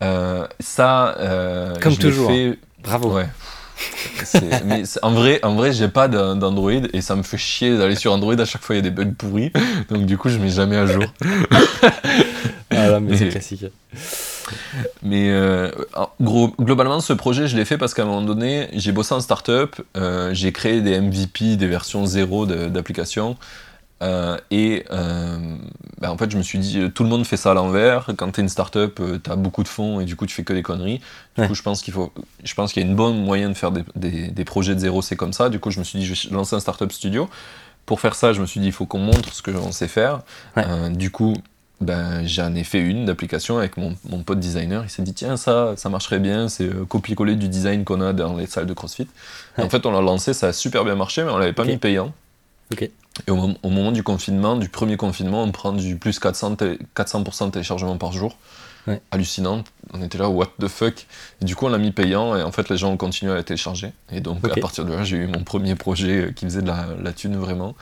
Euh, 0.03 0.47
ça, 0.59 1.15
euh, 1.17 1.75
comme 1.79 1.97
toujours. 1.97 2.29
Fait... 2.29 2.59
Bravo. 2.83 3.15
Ouais 3.15 3.27
mais 4.65 4.83
en 5.01 5.11
vrai, 5.11 5.39
en 5.43 5.55
vrai, 5.55 5.73
j'ai 5.73 5.87
pas 5.87 6.07
d'Android 6.07 6.71
et 6.93 7.01
ça 7.01 7.15
me 7.15 7.23
fait 7.23 7.37
chier 7.37 7.77
d'aller 7.77 7.95
sur 7.95 8.13
Android 8.13 8.39
à 8.39 8.45
chaque 8.45 8.61
fois 8.61 8.75
il 8.75 8.79
y 8.79 8.87
a 8.87 8.89
des 8.89 8.91
bugs 8.91 9.13
pourris. 9.17 9.51
Donc 9.89 10.05
du 10.05 10.17
coup, 10.17 10.29
je 10.29 10.37
mets 10.37 10.49
jamais 10.49 10.77
à 10.77 10.85
jour. 10.85 11.03
ah 12.71 12.99
mais, 12.99 13.17
c'est 13.17 13.29
classique. 13.29 13.65
Mais 15.03 15.29
euh, 15.29 15.71
gros, 16.19 16.53
globalement, 16.59 16.99
ce 16.99 17.13
projet, 17.13 17.47
je 17.47 17.55
l'ai 17.55 17.65
fait 17.65 17.77
parce 17.77 17.93
qu'à 17.93 18.03
un 18.03 18.05
moment 18.05 18.21
donné, 18.21 18.67
j'ai 18.73 18.91
bossé 18.91 19.13
en 19.13 19.21
startup, 19.21 19.81
euh, 19.97 20.33
j'ai 20.33 20.51
créé 20.51 20.81
des 20.81 20.99
MVP, 20.99 21.55
des 21.55 21.67
versions 21.67 22.05
zéro 22.05 22.45
d'applications. 22.45 23.37
Euh, 24.01 24.37
et 24.49 24.85
euh, 24.91 25.37
bah, 25.99 26.11
en 26.11 26.17
fait, 26.17 26.31
je 26.31 26.37
me 26.37 26.41
suis 26.41 26.59
dit, 26.59 26.79
euh, 26.79 26.89
tout 26.89 27.03
le 27.03 27.09
monde 27.09 27.25
fait 27.25 27.37
ça 27.37 27.51
à 27.51 27.53
l'envers. 27.53 28.07
Quand 28.17 28.31
tu 28.31 28.39
es 28.39 28.43
une 28.43 28.49
startup, 28.49 28.99
tu 29.23 29.31
as 29.31 29.35
beaucoup 29.35 29.63
de 29.63 29.67
fonds 29.67 29.99
et 29.99 30.05
du 30.05 30.15
coup, 30.15 30.25
tu 30.25 30.33
fais 30.33 30.43
que 30.43 30.53
des 30.53 30.63
conneries. 30.63 31.01
Du 31.37 31.47
coup, 31.47 31.55
je 31.55 31.61
pense 31.61 31.81
qu'il 31.81 31.93
faut, 31.93 32.11
je 32.43 32.53
pense 32.53 32.73
qu'il 32.73 32.81
y 32.81 32.85
a 32.85 32.89
une 32.89 32.95
bonne 32.95 33.23
moyen 33.23 33.49
de 33.49 33.53
faire 33.53 33.71
des, 33.71 33.83
des, 33.95 34.45
projets 34.45 34.75
de 34.75 34.79
zéro, 34.79 35.01
c'est 35.01 35.15
comme 35.15 35.33
ça. 35.33 35.49
Du 35.49 35.59
coup, 35.59 35.71
je 35.71 35.79
me 35.79 35.83
suis 35.83 35.99
dit, 35.99 36.05
je 36.05 36.29
vais 36.29 36.35
lancer 36.35 36.55
un 36.55 36.59
startup 36.59 36.91
studio. 36.91 37.29
Pour 37.85 37.99
faire 37.99 38.15
ça, 38.15 38.33
je 38.33 38.41
me 38.41 38.45
suis 38.45 38.59
dit, 38.59 38.67
il 38.67 38.71
faut 38.71 38.85
qu'on 38.85 38.99
montre 38.99 39.33
ce 39.33 39.41
que 39.41 39.51
l'on 39.51 39.71
sait 39.71 39.87
faire. 39.87 40.21
du 40.91 41.11
coup, 41.11 41.35
ben, 41.79 42.25
j'en 42.27 42.53
ai 42.53 42.63
fait 42.63 42.79
une 42.79 43.05
d'application 43.05 43.57
avec 43.57 43.75
mon, 43.77 43.95
mon, 44.07 44.21
pote 44.21 44.39
designer. 44.39 44.83
Il 44.83 44.89
s'est 44.89 45.01
dit, 45.01 45.13
tiens, 45.13 45.35
ça, 45.35 45.73
ça 45.77 45.89
marcherait 45.89 46.19
bien. 46.19 46.47
C'est 46.47 46.69
copier-coller 46.87 47.35
du 47.35 47.49
design 47.49 47.83
qu'on 47.83 48.01
a 48.01 48.13
dans 48.13 48.35
les 48.35 48.47
salles 48.47 48.67
de 48.67 48.73
CrossFit. 48.73 49.07
En 49.57 49.69
fait, 49.69 49.85
on 49.85 49.91
l'a 49.91 50.01
lancé, 50.01 50.33
ça 50.33 50.47
a 50.47 50.53
super 50.53 50.85
bien 50.85 50.95
marché, 50.95 51.23
mais 51.23 51.31
on 51.31 51.37
l'avait 51.37 51.53
pas 51.53 51.65
mis 51.65 51.77
payant. 51.77 52.13
Et 53.27 53.31
au, 53.31 53.35
moment 53.63 53.91
du 53.91 54.03
confinement, 54.03 54.55
du 54.55 54.69
premier 54.69 54.97
confinement, 54.97 55.43
on 55.43 55.51
prend 55.51 55.73
du 55.73 55.95
plus 55.97 56.19
400, 56.19 56.55
400% 56.95 57.45
de 57.45 57.51
téléchargement 57.51 57.97
par 57.97 58.11
jour. 58.11 58.37
Hallucinant. 59.11 59.63
On 59.93 60.01
était 60.01 60.17
là, 60.17 60.29
what 60.29 60.47
the 60.59 60.67
fuck. 60.67 61.05
Et 61.41 61.45
du 61.45 61.55
coup, 61.55 61.67
on 61.67 61.69
l'a 61.69 61.77
mis 61.77 61.91
payant 61.91 62.35
et 62.35 62.41
en 62.41 62.51
fait, 62.51 62.67
les 62.69 62.77
gens 62.77 62.91
ont 62.91 62.97
continué 62.97 63.31
à 63.31 63.35
la 63.35 63.43
télécharger. 63.43 63.91
Et 64.11 64.21
donc, 64.21 64.43
à 64.43 64.59
partir 64.59 64.85
de 64.85 64.93
là, 64.93 65.03
j'ai 65.03 65.17
eu 65.17 65.27
mon 65.27 65.43
premier 65.43 65.75
projet 65.75 66.33
qui 66.35 66.45
faisait 66.45 66.63
de 66.63 66.67
la, 66.67 66.87
la 67.01 67.13
thune 67.13 67.37
vraiment. 67.37 67.75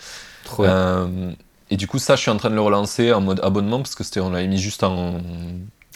Euh, 0.60 1.32
et 1.70 1.78
du 1.78 1.88
coup, 1.88 2.00
ça, 2.00 2.16
je 2.16 2.22
suis 2.22 2.32
en 2.32 2.38
train 2.38 2.50
de 2.50 2.56
le 2.56 2.62
relancer 2.62 3.14
en 3.14 3.22
mode 3.22 3.40
abonnement 3.44 3.78
parce 3.78 3.96
que 3.96 4.04
c'était, 4.04 4.20
on 4.20 4.30
l'avait 4.30 4.48
mis 4.48 4.58
juste 4.58 4.84
en 4.84 5.20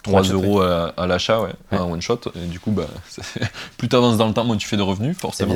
3 0.03 0.21
euros 0.23 0.61
à, 0.61 1.07
l'achat, 1.07 1.41
ouais, 1.41 1.53
un 1.71 1.83
one 1.83 2.01
shot. 2.01 2.21
Et 2.35 2.47
du 2.47 2.59
coup, 2.59 2.71
bah, 2.71 2.87
plus 3.77 3.89
tu 3.89 3.95
avances 3.95 4.17
dans 4.17 4.27
le 4.27 4.33
temps, 4.33 4.45
moins 4.45 4.57
tu 4.57 4.67
fais 4.67 4.77
de 4.77 4.81
revenus, 4.81 5.17
forcément 5.17 5.55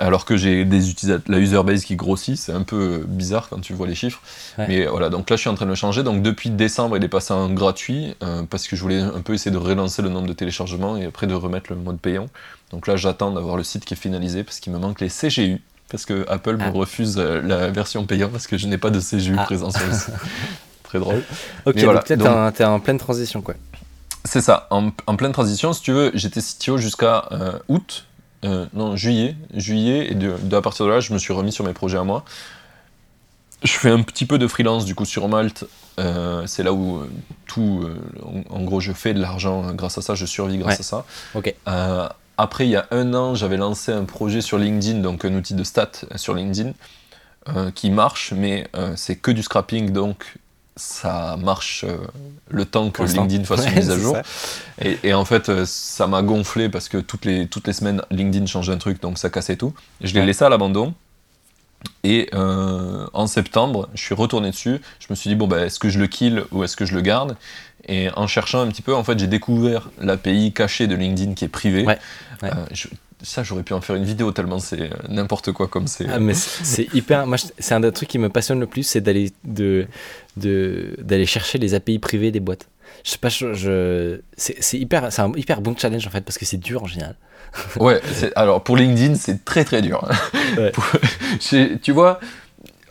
alors 0.00 0.24
que 0.24 0.36
j'ai 0.36 0.64
des 0.64 0.90
utilisateurs, 0.90 1.30
la 1.30 1.38
user 1.38 1.62
base 1.62 1.84
qui 1.84 1.94
grossit, 1.94 2.36
c'est 2.36 2.52
un 2.52 2.62
peu 2.62 3.04
bizarre 3.06 3.48
quand 3.48 3.60
tu 3.60 3.74
vois 3.74 3.86
les 3.86 3.94
chiffres. 3.94 4.20
Mais 4.58 4.86
voilà, 4.86 5.10
donc 5.10 5.28
là 5.28 5.36
je 5.36 5.42
suis 5.42 5.50
en 5.50 5.54
train 5.54 5.66
de 5.66 5.70
le 5.70 5.76
changer. 5.76 6.02
Donc 6.02 6.22
depuis 6.22 6.50
décembre, 6.50 6.96
il 6.96 7.04
est 7.04 7.08
passé 7.08 7.32
en 7.34 7.50
gratuit 7.50 8.14
euh, 8.22 8.42
parce 8.48 8.66
que 8.66 8.76
je 8.76 8.82
voulais 8.82 9.00
un 9.00 9.20
peu 9.20 9.34
essayer 9.34 9.50
de 9.50 9.58
relancer 9.58 10.02
le 10.02 10.08
nombre 10.08 10.26
de 10.26 10.32
téléchargements 10.32 10.96
et 10.96 11.04
après 11.04 11.26
de 11.26 11.34
remettre 11.34 11.70
le 11.70 11.76
mode 11.76 11.98
payant. 11.98 12.26
Donc 12.70 12.86
là 12.86 12.96
j'attends 12.96 13.30
d'avoir 13.30 13.56
le 13.56 13.62
site 13.62 13.84
qui 13.84 13.94
est 13.94 13.96
finalisé 13.96 14.42
parce 14.42 14.60
qu'il 14.60 14.72
me 14.72 14.78
manque 14.78 15.00
les 15.00 15.08
CGU. 15.08 15.60
Parce 15.90 16.06
que 16.06 16.24
Apple 16.28 16.56
me 16.56 16.64
ah. 16.64 16.70
refuse 16.70 17.16
euh, 17.18 17.42
la 17.42 17.70
version 17.70 18.06
payante 18.06 18.30
parce 18.30 18.46
que 18.46 18.56
je 18.56 18.66
n'ai 18.68 18.78
pas 18.78 18.90
de 18.90 19.00
CGU 19.00 19.34
ah. 19.38 19.44
présent 19.44 19.70
sur 19.70 19.86
le 19.86 19.92
site. 19.94 20.14
Très 20.84 20.98
drôle. 20.98 21.22
Ok, 21.66 21.78
voilà. 21.78 22.02
donc 22.16 22.54
t'es 22.54 22.64
en 22.64 22.80
pleine 22.80 22.98
transition 22.98 23.42
quoi. 23.42 23.54
C'est 24.24 24.42
ça, 24.42 24.68
en, 24.70 24.90
pleine 25.16 25.32
transition. 25.32 25.72
Si 25.72 25.80
tu 25.80 25.92
veux, 25.92 26.10
j'étais 26.14 26.40
CTO 26.40 26.76
jusqu'à 26.76 27.24
euh, 27.32 27.58
août 27.68 28.04
euh, 28.44 28.66
non, 28.72 28.96
juillet, 28.96 29.36
juillet, 29.54 30.10
et 30.10 30.14
de, 30.14 30.34
à 30.54 30.62
partir 30.62 30.86
de 30.86 30.90
là, 30.90 31.00
je 31.00 31.12
me 31.12 31.18
suis 31.18 31.32
remis 31.32 31.52
sur 31.52 31.64
mes 31.64 31.72
projets 31.72 31.98
à 31.98 32.04
moi. 32.04 32.24
Je 33.62 33.72
fais 33.72 33.90
un 33.90 34.02
petit 34.02 34.24
peu 34.24 34.38
de 34.38 34.46
freelance 34.46 34.86
du 34.86 34.94
coup 34.94 35.04
sur 35.04 35.28
Malte. 35.28 35.66
Euh, 35.98 36.46
c'est 36.46 36.62
là 36.62 36.72
où 36.72 36.96
euh, 36.96 37.10
tout, 37.46 37.86
en, 38.48 38.62
gros, 38.62 38.80
je 38.80 38.92
fais 38.92 39.12
de 39.12 39.20
l'argent 39.20 39.74
grâce 39.74 39.98
à 39.98 40.02
ça, 40.02 40.14
je 40.14 40.24
survis 40.24 40.56
grâce 40.56 40.80
à 40.80 40.82
ça. 40.82 41.04
Ok. 41.34 41.54
après, 42.38 42.66
il 42.66 42.70
y 42.70 42.76
a 42.76 42.86
un 42.90 43.12
an, 43.12 43.34
j'avais 43.34 43.58
lancé 43.58 43.92
un 43.92 44.04
projet 44.04 44.40
sur 44.40 44.56
LinkedIn, 44.56 45.00
donc 45.00 45.24
un 45.26 45.34
outil 45.34 45.54
de 45.54 45.64
stats 45.64 46.06
sur 46.16 46.34
LinkedIn, 46.34 46.72
qui 47.74 47.90
marche, 47.90 48.32
mais 48.34 48.70
c'est 48.96 49.16
que 49.16 49.30
du 49.30 49.42
scrapping, 49.42 49.90
donc 49.90 50.38
ça 50.76 51.36
marche 51.38 51.84
euh, 51.84 51.96
le 52.48 52.64
temps 52.64 52.90
que 52.90 53.02
LinkedIn 53.02 53.44
fasse 53.44 53.66
une 53.66 53.74
mise 53.76 53.90
à 53.90 53.98
jour. 53.98 54.16
Et, 54.80 55.12
en 55.14 55.24
fait, 55.24 55.48
euh, 55.48 55.64
ça 55.66 56.06
m'a 56.06 56.22
gonflé 56.22 56.68
parce 56.68 56.88
que 56.88 56.98
toutes 56.98 57.24
les, 57.24 57.46
toutes 57.46 57.66
les 57.66 57.72
semaines, 57.72 58.02
LinkedIn 58.10 58.46
change 58.46 58.70
un 58.70 58.78
truc, 58.78 59.00
donc 59.00 59.18
ça 59.18 59.30
cassait 59.30 59.56
tout. 59.56 59.74
Je 60.00 60.14
l'ai 60.14 60.24
laissé 60.24 60.44
à 60.44 60.48
l'abandon. 60.48 60.94
Et 62.04 62.28
euh, 62.34 63.06
en 63.12 63.26
septembre, 63.26 63.88
je 63.94 64.02
suis 64.02 64.14
retourné 64.14 64.50
dessus. 64.50 64.80
Je 64.98 65.06
me 65.10 65.14
suis 65.14 65.28
dit, 65.28 65.34
bon, 65.34 65.46
bah, 65.46 65.64
est-ce 65.64 65.78
que 65.78 65.88
je 65.88 65.98
le 65.98 66.06
kill 66.06 66.44
ou 66.52 66.62
est-ce 66.62 66.76
que 66.76 66.84
je 66.84 66.94
le 66.94 67.00
garde? 67.00 67.36
Et 67.88 68.10
en 68.16 68.26
cherchant 68.26 68.60
un 68.60 68.68
petit 68.68 68.82
peu, 68.82 68.94
en 68.94 69.04
fait, 69.04 69.18
j'ai 69.18 69.26
découvert 69.26 69.90
l'API 69.98 70.52
cachée 70.52 70.86
de 70.86 70.94
LinkedIn 70.94 71.34
qui 71.34 71.46
est 71.46 71.48
privée. 71.48 71.86
Ça, 73.22 73.42
j'aurais 73.42 73.62
pu 73.62 73.72
en 73.72 73.80
faire 73.80 73.96
une 73.96 74.04
vidéo 74.04 74.32
tellement 74.32 74.58
c'est 74.58 74.90
n'importe 75.08 75.52
quoi 75.52 75.68
comme 75.68 75.86
c'est. 75.86 76.06
Ah, 76.08 76.18
mais 76.18 76.34
c'est 76.34 76.92
hyper. 76.94 77.26
Moi, 77.26 77.36
c'est 77.58 77.74
un 77.74 77.80
des 77.80 77.92
trucs 77.92 78.08
qui 78.08 78.18
me 78.18 78.28
passionne 78.28 78.60
le 78.60 78.66
plus, 78.66 78.82
c'est 78.82 79.00
d'aller 79.00 79.32
de 79.44 79.86
d'aller 80.36 81.26
chercher 81.26 81.58
les 81.58 81.74
API 81.74 81.98
privées 81.98 82.30
des 82.30 82.40
boîtes. 82.40 82.68
Je 83.04 83.10
sais 83.10 83.18
pas, 83.18 83.28
je, 83.28 84.20
c'est 84.36 84.78
hyper, 84.78 85.12
c'est 85.12 85.22
un 85.22 85.32
hyper 85.36 85.60
bon 85.60 85.74
challenge 85.76 86.06
en 86.06 86.10
fait 86.10 86.22
parce 86.22 86.38
que 86.38 86.44
c'est 86.44 86.58
dur 86.58 86.82
en 86.82 86.86
général. 86.86 87.16
ouais, 87.76 88.00
alors 88.36 88.62
pour 88.62 88.76
LinkedIn, 88.76 89.14
c'est 89.14 89.44
très 89.44 89.64
très 89.64 89.82
dur. 89.82 90.06
tu 91.82 91.92
vois, 91.92 92.20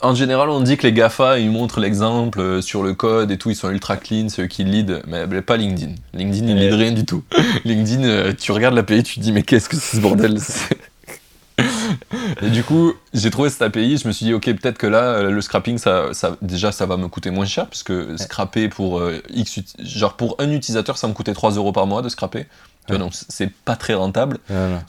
en 0.02 0.14
général, 0.14 0.50
on 0.50 0.60
dit 0.60 0.76
que 0.76 0.86
les 0.86 0.92
GAFA, 0.92 1.38
ils 1.38 1.50
montrent 1.50 1.80
l'exemple 1.80 2.40
euh, 2.40 2.62
sur 2.62 2.82
le 2.82 2.94
code 2.94 3.30
et 3.30 3.38
tout, 3.38 3.50
ils 3.50 3.56
sont 3.56 3.70
ultra 3.70 3.96
clean, 3.96 4.28
c'est 4.28 4.42
eux 4.42 4.46
qui 4.46 4.64
lead, 4.64 5.02
mais 5.06 5.26
pas 5.42 5.56
LinkedIn. 5.56 5.94
LinkedIn, 6.14 6.46
il 6.48 6.56
lead 6.56 6.74
rien 6.74 6.92
du 6.92 7.04
tout. 7.04 7.22
LinkedIn, 7.64 8.04
euh, 8.04 8.32
tu 8.38 8.52
regardes 8.52 8.74
l'API, 8.74 9.02
tu 9.02 9.16
te 9.16 9.20
dis, 9.20 9.32
mais 9.32 9.42
qu'est-ce 9.42 9.68
que 9.68 9.76
c'est 9.76 9.96
ce 9.96 10.02
bordel? 10.02 10.38
Et 12.42 12.50
du 12.50 12.62
coup, 12.64 12.94
j'ai 13.12 13.30
trouvé 13.30 13.50
cette 13.50 13.62
API, 13.62 13.98
je 13.98 14.06
me 14.06 14.12
suis 14.12 14.26
dit, 14.26 14.34
ok, 14.34 14.44
peut-être 14.44 14.78
que 14.78 14.86
là, 14.86 15.02
euh, 15.14 15.30
le 15.30 15.40
scrapping, 15.40 15.78
ça, 15.78 16.08
ça, 16.12 16.36
déjà, 16.42 16.72
ça 16.72 16.86
va 16.86 16.96
me 16.96 17.08
coûter 17.08 17.30
moins 17.30 17.46
cher, 17.46 17.66
parce 17.66 17.82
que 17.82 18.16
scraper 18.16 18.68
pour 18.68 19.00
euh, 19.00 19.22
X, 19.30 19.60
genre 19.80 20.14
pour 20.14 20.36
un 20.38 20.50
utilisateur, 20.50 20.96
ça 20.96 21.08
me 21.08 21.12
coûtait 21.12 21.34
3 21.34 21.52
euros 21.52 21.72
par 21.72 21.86
mois 21.86 22.02
de 22.02 22.08
scraper. 22.08 22.46
Donc 22.88 23.12
c'est 23.14 23.52
pas 23.52 23.76
très 23.76 23.94
rentable, 23.94 24.38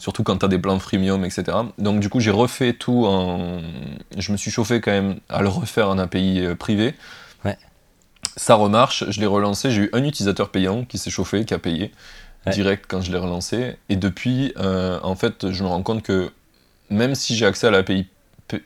surtout 0.00 0.24
quand 0.24 0.38
tu 0.38 0.44
as 0.44 0.48
des 0.48 0.58
plans 0.58 0.78
freemium, 0.80 1.24
etc. 1.24 1.56
Donc 1.78 2.00
du 2.00 2.08
coup, 2.08 2.18
j'ai 2.18 2.32
refait 2.32 2.72
tout 2.72 3.04
en. 3.06 3.60
Je 4.16 4.32
me 4.32 4.36
suis 4.36 4.50
chauffé 4.50 4.80
quand 4.80 4.90
même 4.90 5.18
à 5.28 5.40
le 5.40 5.48
refaire 5.48 5.88
en 5.88 5.98
API 5.98 6.40
euh, 6.40 6.54
privé. 6.56 6.94
Ça 8.36 8.54
remarche, 8.54 9.04
je 9.10 9.20
l'ai 9.20 9.26
relancé, 9.26 9.70
j'ai 9.70 9.82
eu 9.82 9.90
un 9.92 10.04
utilisateur 10.04 10.48
payant 10.50 10.84
qui 10.84 10.96
s'est 10.96 11.10
chauffé, 11.10 11.44
qui 11.44 11.54
a 11.54 11.58
payé 11.58 11.92
direct 12.50 12.86
quand 12.88 13.02
je 13.02 13.12
l'ai 13.12 13.18
relancé. 13.18 13.76
Et 13.88 13.96
depuis, 13.96 14.54
en 14.56 15.14
fait, 15.14 15.50
je 15.50 15.62
me 15.62 15.68
rends 15.68 15.82
compte 15.82 16.02
que 16.02 16.30
même 16.88 17.14
si 17.14 17.36
j'ai 17.36 17.46
accès 17.46 17.66
à 17.66 17.70
l'API 17.70 18.06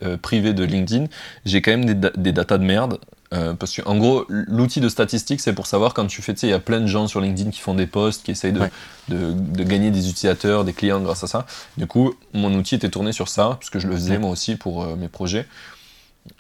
euh, 0.03 0.16
privée 0.16 0.53
de 0.53 0.64
LinkedIn, 0.64 1.07
j'ai 1.45 1.62
quand 1.62 1.70
même 1.70 1.85
des, 1.85 2.11
des 2.16 2.33
datas 2.33 2.59
de 2.59 2.64
merde. 2.64 2.99
Euh, 3.35 3.55
parce 3.55 3.72
que, 3.74 3.83
en 3.87 3.97
gros, 3.97 4.24
l'outil 4.29 4.81
de 4.81 4.89
statistique, 4.89 5.41
c'est 5.41 5.53
pour 5.53 5.66
savoir 5.66 5.95
quand 5.95 6.07
tu 6.07 6.22
fais, 6.22 6.35
tu 6.35 6.41
sais, 6.41 6.47
il 6.47 6.51
y 6.51 6.55
a 6.55 6.61
plein 6.61 6.81
de 6.81 6.87
gens 6.87 7.09
sur 7.09 7.20
LinkedIn 7.20 7.51
qui 7.51 7.61
font 7.61 7.74
des 7.74 7.87
posts, 7.87 8.24
qui 8.24 8.31
essayent 8.31 8.53
de, 8.53 8.68
de, 9.09 9.64
gagner 9.64 9.91
des 9.91 10.09
utilisateurs, 10.09 10.64
des 10.64 10.72
clients 10.72 11.01
grâce 11.01 11.24
à 11.24 11.27
ça. 11.27 11.47
Du 11.77 11.87
coup, 11.87 12.14
mon 12.35 12.55
outil 12.55 12.77
était 12.77 12.89
tourné 12.89 13.12
sur 13.12 13.29
ça, 13.29 13.57
parce 13.59 13.70
que 13.70 13.79
je 13.79 13.89
le 13.89 13.95
faisais 13.95 14.18
moi 14.18 14.31
aussi 14.31 14.57
pour 14.57 14.83
euh, 14.83 14.97
mes 14.97 15.09
projets. 15.09 15.47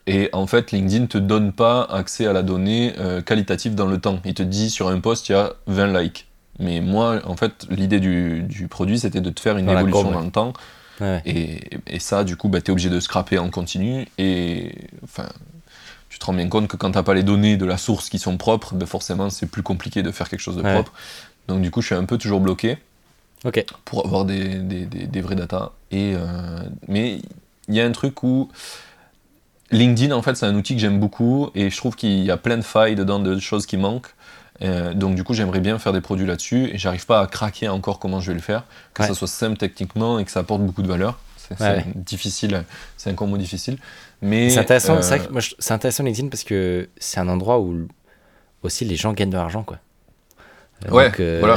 Et 0.06 0.30
en 0.32 0.46
fait, 0.46 0.72
LinkedIn 0.72 1.06
te 1.06 1.18
donne 1.18 1.52
pas 1.52 1.82
accès 1.82 2.26
à 2.26 2.32
la 2.32 2.42
donnée 2.42 2.92
qualitative 3.24 3.76
dans 3.76 3.86
le 3.86 4.00
temps. 4.00 4.18
Il 4.24 4.34
te 4.34 4.42
dit 4.42 4.68
sur 4.68 4.88
un 4.88 4.98
post, 4.98 5.28
il 5.28 5.32
y 5.32 5.34
a 5.36 5.52
20 5.68 6.00
likes. 6.00 6.26
Mais 6.58 6.80
moi, 6.80 7.20
en 7.24 7.36
fait, 7.36 7.66
l'idée 7.70 8.00
du, 8.00 8.42
du, 8.42 8.66
produit, 8.66 8.98
c'était 8.98 9.20
de 9.20 9.30
te 9.30 9.38
faire 9.38 9.58
une 9.58 9.70
évolution 9.70 10.10
dans 10.10 10.22
le 10.22 10.30
temps 10.30 10.54
et, 11.24 11.98
ça, 11.98 12.24
du 12.24 12.36
coup, 12.36 12.48
bah, 12.48 12.60
tu 12.60 12.70
es 12.70 12.72
obligé 12.72 12.90
de 12.90 13.00
scraper 13.00 13.38
en 13.38 13.50
continu. 13.50 14.06
Et 14.18 14.72
enfin, 15.04 15.28
tu 16.16 16.20
te 16.20 16.24
rends 16.24 16.32
bien 16.32 16.48
compte 16.48 16.66
que 16.66 16.78
quand 16.78 16.92
tu 16.92 16.96
n'as 16.96 17.02
pas 17.02 17.12
les 17.12 17.22
données 17.22 17.58
de 17.58 17.66
la 17.66 17.76
source 17.76 18.08
qui 18.08 18.18
sont 18.18 18.38
propres, 18.38 18.74
bah, 18.74 18.86
forcément, 18.86 19.28
c'est 19.28 19.44
plus 19.44 19.62
compliqué 19.62 20.02
de 20.02 20.10
faire 20.10 20.30
quelque 20.30 20.40
chose 20.40 20.56
de 20.56 20.62
propre. 20.62 20.90
Donc, 21.46 21.60
du 21.60 21.70
coup, 21.70 21.82
je 21.82 21.88
suis 21.88 21.94
un 21.94 22.06
peu 22.06 22.16
toujours 22.16 22.40
bloqué 22.40 22.78
pour 23.84 24.06
avoir 24.06 24.24
des, 24.24 24.54
des, 24.54 24.86
des, 24.86 25.20
vrais 25.20 25.34
data. 25.34 25.72
Et, 25.90 26.14
euh, 26.14 26.60
mais 26.88 27.20
il 27.68 27.74
y 27.74 27.82
a 27.82 27.84
un 27.84 27.92
truc 27.92 28.22
où. 28.22 28.48
LinkedIn, 29.70 30.14
en 30.14 30.22
fait, 30.22 30.36
c'est 30.36 30.46
un 30.46 30.54
outil 30.54 30.74
que 30.74 30.80
j'aime 30.80 30.98
beaucoup 30.98 31.50
et 31.54 31.68
je 31.68 31.76
trouve 31.76 31.96
qu'il 31.96 32.24
y 32.24 32.30
a 32.30 32.38
plein 32.38 32.56
de 32.56 32.62
failles 32.62 32.94
dedans, 32.94 33.18
de 33.18 33.38
choses 33.38 33.66
qui 33.66 33.76
manquent. 33.76 34.14
Euh, 34.62 34.94
donc 34.94 35.16
du 35.16 35.24
coup, 35.24 35.34
j'aimerais 35.34 35.60
bien 35.60 35.78
faire 35.78 35.92
des 35.92 36.00
produits 36.00 36.24
là-dessus 36.24 36.70
et 36.72 36.78
j'arrive 36.78 37.04
pas 37.04 37.20
à 37.20 37.26
craquer 37.26 37.68
encore 37.68 37.98
comment 37.98 38.20
je 38.20 38.28
vais 38.28 38.36
le 38.36 38.40
faire, 38.40 38.64
que 38.94 39.04
ça 39.04 39.12
soit 39.12 39.28
simple 39.28 39.58
techniquement 39.58 40.18
et 40.18 40.24
que 40.24 40.30
ça 40.30 40.40
apporte 40.40 40.62
beaucoup 40.62 40.82
de 40.82 40.88
valeur. 40.88 41.18
C'est 41.58 41.84
difficile, 41.94 42.64
c'est 42.96 43.10
un 43.10 43.14
combo 43.14 43.36
difficile. 43.36 43.78
Mais 44.22 44.50
c'est 44.50 44.60
intéressant, 44.60 44.96
euh, 44.96 45.40
c'est 45.58 45.74
intéressant 45.74 46.02
LinkedIn 46.02 46.28
parce 46.28 46.44
que 46.44 46.88
c'est 46.96 47.20
un 47.20 47.28
endroit 47.28 47.60
où 47.60 47.86
aussi 48.62 48.84
les 48.84 48.96
gens 48.96 49.12
gagnent 49.12 49.30
de 49.30 49.36
l'argent 49.36 49.62
quoi. 49.62 49.78
Euh, 50.86 50.90
ouais, 50.90 51.10
voilà. 51.40 51.56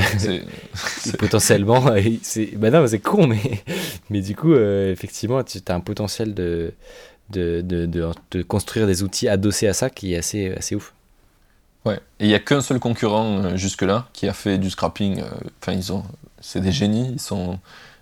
potentiellement, 1.20 1.84
c'est 2.22 2.56
bah 2.56 2.70
non, 2.70 2.86
c'est 2.88 3.00
con, 3.00 3.28
mais 3.28 3.64
mais 4.10 4.22
du 4.22 4.36
coup, 4.36 4.56
effectivement, 4.56 5.44
tu 5.44 5.60
as 5.68 5.74
un 5.74 5.80
potentiel 5.82 6.34
de 6.34 6.74
de, 7.30 7.62
de, 7.62 7.86
de, 7.86 8.42
construire 8.42 8.88
des 8.88 9.04
outils 9.04 9.28
adossés 9.28 9.68
à 9.68 9.74
ça 9.74 9.90
qui 9.90 10.14
est 10.14 10.18
assez 10.18 10.54
assez 10.54 10.76
ouf. 10.76 10.94
Ouais, 11.86 11.96
et 12.20 12.26
il 12.26 12.28
n'y 12.28 12.34
a 12.34 12.40
qu'un 12.40 12.62
seul 12.62 12.80
concurrent 12.80 13.44
euh, 13.44 13.56
jusque-là 13.56 14.08
qui 14.14 14.28
a 14.28 14.34
fait 14.34 14.58
du 14.58 14.70
scrapping. 14.70 15.22
Euh, 15.22 15.30
enfin, 15.62 15.72
ils 15.74 15.94
ont, 15.94 16.04
c'est 16.42 16.60
des 16.60 16.72
génies, 16.72 17.12
ils 17.14 17.22
sont 17.22 17.60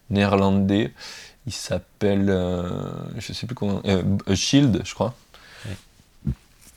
néerlandais. 0.09 0.91
Ils 1.47 1.53
s'appellent, 1.53 2.29
euh, 2.29 2.69
je 3.17 3.33
sais 3.33 3.47
plus 3.47 3.55
comment, 3.55 3.81
Shield, 4.33 4.81
je 4.83 4.93
crois. 4.93 5.15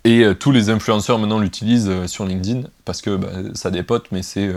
Et 0.04 0.24
tous 0.38 0.50
les 0.50 0.70
influenceurs 0.70 1.18
maintenant 1.18 1.38
l'utilisent 1.38 2.06
sur 2.06 2.24
LinkedIn 2.24 2.62
parce 2.86 3.02
que 3.02 3.16
bah, 3.16 3.28
ça 3.52 3.70
dépote, 3.70 4.06
mais 4.12 4.22
c'est, 4.22 4.48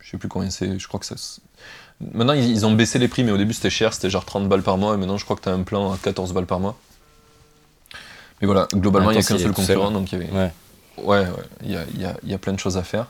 je 0.00 0.10
sais 0.10 0.18
plus 0.18 0.28
combien 0.28 0.50
c'est. 0.50 0.78
Je 0.78 0.86
crois 0.86 1.00
que 1.00 1.06
ça. 1.06 1.14
Maintenant, 2.12 2.34
ils, 2.34 2.66
ont 2.66 2.72
baissé 2.72 2.98
les 2.98 3.08
prix, 3.08 3.24
mais 3.24 3.32
au 3.32 3.38
début 3.38 3.54
c'était 3.54 3.70
cher, 3.70 3.94
c'était 3.94 4.10
genre 4.10 4.24
30 4.24 4.48
balles 4.48 4.62
par 4.62 4.76
mois, 4.76 4.94
et 4.94 4.96
maintenant 4.98 5.16
je 5.16 5.24
crois 5.24 5.36
que 5.36 5.42
tu 5.42 5.48
as 5.48 5.52
un 5.52 5.62
plan 5.62 5.92
à 5.92 5.96
14 5.96 6.32
balles 6.34 6.46
par 6.46 6.60
mois. 6.60 6.76
Mais 8.40 8.46
voilà, 8.46 8.68
globalement, 8.72 9.10
il 9.10 9.14
n'y 9.14 9.20
a 9.20 9.22
qu'un 9.22 9.38
seul 9.38 9.52
concurrent, 9.52 9.90
donc 9.90 10.12
il 10.12 10.18
y 10.18 10.22
avait. 10.22 10.32
Ouais. 10.32 10.52
Ouais, 11.02 11.26
il 11.62 11.70
y, 11.70 12.34
a, 12.34 12.38
plein 12.38 12.52
de 12.52 12.58
choses 12.58 12.76
à 12.76 12.82
faire. 12.82 13.06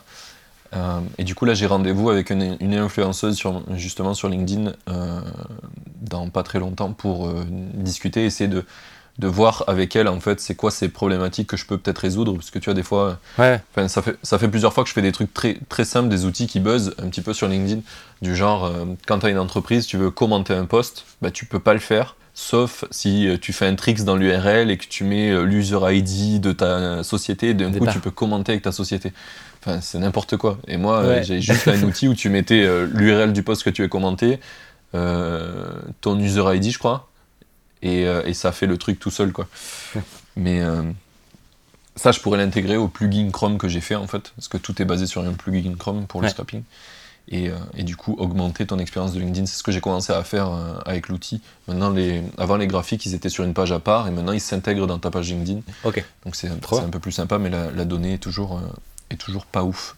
Euh, 0.75 0.99
et 1.17 1.23
du 1.23 1.35
coup, 1.35 1.45
là, 1.45 1.53
j'ai 1.53 1.65
rendez-vous 1.65 2.09
avec 2.09 2.29
une, 2.29 2.73
influenceuse 2.73 3.35
sur, 3.35 3.63
justement 3.75 4.13
sur 4.13 4.29
LinkedIn 4.29 4.73
euh, 4.89 5.21
dans 6.01 6.29
pas 6.29 6.43
très 6.43 6.59
longtemps 6.59 6.93
pour 6.93 7.27
euh, 7.27 7.43
discuter, 7.73 8.25
essayer 8.25 8.47
de, 8.47 8.63
de 9.17 9.27
voir 9.27 9.63
avec 9.67 9.95
elle, 9.95 10.07
en 10.07 10.19
fait, 10.19 10.39
c'est 10.39 10.55
quoi 10.55 10.71
ces 10.71 10.89
problématiques 10.89 11.47
que 11.47 11.57
je 11.57 11.65
peux 11.65 11.77
peut-être 11.77 11.99
résoudre. 11.99 12.33
Parce 12.33 12.51
que 12.51 12.59
tu 12.59 12.65
vois, 12.65 12.75
des 12.75 12.83
fois, 12.83 13.17
ouais. 13.37 13.59
ça, 13.87 14.01
fait, 14.01 14.17
ça 14.21 14.37
fait 14.37 14.47
plusieurs 14.47 14.73
fois 14.73 14.83
que 14.83 14.89
je 14.89 14.93
fais 14.93 15.01
des 15.01 15.11
trucs 15.11 15.33
très, 15.33 15.57
très 15.69 15.85
simples, 15.85 16.09
des 16.09 16.25
outils 16.25 16.47
qui 16.47 16.59
buzzent 16.59 16.93
un 17.01 17.09
petit 17.09 17.21
peu 17.21 17.33
sur 17.33 17.47
LinkedIn. 17.47 17.81
Du 18.21 18.35
genre, 18.35 18.71
quand 19.07 19.19
tu 19.19 19.25
as 19.25 19.29
une 19.29 19.39
entreprise, 19.39 19.87
tu 19.87 19.97
veux 19.97 20.11
commenter 20.11 20.53
un 20.53 20.65
post, 20.65 21.05
bah, 21.21 21.31
tu 21.31 21.45
peux 21.45 21.59
pas 21.59 21.73
le 21.73 21.79
faire 21.79 22.15
sauf 22.39 22.85
si 22.89 23.27
euh, 23.27 23.37
tu 23.37 23.51
fais 23.51 23.67
un 23.67 23.75
tricks 23.75 24.03
dans 24.05 24.15
l'URL 24.15 24.71
et 24.71 24.77
que 24.77 24.85
tu 24.85 25.03
mets 25.03 25.29
euh, 25.29 25.43
l'user 25.43 25.77
ID 25.81 26.39
de 26.39 26.53
ta 26.53 27.03
société, 27.03 27.53
d'un 27.53 27.71
coup 27.71 27.85
tu 27.91 27.99
peux 27.99 28.11
commenter 28.11 28.53
avec 28.53 28.63
ta 28.63 28.71
société. 28.71 29.11
Enfin, 29.59 29.81
c'est 29.81 29.99
n'importe 29.99 30.37
quoi. 30.37 30.57
Et 30.65 30.77
moi, 30.77 30.99
euh, 30.99 31.21
j'ai 31.21 31.41
juste 31.41 31.67
un 31.67 31.83
outil 31.83 32.07
où 32.07 32.13
tu 32.13 32.29
mettais 32.29 32.65
l'URL 32.93 33.33
du 33.33 33.43
post 33.43 33.63
que 33.63 33.69
tu 33.69 33.81
veux 33.81 33.89
commenter, 33.89 34.39
ton 34.93 36.17
user 36.17 36.43
ID, 36.55 36.71
je 36.71 36.79
crois, 36.79 37.09
et, 37.81 38.07
ça 38.33 38.53
fait 38.53 38.67
le 38.67 38.77
truc 38.77 38.99
tout 38.99 39.11
seul, 39.11 39.33
quoi. 39.33 39.47
Mais 40.37 40.61
ça, 41.97 42.13
je 42.13 42.21
pourrais 42.21 42.37
l'intégrer 42.37 42.77
au 42.77 42.87
plugin 42.87 43.29
Chrome 43.31 43.57
que 43.57 43.67
j'ai 43.67 43.81
fait, 43.81 43.95
en 43.95 44.07
fait, 44.07 44.31
parce 44.37 44.47
que 44.47 44.57
tout 44.57 44.81
est 44.81 44.85
basé 44.85 45.07
sur 45.07 45.21
un 45.25 45.33
plugin 45.33 45.75
Chrome 45.77 46.07
pour 46.07 46.21
le 46.21 46.29
scrapping. 46.29 46.63
Euh, 47.31 47.57
et, 47.77 47.83
du 47.83 47.95
coup 47.95 48.15
augmenter 48.17 48.65
ton 48.65 48.79
expérience 48.79 49.13
de 49.13 49.19
LinkedIn. 49.19 49.45
C'est 49.45 49.57
ce 49.57 49.63
que 49.63 49.71
j'ai 49.71 49.81
commencé 49.81 50.11
à 50.11 50.23
faire 50.23 50.51
euh, 50.51 50.79
avec 50.85 51.09
l'outil. 51.09 51.41
Maintenant, 51.67 51.91
les, 51.91 52.23
avant 52.37 52.57
les 52.57 52.65
graphiques, 52.65 53.05
ils 53.05 53.13
étaient 53.13 53.29
sur 53.29 53.43
une 53.43 53.53
page 53.53 53.71
à 53.71 53.79
part 53.79 54.07
et 54.07 54.11
maintenant 54.11 54.31
ils 54.31 54.41
s'intègrent 54.41 54.87
dans 54.87 54.97
ta 54.97 55.11
page 55.11 55.29
LinkedIn. 55.29 55.61
Ok. 55.83 56.03
Donc 56.25 56.35
c'est 56.35 56.47
un 56.49 56.89
peu 56.89 56.99
plus 56.99 57.11
sympa, 57.11 57.37
mais 57.37 57.49
la, 57.49 57.85
donnée 57.85 58.15
est 58.15 58.17
toujours, 58.17 58.57
euh, 58.57 58.61
est 59.11 59.17
toujours 59.17 59.45
pas 59.45 59.63
ouf. 59.63 59.95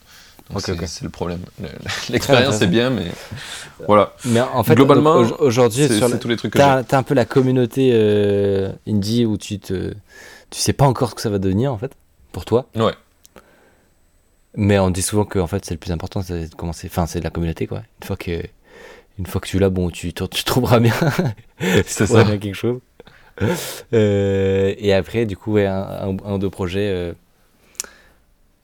c'est 0.58 1.04
le 1.04 1.10
problème. 1.10 1.40
L'expérience 2.10 2.62
est 2.62 2.68
bien, 2.68 2.90
mais 2.90 3.08
voilà. 3.88 4.14
Mais 4.26 4.42
en 4.42 4.64
fait, 4.64 4.76
globalement, 4.76 5.16
aujourd'hui, 5.40 5.88
c'est 5.88 6.20
tous 6.20 6.28
les 6.28 6.36
trucs 6.36 6.52
que 6.52 6.58
t'as 6.58 6.84
as 6.84 6.98
un 6.98 7.04
peu 7.04 7.14
la 7.14 7.26
communauté 7.26 7.94
indie 8.88 9.26
où 9.26 9.38
tu 9.38 9.58
te, 9.60 9.94
tu 10.50 10.60
sais 10.60 10.74
pas 10.74 10.86
encore 10.86 11.12
ce 11.12 11.16
que 11.16 11.22
ça 11.22 11.30
va 11.30 11.40
devenir 11.40 11.72
en 11.72 11.78
fait 11.78 11.94
pour 12.34 12.44
toi. 12.44 12.66
Ouais. 12.76 12.94
Mais 14.56 14.80
on 14.80 14.90
dit 14.90 15.02
souvent 15.02 15.26
que 15.26 15.40
en 15.40 15.48
fait 15.48 15.64
c'est 15.66 15.74
le 15.74 15.80
plus 15.80 15.92
important, 15.92 16.22
c'est 16.22 16.50
de 16.50 16.56
commencer. 16.56 16.88
Enfin, 16.88 17.06
c'est 17.06 17.22
la 17.22 17.30
communauté 17.30 17.68
quoi. 17.68 17.84
Une 18.02 18.08
fois 18.08 18.18
que, 18.18 18.42
une 19.20 19.26
fois 19.26 19.42
que 19.42 19.48
tu 19.48 19.60
l'as, 19.60 19.70
bon, 19.70 19.90
tu, 19.90 20.14
tu 20.14 20.44
trouveras 20.44 20.80
bien. 20.80 20.94
ça. 21.86 22.24
Bien 22.24 22.38
quelque 22.38 22.56
chose. 22.56 22.80
Euh, 23.94 24.76
et 24.78 24.94
après, 24.94 25.26
du 25.26 25.36
coup, 25.36 25.54
ouais, 25.54 25.66
un, 25.66 26.10
ou 26.10 26.38
deux 26.38 26.50
projets, 26.52 26.90
euh, 26.90 27.14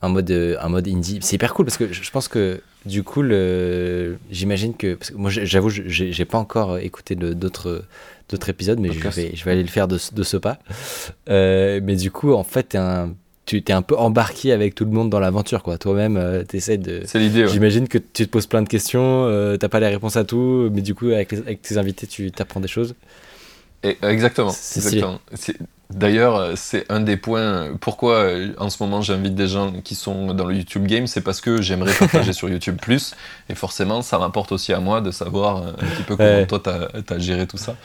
un 0.02 0.08
mode, 0.08 0.30
un 0.30 0.68
mode 0.68 0.86
indie. 0.86 1.18
C'est 1.20 1.34
hyper 1.34 1.52
cool 1.52 1.64
parce 1.64 1.76
que 1.76 1.92
je 1.92 2.10
pense 2.12 2.28
que 2.28 2.62
du 2.86 3.02
coup, 3.02 3.24
j'imagine 4.30 4.76
que, 4.76 4.94
parce 4.94 5.10
que 5.10 5.16
moi, 5.16 5.30
j'avoue, 5.30 5.70
j'ai 5.70 6.24
pas 6.24 6.38
encore 6.38 6.78
écouté 6.78 7.16
d'autres 7.16 7.84
d'autres 8.28 8.50
épisodes, 8.50 8.78
mais 8.78 8.92
je 8.92 9.08
vais, 9.08 9.32
je 9.34 9.44
vais 9.44 9.52
aller 9.52 9.62
le 9.62 9.68
faire 9.68 9.88
de, 9.88 9.98
de 10.12 10.22
ce 10.22 10.36
pas. 10.36 10.58
Euh, 11.28 11.80
mais 11.82 11.96
du 11.96 12.10
coup, 12.10 12.32
en 12.32 12.44
fait, 12.44 12.74
un 12.74 13.14
tu 13.48 13.62
t'es 13.62 13.72
un 13.72 13.80
peu 13.80 13.96
embarqué 13.96 14.52
avec 14.52 14.74
tout 14.74 14.84
le 14.84 14.90
monde 14.90 15.08
dans 15.08 15.20
l'aventure, 15.20 15.62
quoi. 15.62 15.78
Toi-même, 15.78 16.18
euh, 16.18 16.44
tu 16.46 16.58
essaies 16.58 16.76
de. 16.76 17.00
C'est 17.06 17.18
l'idée. 17.18 17.48
J'imagine 17.48 17.88
que 17.88 17.96
tu 17.96 18.26
te 18.26 18.30
poses 18.30 18.46
plein 18.46 18.60
de 18.60 18.68
questions, 18.68 19.24
euh, 19.24 19.56
t'as 19.56 19.70
pas 19.70 19.80
les 19.80 19.88
réponses 19.88 20.16
à 20.16 20.24
tout, 20.24 20.68
mais 20.70 20.82
du 20.82 20.94
coup, 20.94 21.06
avec, 21.06 21.32
avec 21.32 21.62
tes 21.62 21.78
invités, 21.78 22.06
tu 22.06 22.30
t'apprends 22.30 22.60
des 22.60 22.68
choses. 22.68 22.94
Et, 23.82 23.96
exactement. 24.02 24.50
exactement. 24.76 25.18
D'ailleurs, 25.88 26.36
euh, 26.36 26.52
c'est 26.56 26.84
un 26.92 27.00
des 27.00 27.16
points. 27.16 27.70
Pourquoi 27.80 28.30
en 28.58 28.68
ce 28.68 28.82
moment 28.82 29.00
j'invite 29.00 29.34
des 29.34 29.48
gens 29.48 29.72
qui 29.82 29.94
sont 29.94 30.34
dans 30.34 30.44
le 30.44 30.54
YouTube 30.54 30.86
Game, 30.86 31.06
c'est 31.06 31.22
parce 31.22 31.40
que 31.40 31.62
j'aimerais 31.62 31.94
partager 31.98 32.34
sur 32.34 32.50
YouTube 32.50 32.76
plus. 32.78 33.14
Et 33.48 33.54
forcément, 33.54 34.02
ça 34.02 34.18
m'apporte 34.18 34.52
aussi 34.52 34.74
à 34.74 34.80
moi 34.80 35.00
de 35.00 35.10
savoir 35.10 35.68
un 35.68 35.72
petit 35.72 36.02
peu 36.02 36.16
comment 36.16 36.44
toi 36.44 36.60
t'as 36.60 37.14
as 37.14 37.18
géré 37.18 37.46
tout 37.46 37.56
ça. 37.56 37.76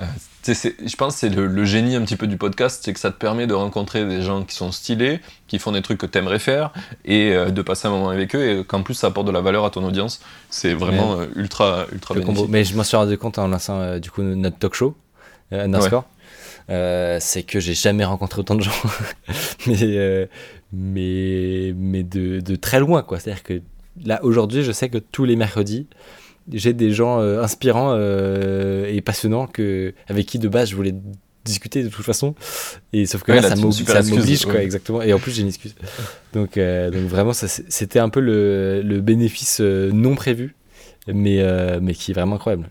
Euh, 0.00 0.04
je 0.46 0.96
pense 0.96 1.14
que 1.14 1.20
c'est 1.20 1.28
le, 1.28 1.64
génie 1.64 1.94
un 1.96 2.02
petit 2.02 2.16
peu 2.16 2.26
du 2.26 2.36
podcast, 2.36 2.82
c'est 2.84 2.92
que 2.92 3.00
ça 3.00 3.10
te 3.10 3.16
permet 3.16 3.46
de 3.46 3.54
rencontrer 3.54 4.04
des 4.04 4.22
gens 4.22 4.44
qui 4.44 4.54
sont 4.54 4.72
stylés, 4.72 5.20
qui 5.46 5.58
font 5.58 5.72
des 5.72 5.82
trucs 5.82 5.98
que 5.98 6.06
tu 6.06 6.18
aimerais 6.18 6.38
faire, 6.38 6.72
et 7.04 7.32
euh, 7.32 7.50
de 7.50 7.62
passer 7.62 7.88
un 7.88 7.90
moment 7.90 8.10
avec 8.10 8.34
eux, 8.34 8.60
et 8.60 8.64
qu'en 8.64 8.82
plus 8.82 8.94
ça 8.94 9.08
apporte 9.08 9.26
de 9.26 9.32
la 9.32 9.40
valeur 9.40 9.64
à 9.64 9.70
ton 9.70 9.84
audience. 9.84 10.20
C'est 10.50 10.74
vraiment 10.74 11.18
euh, 11.18 11.26
ultra, 11.36 11.86
ultra 11.92 12.14
bénéfique. 12.14 12.48
Mais 12.48 12.64
je 12.64 12.76
m'en 12.76 12.82
suis 12.82 12.96
rendu 12.96 13.16
compte 13.16 13.38
en 13.38 13.48
lançant 13.48 13.98
du 13.98 14.10
coup 14.10 14.22
notre 14.22 14.58
talk 14.58 14.74
show, 14.74 14.96
Underscore. 15.52 16.04
c'est 16.68 17.44
que 17.46 17.60
j'ai 17.60 17.74
jamais 17.74 18.04
rencontré 18.04 18.40
autant 18.40 18.56
de 18.56 18.62
gens, 18.62 18.72
mais, 19.66 20.28
mais, 20.72 21.72
mais 21.76 22.02
de, 22.02 22.40
de 22.40 22.56
très 22.56 22.80
loin, 22.80 23.02
quoi. 23.02 23.20
C'est-à-dire 23.20 23.42
que 23.42 23.62
là, 24.04 24.22
aujourd'hui, 24.24 24.62
je 24.62 24.72
sais 24.72 24.88
que 24.88 24.98
tous 24.98 25.24
les 25.24 25.36
mercredis, 25.36 25.86
j'ai 26.52 26.72
des 26.72 26.92
gens 26.92 27.20
euh, 27.20 27.42
inspirants 27.42 27.94
euh, 27.94 28.86
et 28.86 29.00
passionnants 29.00 29.46
que, 29.46 29.94
avec 30.08 30.26
qui 30.26 30.38
de 30.38 30.48
base 30.48 30.70
je 30.70 30.76
voulais 30.76 30.94
discuter 31.44 31.82
de 31.82 31.88
toute 31.88 32.04
façon. 32.04 32.34
Et 32.92 33.06
sauf 33.06 33.22
que 33.22 33.32
là, 33.32 33.42
ça 33.42 33.56
m'oblige 33.56 34.44
quoi 34.44 34.62
exactement. 34.62 35.02
Et 35.02 35.12
en 35.12 35.18
plus 35.18 35.32
j'ai 35.32 35.42
une 35.42 35.48
excuse. 35.48 35.74
Donc 36.32 36.56
euh, 36.56 36.90
donc 36.90 37.02
vraiment 37.02 37.32
c'était 37.32 37.98
un 37.98 38.08
peu 38.08 38.20
le, 38.20 38.82
le 38.82 39.00
bénéfice 39.00 39.60
non 39.60 40.14
prévu 40.14 40.54
mais 41.06 41.42
mais 41.80 41.94
qui 41.94 42.12
est 42.12 42.14
vraiment 42.14 42.36
incroyable. 42.36 42.68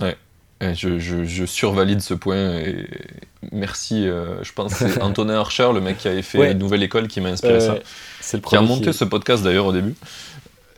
Ouais. 0.00 0.16
Je, 0.60 0.98
je, 0.98 1.24
je, 1.24 1.44
survalide 1.44 2.00
ce 2.00 2.14
point 2.14 2.56
et 2.56 2.86
merci 3.52 4.04
je 4.04 4.52
pense 4.54 4.72
c'est 4.72 4.98
Antonin 5.02 5.34
Archer 5.34 5.68
le 5.74 5.80
mec 5.80 5.98
qui 5.98 6.08
avait 6.08 6.22
fait 6.22 6.52
une 6.52 6.58
nouvelle 6.58 6.82
école 6.82 7.06
qui 7.06 7.20
m'a 7.20 7.28
inspiré 7.28 7.60
ça. 7.60 7.74
le 8.32 8.40
qui 8.40 8.56
a 8.56 8.62
monté 8.62 8.92
ce 8.92 9.04
podcast 9.04 9.42
d'ailleurs 9.42 9.66
au 9.66 9.72
début. 9.72 9.94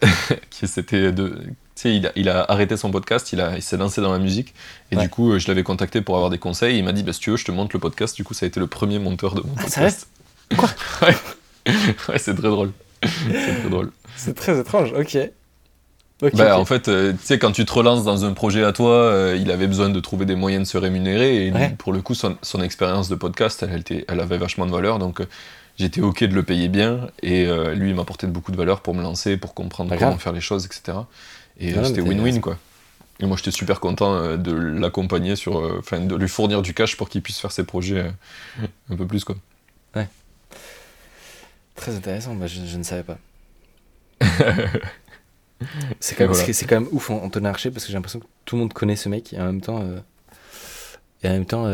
Qui 0.50 0.68
c'était 0.68 1.12
de 1.12 1.38
il 1.84 2.06
a, 2.06 2.12
il 2.16 2.28
a, 2.28 2.44
arrêté 2.50 2.76
son 2.76 2.90
podcast, 2.90 3.32
il, 3.32 3.46
il 3.56 3.62
s'est 3.62 3.76
lancé 3.76 4.00
dans 4.00 4.12
la 4.12 4.18
musique. 4.18 4.54
Et 4.90 4.96
du 4.96 5.08
coup, 5.08 5.32
euh, 5.32 5.38
je 5.38 5.48
l'avais 5.48 5.62
contacté 5.62 6.00
pour 6.00 6.16
avoir 6.16 6.30
des 6.30 6.38
conseils. 6.38 6.78
il 6.78 6.84
m'a 6.84 6.92
dit, 6.92 7.02
bah, 7.02 7.12
si 7.12 7.20
tu 7.20 7.30
veux, 7.30 7.36
je 7.36 7.44
te 7.44 7.52
monte 7.52 7.72
le 7.72 7.78
podcast. 7.78 8.16
Du 8.16 8.24
coup, 8.24 8.34
ça 8.34 8.46
a 8.46 8.48
été 8.48 8.60
le 8.60 8.66
premier 8.66 8.98
monteur 8.98 9.34
de 9.34 9.42
mon 9.42 9.52
ah, 9.56 9.62
podcast. 9.62 10.08
Quoi? 10.56 10.68
Ouais, 12.08 12.18
c'est 12.18 12.36
très 12.36 12.48
drôle. 12.48 12.70
c'est 13.02 13.60
très 13.60 13.68
drôle. 13.68 13.90
C'est 14.16 14.36
très 14.36 14.56
étrange, 14.56 14.92
ok. 14.92 15.18
bah, 16.32 16.60
En 16.60 16.64
fait, 16.64 16.86
euh, 16.86 17.10
tu 17.10 17.18
sais, 17.24 17.40
quand 17.40 17.50
tu 17.50 17.64
te 17.64 17.72
relances 17.72 18.04
dans 18.04 18.24
un 18.24 18.32
projet 18.34 18.62
à 18.62 18.72
toi, 18.72 18.92
euh, 18.92 19.36
il 19.36 19.50
avait 19.50 19.66
besoin 19.66 19.88
de 19.88 19.98
trouver 19.98 20.26
des 20.26 20.36
moyens 20.36 20.62
de 20.62 20.68
se 20.68 20.78
rémunérer. 20.78 21.48
Et 21.48 21.52
pour 21.76 21.92
le 21.92 22.02
coup, 22.02 22.14
son, 22.14 22.36
son 22.40 22.62
expérience 22.62 23.08
de 23.08 23.16
podcast, 23.16 23.64
elle, 23.68 23.82
elle, 23.90 24.04
elle, 24.06 24.20
avait 24.20 24.38
vachement 24.38 24.64
de 24.64 24.70
valeur. 24.70 25.00
Donc, 25.00 25.20
j'étais 25.76 26.00
OK 26.00 26.22
de 26.22 26.34
le 26.36 26.44
payer 26.44 26.68
bien. 26.68 27.08
Et 27.20 27.46
lui, 27.74 27.90
il 27.90 27.96
m'apportait 27.96 28.28
beaucoup 28.28 28.52
de 28.52 28.56
valeur 28.56 28.80
pour 28.80 28.94
me 28.94 29.02
lancer, 29.02 29.36
pour 29.36 29.52
comprendre 29.52 29.96
comment 29.98 30.18
faire 30.18 30.32
les 30.32 30.40
choses, 30.40 30.66
etc. 30.66 30.98
Et 31.58 31.74
euh, 31.74 31.84
c'était 31.84 32.00
win-win, 32.02 32.40
quoi. 32.40 32.58
Et 33.20 33.26
moi, 33.26 33.36
j'étais 33.36 33.50
super 33.50 33.80
content 33.80 34.14
euh, 34.14 34.36
de 34.36 34.52
l'accompagner 34.52 35.36
sur. 35.36 35.58
Euh, 35.58 35.76
Enfin, 35.78 36.00
de 36.00 36.14
lui 36.14 36.28
fournir 36.28 36.62
du 36.62 36.74
cash 36.74 36.96
pour 36.96 37.08
qu'il 37.08 37.22
puisse 37.22 37.38
faire 37.38 37.52
ses 37.52 37.64
projets 37.64 38.12
un 38.90 38.96
peu 38.96 39.06
plus, 39.06 39.24
quoi. 39.24 39.36
Ouais. 39.94 40.08
Très 41.74 41.94
intéressant, 41.94 42.34
bah, 42.34 42.46
je, 42.46 42.76
ne 42.76 42.82
savais 42.82 43.02
pas. 43.02 43.18
c'est 46.00 46.14
quand, 46.16 46.28
même, 46.28 46.34
c'est 46.34 46.66
quand 46.66 46.80
même 46.80 46.88
ouf 46.90 47.10
Antonin 47.10 47.50
Archer 47.50 47.70
parce 47.70 47.84
que 47.84 47.88
j'ai 47.88 47.96
l'impression 47.96 48.20
que 48.20 48.26
tout 48.44 48.56
le 48.56 48.60
monde 48.60 48.72
connaît 48.72 48.96
ce 48.96 49.10
mec 49.10 49.32
et 49.34 49.40
en 49.40 49.46
même 49.46 49.60
temps. 49.60 49.84
Et 51.22 51.28
en 51.28 51.32
même 51.32 51.46
temps, 51.46 51.64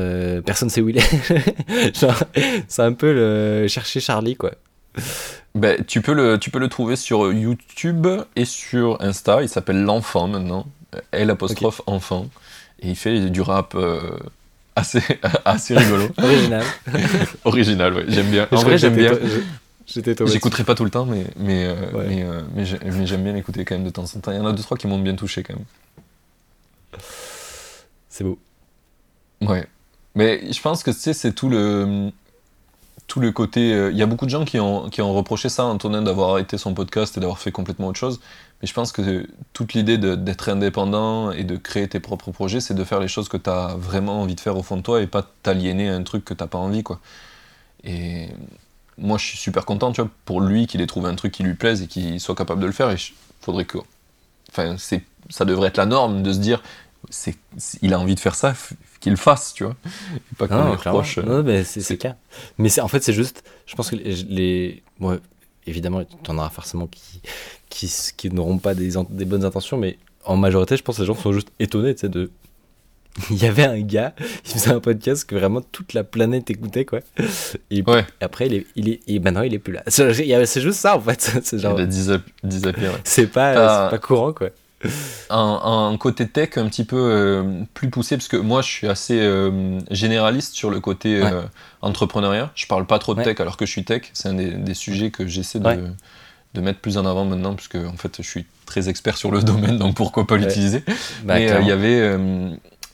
personne 0.44 0.70
sait 0.70 0.80
où 0.80 0.88
il 0.88 0.98
est. 0.98 1.94
c'est 2.68 2.82
un 2.82 2.92
peu 2.92 3.12
le 3.12 3.68
chercher 3.68 4.00
Charlie, 4.00 4.36
quoi. 4.36 4.52
Ben, 5.54 5.84
tu, 5.84 6.00
peux 6.00 6.14
le, 6.14 6.38
tu 6.38 6.50
peux 6.50 6.58
le 6.58 6.68
trouver 6.68 6.96
sur 6.96 7.32
YouTube 7.32 8.06
et 8.36 8.44
sur 8.44 9.00
Insta. 9.02 9.42
Il 9.42 9.48
s'appelle 9.48 9.82
L'Enfant 9.82 10.28
maintenant. 10.28 10.66
L 11.12 11.30
apostrophe 11.30 11.82
enfant. 11.86 12.28
Et 12.80 12.90
il 12.90 12.96
fait 12.96 13.30
du 13.30 13.40
rap 13.40 13.74
euh, 13.74 14.18
assez, 14.76 15.02
assez 15.44 15.76
rigolo. 15.76 16.08
Original. 16.18 16.64
Original, 17.44 17.94
ouais. 17.94 18.04
J'aime 18.08 18.30
bien. 18.30 18.48
En 18.50 18.56
vrai, 18.56 18.78
j'aime 18.78 18.96
bien. 18.96 19.12
J'écouterai 19.86 20.64
pas 20.64 20.74
tout 20.74 20.84
le 20.84 20.90
temps, 20.90 21.04
mais, 21.04 21.26
mais, 21.36 21.66
euh, 21.66 21.74
mais, 22.08 22.22
euh, 22.22 22.42
mais 22.54 23.06
j'aime 23.06 23.22
bien 23.22 23.32
l'écouter 23.32 23.64
quand 23.64 23.74
même 23.74 23.84
de 23.84 23.90
temps 23.90 24.04
en 24.04 24.20
temps. 24.20 24.32
Il 24.32 24.38
y 24.38 24.40
en 24.40 24.46
a 24.46 24.52
deux, 24.52 24.62
trois 24.62 24.76
qui 24.76 24.86
m'ont 24.86 24.98
bien 24.98 25.14
touché 25.16 25.42
quand 25.42 25.54
même. 25.54 27.00
C'est 28.08 28.24
beau. 28.24 28.38
Ouais. 29.40 29.66
Mais 30.14 30.52
je 30.52 30.60
pense 30.60 30.82
que 30.82 30.90
tu 30.90 30.98
sais, 30.98 31.14
c'est 31.14 31.32
tout 31.32 31.48
le 31.48 32.10
tout 33.12 33.20
le 33.20 33.30
côté. 33.30 33.74
Euh, 33.74 33.90
il 33.90 33.98
y 33.98 34.02
a 34.02 34.06
beaucoup 34.06 34.24
de 34.24 34.30
gens 34.30 34.46
qui 34.46 34.58
ont, 34.58 34.88
qui 34.88 35.02
ont 35.02 35.12
reproché 35.12 35.50
ça 35.50 35.64
à 35.64 35.66
Antonin 35.66 36.00
d'avoir 36.00 36.30
arrêté 36.30 36.56
son 36.56 36.72
podcast 36.72 37.14
et 37.18 37.20
d'avoir 37.20 37.38
fait 37.38 37.52
complètement 37.52 37.88
autre 37.88 37.98
chose. 37.98 38.20
Mais 38.62 38.66
je 38.66 38.72
pense 38.72 38.90
que 38.90 39.28
toute 39.52 39.74
l'idée 39.74 39.98
d'être 39.98 40.48
indépendant 40.48 41.30
et 41.30 41.44
de 41.44 41.56
créer 41.56 41.86
tes 41.86 42.00
propres 42.00 42.30
projets, 42.30 42.60
c'est 42.60 42.72
de 42.72 42.84
faire 42.84 43.00
les 43.00 43.08
choses 43.08 43.28
que 43.28 43.36
tu 43.36 43.50
as 43.50 43.74
vraiment 43.76 44.22
envie 44.22 44.34
de 44.34 44.40
faire 44.40 44.56
au 44.56 44.62
fond 44.62 44.78
de 44.78 44.82
toi 44.82 45.02
et 45.02 45.06
pas 45.06 45.30
t'aliéner 45.42 45.90
à 45.90 45.94
un 45.94 46.02
truc 46.04 46.24
que 46.24 46.32
t'as 46.32 46.46
pas 46.46 46.56
envie. 46.56 46.82
quoi. 46.82 47.00
Et 47.84 48.28
moi, 48.96 49.18
je 49.18 49.26
suis 49.26 49.36
super 49.36 49.66
content 49.66 49.92
tu 49.92 50.00
vois, 50.00 50.10
pour 50.24 50.40
lui 50.40 50.66
qu'il 50.66 50.80
ait 50.80 50.86
trouvé 50.86 51.10
un 51.10 51.14
truc 51.14 51.32
qui 51.32 51.42
lui 51.42 51.54
plaise 51.54 51.82
et 51.82 51.88
qu'il 51.88 52.18
soit 52.18 52.34
capable 52.34 52.62
de 52.62 52.66
le 52.66 52.72
faire. 52.72 52.90
Et 52.90 52.96
faudrait 53.42 53.66
que. 53.66 53.76
Enfin, 54.48 54.76
ça 55.28 55.44
devrait 55.44 55.68
être 55.68 55.76
la 55.76 55.86
norme 55.86 56.22
de 56.22 56.32
se 56.32 56.38
dire 56.38 56.62
il 57.82 57.92
a 57.92 58.00
envie 58.00 58.14
de 58.14 58.20
faire 58.20 58.36
ça, 58.36 58.54
qu'il 59.02 59.12
le 59.12 59.18
fasse, 59.18 59.52
tu 59.52 59.64
vois. 59.64 59.76
pas 60.38 60.48
qu'on 60.48 60.70
reproche. 60.70 61.18
Euh, 61.18 61.22
non, 61.22 61.42
mais 61.42 61.64
c'est, 61.64 61.96
clair. 61.96 62.16
Mais 62.56 62.68
c'est, 62.68 62.80
en 62.80 62.88
fait, 62.88 63.02
c'est 63.02 63.12
juste, 63.12 63.42
je 63.66 63.74
pense 63.74 63.90
que 63.90 63.96
les. 63.96 64.82
Moi, 64.98 65.18
évidemment, 65.66 66.04
tu 66.04 66.30
en 66.30 66.38
auras 66.38 66.50
forcément 66.50 66.86
qui, 66.86 67.20
qui, 67.68 67.92
qui 68.16 68.30
n'auront 68.30 68.58
pas 68.58 68.74
des, 68.74 68.92
des, 69.10 69.24
bonnes 69.24 69.44
intentions, 69.44 69.76
mais 69.76 69.98
en 70.24 70.36
majorité, 70.36 70.76
je 70.76 70.82
pense 70.82 70.96
que 70.96 71.02
les 71.02 71.06
gens 71.06 71.16
sont 71.16 71.32
juste 71.32 71.52
étonnés, 71.58 71.94
tu 71.94 72.02
sais, 72.02 72.08
de. 72.08 72.30
Il 73.30 73.42
y 73.42 73.46
avait 73.46 73.64
un 73.64 73.78
gars, 73.82 74.14
il 74.18 74.52
faisait 74.52 74.70
un 74.70 74.80
podcast 74.80 75.26
que 75.26 75.34
vraiment 75.34 75.60
toute 75.60 75.92
la 75.92 76.02
planète 76.02 76.48
écoutait, 76.48 76.86
quoi. 76.86 77.00
Et 77.70 77.84
après, 78.22 78.46
il 78.46 78.54
est, 78.54 78.66
il 78.74 78.88
est, 78.88 79.00
et 79.06 79.18
maintenant, 79.18 79.42
il 79.42 79.52
est 79.52 79.58
plus 79.58 79.74
là. 79.74 79.82
C'est 79.86 80.60
juste 80.62 80.78
ça, 80.78 80.96
en 80.96 81.00
fait. 81.00 81.20
C'est 81.42 81.58
genre. 81.58 81.78
C'est 83.04 83.26
pas, 83.26 83.90
pas 83.90 83.98
courant, 83.98 84.32
quoi 84.32 84.48
un, 85.30 85.96
côté 85.98 86.26
tech 86.28 86.56
un 86.56 86.66
petit 86.68 86.84
peu 86.84 86.96
euh, 86.96 87.62
plus 87.74 87.90
poussé, 87.90 88.16
parce 88.16 88.28
que 88.28 88.36
moi 88.36 88.62
je 88.62 88.68
suis 88.68 88.88
assez 88.88 89.20
euh, 89.20 89.78
généraliste 89.90 90.54
sur 90.54 90.70
le 90.70 90.80
côté 90.80 91.20
euh, 91.20 91.42
entrepreneuriat. 91.80 92.50
Je 92.54 92.66
parle 92.66 92.86
pas 92.86 92.98
trop 92.98 93.14
de 93.14 93.22
tech 93.22 93.40
alors 93.40 93.56
que 93.56 93.66
je 93.66 93.70
suis 93.70 93.84
tech. 93.84 94.02
C'est 94.12 94.28
un 94.28 94.34
des, 94.34 94.74
sujets 94.74 95.10
que 95.10 95.26
j'essaie 95.26 95.60
de, 95.60 95.78
de, 96.54 96.60
mettre 96.60 96.80
plus 96.80 96.98
en 96.98 97.06
avant 97.06 97.24
maintenant, 97.24 97.54
puisque 97.54 97.76
en 97.76 97.96
fait 97.96 98.16
je 98.18 98.28
suis 98.28 98.46
très 98.66 98.88
expert 98.88 99.16
sur 99.16 99.30
le 99.30 99.40
domaine, 99.42 99.78
donc 99.78 99.94
pourquoi 99.94 100.26
pas 100.26 100.36
l'utiliser. 100.36 100.82
Bah, 101.24 101.34
Mais 101.34 101.44
il 101.60 101.66
y 101.66 101.72
avait 101.72 102.18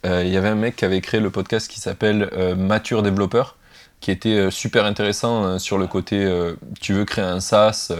il 0.04 0.28
y 0.28 0.36
avait 0.36 0.48
un 0.48 0.54
mec 0.54 0.76
qui 0.76 0.84
avait 0.84 1.00
créé 1.00 1.20
le 1.20 1.30
podcast 1.30 1.70
qui 1.70 1.80
s'appelle 1.80 2.30
Mature 2.56 3.02
Développeur 3.02 3.56
qui 4.00 4.10
était 4.10 4.34
euh, 4.34 4.50
super 4.50 4.84
intéressant 4.84 5.44
euh, 5.44 5.58
sur 5.58 5.78
le 5.78 5.86
côté 5.86 6.24
euh, 6.24 6.54
tu 6.80 6.92
veux 6.92 7.04
créer 7.04 7.24
un 7.24 7.40
SaaS 7.40 7.92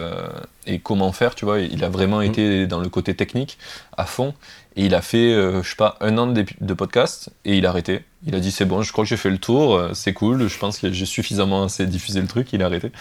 et 0.66 0.78
comment 0.78 1.12
faire, 1.12 1.34
tu 1.34 1.44
vois. 1.44 1.60
Il 1.60 1.82
a 1.84 1.88
vraiment 1.88 2.20
mm. 2.20 2.24
été 2.24 2.66
dans 2.66 2.80
le 2.80 2.88
côté 2.88 3.14
technique 3.14 3.58
à 3.96 4.04
fond 4.04 4.34
et 4.76 4.84
il 4.84 4.94
a 4.94 5.02
fait, 5.02 5.32
je 5.34 5.68
sais 5.68 5.76
pas, 5.76 5.96
un 6.00 6.18
an 6.18 6.28
de, 6.28 6.44
de, 6.60 6.74
podcast 6.74 7.30
et 7.44 7.56
il 7.56 7.66
a 7.66 7.70
arrêté. 7.70 8.04
Il 8.26 8.34
a 8.34 8.40
dit 8.40 8.52
c'est 8.52 8.64
bon, 8.64 8.82
je 8.82 8.92
crois 8.92 9.04
que 9.04 9.08
j'ai 9.08 9.16
fait 9.16 9.30
le 9.30 9.38
tour, 9.38 9.80
c'est 9.94 10.12
cool, 10.12 10.46
je 10.46 10.58
pense 10.58 10.78
que 10.78 10.92
j'ai 10.92 11.06
suffisamment 11.06 11.64
assez 11.64 11.86
diffusé 11.86 12.20
le 12.20 12.28
truc, 12.28 12.52
il 12.52 12.62
a 12.62 12.66
arrêté. 12.66 12.92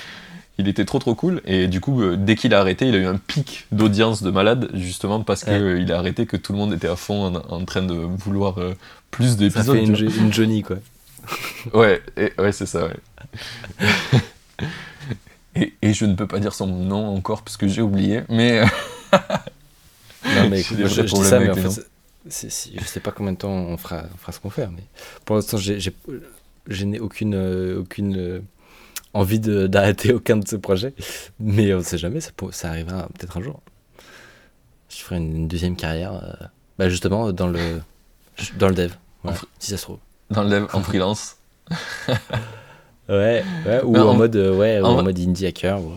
Il 0.58 0.68
était 0.68 0.86
trop 0.86 0.98
trop 0.98 1.14
cool 1.14 1.42
et 1.46 1.68
du 1.68 1.82
coup 1.82 2.16
dès 2.16 2.36
qu'il 2.36 2.56
a 2.56 2.60
arrêté 2.60 2.88
il 2.88 2.96
a 2.96 2.98
eu 2.98 3.06
un 3.06 3.18
pic 3.18 3.68
d'audience 3.72 4.24
de 4.24 4.32
malade 4.32 4.70
justement 4.74 5.22
parce 5.22 5.44
qu'il 5.44 5.92
a 5.92 5.98
arrêté 5.98 6.26
que 6.26 6.36
tout 6.36 6.52
le 6.52 6.58
monde 6.58 6.74
était 6.74 6.88
à 6.88 6.96
fond 6.96 7.36
en, 7.36 7.66
train 7.66 7.84
de 7.84 7.94
vouloir 7.94 8.56
plus 9.12 9.38
d'épisodes. 9.38 9.66
Ça 9.66 9.74
fait 9.74 9.84
une, 9.84 9.96
une 9.96 10.34
Johnny 10.34 10.64
quoi 10.64 10.78
ouais, 11.74 12.02
ouais 12.38 12.52
c'est 12.52 12.66
ça, 12.66 12.88
ouais. 12.88 12.98
et, 15.56 15.74
et, 15.82 15.94
je 15.94 16.06
ne 16.06 16.16
peux 16.16 16.28
pas 16.28 16.40
dire 16.40 16.54
son 16.54 16.68
nom 16.68 17.16
encore 17.16 17.44
parce 17.44 17.58
que 17.58 17.68
j'ai 17.68 17.82
oublié, 17.82 18.24
mais. 18.30 18.62
non, 20.26 20.50
mais 20.50 20.60
écoute, 20.62 20.78
je, 20.86 21.02
dis 21.02 21.24
ça, 21.24 21.40
mais 21.40 21.50
en 21.50 21.56
fait, 21.56 21.88
je 22.30 22.50
sais 22.86 23.00
pas 23.00 23.12
combien 23.12 23.34
de 23.34 23.38
temps 23.38 23.52
on 23.52 23.78
fera, 23.78 24.04
on 24.14 24.18
fera 24.18 24.32
ce 24.32 24.40
qu'on 24.40 24.50
fait, 24.50 24.68
mais 24.68 24.84
pour 25.26 25.36
l'instant, 25.36 25.58
je 25.58 26.86
n'ai 26.86 27.00
aucune, 27.00 27.36
euh, 27.36 27.80
aucune 27.80 28.18
euh, 28.18 28.42
envie 29.14 29.40
d'arrêter 29.40 30.14
aucun 30.14 30.38
de 30.38 30.48
ces 30.48 30.60
projets, 30.60 30.94
mais 31.40 31.74
on 31.74 31.80
ne 31.80 31.84
sait 31.84 31.98
jamais, 31.98 32.22
ça, 32.22 32.32
ça 32.52 32.70
arrivera 32.70 33.08
peut-être 33.18 33.38
un 33.38 33.42
jour. 33.42 33.62
Je 34.90 34.98
ferai 34.98 35.18
une, 35.18 35.48
deuxième 35.48 35.76
carrière, 35.76 36.14
euh, 36.14 36.46
bah 36.78 36.90
justement, 36.90 37.32
dans 37.32 37.48
le, 37.48 37.82
dans 38.58 38.70
le 38.70 38.76
dev, 38.76 38.94
si 39.60 39.72
ça 39.72 39.78
se 39.78 39.84
trouve 39.84 40.00
dans 40.32 40.44
le 40.44 40.50
dev 40.50 40.66
en 40.74 40.82
freelance. 40.82 41.38
Ouais, 43.10 43.42
ou 43.86 43.96
en, 43.96 44.16
mode, 44.16 44.36
ouais, 44.36 44.82
en, 44.82 45.02
mode 45.02 45.18
indie 45.18 45.46
hacker. 45.46 45.80
Ou... 45.80 45.94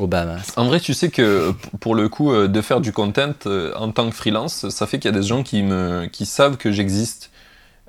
Obama. 0.00 0.38
En 0.56 0.66
vrai, 0.66 0.80
tu 0.80 0.92
sais 0.92 1.08
que 1.08 1.52
pour 1.78 1.94
le 1.94 2.08
coup, 2.08 2.34
de 2.34 2.60
faire 2.60 2.80
du 2.80 2.92
content 2.92 3.32
en 3.76 3.92
tant 3.92 4.10
que 4.10 4.16
freelance, 4.16 4.68
ça 4.70 4.88
fait 4.88 4.98
qu'il 4.98 5.08
y 5.08 5.14
a 5.14 5.16
des 5.16 5.24
gens 5.24 5.44
qui, 5.44 5.62
me, 5.62 6.06
qui 6.06 6.26
savent 6.26 6.56
que 6.56 6.72
j'existe 6.72 7.30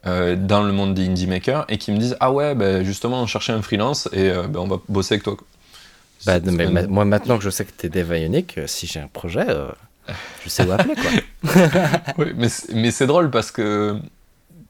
dans 0.06 0.62
le 0.64 0.72
monde 0.72 0.94
des 0.94 1.08
indie 1.08 1.26
makers 1.26 1.66
et 1.68 1.80
qui 1.80 1.92
me 1.92 1.98
disent 1.98 2.16
Ah 2.20 2.32
ouais, 2.32 2.54
ben 2.54 2.84
justement, 2.84 3.24
on 3.24 3.26
cherchait 3.26 3.54
un 3.54 3.64
freelance 3.64 4.08
et 4.14 4.30
ben, 4.30 4.60
on 4.60 4.68
va 4.68 4.78
bosser 4.88 5.16
avec 5.16 5.24
toi. 5.24 5.36
Bah, 6.28 6.40
moi, 6.90 7.06
maintenant 7.06 7.40
que 7.40 7.44
je 7.44 7.50
sais 7.50 7.66
que 7.66 7.72
tu 7.76 7.88
es 7.88 7.90
Dev 7.90 8.16
Ionic, 8.16 8.60
si 8.68 8.86
j'ai 8.86 9.00
un 9.00 9.08
projet, 9.08 9.48
je 10.44 10.50
sais 10.50 10.66
où 10.66 10.72
appeler, 10.72 10.96
quoi. 10.96 11.54
oui, 12.20 12.34
mais, 12.36 12.48
mais 12.74 12.92
c'est 12.92 13.08
drôle 13.08 13.32
parce 13.32 13.52
que, 13.52 13.98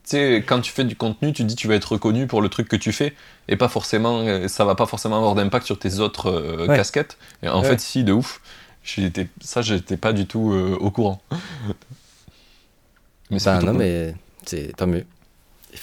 sais, 0.09 0.43
quand 0.45 0.61
tu 0.61 0.71
fais 0.71 0.83
du 0.83 0.95
contenu, 0.95 1.33
tu 1.33 1.43
dis 1.43 1.55
tu 1.55 1.67
vas 1.67 1.75
être 1.75 1.93
reconnu 1.93 2.27
pour 2.27 2.41
le 2.41 2.49
truc 2.49 2.67
que 2.67 2.75
tu 2.75 2.91
fais, 2.91 3.13
et 3.47 3.55
pas 3.55 3.67
forcément, 3.67 4.21
euh, 4.21 4.47
ça 4.47 4.65
va 4.65 4.75
pas 4.75 4.85
forcément 4.85 5.17
avoir 5.17 5.35
d'impact 5.35 5.65
sur 5.65 5.79
tes 5.79 5.99
autres 5.99 6.29
euh, 6.29 6.67
casquettes. 6.67 7.17
Et 7.43 7.49
en 7.49 7.63
fait, 7.63 7.79
si, 7.79 8.03
de 8.03 8.13
ouf. 8.13 8.41
J'étais, 8.83 9.27
ça, 9.41 9.61
j'étais 9.61 9.95
pas 9.95 10.11
du 10.11 10.25
tout 10.25 10.51
euh, 10.51 10.75
au 10.79 10.89
courant. 10.89 11.21
mais 13.29 13.37
bah, 13.45 13.61
non, 13.61 13.73
mais 13.73 14.15
c'est 14.45 14.75
tant 14.75 14.87
mieux. 14.87 15.05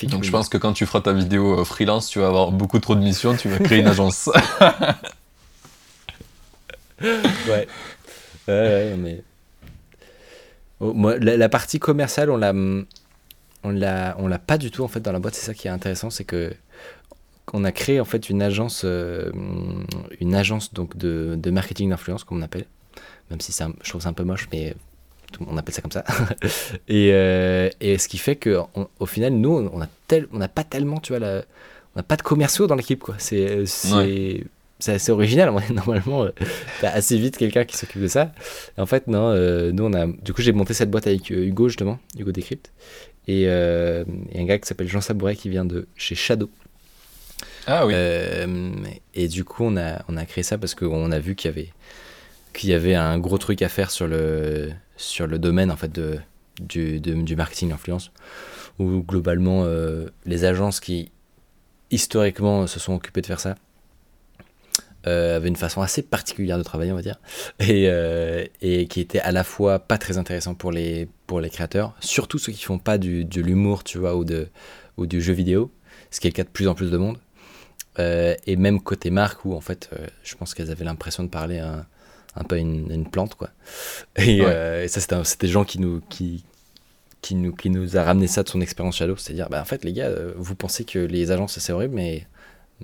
Donc 0.04 0.24
je 0.24 0.30
pense 0.30 0.48
que 0.48 0.58
quand 0.58 0.72
tu 0.72 0.84
feras 0.84 1.00
ta 1.00 1.12
vidéo 1.12 1.64
freelance, 1.64 2.10
tu 2.10 2.18
vas 2.18 2.26
avoir 2.26 2.50
beaucoup 2.50 2.80
trop 2.80 2.96
de 2.96 3.00
missions, 3.00 3.36
tu 3.36 3.48
vas 3.48 3.58
créer 3.58 3.78
une 3.78 3.86
agence. 3.86 4.28
ouais. 7.00 7.68
Ouais, 8.48 8.48
ouais, 8.48 8.96
mais 8.98 9.22
Oh, 10.80 10.94
la, 11.20 11.48
partie 11.48 11.80
commerciale, 11.80 12.30
on 12.30 12.36
l'a, 12.36 12.52
on 13.64 13.70
l'a, 13.70 14.16
on 14.18 14.28
l'a 14.28 14.38
pas 14.38 14.58
du 14.58 14.70
tout 14.70 14.84
en 14.84 14.88
fait 14.88 15.00
dans 15.00 15.12
la 15.12 15.18
boîte. 15.18 15.34
C'est 15.34 15.46
ça 15.46 15.54
qui 15.54 15.68
est 15.68 15.70
intéressant, 15.70 16.10
c'est 16.10 16.24
que 16.24 16.52
on 17.52 17.64
a 17.64 17.72
créé 17.72 18.00
en 18.00 18.04
fait 18.04 18.28
une 18.28 18.42
agence, 18.42 18.82
euh, 18.84 19.30
une 20.20 20.34
agence 20.34 20.74
donc 20.74 20.96
de, 20.96 21.34
de 21.36 21.50
marketing 21.50 21.90
d'influence 21.90 22.24
comme 22.24 22.38
on 22.38 22.42
appelle, 22.42 22.66
même 23.30 23.40
si 23.40 23.52
ça, 23.52 23.68
je 23.82 23.88
trouve 23.88 24.02
ça 24.02 24.10
un 24.10 24.12
peu 24.12 24.24
moche, 24.24 24.48
mais 24.52 24.74
on 25.46 25.56
appelle 25.56 25.74
ça 25.74 25.82
comme 25.82 25.92
ça. 25.92 26.04
et, 26.88 27.10
euh, 27.12 27.70
et, 27.80 27.98
ce 27.98 28.08
qui 28.08 28.18
fait 28.18 28.36
que 28.36 28.60
au 28.98 29.06
final, 29.06 29.32
nous, 29.34 29.70
on 29.72 29.80
a 29.80 29.88
tel, 30.08 30.26
on 30.32 30.38
n'a 30.38 30.48
pas 30.48 30.64
tellement, 30.64 31.00
tu 31.00 31.12
vois, 31.12 31.20
la, 31.20 31.42
on 31.94 31.98
n'a 31.98 32.02
pas 32.02 32.16
de 32.16 32.22
commerciaux 32.22 32.66
dans 32.66 32.74
l'équipe 32.74 33.00
quoi. 33.00 33.14
C'est, 33.18 33.64
c'est 33.66 34.44
c'est 34.78 34.92
assez 34.92 35.12
original. 35.12 35.52
Normalement, 35.70 36.24
euh, 36.24 36.30
assez 36.82 37.18
vite 37.18 37.36
quelqu'un 37.36 37.64
qui 37.64 37.76
s'occupe 37.76 38.02
de 38.02 38.06
ça. 38.06 38.32
en 38.76 38.86
fait, 38.86 39.06
non, 39.06 39.30
euh, 39.30 39.72
nous, 39.72 39.84
on 39.84 39.92
a. 39.92 40.06
Du 40.06 40.32
coup, 40.32 40.42
j'ai 40.42 40.52
monté 40.52 40.74
cette 40.74 40.90
boîte 40.90 41.06
avec 41.06 41.30
Hugo, 41.30 41.68
justement, 41.68 41.98
Hugo 42.18 42.32
Decrypt. 42.32 42.70
Et, 43.28 43.48
un 43.48 44.44
gars 44.44 44.58
qui 44.58 44.66
s'appelle 44.66 44.88
Jean 44.88 45.00
Sabouret 45.00 45.36
qui 45.36 45.48
vient 45.48 45.64
de 45.64 45.86
chez 45.96 46.14
Shadow. 46.14 46.50
Ah 47.66 47.86
oui. 47.86 47.94
et 49.14 49.28
du 49.28 49.44
coup, 49.44 49.64
on 49.64 49.76
a, 49.76 50.02
on 50.08 50.16
a 50.16 50.24
créé 50.24 50.42
ça 50.42 50.58
parce 50.58 50.74
qu'on 50.74 51.12
a 51.12 51.18
vu 51.18 51.34
qu'il 51.34 51.50
y 51.50 51.52
avait 51.52 51.68
qu'il 52.54 52.70
y 52.70 52.74
avait 52.74 52.94
un 52.94 53.18
gros 53.18 53.38
truc 53.38 53.60
à 53.62 53.68
faire 53.68 53.90
sur 53.90 54.08
le, 54.08 54.70
sur 54.96 55.26
le 55.26 55.38
domaine 55.38 55.70
en 55.70 55.76
fait 55.76 55.92
de, 55.92 56.18
du, 56.60 56.98
du 56.98 57.36
marketing 57.36 57.72
influence 57.72 58.10
où 58.78 59.02
globalement 59.02 59.66
les 60.24 60.44
agences 60.44 60.80
qui 60.80 61.12
historiquement 61.90 62.66
se 62.66 62.80
sont 62.80 62.94
occupées 62.94 63.20
de 63.20 63.26
faire 63.26 63.40
ça 63.40 63.54
euh, 65.06 65.36
avait 65.36 65.48
une 65.48 65.56
façon 65.56 65.80
assez 65.80 66.02
particulière 66.02 66.58
de 66.58 66.64
travailler, 66.64 66.90
on 66.90 66.96
va 66.96 67.02
dire, 67.02 67.20
et, 67.60 67.88
euh, 67.88 68.44
et, 68.60 68.88
qui 68.88 69.00
était 69.00 69.20
à 69.20 69.30
la 69.30 69.44
fois 69.44 69.78
pas 69.78 69.96
très 69.96 70.18
intéressant 70.18 70.54
pour 70.54 70.72
les, 70.72 71.08
pour 71.28 71.40
les 71.40 71.50
créateurs, 71.50 71.94
surtout 72.00 72.38
ceux 72.38 72.50
qui 72.50 72.64
font 72.64 72.80
pas 72.80 72.98
du, 72.98 73.24
de 73.24 73.40
l'humour, 73.40 73.84
tu 73.84 73.98
vois, 73.98 74.16
ou, 74.16 74.24
de, 74.24 74.48
ou 74.96 75.06
du 75.06 75.22
jeu 75.22 75.32
vidéo, 75.32 75.70
ce 76.10 76.18
qui 76.18 76.26
est 76.26 76.30
le 76.30 76.34
cas 76.34 76.42
de 76.42 76.48
plus 76.48 76.66
en 76.66 76.74
plus 76.74 76.90
de 76.90 76.96
monde. 76.96 77.18
Euh, 78.00 78.34
et 78.46 78.56
même 78.56 78.80
côté 78.80 79.10
marque, 79.10 79.44
où 79.44 79.54
en 79.54 79.60
fait, 79.60 79.88
je 80.24 80.34
pense 80.34 80.52
qu'elles 80.52 80.70
avaient 80.70 80.84
l'impression 80.84 81.22
de 81.22 81.28
parler 81.28 81.58
un, 81.58 81.86
un 82.34 82.44
peu 82.44 82.56
à 82.56 82.58
une, 82.58 83.08
plante, 83.08 83.36
quoi. 83.36 83.50
Et, 84.16 84.42
ça, 84.88 85.00
c'était 85.00 85.46
des 85.46 85.52
gens 85.52 85.64
qui 85.64 85.78
nous, 85.78 86.00
qui, 86.08 86.44
qui 87.22 87.36
nous, 87.36 87.54
qui 87.54 87.70
nous 87.70 87.96
a 87.96 88.02
ramené 88.02 88.26
ça 88.26 88.42
de 88.42 88.48
son 88.48 88.60
expérience 88.60 88.96
Shadow, 88.96 89.16
c'est-à-dire, 89.16 89.48
bah, 89.48 89.60
en 89.60 89.64
fait, 89.64 89.84
les 89.84 89.92
gars, 89.92 90.10
vous 90.36 90.56
pensez 90.56 90.84
que 90.84 90.98
les 90.98 91.30
agences, 91.30 91.56
c'est 91.60 91.72
horrible, 91.72 91.94
mais 91.94 92.26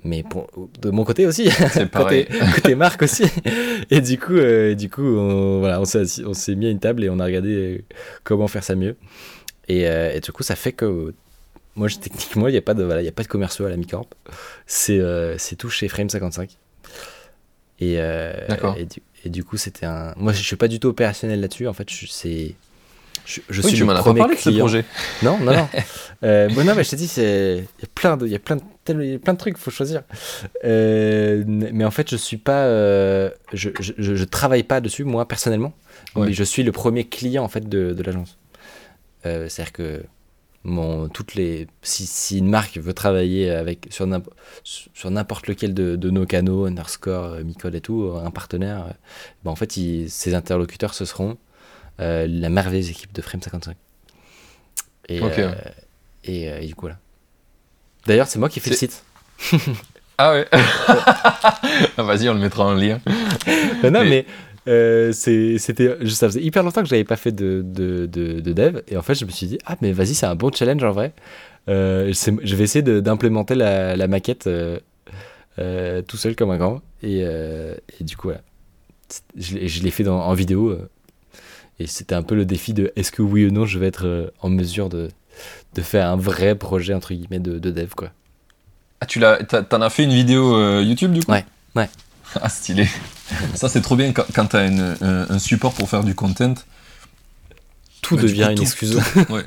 mais 0.03 0.23
pour, 0.23 0.47
de 0.81 0.89
mon 0.89 1.03
côté 1.03 1.25
aussi, 1.25 1.49
côté, 1.93 2.27
côté 2.55 2.75
marque 2.75 3.03
aussi. 3.03 3.23
Et 3.89 4.01
du 4.01 4.19
coup, 4.19 4.33
euh, 4.33 4.75
du 4.75 4.89
coup 4.89 5.03
on, 5.03 5.59
voilà, 5.59 5.81
on 5.81 5.85
s'est 5.85 6.55
mis 6.55 6.67
à 6.67 6.69
une 6.69 6.79
table 6.79 7.03
et 7.03 7.09
on 7.09 7.19
a 7.19 7.25
regardé 7.25 7.49
euh, 7.49 7.81
comment 8.23 8.47
faire 8.47 8.63
ça 8.63 8.75
mieux. 8.75 8.95
Et, 9.67 9.87
euh, 9.87 10.13
et 10.13 10.19
du 10.19 10.31
coup, 10.31 10.43
ça 10.43 10.55
fait 10.55 10.73
que 10.73 11.13
moi, 11.75 11.87
techniquement, 11.89 12.47
il 12.47 12.51
n'y 12.51 12.57
a, 12.57 12.61
pas 12.61 12.73
de, 12.73 12.83
voilà, 12.83 13.01
y 13.01 13.07
a 13.07 13.11
pas 13.11 13.23
de 13.23 13.27
commerciaux 13.27 13.65
à 13.65 13.69
la 13.69 13.77
Micorp. 13.77 14.07
C'est 14.65 15.01
c'est 15.37 15.55
tout 15.55 15.69
chez 15.69 15.87
Frame55. 15.87 16.49
Et, 17.79 17.95
et, 17.95 18.85
du, 18.85 19.01
et 19.25 19.29
du 19.29 19.43
coup, 19.43 19.57
c'était 19.57 19.85
un. 19.85 20.13
Moi, 20.15 20.31
je 20.31 20.39
ne 20.39 20.43
suis 20.43 20.55
pas 20.55 20.69
du 20.69 20.79
tout 20.79 20.87
opérationnel 20.87 21.41
là-dessus. 21.41 21.67
En 21.67 21.73
fait, 21.73 21.89
c'est 21.89 22.55
je, 23.25 23.41
je 23.49 23.61
oui, 23.61 23.69
suis 23.69 23.77
tu 23.77 23.83
m'en 23.83 23.93
as 23.93 24.03
pas 24.03 24.13
parlé 24.13 24.35
de 24.35 24.39
ce 24.39 24.49
projet. 24.51 24.85
Non, 25.23 25.39
non, 25.39 25.53
non. 25.53 25.67
euh, 26.23 26.47
bon, 26.49 26.63
non, 26.63 26.75
mais 26.75 26.83
je 26.83 26.91
t'ai 26.91 26.95
dit, 26.95 27.11
il 27.17 27.23
y 27.81 27.85
a 27.85 27.87
plein 27.93 28.17
de, 28.17 28.27
y 28.27 28.35
a 28.35 28.39
plein 28.39 28.57
de, 28.57 29.17
plein 29.17 29.33
de 29.33 29.37
trucs, 29.37 29.57
faut 29.57 29.71
choisir. 29.71 30.03
Euh, 30.63 31.43
mais 31.47 31.83
en 31.83 31.91
fait, 31.91 32.09
je 32.09 32.15
suis 32.15 32.37
pas, 32.37 32.65
euh, 32.65 33.29
je, 33.53 33.69
je, 33.79 33.93
je, 33.97 34.23
travaille 34.23 34.63
pas 34.63 34.79
dessus 34.79 35.03
moi 35.03 35.27
personnellement, 35.27 35.73
mais 36.15 36.33
je 36.33 36.43
suis 36.43 36.63
le 36.63 36.71
premier 36.71 37.05
client 37.05 37.43
en 37.43 37.49
fait 37.49 37.67
de, 37.67 37.93
de 37.93 38.03
l'agence. 38.03 38.37
C'est-à-dire 39.23 39.73
que 39.73 40.03
mon, 40.63 41.09
toutes 41.09 41.33
les, 41.33 41.65
si, 41.81 42.05
si, 42.05 42.37
une 42.37 42.47
marque 42.47 42.77
veut 42.77 42.93
travailler 42.93 43.49
avec 43.49 43.87
sur 43.89 44.05
n'importe 44.05 45.47
lequel 45.47 45.73
de, 45.73 45.95
de, 45.95 46.09
nos 46.11 46.27
canaux, 46.27 46.65
Underscore, 46.65 47.37
Micode 47.43 47.73
et 47.73 47.81
tout, 47.81 48.13
un 48.23 48.29
partenaire, 48.29 48.93
ben 49.43 49.49
en 49.49 49.55
fait, 49.55 49.77
il, 49.77 50.11
ses 50.11 50.35
interlocuteurs 50.35 50.93
ce 50.93 51.05
seront 51.05 51.37
la 51.99 52.49
merveilleuse 52.49 52.89
équipe 52.89 53.13
de 53.13 53.21
Frame 53.21 53.41
55. 53.41 53.75
Et, 55.07 55.21
euh, 55.21 55.51
euh, 56.27 56.59
et, 56.61 56.65
du 56.65 56.75
coup, 56.75 56.87
là. 56.87 56.97
D'ailleurs, 58.05 58.27
c'est 58.27 58.39
moi 58.39 58.49
qui 58.49 58.59
fais 58.59 58.71
le 58.71 58.75
site. 58.75 59.03
ah 60.17 60.33
ouais 60.33 60.47
ah, 60.51 62.03
Vas-y, 62.03 62.29
on 62.29 62.33
le 62.33 62.39
mettra 62.39 62.65
en 62.65 62.73
lien. 62.73 62.99
non, 63.83 64.03
mais, 64.03 64.25
c'était 65.13 65.57
ça 65.59 66.27
faisait 66.27 66.41
hyper 66.41 66.63
longtemps 66.63 66.81
que 66.81 66.89
j'avais 66.89 67.03
pas 67.03 67.17
fait 67.17 67.31
de, 67.31 67.61
de, 67.63 68.05
de, 68.07 68.39
dev 68.39 68.81
et 68.87 68.97
en 68.97 69.03
fait 69.03 69.13
je 69.13 69.25
me 69.25 69.29
suis 69.29 69.45
dit 69.45 69.59
ah 69.67 69.75
mais 69.81 69.91
vas-y 69.91 70.15
c'est 70.15 70.25
un 70.25 70.33
bon 70.33 70.51
challenge 70.51 70.83
en 70.83 70.91
vrai 70.91 71.13
je 71.67 72.55
vais 72.55 72.63
essayer 72.63 72.81
d'implémenter 72.81 73.53
la, 73.53 73.95
la, 73.95 74.07
maquette 74.07 74.49
tout 75.57 76.17
seul 76.17 76.35
comme 76.35 76.49
un 76.49 76.57
grand 76.57 76.81
et, 77.03 77.19
et 77.19 78.03
du 78.03 78.17
coup 78.17 78.29
voilà. 78.29 78.41
je, 79.37 79.67
je 79.67 79.83
l'ai 79.83 79.91
fait 79.91 80.03
dans, 80.03 80.19
en 80.19 80.33
vidéo 80.33 80.75
et 81.79 81.87
c'était 81.87 82.15
un 82.15 82.23
peu 82.23 82.35
le 82.35 82.45
défi 82.45 82.73
de 82.73 82.91
est-ce 82.95 83.11
que 83.11 83.21
oui 83.21 83.45
ou 83.45 83.51
non 83.51 83.65
je 83.65 83.79
vais 83.79 83.87
être 83.87 84.05
euh, 84.05 84.29
en 84.41 84.49
mesure 84.49 84.89
de, 84.89 85.09
de 85.73 85.81
faire 85.81 86.07
un 86.07 86.15
vrai 86.15 86.55
projet 86.55 86.93
entre 86.93 87.13
guillemets 87.13 87.39
de, 87.39 87.59
de 87.59 87.71
dev 87.71 87.89
quoi. 87.95 88.11
Ah 89.01 89.05
tu 89.05 89.19
l'as, 89.19 89.43
t'en 89.43 89.81
as 89.81 89.89
fait 89.89 90.03
une 90.03 90.13
vidéo 90.13 90.55
euh, 90.55 90.81
YouTube 90.81 91.11
du 91.11 91.21
coup? 91.21 91.31
Ouais, 91.31 91.45
ouais. 91.75 91.89
ah 92.41 92.49
stylé. 92.49 92.87
Ça 93.55 93.67
c'est 93.67 93.81
trop 93.81 93.95
bien 93.95 94.13
quand, 94.13 94.25
quand 94.33 94.45
t'as 94.45 94.67
un, 94.67 95.39
support 95.39 95.73
pour 95.73 95.89
faire 95.89 96.03
du 96.03 96.15
content. 96.15 96.53
Tout 98.01 98.15
devient 98.15 98.49
une 98.51 98.61
excuse. 98.61 99.01
Tout, 99.13 99.19
ouais. 99.33 99.43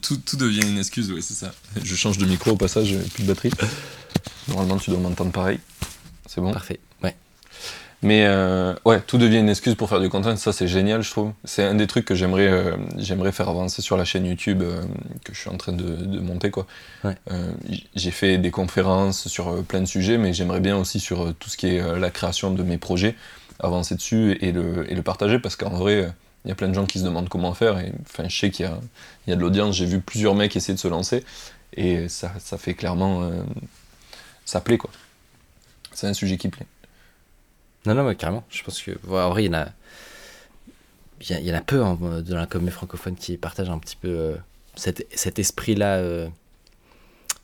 Tout, 0.00 0.16
tout, 0.16 0.36
devient 0.36 0.66
une 0.66 0.78
excuse, 0.78 1.10
ouais 1.12 1.20
c'est 1.20 1.34
ça. 1.34 1.52
Je 1.82 1.94
change 1.94 2.18
de 2.18 2.26
micro 2.26 2.52
au 2.52 2.56
passage, 2.56 2.96
plus 3.14 3.22
de 3.22 3.28
batterie. 3.28 3.52
Normalement 4.48 4.76
tu 4.76 4.90
dois 4.90 4.98
m'entendre 4.98 5.32
pareil. 5.32 5.60
C'est 6.26 6.40
bon 6.40 6.52
Parfait. 6.52 6.80
Mais 8.02 8.24
euh, 8.26 8.74
ouais, 8.84 9.00
tout 9.00 9.16
devient 9.16 9.38
une 9.38 9.48
excuse 9.48 9.76
pour 9.76 9.88
faire 9.88 10.00
du 10.00 10.08
content, 10.08 10.34
ça 10.36 10.52
c'est 10.52 10.66
génial 10.66 11.02
je 11.02 11.10
trouve. 11.10 11.32
C'est 11.44 11.62
un 11.62 11.76
des 11.76 11.86
trucs 11.86 12.04
que 12.04 12.16
j'aimerais 12.16 12.48
euh, 12.48 12.76
j'aimerais 12.96 13.30
faire 13.30 13.48
avancer 13.48 13.80
sur 13.80 13.96
la 13.96 14.04
chaîne 14.04 14.26
YouTube 14.26 14.60
euh, 14.62 14.82
que 15.24 15.32
je 15.32 15.38
suis 15.38 15.50
en 15.50 15.56
train 15.56 15.72
de, 15.72 15.84
de 15.84 16.18
monter 16.18 16.50
quoi. 16.50 16.66
Ouais. 17.04 17.14
J'ai 17.94 18.10
fait 18.10 18.38
des 18.38 18.50
conférences 18.50 19.28
sur 19.28 19.62
plein 19.64 19.80
de 19.80 19.86
sujets, 19.86 20.18
mais 20.18 20.32
j'aimerais 20.32 20.58
bien 20.58 20.76
aussi 20.76 20.98
sur 20.98 21.32
tout 21.36 21.48
ce 21.48 21.56
qui 21.56 21.68
est 21.68 21.98
la 21.98 22.10
création 22.10 22.50
de 22.50 22.62
mes 22.64 22.76
projets, 22.76 23.14
avancer 23.60 23.94
dessus 23.94 24.36
et 24.40 24.50
le, 24.50 24.90
et 24.90 24.96
le 24.96 25.02
partager 25.02 25.38
parce 25.38 25.54
qu'en 25.54 25.70
vrai, 25.70 26.12
il 26.44 26.48
y 26.48 26.50
a 26.52 26.56
plein 26.56 26.68
de 26.68 26.74
gens 26.74 26.86
qui 26.86 26.98
se 26.98 27.04
demandent 27.04 27.28
comment 27.28 27.54
faire 27.54 27.78
et 27.78 27.92
enfin 28.02 28.24
je 28.28 28.36
sais 28.36 28.50
qu'il 28.50 28.66
y 28.66 28.68
a, 28.68 28.80
il 29.28 29.30
y 29.30 29.32
a 29.32 29.36
de 29.36 29.40
l'audience, 29.40 29.76
j'ai 29.76 29.86
vu 29.86 30.00
plusieurs 30.00 30.34
mecs 30.34 30.56
essayer 30.56 30.74
de 30.74 30.80
se 30.80 30.88
lancer 30.88 31.24
et 31.76 32.08
ça, 32.08 32.32
ça 32.40 32.58
fait 32.58 32.74
clairement... 32.74 33.30
ça 34.44 34.60
plaît 34.60 34.78
quoi. 34.78 34.90
C'est 35.92 36.08
un 36.08 36.14
sujet 36.14 36.36
qui 36.36 36.48
plaît. 36.48 36.66
Non, 37.86 37.94
non, 37.94 38.04
mais 38.04 38.14
carrément. 38.14 38.44
Je 38.48 38.62
pense 38.62 38.80
que, 38.80 38.92
en 39.10 39.30
vrai, 39.30 39.44
il 39.44 39.46
y 39.46 39.50
en 39.50 39.58
a, 39.58 39.66
il 41.30 41.46
y, 41.46 41.52
en 41.52 41.56
a 41.56 41.60
peu 41.60 41.82
hein, 41.82 41.98
dans 42.00 42.36
la 42.36 42.46
communauté 42.46 42.74
francophone 42.74 43.14
qui 43.16 43.36
partagent 43.36 43.70
un 43.70 43.78
petit 43.78 43.96
peu 43.96 44.08
euh, 44.08 44.34
cet, 44.74 45.06
cet 45.14 45.38
esprit-là. 45.38 45.96
Euh, 45.96 46.28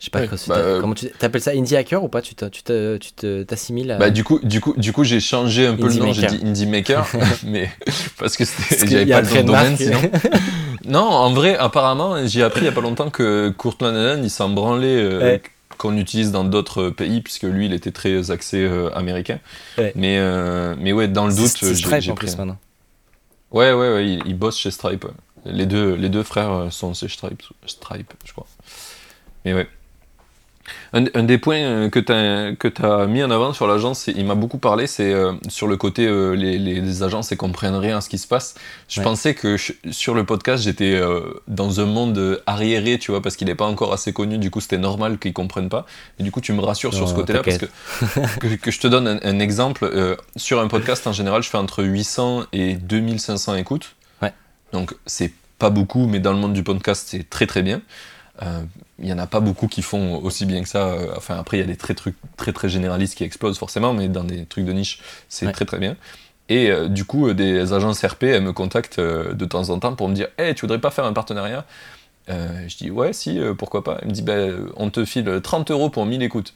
je 0.01 0.05
sais 0.05 0.11
pas 0.11 0.21
bah, 0.47 0.57
euh, 0.57 0.81
comment 0.81 0.95
tu 0.95 1.11
t'appelles 1.11 1.41
ça 1.41 1.51
indie 1.51 1.75
hacker 1.75 2.05
ou 2.05 2.09
pas? 2.09 2.23
Tu 2.23 2.37
t'assimiles 2.37 3.97
bah 3.99 4.11
du 4.11 4.23
coup 4.23 4.39
du 4.45 4.61
coup 4.61 4.75
du 4.77 4.93
coup 4.93 5.03
j'ai 5.03 5.19
changé 5.19 5.67
un 5.67 5.75
peu 5.75 5.89
le 5.89 5.95
nom 5.95 6.13
j'ai 6.13 6.29
dit 6.29 6.47
indie 6.47 6.67
maker 6.67 7.05
mais 7.45 7.69
parce 8.17 8.37
que 8.37 8.45
j'avais 8.87 9.07
pas 9.07 9.23
le 9.23 9.43
domaine 9.43 9.77
sinon. 9.77 9.99
non 10.85 11.01
en 11.01 11.33
vrai 11.33 11.57
apparemment 11.57 12.25
j'ai 12.29 12.45
appris 12.45 12.61
il 12.61 12.67
y 12.67 12.69
a 12.69 12.73
pas 12.73 12.81
longtemps 12.81 13.11
que 13.11 13.53
Kurt 13.59 13.83
Lannan 13.83 14.23
il 14.23 14.31
s'en 14.31 14.51
branlait 14.51 15.41
qu'on 15.79 15.97
utilise 15.97 16.33
dans 16.33 16.45
d'autres 16.45 16.91
pays, 16.91 17.21
puisque 17.21 17.45
lui, 17.45 17.67
il 17.67 17.73
était 17.73 17.93
très 17.93 18.31
axé 18.31 18.69
américain. 18.95 19.39
Mais, 19.95 20.19
mais 20.77 20.93
ouais, 20.93 21.09
dans 21.09 21.27
le 21.27 21.35
doute, 21.35 21.57
j'ai 21.61 22.11
en 22.11 22.15
plus. 22.15 22.37
Ouais, 23.51 23.73
ouais, 23.73 23.95
ouais, 23.95 24.21
il, 24.27 24.37
bosse 24.37 24.59
chez 24.59 24.71
Stripe. 24.71 25.07
Les 25.47 25.65
deux, 25.65 25.95
les 25.95 26.11
deux 26.11 26.23
frères 26.23 26.71
sont 26.71 26.93
chez 26.93 27.09
Stripe, 27.09 27.43
Stripe, 27.67 28.13
je 28.25 28.33
crois. 28.33 28.47
Mais 29.45 29.55
ouais. 29.55 29.69
Un, 30.93 31.23
des 31.23 31.39
points 31.39 31.59
euh, 31.59 31.91
que 31.91 31.99
tu 31.99 32.13
as, 32.13 32.55
que 32.57 32.69
as 32.83 33.07
mis 33.07 33.23
en 33.23 33.31
avant 33.31 33.53
sur 33.53 33.67
l'agence, 33.67 34.07
il 34.07 34.25
m'a 34.25 34.35
beaucoup 34.35 34.59
parlé, 34.59 34.87
c'est 34.87 35.13
euh, 35.13 35.33
sur 35.49 35.67
le 35.67 35.77
côté 35.77 36.07
euh, 36.07 36.33
les, 36.33 36.59
les, 36.59 37.03
agences 37.03 37.31
ne 37.31 37.37
comprennent 37.37 37.77
rien 37.77 37.99
à 37.99 38.01
ce 38.01 38.09
qui 38.09 38.19
se 38.19 38.27
passe. 38.27 38.55
Je 38.89 39.01
pensais 39.01 39.35
que 39.35 39.57
sur 39.91 40.15
le 40.15 40.25
podcast, 40.25 40.65
j'étais 40.65 41.01
dans 41.47 41.81
un 41.81 41.85
monde 41.85 42.43
arriéré, 42.47 42.99
tu 42.99 43.11
vois, 43.11 43.23
parce 43.23 43.37
qu'il 43.37 43.47
n'est 43.49 43.55
pas 43.55 43.67
encore 43.67 43.93
assez 43.93 44.13
connu, 44.13 44.39
du 44.39 44.51
coup 44.51 44.61
c'était 44.61 44.79
normal 44.79 45.19
qu'ils 45.19 45.33
comprennent 45.33 45.69
pas. 45.69 45.87
Et 46.19 46.23
du 46.23 46.33
coup, 46.33 46.41
tu 46.41 46.53
me 46.53 46.61
rassures 46.61 46.95
sur 46.95 47.09
ce 47.09 47.15
côté-là, 47.15 47.43
parce 47.43 47.59
que, 48.39 48.47
que, 48.57 48.71
je 48.71 48.81
te 48.81 48.87
donne 48.87 49.21
un, 49.23 49.39
exemple. 49.39 50.17
sur 50.37 50.61
un 50.61 50.69
podcast, 50.69 51.07
en 51.07 51.13
général, 51.13 51.43
je 51.43 51.51
fais 51.51 51.59
entre 51.59 51.85
800 51.85 52.45
et 52.53 52.75
2500 52.75 53.55
écoutes. 53.57 53.95
Ouais. 54.23 54.33
Donc 54.73 54.95
c'est 55.07 55.33
pas 55.59 55.71
beaucoup, 55.71 56.07
mais 56.07 56.21
dans 56.21 56.33
le 56.33 56.39
monde 56.39 56.53
du 56.53 56.63
podcast, 56.63 57.07
c'est 57.09 57.29
très 57.29 57.47
très 57.47 57.63
bien 57.63 57.81
il 58.99 59.05
euh, 59.05 59.07
n'y 59.07 59.13
en 59.13 59.19
a 59.19 59.27
pas 59.27 59.41
beaucoup 59.41 59.69
qui 59.69 59.83
font 59.83 60.23
aussi 60.23 60.47
bien 60.47 60.63
que 60.63 60.69
ça. 60.69 60.89
Euh, 60.89 61.13
enfin, 61.17 61.39
après, 61.39 61.59
il 61.59 61.61
y 61.61 61.63
a 61.63 61.67
des 61.67 61.77
très, 61.77 61.95
trucs 61.95 62.17
très 62.37 62.53
très 62.53 62.69
généralistes 62.69 63.17
qui 63.17 63.25
explosent 63.25 63.59
forcément, 63.59 63.93
mais 63.93 64.09
dans 64.09 64.25
des 64.25 64.45
trucs 64.47 64.65
de 64.65 64.73
niche, 64.73 65.01
c'est 65.29 65.51
très 65.53 65.65
très 65.65 65.79
bien. 65.79 65.97
Et 66.49 66.71
euh, 66.71 66.89
du 66.89 67.05
coup, 67.05 67.33
des 67.33 67.73
agences 67.73 68.05
RP, 68.05 68.25
elles 68.25 68.43
me 68.43 68.53
contactent 68.53 69.01
de 69.01 69.45
temps 69.45 69.71
en 69.71 69.79
temps 69.79 69.95
pour 69.95 70.09
me 70.09 70.15
dire 70.15 70.29
Hey, 70.39 70.55
tu 70.55 70.63
voudrais 70.63 70.81
pas 70.81 70.91
faire 70.91 71.05
un 71.05 71.13
partenariat? 71.13 71.65
Je 72.29 72.77
dis 72.77 72.91
Ouais, 72.91 73.13
si, 73.13 73.41
pourquoi 73.57 73.83
pas? 73.83 73.99
Elle 74.03 74.09
me 74.09 74.13
dit 74.13 74.23
bah, 74.23 74.37
On 74.77 74.91
te 74.91 75.05
file 75.05 75.41
30 75.43 75.71
euros 75.71 75.91
pour 75.91 76.05
1000 76.05 76.23
écoutes. 76.23 76.55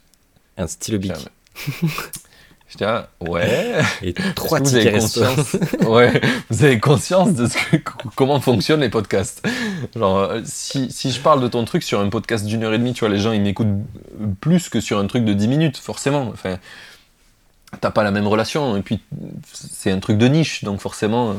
Un 0.59 0.67
stylo 0.67 0.99
bic. 0.99 1.13
Je 2.73 2.79
dis, 2.79 2.85
ah, 2.85 3.07
ouais. 3.21 3.83
Et 4.03 4.15
trois 4.35 4.59
vous 4.59 4.75
avez 4.75 4.93
conscience, 4.93 5.57
ouais, 5.87 6.23
vous 6.49 6.65
avez 6.65 6.81
conscience 6.81 7.35
de 7.35 7.47
ce 7.47 7.59
que, 7.59 7.77
comment 8.17 8.41
fonctionnent 8.41 8.81
les 8.81 8.89
podcasts? 8.89 9.47
Genre, 9.95 10.19
euh, 10.19 10.41
si, 10.47 10.91
si, 10.91 11.11
je 11.11 11.21
parle 11.21 11.43
de 11.43 11.49
ton 11.49 11.67
truc 11.67 11.83
sur 11.83 12.01
un 12.01 12.09
podcast 12.09 12.47
d'une 12.47 12.65
heure 12.65 12.73
et 12.73 12.79
demie, 12.79 12.95
tu 12.95 13.01
vois, 13.01 13.11
les 13.11 13.19
gens, 13.19 13.33
ils 13.33 13.43
m'écoutent 13.43 13.77
plus 14.41 14.71
que 14.71 14.81
sur 14.81 14.99
un 14.99 15.07
truc 15.07 15.27
de 15.27 15.35
10 15.35 15.49
minutes, 15.49 15.77
forcément. 15.77 16.31
Enfin, 16.33 16.59
t'as 17.79 17.91
pas 17.91 18.05
la 18.05 18.11
même 18.11 18.27
relation. 18.27 18.75
Et 18.79 18.81
puis, 18.81 19.01
c'est 19.53 19.91
un 19.91 20.01
truc 20.01 20.17
de 20.17 20.29
niche, 20.29 20.65
donc 20.65 20.81
forcément. 20.81 21.37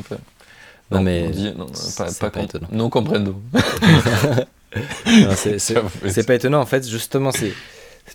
non, 0.92 1.02
mais. 1.02 1.32
non, 1.58 1.66
pas, 1.98 2.10
pas, 2.20 2.30
pas 2.30 2.44
étonnant. 2.44 2.68
Non 2.72 2.92
comprendo. 2.92 3.42
c'est 5.36 6.28
pas 6.28 6.36
étonnant, 6.36 6.62
en 6.62 6.68
fait, 6.68 6.88
justement, 6.88 7.32
c'est 7.32 7.54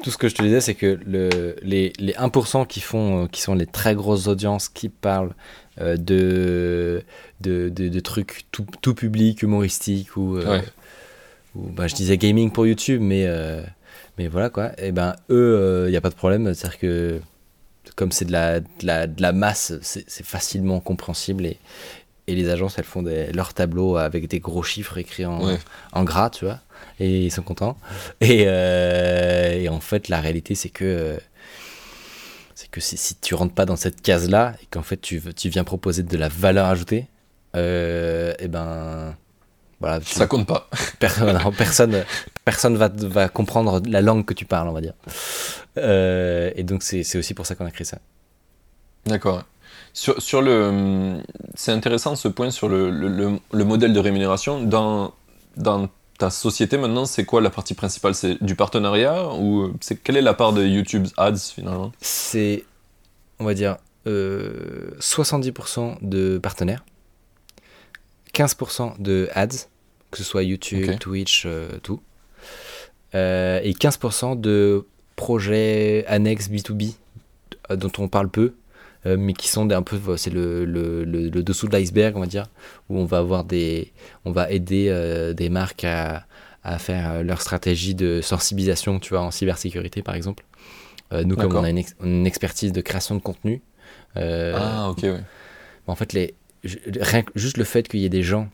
tout 0.03 0.11
ce 0.11 0.19
que 0.19 0.29
je 0.29 0.35
te 0.35 0.43
disais, 0.43 0.61
c'est 0.61 0.75
que 0.75 0.99
le, 1.07 1.57
les, 1.63 1.93
les 1.99 2.13
1% 2.13 2.67
qui, 2.67 2.81
font, 2.81 3.25
euh, 3.25 3.27
qui 3.27 3.41
sont 3.41 3.55
les 3.55 3.67
très 3.67 3.95
grosses 3.95 4.27
audiences 4.27 4.69
qui 4.69 4.89
parlent 4.89 5.35
euh, 5.81 5.97
de, 5.97 7.03
de, 7.41 7.69
de, 7.69 8.01
trucs 8.01 8.47
tout, 8.53 8.67
tout 8.81 8.95
public, 8.95 9.43
humoristiques, 9.43 10.17
ou, 10.17 10.37
euh, 10.37 10.61
ou 11.55 11.69
bah, 11.71 11.87
je 11.87 11.95
disais 11.95 12.19
gaming 12.19 12.51
pour 12.51 12.67
YouTube, 12.67 13.01
mais, 13.03 13.27
mais 14.19 14.29
voilà 14.29 14.51
quoi, 14.51 14.69
et 14.73 14.89
eh 14.89 14.93
ben 14.93 15.15
eux, 15.31 15.85
il 15.87 15.91
n'y 15.91 15.97
a 15.97 16.01
pas 16.01 16.11
de 16.11 16.15
problème, 16.15 16.53
c'est-à-dire 16.55 16.79
que 16.79 17.21
comme 17.97 18.13
c'est 18.13 18.27
de 18.27 18.33
la, 18.33 18.61
de, 18.61 18.67
la, 18.83 19.07
de 19.07 19.23
la 19.23 19.33
masse, 19.33 19.73
c'est 19.81 20.25
facilement 20.25 20.81
compréhensible 20.81 21.47
et, 21.47 21.59
et 22.27 22.35
les 22.35 22.51
agences 22.51 22.79
elles 22.79 22.85
font 22.85 23.03
des, 23.03 23.33
leurs 23.33 23.55
tableaux 23.55 23.97
avec 23.97 24.29
des 24.29 24.39
gros 24.39 24.63
chiffres 24.63 24.99
écrits 24.99 25.25
en, 25.25 25.41
en 25.93 26.05
gras, 26.05 26.31
tu 26.31 26.45
vois 26.45 26.61
et 27.01 27.27
ils 27.27 27.31
sont 27.31 27.43
contents. 27.43 27.77
Et, 28.21 28.45
euh, 28.47 29.53
et 29.53 29.69
en 29.69 29.81
fait, 29.81 30.09
la 30.09 30.21
réalité, 30.21 30.55
c'est 30.55 30.69
que 30.69 31.19
c'est 32.55 32.71
que 32.71 32.81
si, 32.81 33.15
tu 33.21 33.35
rentres 33.35 33.55
pas 33.55 33.67
dans 33.67 33.77
cette 33.77 34.03
case-là 34.03 34.55
et 34.61 34.67
qu'en 34.67 34.83
fait 34.83 34.97
tu, 34.97 35.23
tu 35.35 35.49
viens 35.49 35.63
proposer 35.63 36.03
de 36.03 36.17
la 36.17 36.29
valeur 36.29 36.67
ajoutée, 36.67 37.07
euh, 37.55 38.35
et 38.41 38.49
ben 38.49 39.15
voilà, 39.81 40.01
ça 40.03 40.27
compte 40.27 40.47
pas. 40.47 40.69
Personne, 40.99 41.39
personne, 41.57 42.05
personne 42.45 42.77
va, 42.77 42.89
va 42.89 43.29
comprendre 43.29 43.81
la 43.87 44.01
langue 44.01 44.25
que 44.25 44.35
tu 44.35 44.45
parles, 44.45 44.69
on 44.69 44.73
va 44.73 44.81
dire. 44.81 44.95
Euh, 45.77 46.51
et 46.57 46.65
donc 46.65 46.83
c'est 46.83 47.17
aussi 47.17 47.33
pour 47.35 47.47
ça 47.47 47.55
qu'on 47.55 47.67
a 47.67 47.71
créé 47.71 47.85
ça. 47.85 47.99
D'accord. 49.07 49.45
Sur, 49.93 50.21
sur 50.21 50.43
le, 50.43 51.23
c'est 51.55 51.73
intéressant 51.73 52.17
ce 52.17 52.27
point 52.27 52.51
sur 52.51 52.69
le, 52.69 52.91
le, 52.91 53.39
le, 53.53 53.65
modèle 53.65 53.93
de 53.93 54.01
rémunération 54.01 54.63
dans 54.63 55.15
dans 55.57 55.89
ta 56.19 56.31
société 56.31 56.77
maintenant, 56.77 57.07
c'est 57.07 57.25
quoi 57.25 57.41
la 57.41 57.49
partie 57.49 57.75
principale? 57.75 58.15
C'est 58.15 58.43
du 58.43 58.57
partenariat 58.57 59.29
ou 59.35 59.73
c'est 59.81 60.03
quelle 60.03 60.17
est 60.17 60.23
la 60.23 60.35
part 60.35 60.53
de 60.53 60.65
YouTube 60.65 61.07
Ads 61.17 61.53
finalement? 61.55 61.93
C'est, 62.01 62.65
on 63.39 63.45
va 63.45 63.55
dire, 63.55 63.77
70% 64.07 64.09
euh, 64.09 65.95
de 66.03 66.39
partenaires, 66.39 66.85
15% 68.35 69.01
de 69.01 69.29
ads, 69.33 69.69
que 70.11 70.19
ce 70.19 70.25
soit 70.25 70.43
YouTube, 70.43 70.99
Twitch, 70.99 71.45
euh, 71.47 71.79
tout, 71.83 72.01
euh, 73.15 73.61
et 73.63 73.73
15% 73.73 74.41
de 74.41 74.87
projets 75.15 76.05
annexes 76.07 76.49
B2B 76.49 76.95
dont 77.71 77.93
on 77.99 78.09
parle 78.09 78.29
peu, 78.29 78.55
euh, 79.07 79.17
mais 79.19 79.33
qui 79.33 79.49
sont 79.49 79.71
un 79.71 79.83
peu, 79.83 79.99
c'est 80.17 80.31
le, 80.31 80.65
le, 80.65 81.05
le, 81.05 81.31
dessous 81.43 81.69
de 81.69 81.73
l'iceberg, 81.73 82.17
on 82.17 82.21
va 82.21 82.27
dire, 82.27 82.47
où 82.89 82.99
on 82.99 83.05
va 83.05 83.19
avoir 83.19 83.45
des, 83.45 83.93
on 84.25 84.33
va 84.33 84.51
aider 84.51 84.89
euh, 84.89 85.33
des 85.33 85.49
marques 85.49 85.85
à, 85.85 86.27
à 86.65 86.79
faire 86.79 87.13
euh, 87.13 87.23
leur 87.23 87.41
stratégie 87.41 87.95
de 87.95 88.21
sensibilisation, 88.21 88.99
tu 88.99 89.11
vois, 89.11 89.23
en 89.23 89.31
cybersécurité 89.31 90.03
par 90.03 90.15
exemple. 90.15 90.45
nous, 91.13 91.37
comme 91.37 91.55
on 91.57 91.65
a 91.65 91.71
une, 91.71 92.27
expertise 92.27 92.73
de 92.73 92.81
création 92.81 93.15
de 93.15 93.21
contenu. 93.21 93.63
ah, 94.17 94.89
ok, 94.91 95.03
ouais. 95.05 95.21
En 95.87 95.95
fait, 95.95 96.13
les, 96.13 96.35
rien, 96.65 97.23
juste 97.35 97.57
le 97.57 97.65
fait 97.65 97.89
qu'il 97.89 98.01
y 98.01 98.05
ait 98.05 98.11
des 98.11 98.23
gens 98.23 98.49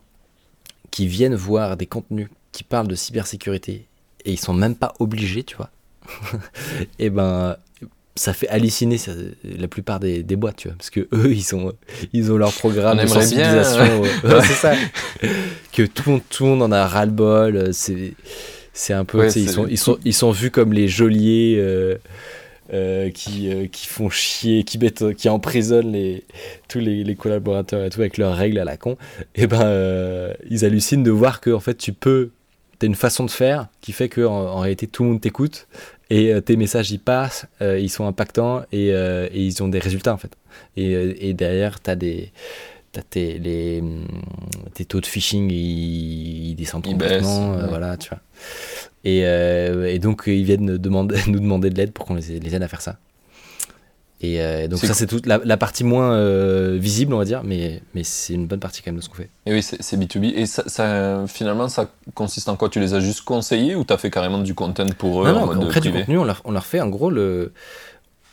qui 0.91 1.07
viennent 1.07 1.35
voir 1.35 1.75
des 1.75 1.85
contenus 1.85 2.29
qui 2.53 2.63
parlent 2.63 2.87
de 2.87 2.95
cybersécurité 2.95 3.87
et 4.23 4.31
ils 4.31 4.39
sont 4.39 4.53
même 4.53 4.75
pas 4.75 4.93
obligés, 4.99 5.43
tu 5.43 5.57
vois. 5.57 5.69
et 6.77 6.87
eh 6.99 7.09
ben 7.09 7.57
ça 8.17 8.33
fait 8.33 8.47
halluciner 8.47 8.97
la 9.43 9.67
plupart 9.67 9.99
des, 9.99 10.23
des, 10.23 10.37
boîtes, 10.37 10.55
tu 10.55 10.69
vois, 10.69 10.77
parce 10.77 10.89
que 10.89 11.01
eux, 11.11 11.33
ils, 11.33 12.31
ont 12.31 12.37
leur 12.37 12.53
programme 12.53 12.97
de 12.97 13.07
sensibilisation. 13.07 14.01
Bien, 14.23 14.41
c'est 14.41 14.53
ça. 14.53 14.73
que 15.73 15.83
tout 15.83 16.03
le 16.05 16.11
monde, 16.13 16.21
tout 16.29 16.45
le 16.45 16.49
monde 16.51 16.63
en 16.63 16.71
a 16.71 16.87
ras-le-bol. 16.87 17.57
Euh, 17.57 17.69
c'est, 17.73 18.13
c'est 18.71 18.93
un 18.93 19.03
peu, 19.03 19.27
ils, 19.35 19.49
sont, 19.49 19.67
ils, 19.67 19.77
sont, 19.77 19.97
ils 20.05 20.13
sont 20.13 20.31
vus 20.31 20.49
comme 20.49 20.71
les 20.71 20.87
geôliers 20.87 21.57
euh, 21.59 21.97
euh, 22.73 23.09
qui, 23.09 23.49
qui 23.69 23.87
font 23.87 24.09
chier, 24.09 24.63
qui, 24.63 24.79
emprisonnent 25.27 25.91
les, 25.91 26.23
tous 26.69 26.79
les, 26.79 27.03
les, 27.03 27.15
collaborateurs 27.15 27.83
et 27.83 27.89
tout 27.89 27.99
avec 27.99 28.17
leurs 28.17 28.35
règles 28.35 28.59
à 28.59 28.63
la 28.63 28.77
con. 28.77 28.97
Et 29.35 29.45
ben, 29.45 30.33
ils 30.49 30.63
hallucinent 30.63 31.03
de 31.03 31.11
voir 31.11 31.41
que 31.41 31.49
en 31.49 31.59
fait, 31.59 31.75
tu 31.75 31.91
peux 31.91 32.29
T'as 32.77 32.87
une 32.87 32.95
façon 32.95 33.23
de 33.23 33.31
faire 33.31 33.67
qui 33.79 33.93
fait 33.93 34.09
que 34.09 34.21
en 34.21 34.59
réalité 34.59 34.85
tout 34.85 35.03
le 35.03 35.09
monde 35.11 35.21
t'écoute 35.21 35.67
et 36.09 36.33
euh, 36.33 36.41
tes 36.41 36.55
messages 36.55 36.91
ils 36.91 36.99
passent, 36.99 37.47
euh, 37.61 37.79
ils 37.79 37.89
sont 37.89 38.05
impactants 38.05 38.61
et, 38.71 38.91
euh, 38.91 39.27
et, 39.31 39.43
ils 39.43 39.63
ont 39.63 39.67
des 39.67 39.79
résultats 39.79 40.13
en 40.13 40.17
fait. 40.17 40.35
Et, 40.77 41.29
et 41.29 41.33
derrière, 41.33 41.81
tu 41.81 41.89
as 41.89 41.95
des. 41.95 42.31
As 42.97 43.01
tes, 43.01 43.39
les, 43.39 43.81
mm, 43.81 44.07
tes 44.73 44.85
taux 44.85 45.01
de 45.01 45.05
phishing, 45.05 45.51
ils, 45.51 46.55
descendent 46.55 46.85
complètement. 46.85 47.57
Voilà, 47.67 47.97
tu 47.97 48.07
vois. 48.09 48.21
Et, 49.03 49.19
et, 49.19 49.99
donc, 49.99 50.23
ils 50.27 50.45
viennent 50.45 50.77
demander, 50.77 51.17
nous 51.27 51.41
demander 51.41 51.69
de 51.69 51.75
l'aide 51.75 51.91
pour 51.91 52.05
qu'on 52.05 52.15
les, 52.15 52.39
les 52.39 52.55
aide 52.55 52.63
à 52.63 52.69
faire 52.69 52.79
ça. 52.79 52.97
Et 54.21 54.39
euh, 54.39 54.67
donc 54.67 54.79
ça, 54.79 54.93
c'est 54.93 55.07
toute 55.07 55.25
la, 55.25 55.57
partie 55.57 55.83
moins 55.83 56.13
euh, 56.13 56.77
visible, 56.79 57.13
on 57.13 57.17
va 57.17 57.25
dire, 57.25 57.43
mais, 57.43 57.81
mais 57.93 58.03
c'est 58.03 58.33
une 58.33 58.47
bonne 58.47 58.59
partie 58.59 58.81
quand 58.81 58.91
même 58.91 58.99
de 58.99 59.03
ce 59.03 59.09
qu'on 59.09 59.15
fait. 59.15 59.29
Et 59.45 59.53
oui, 59.53 59.61
c'est 59.61 59.97
B2B. 59.97 60.33
Et 60.35 60.45
ça, 60.45 61.25
finalement, 61.27 61.67
ça 61.67 61.89
consiste 62.13 62.47
en 62.47 62.55
quoi? 62.55 62.69
Tu 62.69 62.79
les 62.79 62.93
as 62.93 63.01
juste 63.01 63.21
conseillés 63.21 63.75
ou 63.75 63.83
tu 63.83 63.93
as 63.93 63.97
fait 63.97 64.09
carrément 64.09 64.39
du 64.39 64.55
content 64.55 64.87
pour 64.97 65.23
eux 65.23 65.31
Non, 65.31 65.53
non 65.53 65.61
on 65.61 65.67
crée 65.67 65.81
du 65.81 65.91
contenu, 65.91 66.17
on 66.17 66.23
leur, 66.23 66.41
on 66.45 66.51
leur, 66.51 66.65
fait 66.65 66.79
en 66.79 66.87
gros, 66.87 67.09
le, 67.09 67.51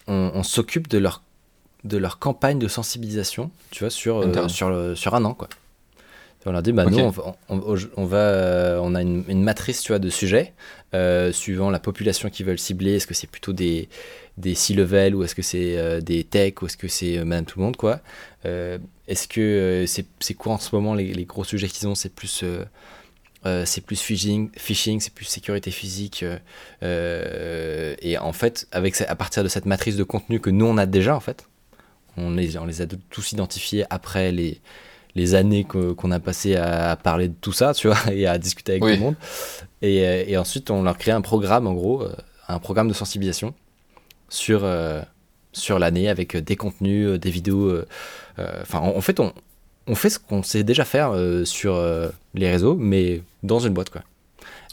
on, 0.07 0.43
s'occupe 0.45 0.89
de 0.89 0.99
leur, 0.99 1.23
de 1.85 1.99
leur 1.99 2.21
campagne 2.21 2.61
de 2.61 2.69
sensibilisation, 2.69 3.51
tu 3.71 3.81
vois, 3.81 3.91
sur, 3.91 4.19
euh, 4.19 4.49
sur, 4.49 4.97
sur 4.97 5.15
un 5.17 5.25
an, 5.25 5.35
quoi. 5.35 5.49
On 6.45 6.53
leur 6.53 6.63
dit, 6.63 6.73
bah, 6.73 6.87
nous, 6.87 6.99
on, 6.99 8.05
va, 8.05 8.81
on, 8.83 8.95
a 8.95 9.03
une, 9.03 9.25
une, 9.29 9.43
matrice 9.45 9.81
tu 9.81 9.93
vois, 9.93 10.01
de 10.01 10.11
sujets, 10.11 10.55
suivant 11.33 11.71
la 11.71 11.79
population 11.79 12.31
qu'ils 12.31 12.47
veulent 12.47 12.59
cibler. 12.59 12.97
Est-ce 12.97 13.07
que 13.07 13.15
c'est 13.15 13.31
plutôt 13.31 13.53
des, 13.53 13.89
des 14.39 14.55
C-level 14.55 15.15
ou 15.15 15.25
est-ce 15.25 15.35
que 15.35 15.43
c'est 15.43 15.77
euh, 15.77 16.01
des 16.01 16.25
tech 16.25 16.55
ou 16.63 16.67
est-ce 16.67 16.77
que 16.77 16.89
c'est 16.89 17.19
euh, 17.19 17.25
madame 17.25 17.45
tout 17.45 17.59
le 17.59 17.65
monde 17.65 17.77
quoi 17.77 18.01
euh, 18.47 18.79
Est-ce 19.09 19.29
que 19.29 19.85
c'est 19.87 20.35
quoi 20.35 20.55
en 20.55 20.59
ce 20.59 20.75
moment 20.75 20.95
les, 20.95 21.13
les 21.13 21.25
gros 21.25 21.45
sujets 21.45 21.69
qu'ils 21.69 21.89
ont? 21.89 21.95
C'est 21.95 22.15
plus 22.15 22.45
c'est 23.65 23.81
plus 23.81 24.01
phishing, 24.01 24.51
phishing 24.57 25.01
c'est 25.01 25.13
plus 25.13 25.25
sécurité 25.25 25.71
physique. 25.71 26.25
et 26.83 28.19
en 28.19 28.33
fait, 28.33 28.69
avec, 28.71 29.01
à 29.01 29.17
partir 29.17 29.43
de 29.43 29.49
cette 29.49 29.67
matrice 29.67 29.97
de 29.97 30.05
contenu 30.05 30.41
que 30.41 30.51
nous 30.51 30.65
on 30.65 30.79
a 30.79 30.87
déjà 30.87 31.17
en 31.17 31.21
fait, 31.21 31.47
on 32.17 32.31
les, 32.31 32.57
on 32.57 32.67
les 32.67 32.83
a 32.83 32.87
tous 32.87 33.33
identifiés 33.33 33.85
après 33.91 34.31
les, 34.31 34.61
les 35.15 35.35
années 35.35 35.65
qu'on 35.65 36.11
a 36.11 36.21
passé 36.21 36.57
à, 36.57 36.97
parler 36.97 37.29
de 37.29 37.35
tout 37.41 37.53
ça, 37.53 37.75
tu 37.75 37.89
vois, 37.89 37.99
et 38.13 38.27
à 38.27 38.39
discuter 38.39 38.73
avec 38.73 38.83
tout 38.83 38.89
le 38.89 38.97
monde. 38.97 39.17
Et, 39.83 40.31
et, 40.31 40.37
ensuite, 40.37 40.71
on 40.71 40.83
leur 40.83 40.97
crée 40.97 41.11
un 41.11 41.21
programme, 41.21 41.67
en 41.67 41.75
gros, 41.75 42.05
un 42.49 42.59
programme 42.59 42.89
de 42.89 42.95
sensibilisation 42.95 43.53
sur, 44.29 44.67
sur 45.53 45.79
l'année 45.79 46.09
avec 46.09 46.37
des 46.37 46.57
contenus, 46.57 47.19
des 47.19 47.31
vidéos. 47.31 47.83
Enfin, 48.39 48.79
en, 48.79 49.01
fait, 49.01 49.19
on, 49.21 49.33
on 49.87 49.95
fait 49.95 50.09
ce 50.09 50.19
qu'on 50.19 50.43
sait 50.43 50.63
déjà 50.63 50.85
faire 50.85 51.15
sur 51.45 51.83
les 52.35 52.51
réseaux, 52.51 52.77
mais 52.77 53.23
dans 53.43 53.59
une 53.59 53.75
boîte, 53.75 53.91
quoi. 53.91 54.03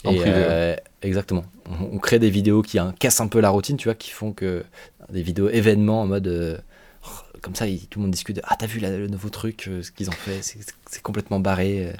En 0.06 0.14
privé, 0.14 0.76
Exactement. 1.02 1.45
On, 1.91 1.98
crée 1.98 2.20
des 2.20 2.30
vidéos 2.30 2.61
qui 2.61 2.78
hein, 2.78 2.94
cassent 2.99 3.22
un 3.22 3.28
peu 3.28 3.40
la 3.40 3.49
routine, 3.49 3.78
tu 3.78 3.88
vois, 3.88 3.95
qui 3.95 4.11
font 4.11 4.34
que 4.34 4.66
des 5.10 5.22
vidéos 5.22 5.49
événements 5.49 6.02
en 6.02 6.07
mode 6.07 6.61
comme 7.41 7.56
ça, 7.56 7.66
tout 7.90 7.99
le 7.99 8.03
monde 8.03 8.11
discute 8.11 8.40
Ah, 8.44 8.56
t'as 8.57 8.66
vu 8.66 8.80
le 8.80 9.07
nouveau 9.07 9.30
truc, 9.30 9.68
euh, 9.68 9.82
ce 9.84 9.91
qu'ils 9.91 10.10
ont 10.10 10.14
fait, 10.14 10.41
c'est 10.41 11.02
complètement 11.02 11.40
barré. 11.40 11.88
Euh. 11.88 11.94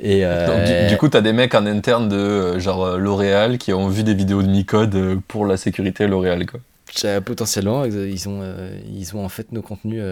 Et 0.00 0.88
du, 0.88 0.96
coup, 0.96 1.08
t'as 1.08 1.20
des 1.20 1.32
mecs 1.32 1.54
en 1.54 1.66
interne 1.66 2.08
de 2.08 2.16
euh, 2.16 2.60
genre 2.60 2.98
L'Oréal 2.98 3.58
qui 3.58 3.72
ont 3.72 3.88
vu 3.88 4.04
des 4.04 4.14
vidéos 4.14 4.42
de 4.42 4.48
Micode 4.48 5.20
pour 5.26 5.44
la 5.44 5.56
sécurité 5.56 6.06
L'Oréal, 6.06 6.46
quoi. 6.46 6.60
Potentiellement, 7.20 7.84
ils 7.84 8.28
ont, 8.28 8.42
ils 8.90 9.14
ont 9.14 9.24
en 9.24 9.28
fait 9.28 9.52
nos 9.52 9.60
contenus, 9.60 10.02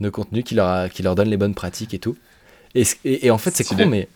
nos 0.00 0.10
contenus 0.10 0.44
qui, 0.44 0.54
leur 0.54 0.90
qui 0.90 1.02
leur 1.02 1.14
donnent 1.14 1.30
les 1.30 1.36
bonnes 1.36 1.54
pratiques 1.54 1.94
et 1.94 1.98
tout. 1.98 2.16
Et, 2.74 2.84
et, 3.04 3.30
en 3.30 3.38
fait, 3.38 3.54
c'est 3.54 3.64
con, 3.64 3.76
mais 3.86 4.08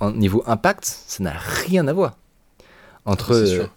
en 0.00 0.10
niveau 0.12 0.42
impact, 0.46 0.84
ça 0.84 1.22
n'a 1.22 1.34
rien 1.36 1.86
à 1.86 1.92
voir. 1.92 2.16
Entre 3.04 3.68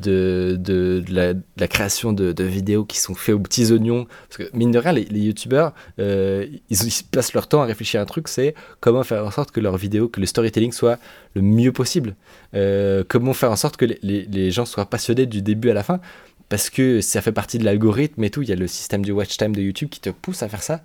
de, 0.00 0.56
de, 0.58 1.02
la, 1.08 1.68
création 1.68 2.12
de, 2.12 2.44
vidéos 2.44 2.84
qui 2.84 2.98
sont 2.98 3.14
faites 3.14 3.34
aux 3.34 3.38
petits 3.38 3.72
oignons. 3.72 4.06
Parce 4.28 4.38
que, 4.38 4.56
mine 4.56 4.70
de 4.70 4.78
rien, 4.78 4.92
les, 4.92 5.20
youtubeurs, 5.20 5.72
euh, 5.98 6.46
ils, 6.70 6.78
passent 7.10 7.32
leur 7.32 7.48
temps 7.48 7.62
à 7.62 7.64
réfléchir 7.64 8.00
à 8.00 8.02
un 8.02 8.06
truc 8.06 8.28
c'est 8.28 8.54
comment 8.80 9.02
faire 9.02 9.24
en 9.24 9.30
sorte 9.30 9.50
que 9.50 9.60
leur 9.60 9.76
vidéo, 9.76 10.08
que 10.08 10.20
le 10.20 10.26
storytelling 10.26 10.72
soit 10.72 10.98
le 11.34 11.42
mieux 11.42 11.72
possible. 11.72 12.16
Euh, 12.54 13.04
comment 13.06 13.32
faire 13.32 13.50
en 13.50 13.56
sorte 13.56 13.76
que 13.76 13.84
les, 13.84 13.98
les, 14.02 14.50
gens 14.50 14.64
soient 14.64 14.86
passionnés 14.86 15.26
du 15.26 15.42
début 15.42 15.70
à 15.70 15.74
la 15.74 15.82
fin. 15.82 16.00
Parce 16.48 16.70
que 16.70 17.00
ça 17.00 17.22
fait 17.22 17.32
partie 17.32 17.58
de 17.58 17.64
l'algorithme 17.64 18.22
et 18.22 18.30
tout. 18.30 18.42
Il 18.42 18.48
y 18.48 18.52
a 18.52 18.56
le 18.56 18.68
système 18.68 19.04
du 19.04 19.10
watch 19.10 19.36
time 19.36 19.54
de 19.54 19.60
YouTube 19.60 19.88
qui 19.88 19.98
te 19.98 20.10
pousse 20.10 20.44
à 20.44 20.48
faire 20.48 20.62
ça. 20.62 20.82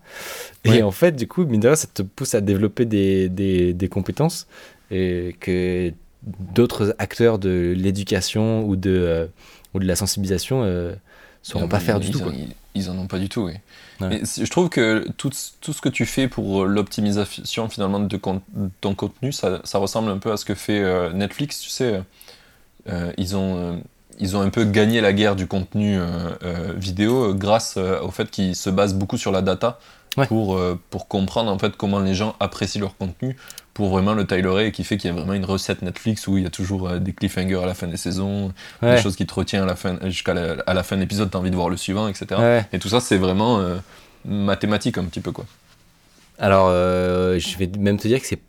Et 0.65 0.81
en 0.81 0.89
fait, 0.89 1.15
du 1.15 1.27
coup, 1.27 1.45
mine 1.45 1.61
de 1.61 1.67
rien, 1.67 1.75
ça 1.75 1.87
te 1.93 2.01
pousse 2.01 2.33
à 2.33 2.41
développer 2.41 2.85
des, 2.85 3.29
des, 3.29 3.73
des 3.73 3.87
compétences 3.87 4.47
et 4.89 5.35
que 5.39 5.93
d'autres 6.23 6.95
acteurs 6.99 7.39
de 7.39 7.73
l'éducation 7.75 8.63
ou 8.63 8.75
de, 8.75 8.91
euh, 8.91 9.27
ou 9.73 9.79
de 9.79 9.85
la 9.85 9.95
sensibilisation 9.95 10.63
euh, 10.63 10.93
sauront 11.41 11.67
pas 11.67 11.79
faire 11.79 11.99
du 11.99 12.11
tout. 12.11 12.21
Ils, 12.73 12.89
en 12.89 12.97
ont 12.97 13.07
pas 13.07 13.19
du 13.19 13.27
tout, 13.27 13.41
oui. 13.41 13.55
je 13.99 14.49
trouve 14.49 14.69
que 14.69 15.05
tout, 15.17 15.31
tout, 15.59 15.73
ce 15.73 15.81
que 15.81 15.89
tu 15.89 16.05
fais 16.05 16.29
pour 16.29 16.63
l'optimisation 16.65 17.67
finalement 17.67 17.99
de, 17.99 18.17
ton 18.79 18.95
contenu, 18.95 19.33
ça, 19.33 19.59
ça, 19.65 19.77
ressemble 19.77 20.09
un 20.09 20.19
peu 20.19 20.31
à 20.31 20.37
ce 20.37 20.45
que 20.45 20.55
fait 20.55 20.79
euh, 20.79 21.11
Netflix. 21.11 21.59
Tu 21.59 21.69
sais, 21.69 22.01
euh, 22.87 23.11
ils 23.17 23.35
ont 23.35 23.81
ils 24.19 24.37
ont 24.37 24.41
un 24.41 24.49
peu 24.49 24.63
gagné 24.63 25.01
la 25.01 25.11
guerre 25.11 25.35
du 25.35 25.47
contenu 25.47 25.97
vidéo 26.75 27.33
grâce 27.33 27.77
au 27.77 28.11
fait 28.11 28.29
qu'ils 28.29 28.55
se 28.55 28.69
basent 28.69 28.93
beaucoup 28.93 29.17
sur 29.17 29.31
la 29.31 29.41
data 29.41 29.79
pour, 30.27 30.61
pour 30.91 31.07
comprendre 31.07 31.49
en 31.49 31.57
fait 31.57 31.75
comment 31.75 31.99
les 31.99 32.13
gens 32.13 32.35
apprécient 32.39 32.81
leur 32.81 32.95
contenu 32.97 33.35
pour 33.73 33.89
vraiment 33.89 34.13
le 34.13 34.25
tailorer 34.25 34.67
et 34.67 34.71
qui 34.71 34.83
fait 34.83 34.97
qu'il 34.97 35.09
y 35.09 35.13
a 35.13 35.15
vraiment 35.15 35.33
une 35.33 35.45
recette 35.45 35.81
Netflix 35.81 36.27
où 36.27 36.37
il 36.37 36.43
y 36.43 36.47
a 36.47 36.49
toujours 36.49 36.89
euh, 36.89 36.99
des 36.99 37.13
cliffhangers 37.13 37.61
à 37.63 37.65
la 37.65 37.73
fin 37.73 37.87
des 37.87 37.97
saisons, 37.97 38.51
des 38.81 38.97
choses 38.97 39.15
qui 39.15 39.25
te 39.25 39.33
retiennent 39.33 39.63
à 39.63 39.67
la 39.67 39.75
fin, 39.75 39.97
jusqu'à 40.05 40.33
la, 40.33 40.57
à 40.67 40.73
la 40.73 40.83
fin 40.83 40.95
de 40.95 41.01
l'épisode, 41.01 41.31
t'as 41.31 41.39
envie 41.39 41.51
de 41.51 41.55
voir 41.55 41.69
le 41.69 41.77
suivant, 41.77 42.07
etc. 42.07 42.63
Et 42.73 42.79
tout 42.79 42.89
ça, 42.89 42.99
c'est 42.99 43.17
vraiment 43.17 43.59
euh, 43.59 43.77
mathématique 44.25 44.97
un 44.97 45.05
petit 45.05 45.21
peu, 45.21 45.31
quoi. 45.31 45.45
Alors, 46.37 46.67
euh, 46.69 47.37
je 47.37 47.57
vais 47.57 47.69
même 47.77 47.97
te 47.97 48.07
dire 48.07 48.19
que 48.19 48.25
c'est 48.25 48.39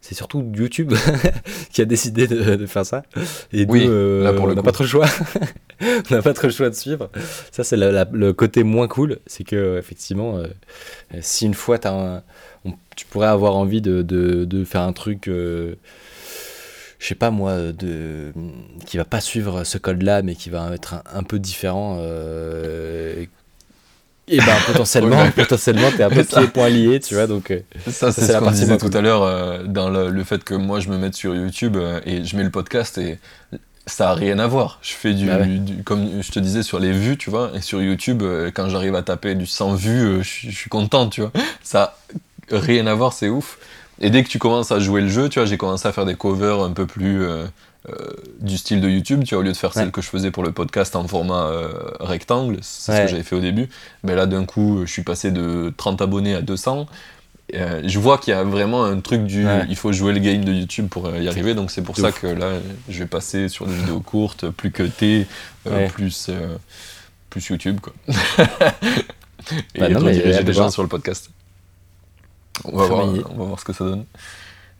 c'est 0.00 0.14
surtout 0.14 0.50
YouTube 0.54 0.92
qui 1.72 1.82
a 1.82 1.84
décidé 1.84 2.26
de, 2.26 2.66
faire 2.66 2.86
ça. 2.86 3.02
Et 3.52 3.66
nous, 3.66 3.90
on 3.90 4.54
n'a 4.54 4.62
pas 4.62 4.72
trop 4.72 4.84
le 4.84 4.88
choix. 4.88 5.06
on 5.80 6.14
n'a 6.14 6.22
pas 6.22 6.32
trop 6.32 6.46
le 6.46 6.52
choix 6.52 6.70
de 6.70 6.74
suivre. 6.74 7.10
Ça, 7.52 7.64
c'est 7.64 7.76
le 7.76 8.32
côté 8.32 8.62
moins 8.64 8.88
cool. 8.88 9.18
C'est 9.26 9.44
que, 9.44 9.78
effectivement, 9.78 10.42
si 11.20 11.46
une 11.46 11.54
fois 11.54 11.78
as 11.84 11.92
un, 11.92 12.22
tu 12.96 13.06
pourrais 13.06 13.28
avoir 13.28 13.56
envie 13.56 13.80
de, 13.80 14.02
de, 14.02 14.64
faire 14.64 14.82
un 14.82 14.92
truc, 14.92 15.28
euh, 15.28 15.76
je 16.98 17.06
sais 17.06 17.14
pas 17.14 17.30
moi, 17.30 17.72
de, 17.72 18.32
qui 18.86 18.98
va 18.98 19.04
pas 19.04 19.20
suivre 19.20 19.64
ce 19.64 19.78
code-là, 19.78 20.22
mais 20.22 20.34
qui 20.34 20.50
va 20.50 20.72
être 20.74 21.02
un, 21.12 21.22
peu 21.22 21.38
différent. 21.38 21.98
Euh, 22.00 23.24
et 24.30 24.38
ben 24.38 24.56
potentiellement, 24.66 25.30
potentiellement, 25.34 25.90
t'es 25.96 26.02
un 26.02 26.10
peu 26.10 26.24
pieds 26.24 26.46
poings 26.46 26.68
liés, 26.68 27.00
tu 27.00 27.14
vois. 27.14 27.26
Donc 27.26 27.50
euh, 27.50 27.60
ça, 27.90 28.12
c'est 28.12 28.26
ce 28.26 28.38
qu'on 28.38 28.50
disait 28.50 28.78
tout 28.78 28.90
à 28.92 29.00
l'heure 29.00 29.64
dans 29.64 29.90
le, 29.90 30.24
fait 30.24 30.44
que 30.44 30.54
moi 30.54 30.80
je 30.80 30.88
me 30.88 30.98
mette 30.98 31.14
sur 31.14 31.34
YouTube 31.34 31.76
et 32.06 32.24
je 32.24 32.36
mets 32.36 32.44
le 32.44 32.50
podcast 32.50 32.98
et 32.98 33.18
ça 33.86 34.10
a 34.10 34.14
rien 34.14 34.38
à 34.38 34.46
voir. 34.46 34.78
Je 34.82 34.92
fais 34.92 35.12
bah 35.14 35.42
du, 35.44 35.82
comme 35.82 36.22
je 36.22 36.30
te 36.30 36.38
disais 36.38 36.62
sur 36.62 36.78
les 36.78 36.92
vues, 36.92 37.16
tu 37.16 37.30
vois, 37.30 37.50
et 37.54 37.60
sur 37.60 37.82
YouTube, 37.82 38.22
quand 38.54 38.68
j'arrive 38.68 38.94
à 38.94 39.02
taper 39.02 39.34
du 39.34 39.46
100 39.46 39.74
vues, 39.74 40.22
je, 40.22 40.50
suis 40.50 40.70
content, 40.70 41.08
tu 41.08 41.22
vois. 41.22 41.32
Ça 41.62 41.98
rien 42.50 42.86
à 42.86 42.94
voir, 42.94 43.12
c'est 43.12 43.28
ouf. 43.28 43.58
Et 44.00 44.10
dès 44.10 44.22
que 44.22 44.28
tu 44.28 44.38
commences 44.38 44.72
à 44.72 44.78
jouer 44.78 45.00
le 45.00 45.08
jeu, 45.08 45.28
tu 45.28 45.38
vois, 45.38 45.46
j'ai 45.46 45.56
commencé 45.56 45.86
à 45.86 45.92
faire 45.92 46.06
des 46.06 46.14
covers 46.14 46.60
un 46.60 46.72
peu 46.72 46.86
plus 46.86 47.26
euh, 47.88 47.92
euh, 47.92 48.14
du 48.40 48.58
style 48.58 48.80
de 48.80 48.88
YouTube, 48.88 49.24
tu 49.24 49.34
vois, 49.34 49.40
au 49.40 49.44
lieu 49.44 49.52
de 49.52 49.56
faire 49.56 49.72
celle 49.72 49.90
que 49.90 50.02
je 50.02 50.08
faisais 50.08 50.30
pour 50.30 50.42
le 50.42 50.52
podcast 50.52 50.96
en 50.96 51.06
format 51.06 51.46
euh, 51.46 51.72
rectangle, 52.00 52.58
c'est 52.62 52.92
ce 52.92 53.02
que 53.02 53.08
j'avais 53.08 53.22
fait 53.22 53.36
au 53.36 53.40
début. 53.40 53.68
Mais 54.02 54.14
là, 54.14 54.26
d'un 54.26 54.44
coup, 54.44 54.82
je 54.84 54.92
suis 54.92 55.02
passé 55.02 55.30
de 55.30 55.72
30 55.76 56.02
abonnés 56.02 56.34
à 56.34 56.42
200. 56.42 56.86
je 57.52 57.98
vois 57.98 58.18
qu'il 58.18 58.32
y 58.32 58.36
a 58.36 58.44
vraiment 58.44 58.84
un 58.84 59.00
truc 59.00 59.24
du 59.24 59.46
il 59.68 59.76
faut 59.76 59.92
jouer 59.92 60.12
le 60.12 60.20
game 60.20 60.44
de 60.44 60.52
YouTube 60.52 60.88
pour 60.88 61.10
y 61.16 61.28
arriver, 61.28 61.54
donc 61.54 61.70
c'est 61.70 61.82
pour 61.82 61.96
ça 61.96 62.12
que 62.12 62.26
là, 62.26 62.52
je 62.88 62.98
vais 62.98 63.06
passer 63.06 63.48
sur 63.48 63.66
des 63.66 63.74
vidéos 63.74 64.00
courtes, 64.00 64.48
plus 64.50 64.70
que 64.70 64.82
T, 64.82 65.26
plus, 65.92 66.30
plus 67.30 67.46
YouTube, 67.48 67.80
quoi. 67.80 67.92
Et 69.74 69.80
bah 69.80 69.88
non, 69.88 70.00
mais 70.00 70.44
des 70.44 70.52
gens 70.52 70.70
sur 70.70 70.82
le 70.82 70.88
podcast. 70.88 71.30
On 72.64 72.76
va, 72.76 72.86
voir, 72.86 73.06
on 73.06 73.38
va 73.38 73.44
voir 73.44 73.58
ce 73.58 73.64
que 73.64 73.72
ça 73.72 73.84
donne. 73.84 74.04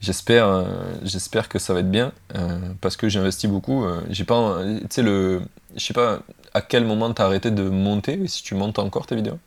J'espère, 0.00 0.48
euh, 0.48 0.64
j'espère 1.02 1.50
que 1.50 1.58
ça 1.58 1.74
va 1.74 1.80
être 1.80 1.90
bien 1.90 2.12
euh, 2.34 2.58
parce 2.80 2.96
que 2.96 3.10
j'ai 3.10 3.18
investi 3.18 3.48
beaucoup. 3.48 3.84
Euh, 3.84 4.00
j'ai 4.08 4.24
pas, 4.24 4.62
tu 4.64 4.86
sais 4.88 5.02
le, 5.02 5.42
je 5.76 5.84
sais 5.84 5.92
pas 5.92 6.20
à 6.54 6.62
quel 6.62 6.86
moment 6.86 7.12
t'as 7.12 7.26
arrêté 7.26 7.50
de 7.50 7.64
monter 7.64 8.26
si 8.26 8.42
tu 8.42 8.54
montes 8.54 8.78
encore 8.78 9.06
tes 9.06 9.14
vidéos? 9.14 9.38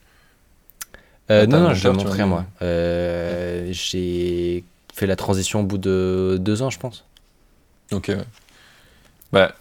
non, 1.29 1.47
non, 1.47 1.73
je 1.73 1.89
monte 1.89 2.09
rien 2.09 2.27
moi. 2.27 2.45
j'ai 2.61 4.63
fait 4.93 5.07
la 5.07 5.15
transition 5.15 5.61
au 5.61 5.63
bout 5.63 5.79
de 5.79 6.37
deux 6.39 6.61
ans, 6.61 6.69
je 6.69 6.77
pense. 6.77 7.03
Ok. 7.91 8.11
Bah, 9.31 9.55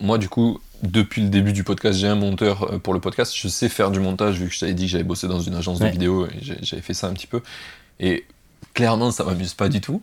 moi, 0.00 0.16
du 0.16 0.30
coup, 0.30 0.60
depuis 0.82 1.20
le 1.20 1.28
début 1.28 1.52
du 1.52 1.62
podcast, 1.62 1.98
j'ai 1.98 2.06
un 2.06 2.14
monteur 2.14 2.80
pour 2.80 2.94
le 2.94 3.00
podcast. 3.00 3.36
Je 3.36 3.48
sais 3.48 3.68
faire 3.68 3.90
du 3.90 4.00
montage 4.00 4.40
vu 4.40 4.48
que 4.48 4.54
je 4.54 4.60
t'avais 4.60 4.72
dit 4.72 4.86
que 4.86 4.92
j'avais 4.92 5.04
bossé 5.04 5.28
dans 5.28 5.40
une 5.40 5.54
agence 5.54 5.78
de 5.78 5.88
vidéo 5.88 6.26
et 6.26 6.38
j'avais 6.62 6.80
fait 6.80 6.94
ça 6.94 7.08
un 7.08 7.12
petit 7.12 7.26
peu. 7.26 7.42
Et 8.00 8.24
clairement, 8.78 9.10
ça 9.10 9.24
m'amuse 9.24 9.54
pas 9.54 9.68
du 9.68 9.80
tout. 9.80 10.00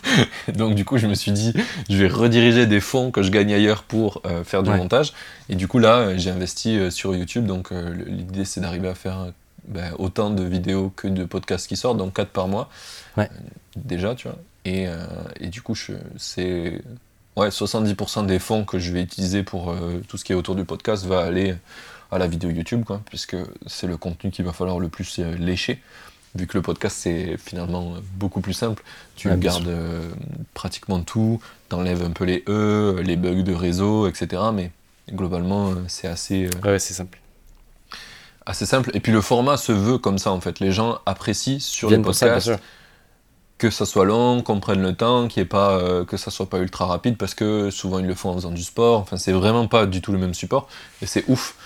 Donc 0.54 0.74
du 0.74 0.86
coup, 0.86 0.96
je 0.96 1.06
me 1.06 1.12
suis 1.12 1.32
dit, 1.32 1.52
je 1.90 1.98
vais 1.98 2.08
rediriger 2.08 2.64
des 2.64 2.80
fonds 2.80 3.10
que 3.10 3.22
je 3.22 3.30
gagne 3.30 3.52
ailleurs 3.52 3.82
pour 3.82 4.22
euh, 4.24 4.42
faire 4.42 4.62
du 4.62 4.70
montage. 4.70 5.12
Et 5.50 5.54
du 5.54 5.68
coup, 5.68 5.78
là, 5.78 5.98
euh, 5.98 6.14
j'ai 6.16 6.30
investi 6.30 6.78
euh, 6.78 6.90
sur 6.90 7.14
YouTube. 7.14 7.44
Donc 7.44 7.72
l'idée, 8.06 8.46
c'est 8.46 8.62
d'arriver 8.62 8.88
à 8.88 8.94
faire 8.94 9.26
ben, 9.68 9.92
autant 9.98 10.30
de 10.30 10.42
vidéos 10.42 10.90
que 10.96 11.08
de 11.08 11.24
podcasts 11.24 11.66
qui 11.66 11.76
sortent, 11.76 11.98
donc 11.98 12.14
4 12.14 12.30
par 12.30 12.48
mois. 12.48 12.70
déjà, 13.76 14.14
tu 14.14 14.28
vois. 14.28 14.38
Et, 14.64 14.86
et 15.38 15.48
du 15.48 15.60
coup, 15.60 15.76
c'est 16.16 16.80
ouais, 17.36 17.48
70% 17.50 18.24
des 18.24 18.38
fonds 18.38 18.64
que 18.64 18.78
je 18.78 18.92
vais 18.92 19.02
utiliser 19.02 19.42
pour 19.42 19.76
tout 20.08 20.16
ce 20.16 20.24
qui 20.24 20.32
est 20.32 20.34
autour 20.34 20.54
du 20.54 20.64
podcast 20.64 21.04
va 21.04 21.20
aller 21.20 21.54
à 22.10 22.16
la 22.16 22.26
vidéo 22.28 22.48
YouTube, 22.48 22.82
quoi, 22.84 23.02
puisque 23.04 23.36
c'est 23.66 23.86
le 23.86 23.98
contenu 23.98 24.30
qu'il 24.30 24.46
va 24.46 24.52
falloir 24.54 24.80
le 24.80 24.88
plus 24.88 25.18
lécher 25.18 25.82
vu 26.36 26.46
que 26.46 26.56
le 26.56 26.62
podcast 26.62 26.96
c'est 27.00 27.36
finalement 27.38 27.94
beaucoup 28.14 28.40
plus 28.40 28.52
simple, 28.52 28.82
tu 29.16 29.34
gardes 29.36 29.68
euh, 29.68 30.08
pratiquement 30.54 31.00
tout, 31.00 31.40
t'enlèves 31.68 32.02
un 32.02 32.10
peu 32.10 32.24
les 32.24 32.44
E, 32.48 33.00
les 33.02 33.16
bugs 33.16 33.42
de 33.42 33.54
réseau, 33.54 34.06
etc. 34.06 34.42
Mais 34.52 34.70
globalement, 35.12 35.70
euh, 35.70 35.74
c'est 35.88 36.08
assez. 36.08 36.46
Euh, 36.46 36.72
ouais, 36.72 36.78
c'est 36.78 36.94
simple. 36.94 37.18
Assez 38.44 38.66
simple. 38.66 38.90
Et 38.94 39.00
puis 39.00 39.12
le 39.12 39.20
format 39.20 39.56
se 39.56 39.72
veut 39.72 39.98
comme 39.98 40.18
ça 40.18 40.30
en 40.30 40.40
fait. 40.40 40.60
Les 40.60 40.72
gens 40.72 41.00
apprécient 41.06 41.58
sur 41.60 41.90
les 41.90 41.98
podcasts 41.98 42.52
que 43.58 43.70
ça 43.70 43.86
soit 43.86 44.04
long, 44.04 44.42
qu'on 44.42 44.60
prenne 44.60 44.82
le 44.82 44.94
temps, 44.94 45.28
qu'il 45.28 45.48
pas, 45.48 46.04
que 46.04 46.18
ça 46.18 46.30
soit 46.30 46.50
pas 46.50 46.58
ultra 46.58 46.84
rapide 46.84 47.16
parce 47.16 47.34
que 47.34 47.70
souvent 47.70 47.98
ils 47.98 48.06
le 48.06 48.14
font 48.14 48.28
en 48.30 48.34
faisant 48.34 48.50
du 48.50 48.62
sport. 48.62 49.00
Enfin, 49.00 49.16
c'est 49.16 49.32
vraiment 49.32 49.66
pas 49.66 49.86
du 49.86 50.02
tout 50.02 50.12
le 50.12 50.18
même 50.18 50.34
support 50.34 50.68
et 51.00 51.06
c'est 51.06 51.24
ouf 51.28 51.56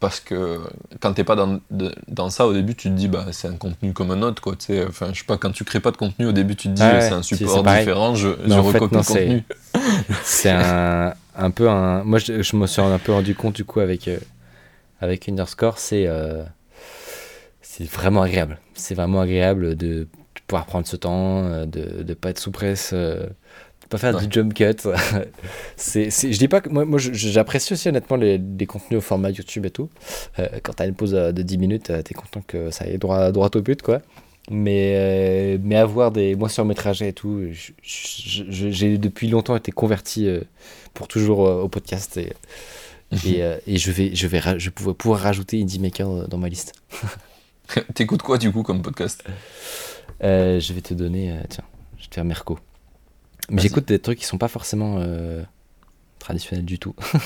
parce 0.00 0.20
que 0.20 0.60
quand 1.00 1.12
t'es 1.12 1.24
pas 1.24 1.34
dans, 1.34 1.60
dans, 2.06 2.30
ça 2.30 2.46
au 2.46 2.52
début 2.52 2.74
tu 2.74 2.88
te 2.88 2.94
dis 2.94 3.08
bah 3.08 3.26
c'est 3.32 3.48
un 3.48 3.56
contenu 3.56 3.92
comme 3.92 4.10
un 4.12 4.22
autre 4.22 4.40
quoi 4.40 4.54
tu 4.54 4.66
sais. 4.66 4.86
Enfin 4.86 5.10
je 5.12 5.18
sais 5.18 5.24
pas 5.24 5.36
quand 5.36 5.50
tu 5.50 5.64
crées 5.64 5.80
pas 5.80 5.90
de 5.90 5.96
contenu 5.96 6.26
au 6.26 6.32
début 6.32 6.54
tu 6.56 6.68
te 6.68 6.74
dis 6.74 6.82
c'est 6.82 7.12
un 7.12 7.22
support 7.22 7.62
différent 7.62 8.14
je, 8.14 8.28
je 8.46 8.54
recopie 8.54 8.94
le 8.94 9.02
contenu. 9.02 9.44
c'est 10.22 10.50
un, 10.50 11.14
un, 11.36 11.50
peu 11.50 11.68
un 11.68 12.04
moi 12.04 12.18
je, 12.18 12.42
je, 12.42 12.56
me 12.56 12.66
suis 12.66 12.80
un 12.80 12.98
peu 12.98 13.12
rendu 13.12 13.34
compte 13.34 13.56
du 13.56 13.64
coup 13.64 13.80
avec 13.80 14.06
euh, 14.06 14.18
avec 15.00 15.28
Underscore 15.28 15.78
c'est 15.78 16.06
euh, 16.06 16.44
c'est 17.78 17.88
vraiment 17.88 18.22
agréable. 18.22 18.58
C'est 18.74 18.94
vraiment 18.94 19.20
agréable 19.20 19.76
de 19.76 20.08
pouvoir 20.48 20.66
prendre 20.66 20.86
ce 20.86 20.96
temps 20.96 21.44
euh, 21.44 21.66
de 21.66 22.02
ne 22.02 22.14
pas 22.14 22.30
être 22.30 22.38
sous 22.40 22.50
presse 22.50 22.92
pas 23.88 23.98
faire 23.98 24.18
du 24.18 24.26
jump 24.30 24.54
cut. 24.54 24.88
c'est, 25.76 26.10
je 26.10 26.38
dis 26.38 26.48
pas 26.48 26.60
que 26.60 26.68
moi, 26.68 26.84
moi 26.84 26.98
j'apprécie 26.98 27.72
aussi 27.72 27.88
honnêtement 27.88 28.16
les, 28.16 28.40
contenus 28.66 28.98
au 28.98 29.00
format 29.00 29.30
YouTube 29.30 29.66
et 29.66 29.70
tout. 29.70 29.88
Euh, 30.38 30.46
quand 30.62 30.74
t'as 30.74 30.86
une 30.86 30.94
pause 30.94 31.12
de 31.12 31.42
10 31.42 31.58
minutes, 31.58 31.92
t'es 32.04 32.14
content 32.14 32.42
que 32.46 32.70
ça 32.70 32.84
aille 32.84 32.98
droit, 32.98 33.32
droit 33.32 33.50
au 33.54 33.60
but, 33.60 33.82
quoi. 33.82 34.00
Mais, 34.50 35.58
mais 35.62 35.76
avoir 35.76 36.10
des. 36.10 36.34
Moi, 36.34 36.48
sur 36.48 36.64
mes 36.64 36.74
trajets 36.74 37.08
et 37.08 37.12
tout, 37.12 37.42
j'ai 37.82 38.96
depuis 38.98 39.28
longtemps 39.28 39.56
été 39.56 39.72
converti 39.72 40.28
pour 40.94 41.06
toujours 41.06 41.40
au 41.40 41.68
podcast. 41.68 42.16
Et, 42.16 42.32
et, 43.12 43.42
mhm. 43.42 43.58
et, 43.66 43.76
je 43.76 43.90
vais, 43.90 44.14
je 44.14 44.26
vais, 44.26 44.40
je 44.58 44.70
vais 44.70 44.94
pouvoir 44.94 45.20
rajouter 45.20 45.60
Indie 45.60 45.78
Maker 45.78 46.28
dans 46.28 46.38
ma 46.38 46.48
liste. 46.48 46.72
T'écoutes 47.94 48.22
quoi 48.22 48.38
du 48.38 48.50
coup 48.50 48.62
comme 48.62 48.82
podcast? 48.82 49.24
Euh, 50.22 50.60
Je 50.60 50.72
vais 50.72 50.80
te 50.80 50.94
donner, 50.94 51.32
euh, 51.32 51.42
tiens, 51.48 51.64
je 51.96 52.04
vais 52.04 52.08
te 52.08 52.14
faire 52.14 52.24
Merco. 52.24 52.58
Mais 53.50 53.62
j'écoute 53.62 53.88
des 53.88 53.98
trucs 53.98 54.18
qui 54.18 54.24
sont 54.24 54.38
pas 54.38 54.48
forcément 54.48 54.96
euh, 54.98 55.42
traditionnels 56.18 56.64
du 56.64 56.78
tout. 56.78 56.94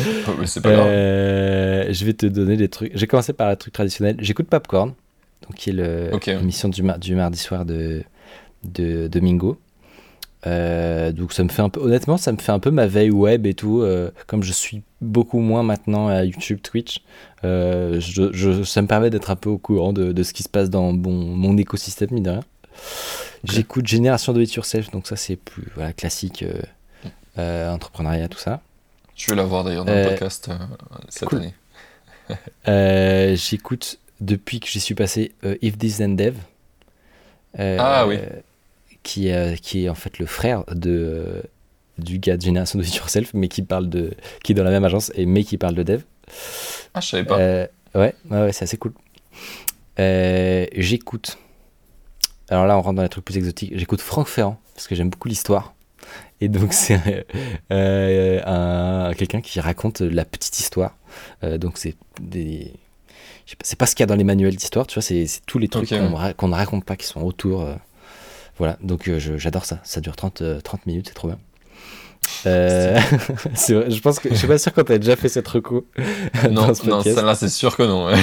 oh, 0.00 0.30
mais 0.38 0.46
c'est 0.46 0.60
pas 0.60 0.72
grave. 0.72 0.88
je 0.88 2.04
vais 2.04 2.14
te 2.14 2.26
donner 2.26 2.56
des 2.56 2.68
trucs. 2.68 2.92
J'ai 2.94 3.06
commencé 3.06 3.32
par 3.32 3.48
un 3.48 3.56
truc 3.56 3.72
traditionnel. 3.72 4.16
J'écoute 4.20 4.46
Popcorn, 4.48 4.94
donc 5.42 5.56
qui 5.56 5.70
est 5.70 6.26
l'émission 6.26 6.68
du, 6.68 6.82
du, 6.98 7.14
mardi 7.14 7.38
soir 7.38 7.64
de, 7.64 8.04
de 8.64 9.08
Domingo. 9.08 9.58
Euh, 10.46 11.12
donc 11.12 11.32
ça 11.32 11.42
me 11.42 11.48
fait 11.48 11.62
un 11.62 11.70
peu, 11.70 11.80
honnêtement, 11.80 12.16
ça 12.16 12.30
me 12.32 12.36
fait 12.36 12.52
un 12.52 12.58
peu 12.58 12.70
ma 12.70 12.86
veille 12.86 13.10
web 13.10 13.46
et 13.46 13.54
tout. 13.54 13.80
Euh, 13.80 14.10
comme 14.26 14.42
je 14.42 14.52
suis 14.52 14.82
beaucoup 15.00 15.38
moins 15.38 15.62
maintenant 15.62 16.08
à 16.08 16.24
YouTube, 16.24 16.60
Twitch, 16.62 17.02
euh, 17.44 17.98
je, 18.00 18.62
ça 18.62 18.82
me 18.82 18.86
permet 18.86 19.10
d'être 19.10 19.30
un 19.30 19.36
peu 19.36 19.50
au 19.50 19.58
courant 19.58 19.92
de, 19.92 20.12
de, 20.12 20.22
ce 20.22 20.32
qui 20.32 20.42
se 20.42 20.48
passe 20.48 20.70
dans 20.70 20.92
bon, 20.92 21.12
mon 21.12 21.56
écosystème, 21.56 22.10
mine 22.12 22.24
de 22.24 22.30
rien. 22.30 22.44
J'écoute 23.44 23.86
Génération 23.86 24.32
de 24.32 24.42
It 24.42 24.54
Yourself, 24.54 24.90
donc 24.90 25.06
ça 25.06 25.16
c'est 25.16 25.36
plus 25.36 25.66
voilà, 25.74 25.92
classique, 25.92 26.44
entrepreneuriat, 27.36 28.28
tout 28.28 28.38
ça. 28.38 28.60
Je 29.14 29.30
vais 29.30 29.36
la 29.36 29.44
voir 29.44 29.64
d'ailleurs 29.64 29.84
dans 29.84 29.94
le 29.94 30.08
podcast 30.08 30.50
cette 31.08 31.32
année. 31.32 31.54
J'écoute 33.36 33.98
depuis 34.20 34.60
que 34.60 34.68
j'y 34.68 34.80
suis 34.80 34.94
passé 34.94 35.34
If 35.62 35.78
This 35.78 35.98
Then 35.98 36.16
Dev. 36.16 36.36
ah 37.58 38.06
oui 38.06 38.18
qui, 39.04 39.28
est, 39.28 39.60
qui 39.60 39.84
est 39.84 39.88
en 39.88 39.94
fait 39.94 40.18
le 40.18 40.26
frère 40.26 40.64
de, 40.74 41.44
du 41.98 42.18
gars 42.18 42.36
de 42.36 42.42
Génération 42.42 42.80
de 42.80 42.84
Yourself, 42.84 43.30
mais 43.34 43.46
qui 43.46 43.62
parle 43.62 43.88
de, 43.88 44.14
qui 44.42 44.50
est 44.50 44.54
dans 44.56 44.64
la 44.64 44.70
même 44.70 44.84
agence, 44.84 45.12
et 45.14 45.26
mais 45.26 45.44
qui 45.44 45.58
parle 45.58 45.76
de 45.76 45.84
dev. 45.84 46.02
Ah, 46.94 47.00
je 47.00 47.08
savais 47.08 47.24
pas. 47.24 47.38
Euh, 47.38 47.66
ouais, 47.94 48.14
ouais, 48.30 48.52
c'est 48.52 48.64
assez 48.64 48.78
cool. 48.78 48.92
Euh, 50.00 50.66
j'écoute. 50.74 51.38
Alors 52.50 52.66
là, 52.66 52.78
on 52.78 52.82
rentre 52.82 52.96
dans 52.96 53.02
les 53.02 53.08
trucs 53.08 53.24
plus 53.24 53.36
exotiques. 53.36 53.72
J'écoute 53.74 54.00
Franck 54.00 54.28
Ferrand, 54.28 54.60
parce 54.74 54.86
que 54.86 54.94
j'aime 54.94 55.10
beaucoup 55.10 55.28
l'histoire. 55.28 55.74
Et 56.40 56.48
donc, 56.48 56.72
c'est 56.72 57.24
euh, 57.72 59.14
quelqu'un 59.14 59.40
qui 59.40 59.60
raconte 59.60 60.00
la 60.00 60.24
petite 60.24 60.58
histoire. 60.58 60.96
donc, 61.42 61.78
c'est 61.78 61.96
des. 62.20 62.72
C'est 63.62 63.78
pas 63.78 63.86
ce 63.86 63.94
qu'il 63.94 64.02
y 64.02 64.04
a 64.04 64.06
dans 64.06 64.16
les 64.16 64.24
manuels 64.24 64.56
d'histoire, 64.56 64.86
tu 64.86 64.94
vois, 64.94 65.02
c'est 65.02 65.26
tous 65.46 65.58
les 65.58 65.68
trucs 65.68 65.88
qu'on 65.88 66.48
ne 66.48 66.54
raconte 66.54 66.84
pas 66.84 66.96
qui 66.96 67.06
sont 67.06 67.22
autour. 67.22 67.66
Voilà, 68.56 68.76
donc 68.82 69.08
euh, 69.08 69.18
j'adore 69.18 69.64
ça. 69.64 69.80
Ça 69.82 70.00
dure 70.00 70.16
30, 70.16 70.62
30 70.62 70.80
euh, 70.80 70.82
minutes, 70.86 71.08
c'est 71.08 71.14
trop 71.14 71.28
bien. 71.28 71.38
Euh, 72.46 72.98
je 73.54 74.00
pense 74.00 74.18
que 74.18 74.30
je 74.30 74.34
suis 74.34 74.46
pas 74.46 74.58
sûr 74.58 74.72
quand 74.72 74.84
tu 74.84 74.92
as 74.92 74.98
déjà 74.98 75.16
fait 75.16 75.28
cette 75.28 75.48
reco. 75.48 75.86
non, 76.50 76.72
non 76.86 77.02
celle-là 77.02 77.34
c'est 77.34 77.48
sûr 77.48 77.76
que 77.76 77.82
non. 77.82 78.14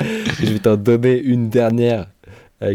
je 0.00 0.52
vais 0.52 0.58
t'en 0.58 0.76
donner 0.76 1.18
une 1.18 1.48
dernière 1.48 2.06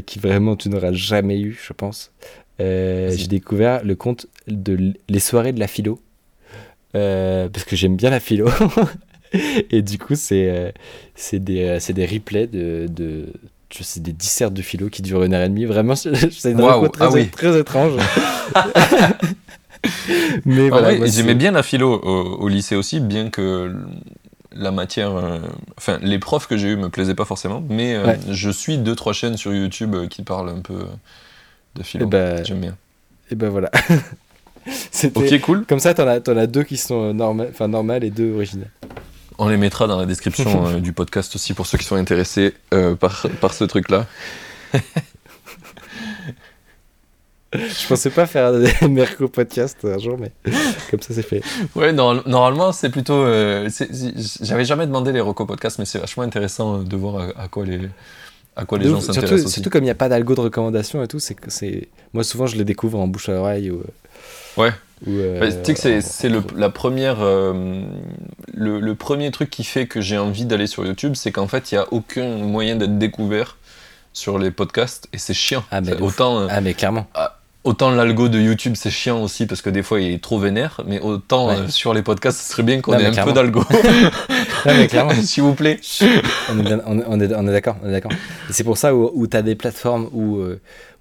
qui 0.06 0.20
vraiment 0.20 0.56
tu 0.56 0.70
n'auras 0.70 0.94
jamais 0.94 1.40
eu, 1.40 1.60
je 1.62 1.74
pense. 1.74 2.12
J'ai 2.60 3.28
découvert 3.28 3.84
le 3.84 3.96
compte 3.96 4.28
de 4.48 4.94
les 5.10 5.20
soirées 5.20 5.52
de 5.52 5.60
la 5.60 5.68
philo 5.68 6.00
parce 6.94 7.64
que 7.66 7.76
j'aime 7.76 7.96
bien 7.96 8.10
la 8.10 8.20
philo. 8.20 8.50
Et 9.72 9.82
du 9.82 9.98
coup, 9.98 10.16
c'est 10.16 10.74
c'est 11.16 11.40
des, 11.40 11.80
des 11.90 12.06
replays 12.06 12.48
de, 12.48 12.88
de 12.88 13.34
c'est 13.82 14.04
des 14.04 14.14
dissertes 14.14 14.54
de 14.54 14.62
philo 14.62 14.90
qui 14.90 15.02
durent 15.02 15.24
une 15.24 15.34
heure 15.34 15.42
et 15.44 15.50
demie. 15.50 15.66
Vraiment, 15.66 15.96
c'est 15.96 16.12
une 16.52 16.62
wow. 16.62 16.88
très, 16.90 17.06
ah 17.06 17.26
très 17.32 17.60
étrange. 17.60 17.94
Mais 20.46 20.70
voilà, 20.70 21.06
j'aimais 21.08 21.36
bien 21.36 21.52
la 21.52 21.64
philo 21.64 22.00
au, 22.00 22.48
lycée 22.48 22.76
aussi, 22.76 23.00
bien 23.02 23.30
que 23.30 23.76
la 24.56 24.72
matière, 24.72 25.16
euh, 25.16 25.40
enfin 25.78 26.00
les 26.02 26.20
profs 26.20 26.48
que 26.48 26.58
j'ai 26.58 26.70
eu 26.70 26.76
me 26.76 26.90
plaisaient 26.90 27.16
pas 27.16 27.26
forcément, 27.26 27.64
mais 27.70 27.96
euh, 27.96 28.16
je 28.30 28.50
suis 28.50 28.78
deux 28.78 28.96
trois 28.96 29.14
chaînes 29.14 29.38
sur 29.38 29.54
YouTube 29.54 29.96
qui 30.10 30.24
parlent 30.24 30.50
un 30.50 30.62
peu 30.62 30.86
de 31.76 31.84
philo. 31.84 32.08
Bah, 32.08 32.44
J'aime 32.44 32.60
bien. 32.60 32.76
Et 33.32 33.36
ben 33.36 33.50
voilà. 33.50 33.72
ok, 35.16 35.42
cool. 35.42 35.66
Comme 35.66 35.80
ça, 35.80 35.94
t'en 35.94 36.08
as, 36.08 36.20
en 36.30 36.38
as 36.38 36.48
deux 36.48 36.64
qui 36.64 36.78
sont 36.78 37.10
euh, 37.10 37.14
normales, 37.14 37.50
enfin 37.52 37.68
normales 37.68 38.04
et 38.04 38.10
deux 38.10 38.34
originales. 38.34 38.70
On 39.38 39.50
les 39.50 39.58
mettra 39.58 39.88
dans 39.88 39.98
la 39.98 40.06
description 40.06 40.68
euh, 40.68 40.80
du 40.80 40.94
podcast 40.94 41.36
aussi 41.36 41.54
pour 41.54 41.66
ceux 41.66 41.78
qui 41.78 41.86
sont 41.86 41.96
intéressés 41.96 42.54
euh, 42.74 42.96
par, 42.96 43.26
par 43.42 43.54
ce 43.54 43.64
truc-là. 43.64 44.06
Je 47.54 47.88
pensais 47.88 48.10
pas 48.10 48.26
faire 48.26 48.54
des 48.54 48.72
Merco 48.90 49.28
podcast 49.28 49.78
un 49.84 49.98
jour, 49.98 50.18
mais 50.20 50.32
comme 50.92 51.02
ça 51.02 51.14
c'est 51.14 51.24
fait. 51.24 51.42
Ouais, 51.76 51.94
normalement 51.94 52.72
c'est 52.72 52.90
plutôt. 52.90 53.14
Euh, 53.14 53.70
j'avais 54.42 54.66
jamais 54.66 54.88
demandé 54.88 55.12
les 55.12 55.22
Reco 55.22 55.46
podcasts, 55.46 55.80
mais 55.80 55.86
c'est 55.86 56.00
vachement 56.00 56.24
intéressant 56.24 56.80
de 56.80 56.96
voir 56.96 57.30
à, 57.38 57.48
quoi 57.48 57.66
les, 57.66 57.82
à 58.56 58.66
quoi 58.66 58.78
les 58.78 58.90
gens 58.90 59.02
s'intéressent. 59.02 59.40
Surtout, 59.40 59.52
surtout, 59.52 59.70
comme 59.70 59.84
il 59.84 59.88
n'y 59.88 59.92
a 59.92 59.96
pas 59.96 60.10
d'algo 60.10 60.36
de 60.36 60.42
recommandation 60.42 61.04
et 61.04 61.08
tout, 61.08 61.20
c'est. 61.20 61.90
Moi 62.14 62.24
souvent 62.24 62.46
je 62.48 62.56
les 62.58 62.66
découvre 62.66 63.00
en 63.00 63.08
bouche 63.08 63.30
à 63.30 63.34
oreille 63.34 63.72
ou. 63.72 63.84
Ouais. 64.58 64.72
Euh, 65.08 65.52
tu 65.64 65.76
sais 65.76 65.96
que 65.96 66.02
c'est 66.02 66.30
le, 66.30 66.44
la 66.56 66.70
première, 66.70 67.18
euh, 67.22 67.84
le, 68.54 68.94
premier 68.94 69.32
truc 69.32 69.50
qui 69.50 69.64
fait 69.64 69.86
que 69.88 70.02
j'ai 70.02 70.18
envie 70.18 70.46
d'aller 70.46 70.68
sur 70.68 70.86
YouTube, 70.86 71.14
c'est 71.16 71.32
qu'en 71.32 71.48
fait, 71.48 71.72
il 71.72 71.76
n'y 71.76 71.82
a 71.82 71.88
aucun 71.92 72.38
moyen 72.38 72.76
d'être 72.76 72.98
découvert 72.98 73.58
sur 74.14 74.38
les 74.38 74.52
podcasts 74.52 75.08
et 75.12 75.18
c'est 75.18 75.34
chiant. 75.34 75.64
Ah, 75.72 75.82
mais, 75.82 76.00
autant, 76.02 76.40
euh, 76.40 76.48
ah, 76.50 76.62
mais 76.62 76.74
clairement. 76.74 77.08
Ah, 77.16 77.40
autant 77.64 77.92
l'algo 77.92 78.30
de 78.30 78.40
YouTube, 78.40 78.74
c'est 78.76 78.90
chiant 78.90 79.22
aussi 79.22 79.46
parce 79.46 79.62
que 79.62 79.70
des 79.70 79.84
fois, 79.84 80.02
il 80.02 80.14
est 80.14 80.24
trop 80.24 80.40
vénère, 80.40 80.82
mais 80.86 81.00
autant 81.00 81.68
sur 81.70 81.94
les 81.94 82.02
podcasts, 82.02 82.40
ce 82.40 82.52
serait 82.52 82.64
bien 82.64 82.82
qu'on 82.82 82.94
ait 82.98 83.06
un 83.06 83.26
peu 83.26 83.34
d'algo. 83.34 83.64
S'il 85.24 85.44
vous 85.44 85.54
plaît. 85.56 85.80
on 86.50 86.60
est, 86.60 86.82
on 86.86 87.20
est, 87.20 87.34
on 87.34 87.48
est 87.48 87.52
d'accord. 87.52 87.78
C'est 88.50 88.64
pour 88.64 88.78
ça 88.78 88.96
où, 88.96 89.12
où 89.14 89.28
tu 89.28 89.38
as 89.38 89.42
des 89.42 89.56
plateformes 89.56 90.10
où, 90.14 90.42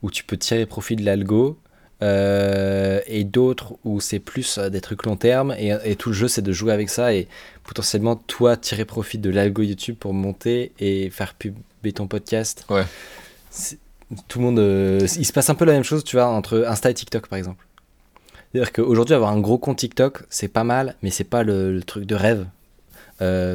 où 0.02 0.10
tu 0.10 0.24
peux 0.24 0.36
tirer 0.36 0.66
profit 0.66 0.97
de 0.97 1.05
l'algo 1.05 1.59
euh, 2.02 3.01
et 3.06 3.22
d'autres 3.22 3.74
où 3.84 4.01
c'est 4.01 4.18
plus 4.18 4.59
euh, 4.59 4.70
des 4.70 4.80
trucs 4.80 5.06
long 5.06 5.14
terme 5.14 5.55
et, 5.56 5.94
tout 5.94 6.09
le 6.09 6.14
jeu 6.16 6.26
c'est 6.26 6.43
de 6.43 6.51
jouer 6.51 6.72
avec 6.72 6.90
ça 6.90 7.14
et 7.14 7.28
potentiellement 7.62 8.16
toi 8.16 8.56
tirer 8.56 8.84
profit 8.84 9.18
de 9.18 9.30
l'algo 9.30 9.62
YouTube 9.62 9.94
pour 10.01 10.12
monter 10.12 10.72
et 10.80 11.10
faire 11.10 11.34
puber 11.34 11.93
ton 11.94 12.09
podcast. 12.09 12.66
Ouais. 12.70 12.82
Tout 14.28 14.39
le 14.39 14.44
monde, 14.44 14.59
euh, 14.59 15.06
il 15.16 15.26
se 15.26 15.32
passe 15.32 15.48
un 15.51 15.55
peu 15.55 15.64
la 15.64 15.72
même 15.72 15.84
chose, 15.84 16.05
tu 16.05 16.16
vois, 16.16 16.26
entre 16.26 16.64
Insta 16.68 16.90
et 16.90 16.94
TikTok 16.94 17.28
par 17.28 17.39
exemple. 17.39 17.66
C'est-à-dire 18.52 18.72
qu'aujourd'hui 18.72 19.14
avoir 19.14 19.30
un 19.30 19.40
gros 19.40 19.59
compte 19.59 19.78
TikTok 19.78 20.24
c'est 20.28 20.48
pas 20.48 20.64
mal, 20.64 20.97
mais 21.02 21.10
c'est 21.10 21.24
pas 21.24 21.43
le, 21.43 21.80
truc 21.82 22.05
de 22.05 22.14
rêve. 22.14 22.47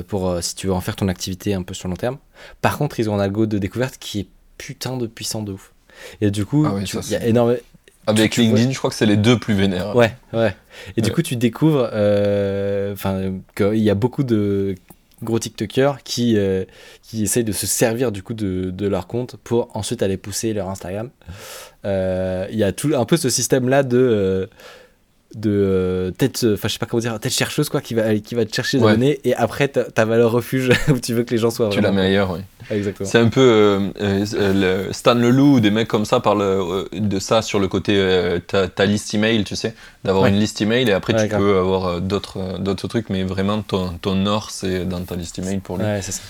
pour 0.08 0.38
si 0.42 0.56
tu 0.56 0.68
veux 0.68 0.74
en 0.74 0.82
faire 0.82 0.96
ton 0.96 1.08
activité 1.08 1.54
un 1.54 1.62
peu 1.62 1.74
sur 1.74 1.88
long 1.88 1.96
terme. 1.96 2.18
Par 2.62 2.78
contre, 2.78 3.00
ils 3.00 3.10
ont 3.10 3.16
un 3.16 3.20
algo 3.20 3.46
de 3.46 3.58
découverte 3.58 3.98
qui 4.00 4.22
est 4.22 4.28
putain 4.58 4.98
de 4.98 5.08
puissant 5.08 5.44
de 5.44 5.54
ouf. 5.54 5.74
Et 6.22 6.32
du 6.32 6.46
coup, 6.46 6.66
ah 6.66 6.80
il 6.80 7.12
y 7.12 7.16
a 7.16 7.26
énormément 7.26 7.60
avec 8.08 8.38
LinkedIn, 8.38 8.72
je 8.72 8.78
crois 8.78 8.90
que 8.90 8.96
c'est 8.96 9.06
les 9.06 9.18
deux 9.18 9.38
plus 9.38 9.54
vénères. 9.54 9.94
Ouais, 9.94 10.16
ouais. 10.32 10.56
Et 10.96 11.02
du 11.02 11.12
coup, 11.12 11.22
tu 11.22 11.36
découvres 11.36 11.90
euh, 11.92 12.96
qu'il 13.56 13.80
y 13.80 13.90
a 13.90 13.96
beaucoup 13.96 14.24
de 14.24 14.76
gros 15.24 15.40
TikTokers 15.40 16.04
qui, 16.04 16.38
euh, 16.38 16.66
qui 17.02 17.24
essayent 17.24 17.44
de 17.44 17.52
se 17.52 17.66
servir 17.66 18.12
du 18.12 18.24
coup 18.24 18.34
de, 18.34 18.88
leur 18.88 19.08
compte 19.08 19.36
pour 19.38 19.70
ensuite 19.76 20.04
aller 20.04 20.18
pousser 20.18 20.54
leur 20.54 20.70
Instagram. 20.70 21.10
Euh, 21.86 22.48
il 22.52 22.58
y 22.58 22.64
a 22.64 22.72
tout, 22.72 22.92
un 22.96 23.06
peu 23.06 23.18
ce 23.18 23.30
système-là 23.30 23.84
de 23.84 24.50
de 25.36 25.52
euh, 25.52 26.12
tête 26.12 26.44
euh, 26.44 26.54
enfin 26.54 26.70
je 26.70 26.74
sais 26.74 26.80
pas 26.80 26.86
comment 26.86 27.02
dire 27.02 27.20
tête 27.20 27.34
chercheuse 27.34 27.68
quoi 27.68 27.82
qui 27.82 27.94
va 27.94 28.16
qui 28.16 28.34
va 28.34 28.46
te 28.46 28.56
chercher 28.56 28.78
des 28.78 28.84
données 28.84 29.20
et 29.26 29.36
après 29.36 29.68
ta 29.68 30.06
valeur 30.06 30.32
refuge 30.32 30.72
où 30.88 31.00
tu 31.00 31.14
veux 31.14 31.24
que 31.24 31.32
les 31.32 31.38
gens 31.38 31.50
soient 31.50 31.70
tu 31.70 31.82
la 31.82 31.92
mets 31.92 32.02
ailleurs 32.02 32.32
oui 32.32 32.40
exactement. 32.72 33.10
C'est 33.10 33.20
un 33.20 33.28
peu 33.28 33.92
euh, 34.02 34.94
Stan 34.94 35.16
Leloup 35.16 35.56
ou 35.56 35.60
des 35.60 35.70
mecs 35.70 35.88
comme 35.90 36.06
ça 36.06 36.22
parlent 36.22 36.88
de 36.94 37.20
ça 37.20 37.42
sur 37.42 37.60
le 37.60 37.68
côté 37.68 37.98
ta, 38.48 38.68
ta, 38.68 38.86
liste 38.86 39.14
email 39.14 39.44
tu 39.44 39.56
sais. 39.56 39.74
D'avoir 40.04 40.28
une 40.28 40.40
liste 40.40 40.62
email 40.62 40.90
et 40.90 40.94
après 40.94 41.14
tu 41.14 41.28
peux 41.28 41.58
avoir 41.58 42.02
d'autres 42.02 42.58
d'autres 42.60 42.88
trucs 42.88 43.10
mais 43.10 43.24
vraiment 43.24 43.62
ton, 43.62 43.98
ton 43.98 44.26
or 44.26 44.52
c'est 44.52 44.86
dans 44.86 45.02
ta 45.02 45.16
liste 45.16 45.40
email 45.40 45.60
pour 45.60 45.78
lui. 45.78 45.86
Ouais 45.86 46.02
c'est 46.02 46.14
ça. 46.14 46.22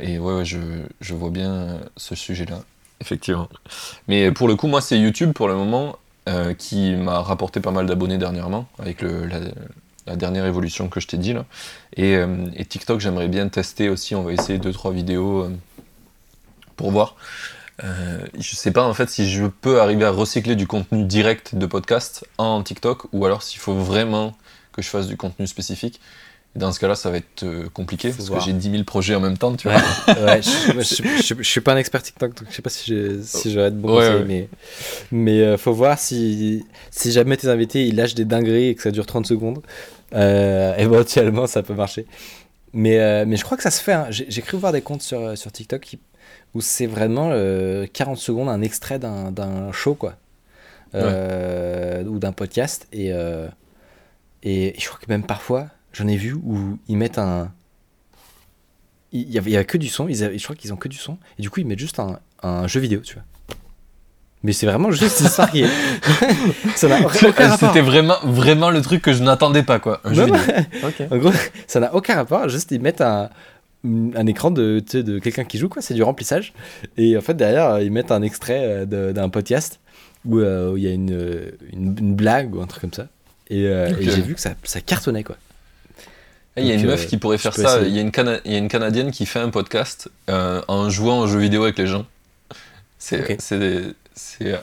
Et 0.00 0.18
ouais, 0.18 0.44
je, 0.44 0.58
je 1.00 1.14
vois 1.14 1.30
bien 1.30 1.80
ce 1.96 2.14
sujet 2.14 2.44
là 2.44 2.60
effectivement. 3.00 3.48
Mais 4.06 4.30
pour 4.30 4.48
le 4.48 4.56
coup 4.56 4.66
moi 4.66 4.80
c'est 4.80 4.98
YouTube 4.98 5.32
pour 5.32 5.48
le 5.48 5.54
moment 5.54 5.96
euh, 6.28 6.52
qui 6.52 6.94
m'a 6.96 7.20
rapporté 7.20 7.60
pas 7.60 7.70
mal 7.70 7.86
d'abonnés 7.86 8.18
dernièrement, 8.18 8.68
avec 8.78 9.02
la, 9.02 10.16
dernière 10.16 10.44
évolution 10.44 10.88
que 10.88 11.00
je 11.00 11.06
t'ai 11.06 11.16
dit 11.16 11.32
là. 11.32 11.46
Et, 11.96 12.14
euh, 12.16 12.46
TikTok, 12.68 13.00
j'aimerais 13.00 13.28
bien 13.28 13.48
tester 13.48 13.88
aussi, 13.88 14.14
on 14.14 14.22
va 14.22 14.32
essayer 14.32 14.58
2-3 14.58 14.92
vidéos 14.92 15.44
euh, 15.44 15.50
pour 16.76 16.90
voir. 16.90 17.16
je 17.82 18.54
sais 18.54 18.70
pas 18.70 18.84
en 18.84 18.92
fait 18.92 19.08
si 19.08 19.30
je 19.30 19.46
peux 19.46 19.80
arriver 19.80 20.04
à 20.04 20.10
recycler 20.10 20.56
du 20.56 20.66
contenu 20.66 21.04
direct 21.04 21.54
de 21.54 21.64
podcast 21.64 22.26
en 22.36 22.62
TikTok 22.62 23.06
ou 23.12 23.24
alors 23.24 23.42
s'il 23.42 23.58
faut 23.58 23.74
vraiment 23.74 24.36
que 24.72 24.82
je 24.82 24.88
fasse 24.88 25.06
du 25.06 25.16
contenu 25.16 25.46
spécifique. 25.46 26.00
Dans 26.56 26.72
ce 26.72 26.80
cas-là, 26.80 26.96
ça 26.96 27.10
va 27.10 27.18
être 27.18 27.44
euh, 27.44 27.68
compliqué 27.72 28.10
parce 28.10 28.28
que 28.28 28.40
j'ai 28.40 28.52
10 28.52 28.70
000 28.72 28.82
projets 28.82 29.14
en 29.14 29.20
même 29.20 29.38
temps, 29.38 29.54
tu 29.54 29.68
vois. 29.68 29.78
ouais, 30.08 30.42
je, 30.42 31.32
je, 31.38 31.42
suis 31.44 31.60
pas 31.60 31.74
un 31.74 31.76
expert 31.76 32.02
TikTok, 32.02 32.34
donc 32.34 32.48
je 32.50 32.56
sais 32.56 32.62
pas 32.62 32.70
si 32.70 33.52
j'aurais 33.52 33.70
de 33.70 33.76
bons 33.76 33.94
conseils, 33.94 34.24
mais, 34.26 34.48
mais 35.12 35.40
euh, 35.42 35.56
faut 35.56 35.72
voir 35.72 35.96
si, 35.96 36.66
si 36.90 37.12
jamais 37.12 37.36
tes 37.36 37.46
invités 37.46 37.86
ils 37.86 37.94
lâchent 37.94 38.16
des 38.16 38.24
dingueries 38.24 38.66
et 38.66 38.74
que 38.74 38.82
ça 38.82 38.90
dure 38.90 39.06
30 39.06 39.26
secondes. 39.26 39.62
Euh, 40.12 40.74
éventuellement, 40.76 41.46
ça 41.46 41.62
peut 41.62 41.74
marcher. 41.74 42.04
Mais, 42.72 43.24
mais 43.26 43.36
je 43.36 43.44
crois 43.44 43.56
que 43.56 43.62
ça 43.62 43.70
se 43.70 43.80
fait. 43.80 43.92
Hein. 43.92 44.08
J'ai 44.10 44.42
cru 44.42 44.56
voir 44.56 44.72
des 44.72 44.82
comptes 44.82 45.02
sur, 45.02 45.38
sur 45.38 45.52
TikTok 45.52 45.80
qui, 45.80 46.00
où 46.54 46.60
c'est 46.60 46.86
vraiment 46.86 47.30
40 47.92 48.18
secondes, 48.18 48.48
un 48.48 48.60
extrait 48.60 48.98
d'un 48.98 49.70
show, 49.70 49.94
quoi. 49.94 50.16
Ou 50.94 52.18
d'un 52.18 52.32
podcast. 52.32 52.88
Et, 52.92 53.12
et 54.42 54.74
je 54.76 54.88
crois 54.88 54.98
que 54.98 55.06
même 55.08 55.22
parfois 55.22 55.68
J'en 55.92 56.06
ai 56.06 56.16
vu 56.16 56.34
où 56.34 56.78
ils 56.88 56.96
mettent 56.96 57.18
un. 57.18 57.52
Il 59.12 59.28
y 59.28 59.38
avait, 59.38 59.64
que 59.64 59.76
du 59.76 59.88
son, 59.88 60.06
ils 60.06 60.16
je 60.16 60.44
crois 60.44 60.54
qu'ils 60.54 60.72
ont 60.72 60.76
que 60.76 60.86
du 60.86 60.96
son, 60.96 61.18
et 61.38 61.42
du 61.42 61.50
coup 61.50 61.58
ils 61.58 61.66
mettent 61.66 61.80
juste 61.80 61.98
un, 61.98 62.20
un 62.42 62.68
jeu 62.68 62.80
vidéo, 62.80 63.00
tu 63.00 63.14
vois. 63.14 63.24
Mais 64.42 64.52
c'est 64.52 64.66
vraiment 64.66 64.90
juste 64.90 65.16
ça 65.28 65.46
qui 65.48 65.64
ça 66.76 66.88
n'a 66.88 67.00
aucun 67.06 67.48
rapport. 67.48 67.68
C'était 67.68 67.84
vraiment, 67.84 68.16
vraiment 68.24 68.70
le 68.70 68.80
truc 68.80 69.02
que 69.02 69.12
je 69.12 69.22
n'attendais 69.22 69.62
pas, 69.62 69.78
quoi. 69.78 70.00
Un 70.04 70.14
jeu 70.14 70.24
vidéo. 70.24 70.40
En 71.10 71.16
gros, 71.18 71.32
ça 71.66 71.80
n'a 71.80 71.94
aucun 71.94 72.14
rapport, 72.14 72.48
juste 72.48 72.70
ils 72.70 72.80
mettent 72.80 73.00
un, 73.00 73.30
un 73.84 74.26
écran 74.26 74.50
de, 74.50 74.82
de 74.92 75.18
quelqu'un 75.18 75.44
qui 75.44 75.58
joue, 75.58 75.68
quoi. 75.68 75.82
C'est 75.82 75.94
du 75.94 76.02
remplissage. 76.02 76.52
Et 76.96 77.16
en 77.16 77.20
fait, 77.20 77.34
derrière, 77.34 77.80
ils 77.80 77.90
mettent 77.90 78.12
un 78.12 78.22
extrait 78.22 78.86
euh, 78.92 79.12
d'un 79.12 79.28
podcast 79.28 79.80
euh, 80.30 80.72
où 80.72 80.76
il 80.76 80.84
y 80.84 80.88
a 80.88 80.92
une, 80.92 81.52
une, 81.72 82.14
blague 82.14 82.54
ou 82.54 82.60
un 82.60 82.66
truc 82.66 82.82
comme 82.82 82.92
ça. 82.92 83.08
Et, 83.48 83.66
euh, 83.66 83.92
et 83.98 84.04
j'ai 84.04 84.22
vu 84.22 84.34
que 84.34 84.40
ça, 84.40 84.54
ça 84.62 84.80
cartonnait, 84.80 85.24
quoi. 85.24 85.36
Il 86.56 86.66
y 86.66 86.72
a 86.72 86.74
une 86.74 86.86
meuf 86.86 87.04
euh, 87.04 87.06
qui 87.06 87.16
pourrait 87.16 87.38
faire 87.38 87.54
ça. 87.54 87.80
Il 87.82 87.94
y, 87.94 87.98
a 87.98 88.02
une 88.02 88.10
il 88.44 88.52
y, 88.52 88.54
a 88.54 88.58
une 88.58 88.68
Canadienne 88.68 89.12
qui 89.12 89.24
fait 89.24 89.38
un 89.38 89.50
podcast 89.50 90.10
euh, 90.28 90.60
en 90.66 90.90
jouant 90.90 91.20
aux 91.20 91.26
jeux 91.26 91.38
vidéo 91.38 91.62
avec 91.62 91.78
les 91.78 91.86
gens. 91.86 92.06
C'est 92.98 93.38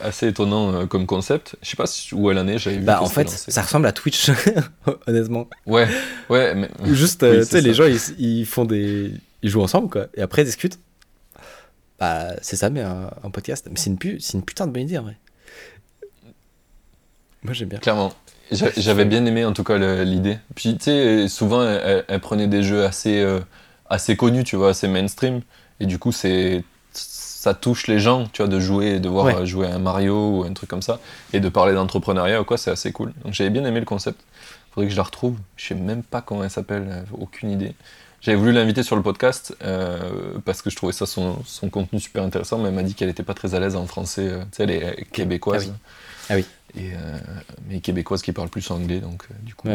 assez 0.02 0.28
étonnant 0.28 0.72
euh, 0.72 0.86
comme 0.86 1.06
concept. 1.06 1.56
Je 1.62 1.70
sais 1.70 1.76
pas 1.76 1.86
où 2.12 2.30
elle 2.30 2.38
en 2.38 2.46
est. 2.46 2.58
J'avais 2.58 2.78
Bah, 2.78 3.02
en 3.02 3.08
fait, 3.08 3.28
ça 3.30 3.62
ressemble 3.62 3.86
à 3.86 3.92
Twitch, 3.92 4.30
honnêtement. 5.06 5.48
Ouais, 5.66 5.88
ouais. 6.28 6.54
Mais... 6.54 6.68
Juste, 6.94 7.20
tu 7.20 7.44
sais, 7.44 7.60
les 7.62 7.74
gens, 7.74 7.86
ils, 8.18 8.46
font 8.46 8.66
des. 8.66 9.12
Ils 9.42 9.50
jouent 9.50 9.62
ensemble, 9.62 9.88
quoi. 9.88 10.06
Et 10.14 10.20
après, 10.20 10.42
ils 10.42 10.46
discutent. 10.46 10.78
Bah, 11.98 12.34
c'est 12.42 12.56
ça, 12.56 12.70
mais 12.70 12.82
un, 12.82 13.30
podcast. 13.32 13.66
Mais 13.70 13.76
c'est 13.76 13.90
une, 13.90 13.98
une 14.34 14.44
putain 14.44 14.66
de 14.66 14.72
bonne 14.72 14.82
idée, 14.82 14.98
en 14.98 15.04
vrai. 15.04 15.16
Moi, 17.42 17.54
j'aime 17.54 17.68
bien. 17.68 17.78
Clairement. 17.78 18.12
J'avais 18.50 19.04
bien 19.04 19.24
aimé 19.26 19.44
en 19.44 19.52
tout 19.52 19.64
cas 19.64 19.76
l'idée. 20.04 20.38
Puis 20.54 20.76
tu 20.76 20.84
sais, 20.84 21.28
souvent 21.28 21.62
elle, 21.62 22.20
prenait 22.20 22.46
des 22.46 22.62
jeux 22.62 22.84
assez, 22.84 23.20
euh, 23.20 23.40
assez 23.90 24.16
connus, 24.16 24.44
tu 24.44 24.56
vois, 24.56 24.70
assez 24.70 24.88
mainstream. 24.88 25.42
Et 25.80 25.86
du 25.86 25.98
coup, 25.98 26.12
c'est 26.12 26.64
ça 26.92 27.54
touche 27.54 27.86
les 27.86 28.00
gens, 28.00 28.26
tu 28.32 28.42
vois, 28.42 28.48
de 28.48 28.58
jouer, 28.58 28.98
de 28.98 29.08
voir 29.08 29.46
jouer 29.46 29.68
un 29.68 29.78
Mario 29.78 30.30
ou 30.30 30.44
un 30.44 30.52
truc 30.52 30.68
comme 30.68 30.82
ça, 30.82 30.98
et 31.32 31.38
de 31.38 31.48
parler 31.48 31.72
d'entrepreneuriat 31.72 32.40
ou 32.40 32.44
quoi, 32.44 32.58
c'est 32.58 32.70
assez 32.70 32.90
cool. 32.90 33.12
Donc 33.24 33.32
j'avais 33.32 33.50
bien 33.50 33.64
aimé 33.64 33.78
le 33.78 33.86
concept. 33.86 34.20
Faudrait 34.72 34.88
que 34.88 34.92
je 34.92 34.96
la 34.96 35.04
retrouve. 35.04 35.36
Je 35.56 35.68
sais 35.68 35.74
même 35.74 36.02
pas 36.02 36.20
comment 36.20 36.42
elle 36.42 36.50
s'appelle, 36.50 37.04
aucune 37.12 37.50
idée. 37.50 37.74
J'avais 38.20 38.36
voulu 38.36 38.52
l'inviter 38.52 38.82
sur 38.82 38.96
le 38.96 39.02
podcast 39.02 39.56
euh, 39.62 40.38
parce 40.44 40.60
que 40.60 40.70
je 40.70 40.76
trouvais 40.76 40.92
ça 40.92 41.06
son, 41.06 41.38
son, 41.44 41.70
contenu 41.70 42.00
super 42.00 42.24
intéressant, 42.24 42.58
mais 42.58 42.68
elle 42.68 42.74
m'a 42.74 42.82
dit 42.82 42.94
qu'elle 42.94 43.08
était 43.08 43.22
pas 43.22 43.34
très 43.34 43.54
à 43.54 43.60
l'aise 43.60 43.76
en 43.76 43.86
français. 43.86 44.26
Euh, 44.28 44.40
tu 44.50 44.56
sais, 44.56 44.62
elle 44.64 44.70
est 44.70 45.10
québécoise. 45.12 45.72
Ah 46.28 46.34
oui. 46.34 46.44
Et, 46.76 46.92
euh, 46.92 47.18
mais 47.68 47.80
québécoise 47.80 48.22
qui 48.22 48.32
parle 48.32 48.48
plus 48.48 48.68
anglais, 48.70 48.98
donc 48.98 49.28
du 49.42 49.54
coup. 49.54 49.68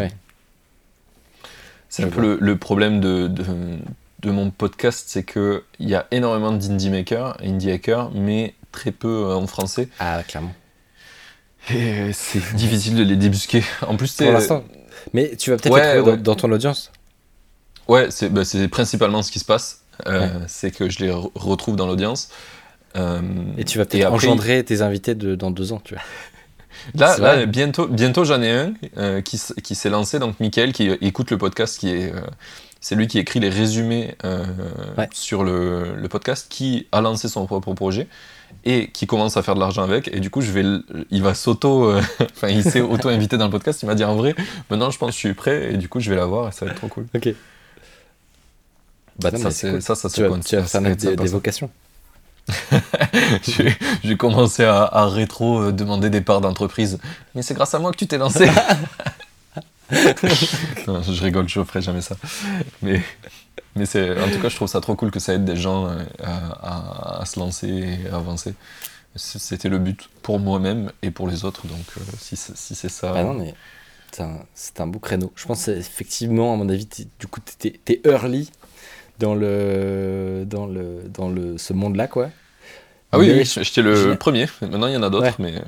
C'est 1.88 2.04
un 2.04 2.10
peu 2.10 2.38
le, 2.40 2.58
problème 2.58 3.00
de, 3.00 3.28
de, 3.28 4.32
mon 4.32 4.50
podcast, 4.52 5.06
c'est 5.08 5.24
qu'il 5.24 5.62
y 5.80 5.96
a 5.96 6.08
énormément 6.12 6.52
d'indie 6.52 6.90
makers, 6.90 7.38
indie 7.42 7.72
hackers, 7.72 8.12
mais 8.12 8.56
très 8.72 8.92
peu 8.92 9.32
en 9.32 9.48
français. 9.48 9.88
Ah, 10.00 10.22
clairement. 10.28 10.54
Et 11.70 12.12
c'est 12.12 12.56
difficile 12.56 12.96
de 12.96 13.04
les 13.04 13.16
débusquer. 13.16 13.64
En 13.88 13.96
plus, 13.96 14.14
Pour 14.16 14.32
l'instant. 14.32 14.64
Mais 15.14 15.36
tu 15.38 15.50
vas 15.50 15.58
peut-être 15.58 16.04
ouais, 16.04 16.18
dans, 16.18 16.36
ton 16.36 16.52
audience. 16.52 16.92
Ouais, 17.88 18.10
bah, 18.32 18.46
c'est 18.46 18.68
principalement 18.68 19.22
ce 19.22 19.32
qui 19.32 19.40
se 19.40 19.46
passe. 19.46 19.82
C'est 20.48 20.72
que 20.72 20.90
je 20.90 21.00
les 21.00 21.12
retrouve 21.12 21.76
dans 21.76 21.88
l'audience. 21.88 22.30
et 22.96 23.64
tu 23.64 23.78
vas 23.78 23.86
peut-être 23.86 24.12
engendrer 24.12 24.64
tes 24.64 24.82
invités 24.82 25.16
de, 25.16 25.36
dans 25.36 25.52
deux 25.52 25.74
ans, 25.74 25.82
tu 25.84 25.96
vois. 25.96 26.04
Là, 26.96 27.46
bientôt, 27.46 27.88
bientôt 27.88 28.26
j'en 28.26 28.42
ai 28.42 28.52
un 28.52 28.74
euh, 28.98 29.22
qui, 29.22 29.40
qui 29.64 29.76
s'est 29.76 29.90
lancé, 29.90 30.20
donc 30.20 30.40
Mickaël, 30.40 30.74
qui 30.74 30.90
écoute 31.02 31.32
le 31.32 31.38
podcast, 31.38 31.80
qui 31.80 31.90
est, 31.90 32.14
euh, 32.14 32.22
c'est 32.80 32.96
lui 32.96 33.08
qui 33.08 33.20
écrit 33.20 33.40
les 33.40 33.50
résumés 33.50 34.16
euh, 34.26 34.44
sur 35.14 35.44
le, 35.44 35.96
le, 35.96 36.08
podcast, 36.10 36.48
qui 36.50 36.88
a 36.92 37.02
lancé 37.02 37.28
son 37.28 37.46
propre 37.46 37.74
projet 37.74 38.08
et 38.66 38.90
qui 38.92 39.08
commence 39.08 39.38
à 39.38 39.44
faire 39.44 39.56
de 39.56 39.60
l'argent 39.60 39.84
avec. 39.84 40.10
Et 40.14 40.20
du 40.20 40.30
coup, 40.30 40.42
je 40.42 40.52
vais, 40.52 40.64
il 41.10 41.24
va 41.24 41.34
s'auto, 41.34 41.94
enfin, 42.22 42.50
il 42.50 42.64
s'est 42.64 42.82
auto-invité 42.82 43.38
dans 43.38 43.46
le 43.46 43.52
podcast. 43.52 43.82
Il 43.84 43.86
m'a 43.88 43.96
dit 43.96 44.04
en 44.04 44.16
vrai, 44.16 44.36
maintenant, 44.70 44.90
je 44.90 44.98
pense 44.98 45.10
que 45.10 45.14
je 45.14 45.20
suis 45.20 45.34
prêt 45.34 45.74
et 45.74 45.78
du 45.78 45.90
coup, 45.90 46.00
je 46.00 46.10
vais 46.10 46.16
l'avoir 46.16 46.50
et 46.50 46.52
ça 46.52 46.66
va 46.66 46.72
être 46.72 46.78
trop 46.78 46.88
cool. 46.88 47.06
Ok. 47.16 47.34
Bah, 49.20 49.32
ça, 49.38 49.52
c'est, 49.52 49.82
ça, 49.82 49.96
ça, 49.96 50.10
se 50.10 50.16
tu, 50.16 50.56
vas, 50.56 50.96
des, 50.96 51.16
des 51.16 51.28
vocations. 51.28 51.70
J'ai 54.04 54.18
commencé 54.18 54.64
à, 54.64 55.06
rétro 55.08 55.62
euh, 55.62 55.72
demander 55.72 56.10
des 56.10 56.22
parts 56.22 56.42
d'entreprise. 56.42 57.00
Mais 57.36 57.42
c'est 57.42 57.54
grâce 57.54 57.74
à 57.74 57.80
moi 57.80 57.92
que 57.92 57.98
tu 57.98 58.08
t'es 58.08 58.18
lancé. 58.18 58.50
je 59.92 61.24
rigole, 61.24 61.48
je 61.48 61.64
ferai 61.64 61.82
jamais 61.82 62.02
ça. 62.02 62.16
Mais, 62.82 63.02
mais 63.76 63.86
c'est, 63.86 64.20
en 64.20 64.30
tout 64.30 64.40
cas, 64.40 64.50
je 64.50 64.56
trouve 64.56 64.68
ça 64.68 64.82
trop 64.82 64.96
cool 64.96 65.12
que 65.12 65.20
ça 65.20 65.34
aide 65.34 65.46
des 65.46 65.56
gens 65.56 65.88
euh, 65.88 66.04
à, 66.20 67.24
se 67.26 67.40
lancer 67.40 67.68
et 67.68 68.10
à 68.10 68.16
avancer. 68.16 68.54
C'était 69.16 69.70
le 69.70 69.78
but 69.78 70.10
pour 70.24 70.40
moi-même 70.40 70.92
et 71.04 71.12
pour 71.12 71.28
les 71.28 71.46
autres. 71.46 71.68
Donc, 71.68 71.86
euh, 71.98 72.02
si, 72.20 72.36
si 72.36 72.76
c'est 72.76 72.90
ça. 72.90 73.14
Ah 73.16 73.24
non, 73.24 73.36
mais 73.36 73.54
c'est 74.54 74.82
un, 74.82 74.88
beau 74.88 75.00
créneau. 75.00 75.32
Je 75.36 75.46
pense 75.46 75.68
effectivement, 75.68 76.54
à 76.54 76.58
mon 76.58 76.68
avis, 76.70 76.88
du 77.20 77.28
coup, 77.28 77.40
t'es 77.60 77.80
es 77.88 78.02
early 78.06 78.50
dans 79.24 79.36
le 79.36 80.46
dans 80.46 80.68
le 80.68 81.04
dans 81.08 81.30
le 81.30 81.58
ce 81.58 81.72
monde 81.72 81.96
là 81.96 82.08
quoi. 82.08 82.30
Ah 83.14 83.20
oui, 83.20 83.32
oui 83.32 83.46
j'étais 83.46 83.82
le 83.82 84.16
premier. 84.16 84.48
Maintenant 84.62 84.88
il 84.88 84.94
y 84.94 84.98
en 84.98 85.04
a 85.04 85.10
d'autres 85.10 85.36
mais 85.40 85.56
euh. 85.56 85.62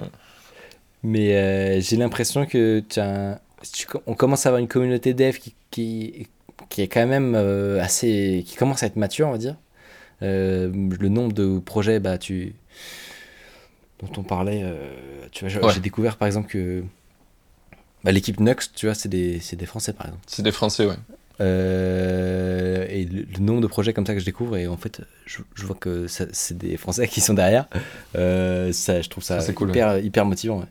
mais 1.03 1.35
euh, 1.35 1.79
j'ai 1.79 1.95
l'impression 1.95 2.45
que 2.45 2.83
tu 2.87 2.99
as 2.99 3.39
on 4.05 4.13
commence 4.13 4.45
à 4.45 4.49
avoir 4.49 4.59
une 4.59 4.67
communauté 4.67 5.13
dev 5.13 5.37
qui, 5.37 5.55
qui, 5.71 6.27
qui 6.69 6.81
est 6.81 6.87
quand 6.87 7.07
même 7.07 7.33
euh, 7.35 7.81
assez 7.81 8.43
qui 8.45 8.57
commence 8.57 8.83
à 8.83 8.87
être 8.87 8.97
mature 8.97 9.27
on 9.29 9.31
va 9.31 9.37
dire. 9.37 9.55
Le 10.21 11.07
nombre 11.07 11.33
de 11.33 11.59
projets 11.59 11.99
bah 11.99 12.17
tu 12.17 12.55
dont 14.01 14.11
on 14.17 14.23
parlait 14.23 14.63
tu 15.31 15.47
vois 15.47 15.71
j'ai 15.71 15.79
découvert 15.79 16.17
par 16.17 16.25
exemple 16.27 16.49
que 16.49 16.83
bah, 18.03 18.11
l'équipe 18.11 18.39
Nux 18.39 18.71
tu 18.75 18.87
vois 18.87 18.95
c'est 18.95 19.09
des, 19.09 19.39
des 19.53 19.65
français 19.65 19.93
par 19.93 20.07
exemple. 20.07 20.23
C'est 20.27 20.43
des 20.43 20.51
français 20.51 20.85
ouais 20.85 20.97
euh, 21.41 22.85
et 22.89 23.05
le, 23.05 23.25
nombre 23.39 23.61
de 23.61 23.67
projets 23.67 23.93
comme 23.93 24.05
ça 24.05 24.13
que 24.13 24.19
je 24.19 24.25
découvre, 24.25 24.57
et 24.57 24.67
en 24.67 24.77
fait, 24.77 25.01
je, 25.25 25.41
vois 25.65 25.75
que 25.75 26.07
c'est 26.07 26.57
des 26.57 26.77
Français 26.77 27.07
qui 27.11 27.21
sont 27.21 27.33
derrière. 27.33 27.67
Euh, 28.15 28.71
ça, 28.71 29.01
je 29.01 29.09
trouve 29.09 29.23
ça, 29.23 29.39
hyper, 29.47 29.99
hyper 29.99 30.25
motivant. 30.25 30.63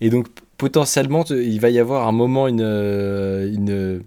Et 0.00 0.10
donc, 0.10 0.28
potentiellement, 0.56 1.24
il 1.24 1.60
va 1.60 1.70
y 1.70 1.78
avoir 1.78 2.08
un 2.08 2.12
moment, 2.12 2.48
une. 2.48 2.60
une, 2.60 4.02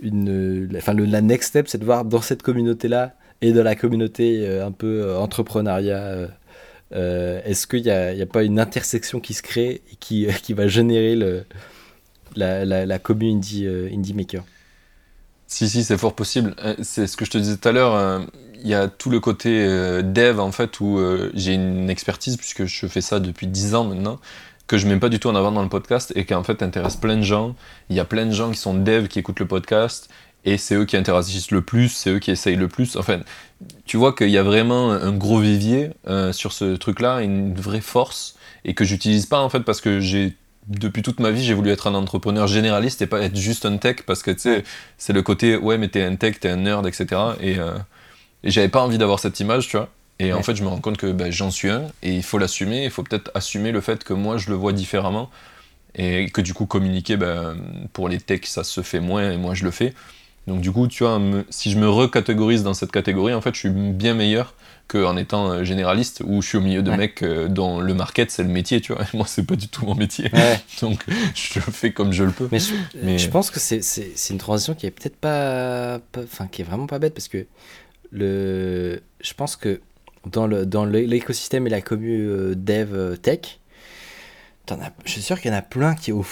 une 0.00 0.68
enfin, 0.76 0.92
le, 0.92 1.04
la 1.04 1.20
next 1.20 1.50
step, 1.50 1.68
c'est 1.68 1.78
de 1.78 1.84
voir 1.84 2.04
dans 2.04 2.20
cette 2.20 2.42
communauté-là 2.42 3.14
et 3.40 3.52
dans 3.52 3.62
la 3.62 3.74
communauté 3.74 4.46
euh, 4.46 4.66
un 4.66 4.72
peu 4.72 5.16
entrepreneuriat. 5.16 6.28
Est-ce 6.90 7.66
qu'il 7.66 7.82
n'y 7.82 7.90
a, 7.90 8.08
a, 8.08 8.26
pas 8.26 8.42
une 8.42 8.58
intersection 8.58 9.20
qui 9.20 9.34
se 9.34 9.42
crée 9.42 9.82
et 9.92 9.96
qui, 9.98 10.26
qui 10.42 10.52
va 10.52 10.68
générer 10.68 11.16
le, 11.16 11.44
la, 12.36 12.64
la, 12.66 12.84
la 12.84 12.98
community 12.98 13.66
indie 13.66 14.12
maker? 14.12 14.44
Si, 15.48 15.68
si, 15.68 15.82
c'est 15.82 15.96
fort 15.96 16.14
possible. 16.14 16.54
Euh, 16.62 16.76
c'est 16.82 17.06
ce 17.06 17.16
que 17.16 17.24
je 17.24 17.30
te 17.30 17.38
disais 17.38 17.56
tout 17.56 17.68
à 17.68 17.72
l'heure. 17.72 17.94
Euh, 17.94 18.20
il 18.62 18.68
y 18.68 18.74
a 18.74 18.86
tout 18.86 19.08
le 19.08 19.18
côté 19.18 19.64
euh, 19.64 20.02
dev, 20.02 20.38
en 20.40 20.52
fait, 20.52 20.78
où 20.80 21.00
j'ai 21.34 21.54
une 21.54 21.88
expertise, 21.90 22.36
puisque 22.36 22.66
je 22.66 22.86
fais 22.86 23.00
ça 23.00 23.18
depuis 23.18 23.46
10 23.46 23.74
ans 23.74 23.84
maintenant, 23.84 24.20
que 24.66 24.76
je 24.76 24.86
mets 24.86 24.98
pas 24.98 25.08
du 25.08 25.18
tout 25.18 25.28
en 25.28 25.34
avant 25.34 25.50
dans 25.50 25.62
le 25.62 25.68
podcast, 25.68 26.12
et 26.16 26.26
qui, 26.26 26.34
en 26.34 26.44
fait, 26.44 26.62
intéresse 26.62 26.96
plein 26.96 27.16
de 27.16 27.22
gens. 27.22 27.56
Il 27.88 27.96
y 27.96 28.00
a 28.00 28.04
plein 28.04 28.26
de 28.26 28.32
gens 28.32 28.50
qui 28.50 28.58
sont 28.58 28.74
dev, 28.74 29.08
qui 29.08 29.18
écoutent 29.20 29.40
le 29.40 29.46
podcast, 29.46 30.10
et 30.44 30.58
c'est 30.58 30.74
eux 30.74 30.84
qui 30.84 30.96
interagissent 30.96 31.50
le 31.50 31.62
plus, 31.62 31.88
c'est 31.88 32.10
eux 32.10 32.18
qui 32.18 32.30
essayent 32.30 32.56
le 32.56 32.68
plus. 32.68 32.96
Enfin, 32.96 33.20
tu 33.86 33.96
vois 33.96 34.12
qu'il 34.12 34.30
y 34.30 34.38
a 34.38 34.42
vraiment 34.42 34.90
un 34.90 35.12
gros 35.12 35.38
vivier 35.38 35.90
sur 36.32 36.52
ce 36.52 36.76
truc-là, 36.76 37.22
une 37.22 37.54
vraie 37.54 37.80
force, 37.80 38.36
et 38.64 38.74
que 38.74 38.84
j'utilise 38.84 39.24
pas, 39.24 39.40
en 39.40 39.48
fait, 39.48 39.60
parce 39.60 39.80
que 39.80 40.00
j'ai 40.00 40.36
depuis 40.68 41.02
toute 41.02 41.20
ma 41.20 41.30
vie, 41.30 41.42
j'ai 41.42 41.54
voulu 41.54 41.70
être 41.70 41.86
un 41.86 41.94
entrepreneur 41.94 42.46
généraliste 42.46 43.02
et 43.02 43.06
pas 43.06 43.20
être 43.22 43.36
juste 43.36 43.66
un 43.66 43.76
tech 43.78 44.02
parce 44.06 44.22
que 44.22 44.30
tu 44.30 44.40
sais, 44.40 44.64
c'est 44.98 45.12
le 45.12 45.22
côté 45.22 45.56
ouais, 45.56 45.78
mais 45.78 45.88
t'es 45.88 46.02
un 46.02 46.16
tech, 46.16 46.40
t'es 46.40 46.50
un 46.50 46.56
nerd, 46.56 46.86
etc. 46.86 47.06
Et, 47.40 47.58
euh, 47.58 47.78
et 48.44 48.50
j'avais 48.50 48.68
pas 48.68 48.82
envie 48.82 48.98
d'avoir 48.98 49.18
cette 49.18 49.40
image, 49.40 49.68
tu 49.68 49.76
vois. 49.76 49.88
Et 50.20 50.32
en 50.32 50.42
fait, 50.42 50.56
je 50.56 50.62
me 50.64 50.68
rends 50.68 50.80
compte 50.80 50.96
que 50.96 51.12
ben, 51.12 51.30
j'en 51.30 51.50
suis 51.50 51.70
un 51.70 51.84
et 52.02 52.12
il 52.14 52.22
faut 52.22 52.38
l'assumer. 52.38 52.84
Il 52.84 52.90
faut 52.90 53.02
peut-être 53.02 53.30
assumer 53.34 53.72
le 53.72 53.80
fait 53.80 54.04
que 54.04 54.12
moi, 54.12 54.36
je 54.36 54.50
le 54.50 54.56
vois 54.56 54.72
différemment 54.72 55.30
et 55.94 56.28
que 56.30 56.40
du 56.40 56.54
coup, 56.54 56.66
communiquer, 56.66 57.16
ben, 57.16 57.56
pour 57.92 58.08
les 58.08 58.20
techs, 58.20 58.46
ça 58.46 58.64
se 58.64 58.82
fait 58.82 59.00
moins 59.00 59.30
et 59.32 59.36
moi, 59.36 59.54
je 59.54 59.64
le 59.64 59.70
fais. 59.70 59.94
Donc 60.46 60.60
du 60.60 60.72
coup, 60.72 60.88
tu 60.88 61.04
vois, 61.04 61.20
si 61.50 61.70
je 61.70 61.78
me 61.78 61.88
recatégorise 61.88 62.62
dans 62.62 62.74
cette 62.74 62.90
catégorie, 62.90 63.34
en 63.34 63.40
fait, 63.40 63.54
je 63.54 63.60
suis 63.60 63.70
bien 63.70 64.14
meilleur 64.14 64.54
qu'en 64.88 65.18
étant 65.18 65.50
euh, 65.50 65.64
généraliste, 65.64 66.22
où 66.26 66.40
je 66.40 66.48
suis 66.48 66.58
au 66.58 66.62
milieu 66.62 66.82
de 66.82 66.90
mecs 66.90 67.22
euh, 67.22 67.48
dont 67.48 67.78
le 67.78 67.92
market, 67.92 68.30
c'est 68.30 68.42
le 68.42 68.48
métier, 68.48 68.80
tu 68.80 68.94
vois. 68.94 69.04
Moi, 69.14 69.26
c'est 69.28 69.44
pas 69.44 69.54
du 69.54 69.68
tout 69.68 69.84
mon 69.84 69.94
métier. 69.94 70.30
Donc, 70.80 71.04
je 71.34 71.60
fais 71.60 71.92
comme 71.92 72.12
je 72.12 72.24
le 72.24 72.32
peux. 72.32 72.48
Mais 72.50 73.18
je, 73.18 73.28
pense 73.28 73.50
que 73.50 73.60
c'est 73.60 74.30
une 74.30 74.38
transition 74.38 74.74
qui 74.74 74.86
est 74.86 74.90
peut-être 74.90 75.16
pas, 75.16 76.00
Enfin, 76.16 76.48
qui 76.50 76.62
est 76.62 76.64
vraiment 76.64 76.86
pas 76.86 76.98
bête, 76.98 77.14
parce 77.14 77.28
que 77.28 77.46
le, 78.10 79.02
je 79.20 79.34
pense 79.34 79.56
que 79.56 79.80
dans 80.26 80.46
l'écosystème 80.46 81.64
dans 81.64 81.66
et 81.68 81.70
la 81.70 81.80
commu 81.82 82.26
euh, 82.26 82.54
dev 82.56 83.18
tech, 83.18 83.60
je 85.04 85.10
suis 85.10 85.22
sûr 85.22 85.40
qu'il 85.40 85.50
y 85.50 85.54
en 85.54 85.58
a 85.58 85.62
plein 85.62 85.94
qui, 85.94 86.12
au, 86.12 86.24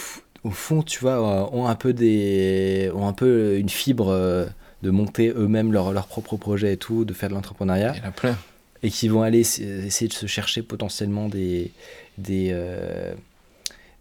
au 0.44 0.50
fond, 0.50 0.82
tu 0.82 1.00
vois, 1.00 1.20
ont 1.54 1.66
un 1.66 1.74
peu, 1.74 1.92
des, 1.92 2.90
ont 2.94 3.06
un 3.06 3.12
peu 3.12 3.58
une 3.58 3.68
fibre 3.68 4.48
de 4.86 4.90
monter 4.92 5.30
eux-mêmes 5.30 5.72
leur, 5.72 5.92
leur 5.92 6.06
propre 6.06 6.36
projet 6.36 6.74
et 6.74 6.76
tout, 6.76 7.04
de 7.04 7.12
faire 7.12 7.28
de 7.28 7.34
l'entrepreneuriat. 7.34 7.94
Il 7.96 8.02
y 8.02 8.04
en 8.04 8.08
a 8.08 8.12
plein. 8.12 8.38
Et 8.84 8.90
qui 8.90 9.08
vont 9.08 9.22
aller 9.22 9.40
essayer 9.40 10.06
de 10.06 10.12
se 10.12 10.26
chercher 10.26 10.62
potentiellement 10.62 11.28
des, 11.28 11.72
des, 12.18 12.50
euh, 12.52 13.12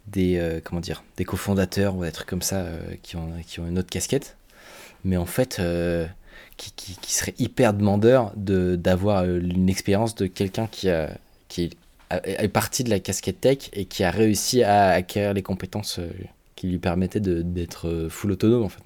des 0.05 0.37
euh, 0.37 0.59
comment 0.63 0.81
dire, 0.81 1.03
des 1.17 1.25
cofondateurs 1.25 1.95
ou 1.95 2.03
des 2.03 2.11
trucs 2.11 2.27
comme 2.27 2.43
ça 2.43 2.57
euh, 2.57 2.79
qui, 3.01 3.15
ont, 3.15 3.31
qui 3.47 3.59
ont 3.59 3.67
une 3.67 3.79
autre 3.79 3.89
casquette. 3.89 4.37
Mais 5.03 5.17
en 5.17 5.25
fait, 5.25 5.59
qui, 6.57 6.71
qui, 6.75 6.97
qui, 6.99 7.13
serait 7.13 7.35
hyper 7.37 7.73
demandeur 7.73 8.31
de, 8.35 8.75
d'avoir 8.75 9.25
une 9.25 9.69
expérience 9.69 10.15
de 10.15 10.27
quelqu'un 10.27 10.67
qui, 10.67 10.89
a, 10.89 11.11
qui 11.47 11.71
est 12.09 12.47
parti 12.47 12.83
de 12.83 12.89
la 12.89 12.99
casquette 12.99 13.41
tech 13.41 13.69
et 13.73 13.85
qui 13.85 14.03
a 14.03 14.09
réussi 14.09 14.63
à 14.63 14.89
acquérir 14.89 15.33
les 15.33 15.43
compétences 15.43 15.99
qui 16.55 16.67
lui 16.67 16.79
permettaient 16.79 17.19
d'être 17.19 18.07
full 18.09 18.31
autonome 18.31 18.63
en 18.63 18.69
fait. 18.69 18.81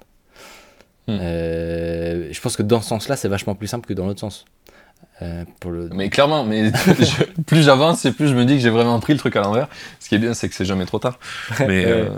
Hmm. 1.16 1.18
Euh, 1.22 2.28
je 2.30 2.40
pense 2.40 2.56
que 2.56 2.62
dans 2.62 2.80
ce 2.80 2.88
sens-là, 2.88 3.16
c'est 3.16 3.28
vachement 3.28 3.54
plus 3.54 3.66
simple 3.66 3.86
que 3.86 3.94
dans 3.94 4.06
l'autre 4.06 4.20
sens. 4.20 4.44
Euh, 5.22 5.44
pour 5.60 5.70
le... 5.70 5.88
Mais 5.92 6.08
clairement, 6.08 6.44
mais 6.44 6.72
plus 7.46 7.62
j'avance 7.62 8.04
et 8.04 8.12
plus 8.12 8.28
je 8.28 8.34
me 8.34 8.44
dis 8.44 8.54
que 8.54 8.60
j'ai 8.60 8.70
vraiment 8.70 8.98
pris 9.00 9.12
le 9.12 9.18
truc 9.18 9.36
à 9.36 9.40
l'envers. 9.40 9.68
Ce 9.98 10.08
qui 10.08 10.14
est 10.14 10.18
bien, 10.18 10.34
c'est 10.34 10.48
que 10.48 10.54
c'est 10.54 10.64
jamais 10.64 10.86
trop 10.86 10.98
tard. 10.98 11.18
Mais, 11.60 11.84
euh, 11.86 12.08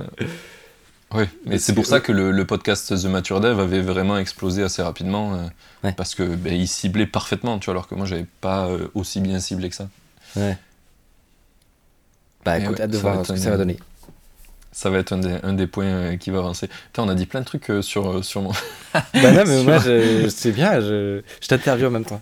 ouais. 1.13 1.29
mais 1.47 1.59
c'est 1.59 1.75
pour 1.75 1.87
ça 1.87 2.01
que 2.01 2.13
le, 2.13 2.45
podcast 2.45 2.95
The 2.97 3.07
Mature 3.07 3.41
Dev 3.41 3.59
avait 3.59 3.83
vraiment 3.83 4.19
explosé 4.19 4.63
assez 4.63 4.83
rapidement. 4.83 5.51
Parce 5.97 6.15
que 6.15 6.23
ben, 6.23 6.53
il 6.53 6.69
ciblait 6.69 7.07
parfaitement, 7.07 7.59
tu 7.59 7.67
vois, 7.67 7.75
alors 7.75 7.89
que 7.89 7.95
moi, 7.95 8.07
j'avais 8.07 8.27
pas 8.41 8.69
aussi 8.95 9.21
bien 9.21 9.41
ciblé 9.41 9.69
que 9.69 9.77
ça. 9.77 9.89
Ouais. 10.37 10.57
Bah 12.45 12.59
écoute, 12.59 12.81
hâte 12.81 12.91
de 12.91 12.99
voir 12.99 13.25
ce 13.25 13.33
que 13.33 13.39
ça 13.39 13.51
va 13.51 13.57
donner 13.57 13.79
ça 14.73 14.89
va 14.91 14.99
être 14.99 15.13
un 15.13 15.53
des, 15.53 15.67
points 15.67 15.85
euh, 15.85 16.17
qui 16.17 16.31
va 16.31 16.39
avancer. 16.39 16.69
on 16.97 17.09
a 17.09 17.15
dit 17.15 17.27
plein 17.27 17.41
de 17.41 17.45
trucs 17.45 17.71
euh, 17.71 17.83
sur, 17.83 18.11
euh, 18.11 18.23
sur 18.23 18.41
moi. 18.41 18.55
bah 18.95 19.33
non, 19.33 19.45
mais 19.47 19.63
moi, 19.65 19.79
c'est 19.81 20.53
bien, 20.53 20.81
je, 20.81 21.21
je 21.41 21.49
t'interviewe 21.49 21.89
en 21.89 21.91
même 21.91 22.05
temps. 22.05 22.21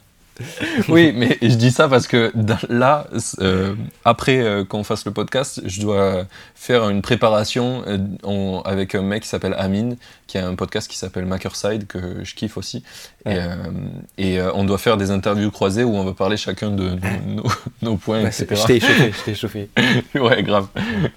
oui, 0.88 1.12
mais 1.14 1.38
je 1.42 1.54
dis 1.54 1.70
ça 1.70 1.88
parce 1.88 2.06
que 2.06 2.32
là, 2.68 3.06
euh, 3.40 3.74
après 4.04 4.38
euh, 4.38 4.64
qu'on 4.64 4.84
fasse 4.84 5.04
le 5.04 5.12
podcast, 5.12 5.60
je 5.64 5.80
dois 5.80 6.26
faire 6.54 6.88
une 6.88 7.02
préparation 7.02 7.82
euh, 7.86 8.60
avec 8.64 8.94
un 8.94 9.02
mec 9.02 9.22
qui 9.22 9.28
s'appelle 9.28 9.54
Amine, 9.58 9.96
qui 10.26 10.38
a 10.38 10.46
un 10.46 10.54
podcast 10.54 10.88
qui 10.88 10.96
s'appelle 10.96 11.26
Makerside, 11.26 11.86
que 11.86 12.24
je 12.24 12.34
kiffe 12.34 12.56
aussi. 12.56 12.82
Et, 13.26 14.38
on 14.54 14.64
doit 14.64 14.78
faire 14.78 14.96
des 14.96 15.10
interviews 15.10 15.50
croisées 15.50 15.84
où 15.84 15.94
on 15.94 16.04
va 16.04 16.12
parler 16.12 16.36
chacun 16.36 16.70
de, 16.70 16.96
nos, 17.82 17.96
points, 17.96 18.20
etc. 18.20 18.46
Je 18.50 18.66
t'ai 18.66 18.80
chauffé, 18.80 19.12
je 19.12 19.24
t'ai 19.24 19.34
chauffé. 19.34 19.68
ouais, 20.14 20.42
grave, 20.42 20.68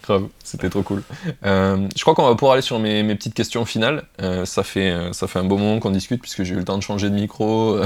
grave. 0.04 0.28
C'était 0.44 0.70
trop 0.70 0.82
cool. 0.82 1.04
je 1.44 2.02
crois 2.02 2.16
qu'on 2.16 2.28
va 2.28 2.36
pouvoir 2.36 2.54
aller 2.54 2.62
sur 2.62 2.80
mes, 2.80 3.04
mes 3.04 3.16
petites 3.16 3.34
questions 3.34 3.66
finales. 3.66 4.04
ça, 4.45 4.64
fait, 4.64 4.94
ça 5.14 5.28
fait 5.28 5.40
un 5.40 5.45
beau 5.45 5.58
moment 5.58 5.80
qu'on 5.80 5.91
discute 5.91 6.22
puisque 6.22 6.44
j'ai 6.44 6.54
eu 6.54 6.58
le 6.58 6.66
temps 6.66 6.78
de 6.78 6.84
changer 6.84 7.10
de 7.10 7.16
micro. 7.16 7.80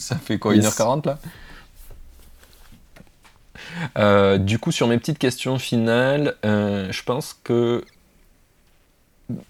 ça 0.10 0.16
fait 0.16 0.38
quoi, 0.38 0.54
1h40 0.54 1.06
là? 1.06 1.18
Euh, 3.98 4.38
Du 4.38 4.58
coup, 4.58 4.72
sur 4.72 4.88
mes 4.88 4.98
petites 4.98 5.18
questions 5.18 5.58
finales, 5.58 6.36
euh, 6.44 6.90
je 6.90 7.02
pense 7.02 7.38
que. 7.44 7.84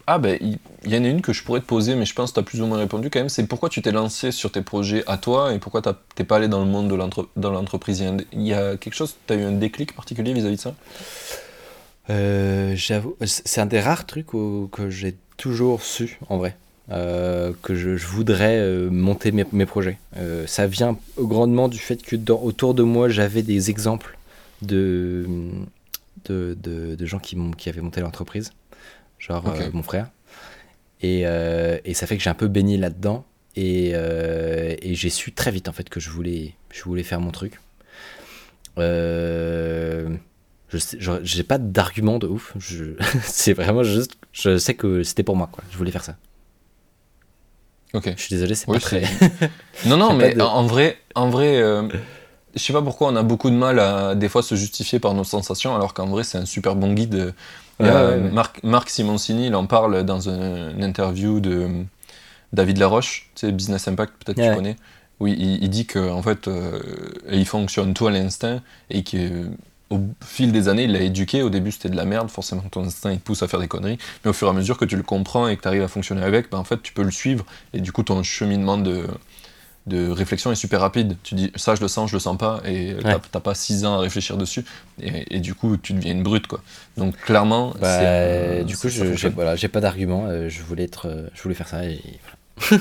Ah, 0.06 0.18
ben, 0.18 0.38
il 0.42 0.58
y, 0.92 0.98
en 0.98 1.04
a 1.04 1.08
une 1.08 1.22
que 1.22 1.32
je 1.32 1.42
pourrais 1.42 1.60
te 1.60 1.64
poser, 1.64 1.94
mais 1.94 2.04
je 2.04 2.12
pense 2.14 2.30
que 2.30 2.34
tu 2.34 2.40
as 2.40 2.42
plus 2.42 2.60
ou 2.60 2.66
moins 2.66 2.76
répondu 2.76 3.08
quand 3.08 3.18
même. 3.18 3.30
C'est 3.30 3.46
pourquoi 3.46 3.70
tu 3.70 3.80
t'es 3.80 3.92
lancé 3.92 4.30
sur 4.30 4.52
tes 4.52 4.60
projets 4.60 5.02
à 5.06 5.16
toi 5.16 5.54
et 5.54 5.58
pourquoi 5.58 5.80
t'es 6.14 6.24
pas 6.24 6.36
allé 6.36 6.48
dans 6.48 6.62
le 6.62 6.70
monde 6.70 6.88
de 6.88 7.48
l'entreprise? 7.48 8.04
Il 8.32 8.42
y 8.42 8.52
a 8.52 8.76
quelque 8.76 8.92
chose, 8.92 9.16
tu 9.26 9.32
as 9.32 9.36
eu 9.36 9.42
un 9.42 9.52
déclic 9.52 9.94
particulier 9.94 10.34
vis-à-vis 10.34 10.56
de 10.56 10.60
ça? 10.60 10.74
Euh, 12.10 12.74
J'avoue, 12.76 13.16
c'est 13.24 13.62
un 13.62 13.66
des 13.66 13.80
rares 13.80 14.04
trucs 14.04 14.26
que 14.26 14.90
j'ai 14.90 15.16
toujours 15.38 15.80
su 15.82 16.18
en 16.28 16.36
vrai. 16.36 16.58
Euh, 16.90 17.52
que 17.62 17.76
je, 17.76 17.90
voudrais 18.04 18.58
euh, 18.58 18.90
monter 18.90 19.30
mes, 19.30 19.44
mes 19.52 19.66
projets. 19.66 19.98
Euh, 20.16 20.44
ça 20.48 20.66
vient 20.66 20.98
grandement 21.16 21.68
du 21.68 21.78
fait 21.78 22.02
que 22.02 22.16
dans, 22.16 22.40
autour 22.42 22.74
de 22.74 22.82
moi, 22.82 23.08
j'avais 23.08 23.42
des 23.42 23.70
exemples 23.70 24.18
de, 24.62 25.24
de, 26.24 26.56
de, 26.60 27.06
gens 27.06 27.20
qui, 27.20 27.36
qui 27.56 27.68
avaient 27.68 27.80
monté 27.80 28.00
l'entreprise, 28.00 28.52
genre 29.20 29.44
mon 29.72 29.84
frère. 29.84 30.08
Et, 31.00 31.20
et, 31.20 31.94
ça 31.94 32.06
fait 32.08 32.16
que 32.16 32.22
j'ai 32.22 32.30
un 32.30 32.34
peu 32.34 32.48
baigné 32.48 32.76
là-dedans. 32.76 33.24
Et, 33.54 33.90
et 33.90 34.94
j'ai 34.94 35.10
su 35.10 35.32
très 35.32 35.52
vite 35.52 35.68
en 35.68 35.72
fait 35.72 35.88
que 35.88 36.00
je 36.00 36.10
voulais, 36.10 36.54
je 36.72 36.82
voulais 36.82 37.04
faire 37.04 37.20
mon 37.20 37.30
truc. 37.30 37.60
je 38.76 40.08
j'ai 41.22 41.44
pas 41.44 41.58
d'argument 41.58 42.18
de 42.18 42.26
ouf. 42.26 42.52
C'est 43.22 43.52
vraiment 43.52 43.84
juste, 43.84 44.16
je 44.32 44.58
sais 44.58 44.74
que 44.74 45.04
c'était 45.04 45.22
pour 45.22 45.36
moi 45.36 45.48
quoi. 45.52 45.62
Je 45.70 45.78
voulais 45.78 45.92
faire 45.92 46.04
ça. 46.04 46.16
Ok. 47.94 48.12
Je 48.16 48.20
suis 48.20 48.34
désolé, 48.34 48.54
c'est 48.54 48.66
pas 48.66 48.78
très. 48.78 49.02
non, 49.86 49.96
non, 49.96 50.14
mais 50.14 50.40
en 50.40 50.64
vrai, 50.64 50.98
en 51.14 51.28
vrai, 51.28 51.60
euh, 51.60 51.88
je 52.54 52.60
sais 52.60 52.72
pas 52.72 52.82
pourquoi 52.82 53.08
on 53.08 53.16
a 53.16 53.22
beaucoup 53.22 53.50
de 53.50 53.56
mal 53.56 53.78
à 53.78 54.14
des 54.14 54.28
fois 54.28 54.42
se 54.42 54.54
justifier 54.54 54.98
par 54.98 55.14
nos 55.14 55.24
sensations, 55.24 55.74
alors 55.74 55.94
qu'en 55.94 56.06
vrai, 56.06 56.24
c'est 56.24 56.38
un 56.38 56.46
super 56.46 56.76
bon 56.76 56.92
guide. 56.92 57.34
Marc, 57.80 58.62
Marc, 58.62 58.90
Simoncini, 58.90 59.46
il 59.46 59.54
en 59.54 59.66
parle 59.66 60.04
dans 60.04 60.28
une 60.28 60.82
interview 60.82 61.40
de 61.40 61.66
David 62.52 62.78
Laroche, 62.78 63.30
tu 63.34 63.46
sais, 63.46 63.52
Business 63.52 63.88
Impact, 63.88 64.12
peut-être 64.22 64.36
que 64.36 64.48
tu 64.48 64.54
connais. 64.54 64.76
Oui, 65.20 65.36
il, 65.38 65.68
dit 65.68 65.84
que 65.84 66.10
en 66.10 66.22
fait, 66.22 66.48
euh, 66.48 66.80
il 67.30 67.46
fonctionne 67.46 67.92
tout 67.92 68.06
à 68.06 68.10
l'instinct 68.10 68.62
et 68.88 69.04
que 69.04 69.48
au 69.90 70.00
fil 70.24 70.52
des 70.52 70.68
années, 70.68 70.84
il 70.84 70.92
l'a 70.92 71.00
éduqué. 71.00 71.42
Au 71.42 71.50
début, 71.50 71.72
c'était 71.72 71.88
de 71.88 71.96
la 71.96 72.04
merde. 72.04 72.30
Forcément, 72.30 72.62
ton 72.70 72.84
instinct, 72.84 73.10
il 73.10 73.18
te 73.18 73.24
pousse 73.24 73.42
à 73.42 73.48
faire 73.48 73.60
des 73.60 73.68
conneries. 73.68 73.98
Mais 74.24 74.30
au 74.30 74.32
fur 74.32 74.46
et 74.46 74.50
à 74.50 74.54
mesure 74.54 74.78
que 74.78 74.84
tu 74.84 74.96
le 74.96 75.02
comprends 75.02 75.48
et 75.48 75.56
que 75.56 75.62
tu 75.62 75.68
arrives 75.68 75.82
à 75.82 75.88
fonctionner 75.88 76.22
avec, 76.22 76.50
ben, 76.50 76.58
en 76.58 76.64
fait, 76.64 76.80
tu 76.80 76.92
peux 76.92 77.02
le 77.02 77.10
suivre. 77.10 77.44
Et 77.74 77.80
du 77.80 77.90
coup, 77.90 78.04
ton 78.04 78.22
cheminement 78.22 78.78
de, 78.78 79.06
de 79.88 80.08
réflexion 80.08 80.52
est 80.52 80.56
super 80.56 80.80
rapide. 80.80 81.16
Tu 81.24 81.34
dis, 81.34 81.50
ça, 81.56 81.74
je 81.74 81.80
le 81.80 81.88
sens, 81.88 82.08
je 82.08 82.16
le 82.16 82.20
sens 82.20 82.38
pas. 82.38 82.60
Et 82.64 82.94
tu 82.98 83.30
t'as 83.32 83.40
pas 83.40 83.54
six 83.54 83.84
ans 83.84 83.94
à 83.94 83.98
réfléchir 83.98 84.36
dessus. 84.36 84.64
Et, 85.02 85.40
du 85.40 85.54
coup, 85.54 85.76
tu 85.76 85.92
deviens 85.92 86.12
une 86.12 86.22
brute, 86.22 86.46
quoi. 86.46 86.62
Donc, 86.96 87.16
clairement, 87.16 87.74
bah, 87.80 88.62
du 88.62 88.76
coup, 88.76 88.88
je 88.88 89.14
j'ai 89.14 89.28
voilà, 89.28 89.56
pas 89.56 89.80
d'argument. 89.80 90.26
Euh, 90.28 90.48
je 90.48 90.62
voulais 90.62 90.84
être, 90.84 91.08
euh, 91.08 91.28
je 91.34 91.42
voulais 91.42 91.56
faire 91.56 91.68
ça. 91.68 91.84
Et 91.84 92.00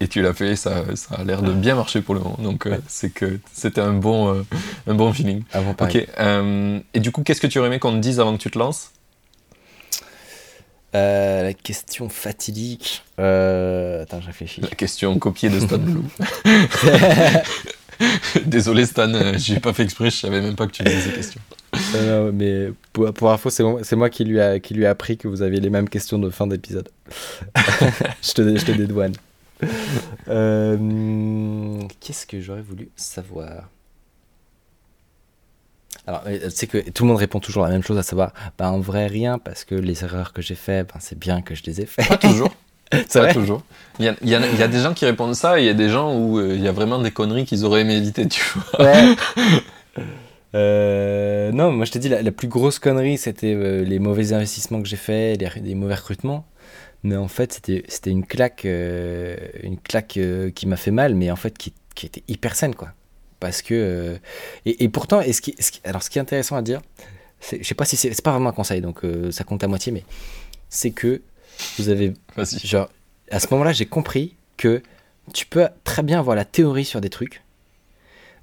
et, 0.00 0.08
tu 0.08 0.22
l'as 0.22 0.34
fait, 0.34 0.56
ça, 0.56 0.84
ça 0.96 1.16
a 1.16 1.24
l'air 1.24 1.42
de 1.42 1.52
bien 1.52 1.74
marcher 1.74 2.00
pour 2.00 2.14
le 2.14 2.20
moment. 2.20 2.38
Donc 2.42 2.66
euh, 2.66 2.78
c'est 2.88 3.10
que 3.10 3.38
c'était 3.52 3.80
un 3.80 3.92
bon, 3.92 4.34
euh, 4.34 4.42
un 4.86 4.94
bon 4.94 5.12
feeling. 5.12 5.42
Ah 5.52 5.60
ok. 5.78 6.06
Euh, 6.18 6.80
et 6.94 7.00
du 7.00 7.12
coup, 7.12 7.22
qu'est-ce 7.22 7.40
que 7.40 7.46
tu 7.46 7.58
aurais 7.58 7.68
aimé 7.68 7.78
qu'on 7.78 7.92
te 7.92 7.98
dise 7.98 8.20
avant 8.20 8.36
que 8.36 8.42
tu 8.42 8.50
te 8.50 8.58
lances? 8.58 8.90
La 10.94 11.54
question 11.54 12.08
fatidique. 12.08 13.02
Attends, 13.16 14.20
je 14.20 14.26
réfléchis. 14.26 14.60
La 14.60 14.68
question 14.68 15.18
copiée 15.18 15.48
de 15.48 15.60
Stan 15.60 15.78
Blue. 15.78 16.02
Désolé 18.46 18.86
Stan, 18.86 19.10
j'ai 19.36 19.60
pas 19.60 19.72
fait 19.72 19.84
exprès, 19.84 20.10
je 20.10 20.16
savais 20.16 20.40
même 20.40 20.56
pas 20.56 20.66
que 20.66 20.72
tu 20.72 20.82
disais 20.82 21.00
ces 21.00 21.12
questions. 21.12 21.40
Non, 21.94 22.32
mais 22.32 22.72
pour, 22.92 23.12
pour 23.12 23.30
info, 23.30 23.50
c'est 23.50 23.62
moi, 23.62 23.80
moi 23.92 24.10
qui, 24.10 24.24
lui 24.24 24.40
a, 24.40 24.58
qui 24.58 24.74
lui 24.74 24.86
a 24.86 24.90
appris 24.90 25.16
que 25.16 25.28
vous 25.28 25.42
aviez 25.42 25.60
les 25.60 25.70
mêmes 25.70 25.88
questions 25.88 26.18
de 26.18 26.30
fin 26.30 26.46
d'épisode. 26.46 26.88
je, 28.22 28.32
te, 28.32 28.56
je 28.56 28.64
te 28.64 28.72
dédouane. 28.72 29.14
Euh, 30.28 31.78
qu'est-ce 32.00 32.26
que 32.26 32.40
j'aurais 32.40 32.62
voulu 32.62 32.90
savoir? 32.96 33.68
Alors, 36.06 36.24
c'est 36.50 36.66
que 36.66 36.90
tout 36.90 37.04
le 37.04 37.08
monde 37.08 37.18
répond 37.18 37.38
toujours 37.38 37.62
la 37.62 37.70
même 37.70 37.82
chose, 37.82 37.96
à 37.96 38.02
savoir, 38.02 38.32
bah, 38.58 38.70
en 38.70 38.80
vrai, 38.80 39.06
rien, 39.06 39.38
parce 39.38 39.64
que 39.64 39.74
les 39.74 40.02
erreurs 40.02 40.32
que 40.32 40.42
j'ai 40.42 40.56
faites, 40.56 40.88
ben, 40.88 40.98
c'est 41.00 41.18
bien 41.18 41.42
que 41.42 41.54
je 41.54 41.62
les 41.64 41.80
ai 41.80 41.86
faites. 41.86 42.08
Pas 42.08 42.16
toujours. 42.16 42.52
c'est 43.08 43.20
vrai? 43.20 43.32
toujours. 43.32 43.62
Il 44.00 44.06
y, 44.06 44.08
a, 44.08 44.16
il, 44.20 44.28
y 44.28 44.34
a, 44.34 44.68
des 44.68 44.80
gens 44.80 44.94
qui 44.94 45.04
répondent 45.04 45.36
ça, 45.36 45.60
et 45.60 45.62
il 45.62 45.66
y 45.66 45.70
a 45.70 45.74
des 45.74 45.88
gens 45.88 46.12
où 46.14 46.38
euh, 46.38 46.54
il 46.54 46.62
y 46.62 46.66
a 46.66 46.72
vraiment 46.72 46.98
des 46.98 47.12
conneries 47.12 47.44
qu'ils 47.44 47.64
auraient 47.64 47.82
aimé 47.82 47.94
éviter, 47.94 48.26
tu 48.26 48.44
vois. 48.54 48.84
Ouais. 48.84 49.14
Euh, 50.54 51.50
non, 51.52 51.72
moi 51.72 51.84
je 51.84 51.92
t'ai 51.92 51.98
dit, 51.98 52.08
la, 52.08 52.32
plus 52.32 52.48
grosse 52.48 52.78
connerie, 52.78 53.18
c'était 53.18 53.54
euh, 53.54 53.84
les 53.84 53.98
mauvais 53.98 54.32
investissements 54.32 54.82
que 54.82 54.88
j'ai 54.88 54.96
faits, 54.96 55.40
les, 55.56 55.74
mauvais 55.74 55.94
recrutements. 55.94 56.46
Mais 57.04 57.16
en 57.16 57.28
fait, 57.28 57.52
c'était 57.52 58.10
une 58.10 58.24
claque, 58.24 58.64
euh, 58.64 59.36
une 59.62 59.78
claque 59.78 60.18
qui 60.54 60.66
m'a 60.66 60.76
fait 60.76 60.90
mal, 60.90 61.14
mais 61.14 61.30
en 61.30 61.36
fait 61.36 61.56
qui, 61.56 61.72
qui 61.94 62.06
était 62.06 62.22
hyper 62.28 62.54
saine, 62.54 62.74
quoi. 62.74 62.92
Parce 63.40 63.60
que. 63.60 64.18
et, 64.66 64.88
pourtant, 64.88 65.20
et 65.20 65.32
ce 65.32 65.40
qui, 65.40 65.56
alors 65.82 66.04
ce 66.04 66.10
qui 66.10 66.18
est 66.18 66.22
intéressant 66.22 66.54
à 66.54 66.62
dire, 66.62 66.80
je 67.50 67.64
sais 67.64 67.74
pas 67.74 67.84
si 67.84 67.96
c'est. 67.96 68.12
C'est 68.14 68.22
pas 68.22 68.30
vraiment 68.30 68.50
un 68.50 68.52
conseil, 68.52 68.80
donc 68.80 69.00
ça 69.32 69.42
compte 69.42 69.64
à 69.64 69.68
moitié, 69.68 69.90
mais 69.90 70.04
c'est 70.68 70.92
que 70.92 71.22
vous 71.76 71.88
avez. 71.88 72.14
Genre, 72.62 72.88
à 73.32 73.40
ce 73.40 73.48
moment-là, 73.50 73.72
j'ai 73.72 73.86
compris 73.86 74.36
que 74.56 74.80
tu 75.34 75.46
peux 75.46 75.66
très 75.82 76.04
bien 76.04 76.20
avoir 76.20 76.36
la 76.36 76.44
théorie 76.44 76.84
sur 76.84 77.00
des 77.00 77.10
trucs. 77.10 77.42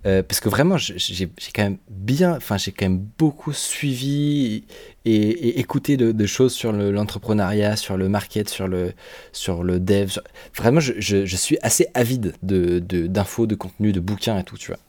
Euh, 0.06 0.24
parce 0.24 0.40
que 0.40 0.48
vraiment, 0.48 0.78
j'ai 0.78 1.30
quand 1.54 1.64
même 1.64 1.78
bien, 1.90 2.36
enfin, 2.36 2.58
j'ai 2.58 2.72
quand 2.72 2.86
même 2.86 3.06
beaucoup 3.18 3.52
suivi 3.52 4.64
et, 5.04 5.60
écouté 5.60 5.98
de, 5.98 6.26
choses 6.26 6.54
sur 6.54 6.72
l'entrepreneuriat, 6.72 7.76
sur 7.76 7.98
le 7.98 8.08
market, 8.08 8.50
sur 8.50 8.68
le, 8.68 8.94
sur 9.34 9.64
le 9.64 9.80
dev. 9.80 10.20
Vraiment, 10.56 10.80
je, 10.80 11.36
suis 11.36 11.58
assez 11.62 11.88
avide 11.94 12.34
d'infos, 12.42 13.46
de, 13.46 13.50
de 13.52 13.56
contenu, 13.56 13.92
de 13.92 14.00
bouquins 14.00 14.40
et 14.40 14.44
tout, 14.44 14.58
tu 14.58 14.72
vois. 14.72 14.80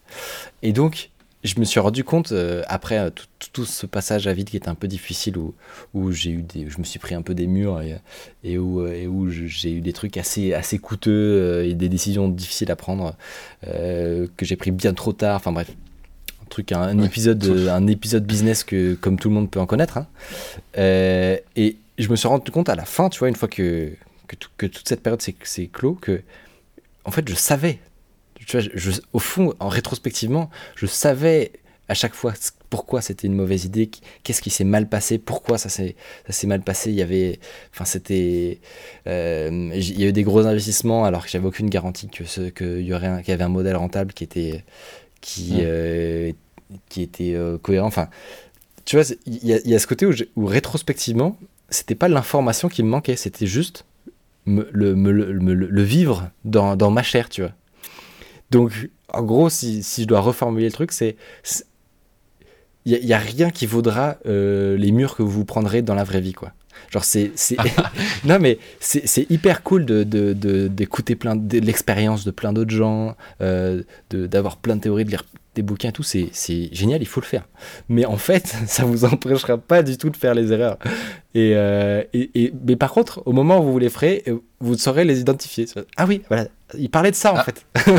Et 0.62 0.72
donc, 0.72 1.10
je 1.42 1.58
me 1.58 1.64
suis 1.64 1.80
rendu 1.80 2.04
compte 2.04 2.32
euh, 2.32 2.62
après 2.68 2.98
euh, 2.98 3.10
tout, 3.52 3.64
ce 3.64 3.86
passage 3.86 4.26
à 4.26 4.32
vide 4.34 4.50
qui 4.50 4.56
était 4.56 4.68
un 4.68 4.74
peu 4.74 4.88
difficile 4.88 5.38
où, 5.38 5.54
où 5.94 6.12
j'ai 6.12 6.30
eu 6.30 6.42
des, 6.42 6.68
je 6.68 6.78
me 6.78 6.84
suis 6.84 6.98
pris 6.98 7.14
un 7.14 7.22
peu 7.22 7.34
des 7.34 7.46
murs 7.46 7.80
et, 7.80 7.96
et 8.44 8.58
où, 8.58 8.86
et 8.86 9.06
où 9.06 9.30
j'ai 9.30 9.72
eu 9.72 9.80
des 9.80 9.92
trucs 9.92 10.16
assez, 10.18 10.52
assez 10.52 10.78
coûteux 10.78 11.10
euh, 11.10 11.66
et 11.66 11.74
des 11.74 11.88
décisions 11.88 12.28
difficiles 12.28 12.70
à 12.70 12.76
prendre 12.76 13.16
que 13.62 14.44
j'ai 14.44 14.56
pris 14.56 14.70
bien 14.70 14.92
trop 14.92 15.12
tard. 15.12 15.36
Enfin 15.36 15.52
bref, 15.52 15.70
un 16.42 16.46
truc, 16.48 16.72
un, 16.72 16.98
épisode, 17.02 17.44
un 17.70 17.86
épisode 17.86 18.24
business 18.26 18.64
que 18.64 18.94
comme 18.94 19.18
tout 19.18 19.28
le 19.28 19.34
monde 19.34 19.50
peut 19.50 19.60
en 19.60 19.66
connaître. 19.66 19.98
Hein. 19.98 20.06
et 20.76 21.76
je 21.98 22.08
me 22.08 22.16
suis 22.16 22.28
rendu 22.28 22.50
compte 22.50 22.68
à 22.68 22.74
la 22.74 22.84
fin, 22.84 23.08
tu 23.08 23.18
vois, 23.18 23.28
une 23.28 23.36
fois 23.36 23.48
que, 23.48 23.92
que, 24.26 24.36
que 24.56 24.66
toute 24.66 24.88
cette 24.88 25.02
période 25.02 25.22
s'est 25.22 25.66
clos, 25.66 25.94
que 25.94 26.22
en 27.04 27.10
fait 27.10 27.28
je 27.28 27.34
savais 27.34 27.78
au 29.12 29.18
fond, 29.18 29.54
en 29.60 29.68
rétrospectivement, 29.68 30.50
je 30.76 30.86
savais 30.86 31.52
à 31.88 31.94
chaque 31.94 32.14
fois 32.14 32.34
pourquoi 32.70 33.02
c'était 33.02 33.26
une 33.26 33.34
mauvaise 33.34 33.64
idée, 33.64 33.90
qu'est-ce 34.22 34.40
qui 34.40 34.50
s'est 34.50 34.62
mal 34.64 34.88
passé, 34.88 35.18
pourquoi 35.18 35.58
ça 35.58 35.68
s'est 35.68 36.46
mal 36.46 36.62
passé. 36.62 36.90
Il 36.90 36.96
y 36.96 37.02
avait, 37.02 37.40
enfin 37.74 37.84
c'était, 37.84 38.60
euh, 39.08 39.70
il 39.74 40.00
y 40.00 40.04
a 40.04 40.06
eu 40.06 40.12
des 40.12 40.22
gros 40.22 40.46
investissements 40.46 41.04
alors 41.04 41.24
que 41.24 41.30
j'avais 41.30 41.48
aucune 41.48 41.68
garantie 41.68 42.08
que 42.08 42.24
ce, 42.24 42.42
qu'il 42.42 42.82
y 42.82 42.94
aurait, 42.94 43.22
qu'il 43.22 43.30
y 43.30 43.32
avait 43.32 43.42
un 43.42 43.48
modèle 43.48 43.74
rentable 43.74 44.12
qui 44.12 44.22
était, 44.22 44.64
qui, 45.20 45.58
euh, 45.62 46.30
qui 46.88 47.02
était 47.02 47.34
euh, 47.34 47.58
cohérent. 47.58 47.88
Enfin, 47.88 48.08
tu 48.84 48.96
vois, 48.96 49.04
il 49.26 49.44
y, 49.44 49.74
a 49.74 49.78
ce 49.80 49.86
côté 49.88 50.06
où, 50.06 50.12
où 50.36 50.46
rétrospectivement, 50.46 51.36
c'était 51.70 51.96
pas 51.96 52.08
l'information 52.08 52.68
qui 52.68 52.84
me 52.84 52.88
manquait, 52.88 53.16
c'était 53.16 53.46
juste 53.46 53.84
le, 54.46 54.94
le, 54.94 55.82
vivre 55.82 56.30
dans, 56.44 56.76
dans 56.76 56.90
ma 56.90 57.02
chair, 57.02 57.28
tu 57.28 57.42
vois. 57.42 57.52
Donc, 58.50 58.72
en 59.12 59.22
gros, 59.22 59.48
si, 59.48 59.82
si 59.82 60.02
je 60.02 60.08
dois 60.08 60.20
reformuler 60.20 60.66
le 60.66 60.72
truc, 60.72 60.92
c'est. 60.92 61.16
Il 62.86 63.04
n'y 63.04 63.12
a, 63.12 63.18
rien 63.18 63.50
qui 63.50 63.66
vaudra 63.66 64.16
euh, 64.24 64.76
les 64.76 64.90
murs 64.90 65.14
que 65.14 65.22
vous 65.22 65.44
prendrez 65.44 65.82
dans 65.82 65.94
la 65.94 66.02
vraie 66.02 66.22
vie, 66.22 66.32
quoi. 66.32 66.52
Genre, 66.90 67.04
c'est. 67.04 67.32
non, 68.24 68.38
mais 68.40 68.58
c'est 68.80 69.30
hyper 69.30 69.62
cool 69.62 69.84
d'écouter 69.84 71.14
de, 71.14 71.18
de, 71.18 71.18
plein 71.18 71.36
de, 71.36 71.58
l'expérience 71.58 72.24
de 72.24 72.30
plein 72.30 72.52
d'autres 72.52 72.74
gens, 72.74 73.16
euh, 73.42 73.82
d'avoir 74.10 74.56
plein 74.56 74.76
de 74.76 74.80
théories, 74.80 75.04
de 75.04 75.10
lire 75.10 75.24
des 75.54 75.62
bouquins, 75.62 75.90
tout. 75.90 76.02
C'est 76.02 76.30
génial, 76.72 77.02
il 77.02 77.06
faut 77.06 77.20
le 77.20 77.26
faire. 77.26 77.48
Mais 77.88 78.04
en 78.04 78.16
fait, 78.16 78.54
ça 78.66 78.84
vous 78.84 79.04
empêchera 79.04 79.58
pas 79.58 79.82
du 79.82 79.96
tout 79.98 80.10
de 80.10 80.16
faire 80.16 80.34
les 80.34 80.52
erreurs. 80.52 80.78
Et, 81.34 81.52
euh, 81.54 82.02
et, 82.12 82.30
et, 82.34 82.52
mais 82.66 82.76
par 82.76 82.92
contre, 82.92 83.22
au 83.26 83.32
moment 83.32 83.60
où 83.60 83.72
vous 83.72 83.78
les 83.78 83.90
ferez, 83.90 84.24
vous 84.60 84.76
saurez 84.76 85.04
les 85.04 85.20
identifier. 85.20 85.66
Ah 85.96 86.06
oui, 86.06 86.22
voilà, 86.28 86.46
il 86.78 86.90
parlait 86.90 87.10
de 87.10 87.16
ça 87.16 87.32
en 87.32 87.36
ah. 87.36 87.44
fait. 87.44 87.64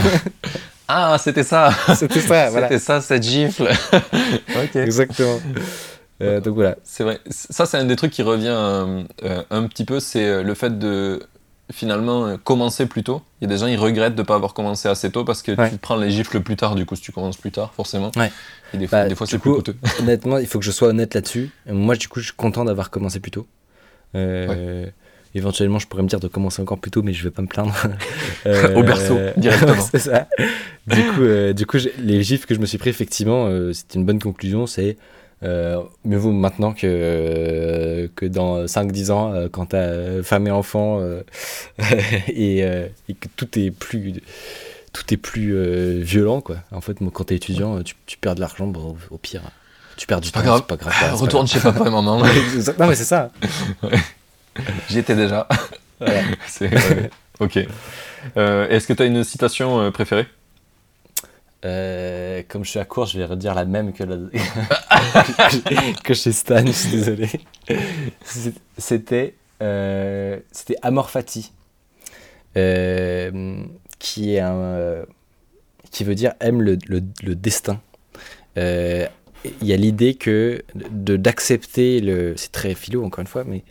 ah, 0.88 1.18
c'était 1.20 1.44
ça. 1.44 1.72
C'était 1.96 2.22
ça, 2.22 2.50
voilà. 2.50 2.68
C'était 2.68 2.80
ça, 2.80 3.02
cette 3.02 3.24
gifle. 3.24 3.70
Exactement. 4.76 5.40
Euh, 6.22 6.40
donc 6.40 6.56
voilà. 6.56 6.78
C'est 6.84 7.04
vrai. 7.04 7.20
Ça, 7.30 7.66
c'est 7.66 7.78
un 7.78 7.86
des 7.86 7.96
trucs 7.96 8.12
qui 8.12 8.22
revient 8.22 8.54
euh, 8.54 9.04
un 9.50 9.64
petit 9.68 9.86
peu, 9.86 10.00
c'est 10.00 10.26
euh, 10.26 10.44
le 10.44 10.54
fait 10.54 10.78
de 10.78 11.24
finalement 11.72 12.38
commencer 12.38 12.86
plus 12.86 13.04
tôt. 13.04 13.22
Il 13.40 13.46
y 13.46 13.52
a 13.52 13.54
des 13.54 13.60
gens, 13.60 13.68
ils 13.68 13.78
regrettent 13.78 14.16
de 14.16 14.22
ne 14.22 14.26
pas 14.26 14.36
avoir 14.36 14.54
commencé 14.54 14.88
assez 14.88 15.12
tôt 15.12 15.26
parce 15.26 15.42
que 15.42 15.52
tu 15.70 15.78
prends 15.78 15.96
les 15.96 16.12
gifles 16.12 16.42
plus 16.42 16.56
tard, 16.56 16.76
du 16.76 16.86
coup, 16.86 16.96
si 16.96 17.02
tu 17.02 17.12
commences 17.12 17.38
plus 17.38 17.52
tard, 17.52 17.74
forcément. 17.74 18.12
Ouais. 18.16 18.32
Et 18.74 18.78
des 18.78 18.88
fois, 18.88 19.06
bah, 19.06 19.16
c'est 19.26 19.40
plus 19.40 19.54
coûteux. 19.54 19.76
honnêtement, 20.00 20.38
il 20.38 20.48
faut 20.48 20.60
que 20.60 20.66
je 20.66 20.72
sois 20.72 20.90
honnête 20.90 21.14
là-dessus. 21.14 21.50
Moi, 21.70 21.96
du 21.96 22.08
coup, 22.08 22.20
je 22.20 22.26
suis 22.26 22.36
content 22.36 22.66
d'avoir 22.66 22.90
commencé 22.90 23.20
plus 23.20 23.32
tôt. 23.32 23.48
Éventuellement, 25.34 25.80
je 25.80 25.88
pourrais 25.88 26.04
me 26.04 26.10
dire 26.10 26.20
de 26.20 26.28
commencer 26.28 26.62
encore 26.62 26.80
plus 26.80 26.92
tôt, 26.92 27.04
mais 27.04 27.14
je 27.14 27.24
vais 27.24 27.32
pas 27.32 27.42
me 27.42 27.48
plaindre. 27.48 27.74
Euh, 28.48 28.74
Au 28.74 28.82
berceau, 28.82 29.20
directement. 29.38 29.80
c'est 29.92 30.00
ça. 30.00 30.28
Du 30.88 31.04
coup, 31.04 31.22
euh, 31.22 31.54
du 31.54 31.68
coup 31.68 31.78
les 32.00 32.24
gifs 32.24 32.48
que 32.48 32.56
je 32.56 32.60
me 32.60 32.66
suis 32.66 32.80
pris, 32.80 32.90
effectivement, 32.90 33.46
euh, 33.46 33.72
c'était 33.72 34.00
une 34.00 34.06
bonne 34.06 34.20
conclusion. 34.20 34.66
C'est 34.66 34.98
mieux 35.42 36.18
vaut 36.18 36.32
maintenant 36.32 36.74
que, 36.74 38.10
que 38.16 38.26
dans 38.26 38.66
5-10 38.66 39.12
ans, 39.12 39.48
quand 39.52 39.68
tu 39.68 39.76
as 39.76 40.24
femme 40.24 40.48
et 40.48 40.52
enfant, 40.52 41.02
et, 42.28 42.60
et, 42.60 43.14
que 43.14 43.28
tout 43.36 43.60
est 43.60 43.72
plus, 43.72 44.22
tout 44.94 45.14
est 45.14 45.18
plus 45.18 46.02
violent. 46.02 46.42
Quoi. 46.42 46.58
En 46.72 46.82
fait, 46.82 46.98
quand 47.14 47.26
tu 47.26 47.34
es 47.34 47.38
étudiant, 47.38 47.82
tu, 47.82 47.96
tu, 48.06 48.18
perds 48.18 48.36
de 48.36 48.42
l'argent, 48.42 48.68
bon, 48.68 48.96
au, 49.10 49.18
pire. 49.18 49.42
Tu 49.98 50.08
perds 50.08 50.22
du 50.22 50.32
temps, 50.32 50.42
c'est 50.42 50.66
pas 50.66 50.78
grave. 50.78 51.16
Retourne 51.16 51.48
chez 51.48 51.60
papa 51.60 51.82
et 51.88 51.92
maman. 51.92 52.18
non, 52.80 52.88
mais 52.88 52.96
c'est 52.96 53.04
ça. 53.04 53.32
J'y 54.90 55.00
étais 55.00 55.16
déjà. 55.16 55.48
ok. 57.40 57.60
Euh, 58.38 58.68
est-ce 58.70 58.88
que 58.88 58.94
tu 58.94 59.04
as 59.04 59.06
une 59.06 59.24
citation 59.24 59.80
euh, 59.80 59.92
préférée? 59.92 60.28
Euh, 61.66 62.42
comme 62.48 62.64
je 62.64 62.72
suis 62.72 62.80
à 62.80 62.86
court, 62.86 63.06
je 63.06 63.18
vais 63.18 63.26
redire 63.26 63.54
la 63.54 63.66
même 63.66 63.94
que, 63.94 64.04
que 66.04 66.14
chez 66.14 66.32
Stan, 66.32 66.66
je 66.66 66.72
suis 66.72 66.92
désolé. 66.92 67.30
C'était 68.78 69.36
c'était 70.52 70.76
Amor 70.82 71.10
Fati, 71.10 71.52
qui 74.00 74.36
est 74.36 74.40
un 74.40 75.06
qui 75.92 76.04
veut 76.04 76.16
dire 76.16 76.34
aime 76.40 76.62
le, 76.62 76.78
le, 76.88 77.36
destin. 77.36 77.80
Il 78.56 79.68
y 79.68 79.74
a 79.74 79.78
l'idée 79.78 80.16
que 80.16 80.64
de 80.76 81.16
d'accepter 81.16 82.00
le, 82.00 82.36
c'est 82.38 82.52
très 82.52 82.74
philo 82.74 83.04
encore 83.04 83.22
une 83.22 83.28
fois, 83.28 83.44
mais 83.44 83.64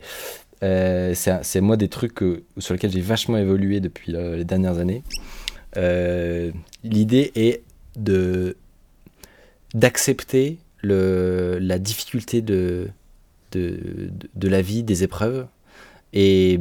euh, 0.63 1.13
c'est 1.15 1.61
moi 1.61 1.77
des 1.77 1.87
trucs 1.87 2.19
sur 2.57 2.73
lesquels 2.73 2.91
j'ai 2.91 3.01
vachement 3.01 3.37
évolué 3.37 3.79
depuis 3.79 4.15
euh, 4.15 4.35
les 4.35 4.45
dernières 4.45 4.77
années. 4.77 5.03
Euh, 5.77 6.51
l'idée 6.83 7.31
est 7.35 7.63
de 7.95 8.57
d'accepter 9.73 10.59
la 10.83 11.79
difficulté 11.79 12.41
de, 12.41 12.89
de, 13.51 14.11
de, 14.35 14.47
la 14.47 14.61
vie, 14.61 14.83
des 14.83 15.03
épreuves, 15.03 15.47
et, 16.13 16.53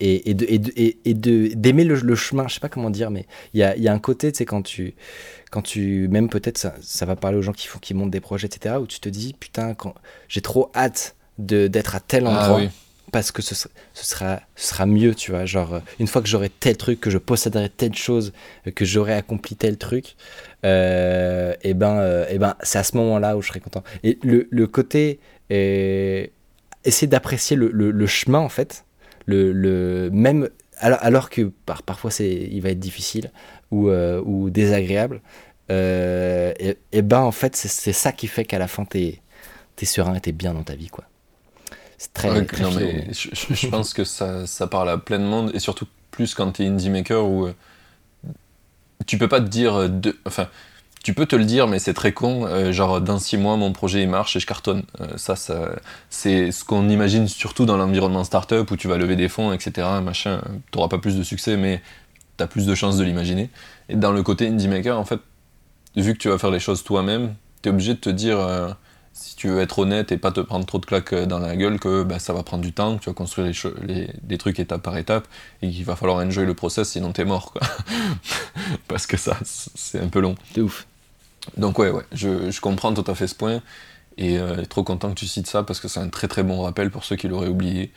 et, 0.00 0.30
et, 0.30 0.34
de, 0.34 0.72
et, 0.76 1.14
d'aimer 1.14 1.84
le, 1.84 1.94
le, 1.94 2.14
chemin. 2.14 2.48
Je 2.48 2.54
sais 2.54 2.60
pas 2.60 2.68
comment 2.68 2.90
dire, 2.90 3.10
mais 3.10 3.26
il 3.54 3.60
y 3.60 3.62
a, 3.62 3.76
y 3.76 3.88
a, 3.88 3.92
un 3.92 3.98
côté, 3.98 4.32
tu 4.32 4.38
sais, 4.38 4.44
quand 4.44 4.62
tu, 4.62 4.94
quand 5.50 5.62
tu, 5.62 6.08
même 6.08 6.28
peut-être 6.28 6.58
ça, 6.58 6.74
ça 6.82 7.06
va 7.06 7.16
parler 7.16 7.38
aux 7.38 7.42
gens 7.42 7.52
qui, 7.52 7.68
font, 7.68 7.78
qui 7.78 7.94
montent 7.94 8.10
des 8.10 8.20
projets, 8.20 8.46
etc., 8.46 8.76
où 8.80 8.86
tu 8.86 9.00
te 9.00 9.08
dis, 9.08 9.34
putain, 9.38 9.74
quand 9.74 9.94
j'ai 10.28 10.42
trop 10.42 10.70
hâte 10.74 11.16
d'être 11.38 11.94
à 11.94 12.00
tel 12.00 12.26
ah 12.26 12.30
endroit. 12.30 12.70
Parce 13.12 13.30
que 13.30 13.42
ce, 13.42 13.54
sera, 13.94 14.40
sera 14.56 14.86
mieux, 14.86 15.14
tu 15.14 15.30
vois. 15.30 15.44
Genre, 15.44 15.80
une 16.00 16.06
fois 16.06 16.22
que 16.22 16.28
j'aurai 16.28 16.48
tel 16.48 16.76
truc, 16.76 17.00
que 17.00 17.10
je 17.10 17.18
posséderai 17.18 17.68
telle 17.68 17.94
chose, 17.94 18.32
que 18.74 18.84
j'aurai 18.84 19.14
accompli 19.14 19.56
tel 19.56 19.76
truc, 19.78 20.16
euh, 20.64 21.54
et 21.62 21.74
ben, 21.74 21.98
euh, 21.98 22.26
et 22.28 22.38
ben 22.38 22.56
c'est 22.62 22.78
à 22.78 22.84
ce 22.84 22.96
moment-là 22.96 23.36
où 23.36 23.42
je 23.42 23.48
serai 23.48 23.60
content. 23.60 23.82
Et 24.02 24.18
le, 24.22 24.48
le 24.50 24.66
côté, 24.66 25.20
euh, 25.52 26.26
essayer 26.84 27.06
d'apprécier 27.06 27.56
le, 27.56 27.68
le, 27.68 28.06
chemin, 28.06 28.38
en 28.38 28.48
fait, 28.48 28.84
le, 29.26 29.52
le 29.52 30.10
même, 30.10 30.48
alors, 30.78 30.98
alors 31.02 31.30
que 31.30 31.52
par, 31.66 31.82
parfois 31.82 32.10
il 32.20 32.60
va 32.62 32.70
être 32.70 32.80
difficile 32.80 33.30
ou, 33.70 33.90
ou 33.90 34.50
désagréable, 34.50 35.20
et, 35.68 37.02
ben 37.02 37.20
en 37.20 37.32
fait, 37.32 37.56
c'est 37.56 37.92
ça 37.92 38.12
qui 38.12 38.26
fait 38.26 38.44
qu'à 38.44 38.58
la 38.58 38.68
fin, 38.68 38.84
t'es 38.84 39.20
es 39.80 39.84
serein 39.84 40.14
et 40.14 40.20
t'es 40.20 40.32
bien 40.32 40.54
dans 40.54 40.62
ta 40.62 40.74
vie, 40.74 40.88
quoi. 40.88 41.04
C'est 41.98 42.12
très, 42.12 42.28
non, 42.60 42.70
mais 42.72 43.08
je, 43.12 43.68
pense 43.68 43.94
que 43.94 44.04
ça, 44.04 44.46
ça, 44.46 44.66
parle 44.66 44.90
à 44.90 44.98
plein 44.98 45.18
de 45.18 45.24
monde, 45.24 45.50
et 45.54 45.58
surtout 45.58 45.86
plus 46.10 46.34
quand 46.34 46.52
tu 46.52 46.62
es 46.62 46.66
indie 46.66 46.90
maker 46.90 47.24
où 47.24 47.46
euh, 47.46 47.54
tu 49.06 49.18
peux 49.18 49.28
pas 49.28 49.40
te 49.40 49.48
dire. 49.48 49.74
Euh, 49.74 49.88
de, 49.88 50.16
enfin, 50.26 50.48
tu 51.02 51.12
peux 51.12 51.26
te 51.26 51.36
le 51.36 51.44
dire, 51.44 51.66
mais 51.66 51.78
c'est 51.78 51.94
très 51.94 52.12
con. 52.12 52.46
Euh, 52.46 52.72
genre, 52.72 53.00
dans 53.00 53.18
six 53.18 53.36
mois, 53.36 53.56
mon 53.56 53.72
projet 53.72 54.02
il 54.02 54.08
marche 54.08 54.36
et 54.36 54.40
je 54.40 54.46
cartonne. 54.46 54.84
ça, 55.16 55.36
ça 55.36 55.70
c'est 56.08 56.50
ce 56.50 56.64
qu'on 56.64 56.88
imagine 56.88 57.28
surtout 57.28 57.66
dans 57.66 57.76
l'environnement 57.76 58.24
startup 58.24 58.70
où 58.70 58.76
tu 58.76 58.88
vas 58.88 58.96
lever 58.96 59.16
des 59.16 59.28
fonds, 59.28 59.52
etc. 59.52 59.86
Machin, 60.02 60.40
t'auras 60.70 60.88
pas 60.88 60.98
plus 60.98 61.16
de 61.16 61.22
succès, 61.22 61.56
mais 61.56 61.82
tu 62.38 62.44
as 62.44 62.46
plus 62.46 62.66
de 62.66 62.74
chances 62.74 62.96
de 62.96 63.04
l'imaginer. 63.04 63.50
Et 63.88 63.96
dans 63.96 64.12
le 64.12 64.22
côté 64.22 64.48
indie 64.48 64.68
maker, 64.68 64.98
en 64.98 65.04
fait, 65.04 65.20
vu 65.96 66.14
que 66.14 66.18
tu 66.18 66.28
vas 66.28 66.38
faire 66.38 66.50
les 66.50 66.60
choses 66.60 66.82
toi-même, 66.82 67.34
tu 67.62 67.68
es 67.68 67.72
obligé 67.72 67.94
de 67.94 68.00
te 68.00 68.10
dire 68.10 68.38
si 69.14 69.36
tu 69.36 69.48
veux 69.48 69.60
être 69.60 69.78
honnête 69.78 70.12
et 70.12 70.18
pas 70.18 70.32
te 70.32 70.40
prendre 70.40 70.66
trop 70.66 70.78
de 70.78 70.84
claques 70.84 71.14
dans 71.14 71.38
la 71.38 71.56
gueule, 71.56 71.78
que 71.78 72.02
bah, 72.02 72.18
ça 72.18 72.32
va 72.32 72.42
prendre 72.42 72.62
du 72.62 72.72
temps, 72.72 72.98
que 72.98 73.04
tu 73.04 73.10
vas 73.10 73.14
construire 73.14 73.52
les, 73.82 74.38
trucs 74.38 74.58
étape 74.58 74.82
par 74.82 74.96
étape, 74.96 75.26
et 75.62 75.70
qu'il 75.70 75.84
va 75.84 75.96
falloir 75.96 76.18
enjoy 76.18 76.44
le 76.44 76.54
process, 76.54 76.90
sinon 76.90 77.12
t'es 77.12 77.24
mort, 77.24 77.52
quoi. 77.52 77.62
Parce 78.88 79.06
que 79.06 79.16
ça, 79.16 79.38
c'est 79.44 80.00
un 80.00 80.08
peu 80.08 80.20
long. 80.20 80.34
C'est 80.52 80.60
ouf. 80.60 80.86
Donc 81.56 81.78
ouais, 81.78 81.90
ouais, 81.90 82.04
je, 82.12 82.50
je, 82.50 82.60
comprends 82.60 82.92
tout 82.92 83.08
à 83.10 83.14
fait 83.14 83.28
ce 83.28 83.34
point, 83.34 83.62
et 84.16 84.38
euh, 84.38 84.64
trop 84.64 84.82
content 84.82 85.10
que 85.10 85.18
tu 85.18 85.26
cites 85.26 85.46
ça, 85.46 85.62
parce 85.62 85.80
que 85.80 85.88
c'est 85.88 86.00
un 86.00 86.08
très 86.08 86.28
très 86.28 86.42
bon 86.42 86.62
rappel 86.62 86.90
pour 86.90 87.04
ceux 87.04 87.16
qui 87.16 87.28
l'auraient 87.28 87.48
oublié. 87.48 87.92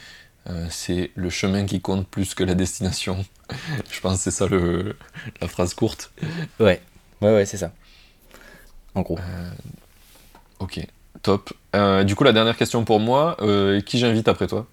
Euh, 0.50 0.68
c'est 0.70 1.12
le 1.16 1.30
chemin 1.30 1.66
qui 1.66 1.82
compte 1.82 2.08
plus 2.08 2.34
que 2.34 2.44
la 2.44 2.56
destination. 2.56 3.26
je 3.92 4.00
pense 4.00 4.18
que 4.18 4.24
c'est 4.24 4.32
ça 4.32 4.48
le, 4.48 4.96
la 5.42 5.48
phrase 5.48 5.74
courte. 5.74 6.12
Ouais, 6.60 6.82
ouais, 7.22 7.34
ouais, 7.34 7.46
c'est 7.46 7.58
ça. 7.58 7.72
En 8.96 9.02
gros. 9.02 9.20
Euh, 9.20 9.52
ok, 10.60 10.86
top. 11.28 11.54
Euh, 11.76 12.06
du 12.06 12.16
coup, 12.16 12.24
la 12.24 12.32
dernière 12.32 12.56
question 12.56 12.86
pour 12.86 13.00
moi, 13.00 13.38
qui 13.86 14.00
j'invite 14.00 14.28
après 14.28 14.48
toi? 14.48 14.66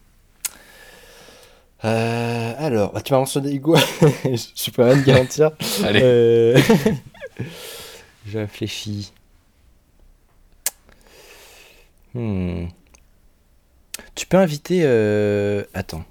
Alors, 1.83 2.93
bah, 2.93 3.03
tu 3.03 3.13
m'as 3.13 3.19
mentionné 3.19 3.53
Hugo, 3.53 3.77
je 4.25 4.71
peux 4.71 4.85
rien 4.85 5.01
te 5.01 5.07
garantir. 5.07 5.51
Allez. 5.85 6.55
je 8.27 8.39
réfléchis. 8.39 9.13
Hmm. 12.15 12.67
Tu 14.15 14.27
peux 14.27 14.37
inviter. 14.37 14.83
Euh, 14.85 15.65
attends. 15.75 16.05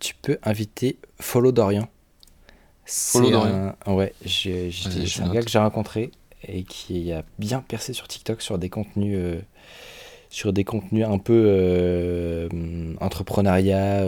Tu 0.00 0.14
peux 0.14 0.38
inviter 0.42 0.96
Follow 1.20 1.52
Dorian. 1.52 1.86
Follow 2.86 3.30
Dorian. 3.30 3.76
Ouais, 3.86 4.14
c'est 4.26 4.70
un 5.20 5.32
gars 5.32 5.42
que 5.42 5.50
j'ai 5.50 5.58
rencontré 5.58 6.10
et 6.46 6.64
qui 6.64 7.12
a 7.12 7.24
bien 7.38 7.60
percé 7.60 7.92
sur 7.92 8.08
TikTok 8.08 8.42
sur 8.42 8.58
des 8.58 8.68
contenus. 8.68 9.16
Euh, 9.18 9.40
sur 10.32 10.52
des 10.52 10.62
contenus 10.62 11.04
un 11.04 11.18
peu 11.18 11.42
euh, 11.44 12.48
entrepreneuriat, 13.00 14.04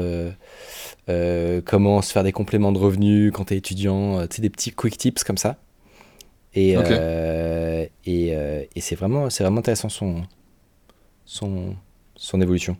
comment 1.64 2.00
se 2.00 2.12
faire 2.12 2.22
des 2.22 2.30
compléments 2.30 2.70
de 2.70 2.78
revenus 2.78 3.32
quand 3.34 3.46
tu 3.46 3.54
es 3.54 3.56
étudiant, 3.56 4.24
tu 4.28 4.36
sais, 4.36 4.42
des 4.42 4.50
petits 4.50 4.70
quick 4.70 4.96
tips 4.96 5.24
comme 5.24 5.36
ça. 5.36 5.56
Et, 6.54 6.76
et, 8.06 8.28
et 8.28 8.80
c'est 8.80 8.94
vraiment, 8.94 9.26
vraiment 9.26 9.59
intéressant 9.59 9.88
son, 9.88 10.22
son, 11.24 11.74
son 12.14 12.40
évolution. 12.40 12.76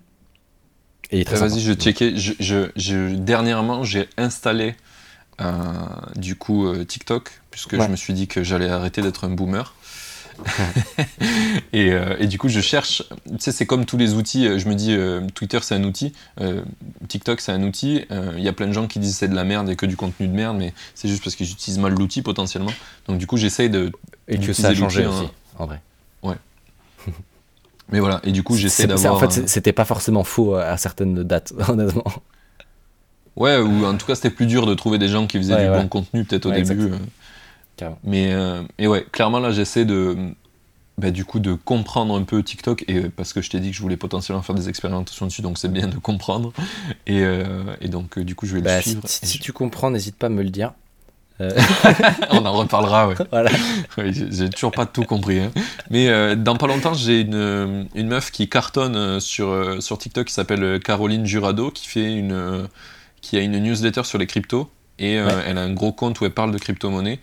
Et 1.11 1.25
très 1.25 1.37
Vas-y, 1.37 1.61
je 1.61 1.73
checker. 1.75 2.17
Je, 2.17 2.71
je, 2.75 3.15
dernièrement, 3.17 3.85
j'ai 3.85 4.09
installé 4.17 4.69
euh, 4.69 4.73
du 6.17 6.37
coup 6.37 6.67
euh, 6.67 6.85
TikTok, 6.85 7.31
puisque 7.51 7.81
je 7.81 7.89
me 7.89 7.97
suis 7.97 8.15
dit 8.15 8.29
que 8.29 8.43
j'allais 8.43 8.69
arrêter 8.69 9.03
d'être 9.03 9.25
un 9.25 9.31
boomer. 9.31 9.75
et, 11.73 11.93
euh, 11.93 12.17
et, 12.19 12.27
du 12.27 12.39
coup, 12.39 12.49
je 12.49 12.61
cherche. 12.61 13.05
Tu 13.29 13.35
sais, 13.39 13.53
c'est 13.53 13.67
comme 13.67 13.85
tous 13.85 13.97
les 13.97 14.15
outils. 14.15 14.59
Je 14.59 14.69
me 14.69 14.75
dis, 14.75 14.97
Twitter, 15.35 15.59
c'est 15.63 15.75
un 15.75 15.85
outil. 15.85 16.13
TikTok, 17.09 17.41
c'est 17.41 17.53
un 17.53 17.63
outil. 17.63 18.05
Il 18.11 18.43
y 18.43 18.49
a 18.49 18.53
plein 18.53 18.67
de 18.67 18.73
gens 18.73 18.87
qui 18.87 18.99
disent 18.99 19.17
c'est 19.17 19.29
de 19.29 19.35
la 19.35 19.45
merde 19.45 19.69
et 19.71 19.77
que 19.77 19.87
du 19.87 19.97
contenu 19.97 20.29
de 20.29 20.35
merde, 20.35 20.57
mais 20.57 20.73
c'est 20.95 21.09
juste 21.09 21.23
parce 21.23 21.37
qu'ils 21.37 21.51
utilisent 21.51 21.79
mal 21.79 21.93
l'outil 21.93 22.23
potentiellement. 22.23 22.73
Donc, 23.07 23.19
du 23.19 23.27
coup, 23.27 23.37
j'essaye 23.37 23.71
de. 23.71 23.93
Et 24.29 24.39
que 24.39 24.53
ça 24.53 24.69
a 24.69 24.75
changé 24.75 25.07
aussi, 25.07 25.29
en 25.59 25.67
vrai. 25.67 25.81
Ouais. 26.23 26.37
Mais 27.91 28.01
voilà, 28.01 28.21
et 28.25 28.33
du 28.33 28.43
coup, 28.43 28.57
j'essaie 28.57 28.87
d'avoir. 28.87 29.15
En 29.15 29.19
fait, 29.19 29.49
c'était 29.49 29.73
pas 29.73 29.85
forcément 29.85 30.25
faux 30.25 30.55
à 30.55 30.77
certaines 30.79 31.23
dates, 31.23 31.53
honnêtement. 31.69 32.05
Ouais, 33.37 33.59
ou 33.59 33.85
en 33.85 33.97
tout 33.97 34.07
cas, 34.07 34.15
c'était 34.15 34.31
plus 34.31 34.47
dur 34.47 34.67
de 34.67 34.75
trouver 34.75 34.99
des 34.99 35.09
gens 35.09 35.27
qui 35.27 35.39
faisaient 35.39 35.65
du 35.65 35.71
bon 35.71 35.89
contenu, 35.89 36.25
peut-être 36.25 36.47
au 36.47 36.51
début. 36.51 36.93
Euh. 36.93 37.89
Mais, 38.05 38.33
euh, 38.33 38.63
ouais, 38.79 39.07
clairement, 39.11 39.41
là, 39.41 39.51
j'essaie 39.51 39.85
de. 39.85 40.17
Bah, 40.99 41.11
du 41.11 41.25
coup, 41.25 41.41
de 41.41 41.55
comprendre 41.55 42.15
un 42.15 42.23
peu 42.23 42.43
TikTok, 42.43 42.85
et 42.87 43.01
parce 43.09 43.33
que 43.33 43.41
je 43.41 43.49
t'ai 43.49 43.61
dit 43.61 43.71
que 43.71 43.77
je 43.77 43.81
voulais 43.81 43.97
potentiellement 43.97 44.43
faire 44.43 44.55
des 44.55 44.69
expérimentations 44.69 45.27
dessus, 45.27 45.41
donc 45.41 45.57
c'est 45.57 45.73
bien 45.73 45.89
de 45.89 45.97
comprendre. 45.97 46.53
Et, 47.07 47.23
euh, 47.23 47.65
et 47.81 47.89
donc, 47.89 48.19
du 48.19 48.35
coup, 48.35 48.47
je 48.47 48.53
vais 48.53 48.61
le 48.61 48.65
bah, 48.65 48.83
suivre. 48.83 49.01
Si, 49.07 49.27
si 49.27 49.39
tu 49.39 49.53
comprends, 49.53 49.91
n'hésite 49.91 50.17
pas 50.17 50.27
à 50.27 50.31
me 50.31 50.43
le 50.43 50.51
dire. 50.51 50.75
Euh, 51.41 51.51
On 52.31 52.45
en 52.45 52.53
reparlera, 52.53 53.09
ouais. 53.09 53.15
Voilà. 53.31 53.51
j'ai 53.97 54.51
toujours 54.51 54.73
pas 54.73 54.87
tout 54.87 55.05
compris. 55.05 55.41
Hein. 55.41 55.51
Mais 55.91 56.09
euh, 56.09 56.37
dans 56.37 56.57
pas 56.57 56.67
longtemps, 56.67 56.95
j'ai 56.95 57.21
une, 57.21 57.89
une, 57.95 58.07
meuf 58.07 58.31
qui 58.31 58.49
cartonne 58.49 58.97
euh, 58.97 59.21
sur, 59.21 59.83
sur 59.83 59.99
TikTok 59.99 60.27
qui 60.27 60.35
s'appelle 60.35 60.81
Caroline 60.81 61.27
Jurado, 61.27 61.71
qui, 61.71 61.89
fait 61.89 62.15
une, 62.15 62.69
qui 63.23 63.39
a 63.39 63.41
une 63.41 63.59
newsletter 63.59 64.05
sur 64.05 64.19
les 64.19 64.27
cryptos. 64.27 64.71
Et 64.99 65.15
elle 65.15 65.59
a 65.59 65.63
un 65.63 65.73
gros 65.73 65.93
compte 65.93 66.21
où 66.21 66.27
elle 66.27 66.35
parle 66.35 66.53
de 66.53 66.59
crypto-monnaie. 66.59 67.19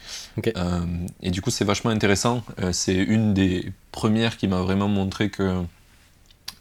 et 1.22 1.32
du 1.32 1.42
coup, 1.42 1.52
c'est 1.52 1.64
vachement 1.64 1.92
intéressant. 1.92 2.44
c'est 2.72 2.96
une 2.96 3.34
des 3.34 3.72
premières 3.92 4.36
qui 4.36 4.48
m'a 4.48 4.62
vraiment 4.62 4.88
montré 4.88 5.30
que 5.30 5.64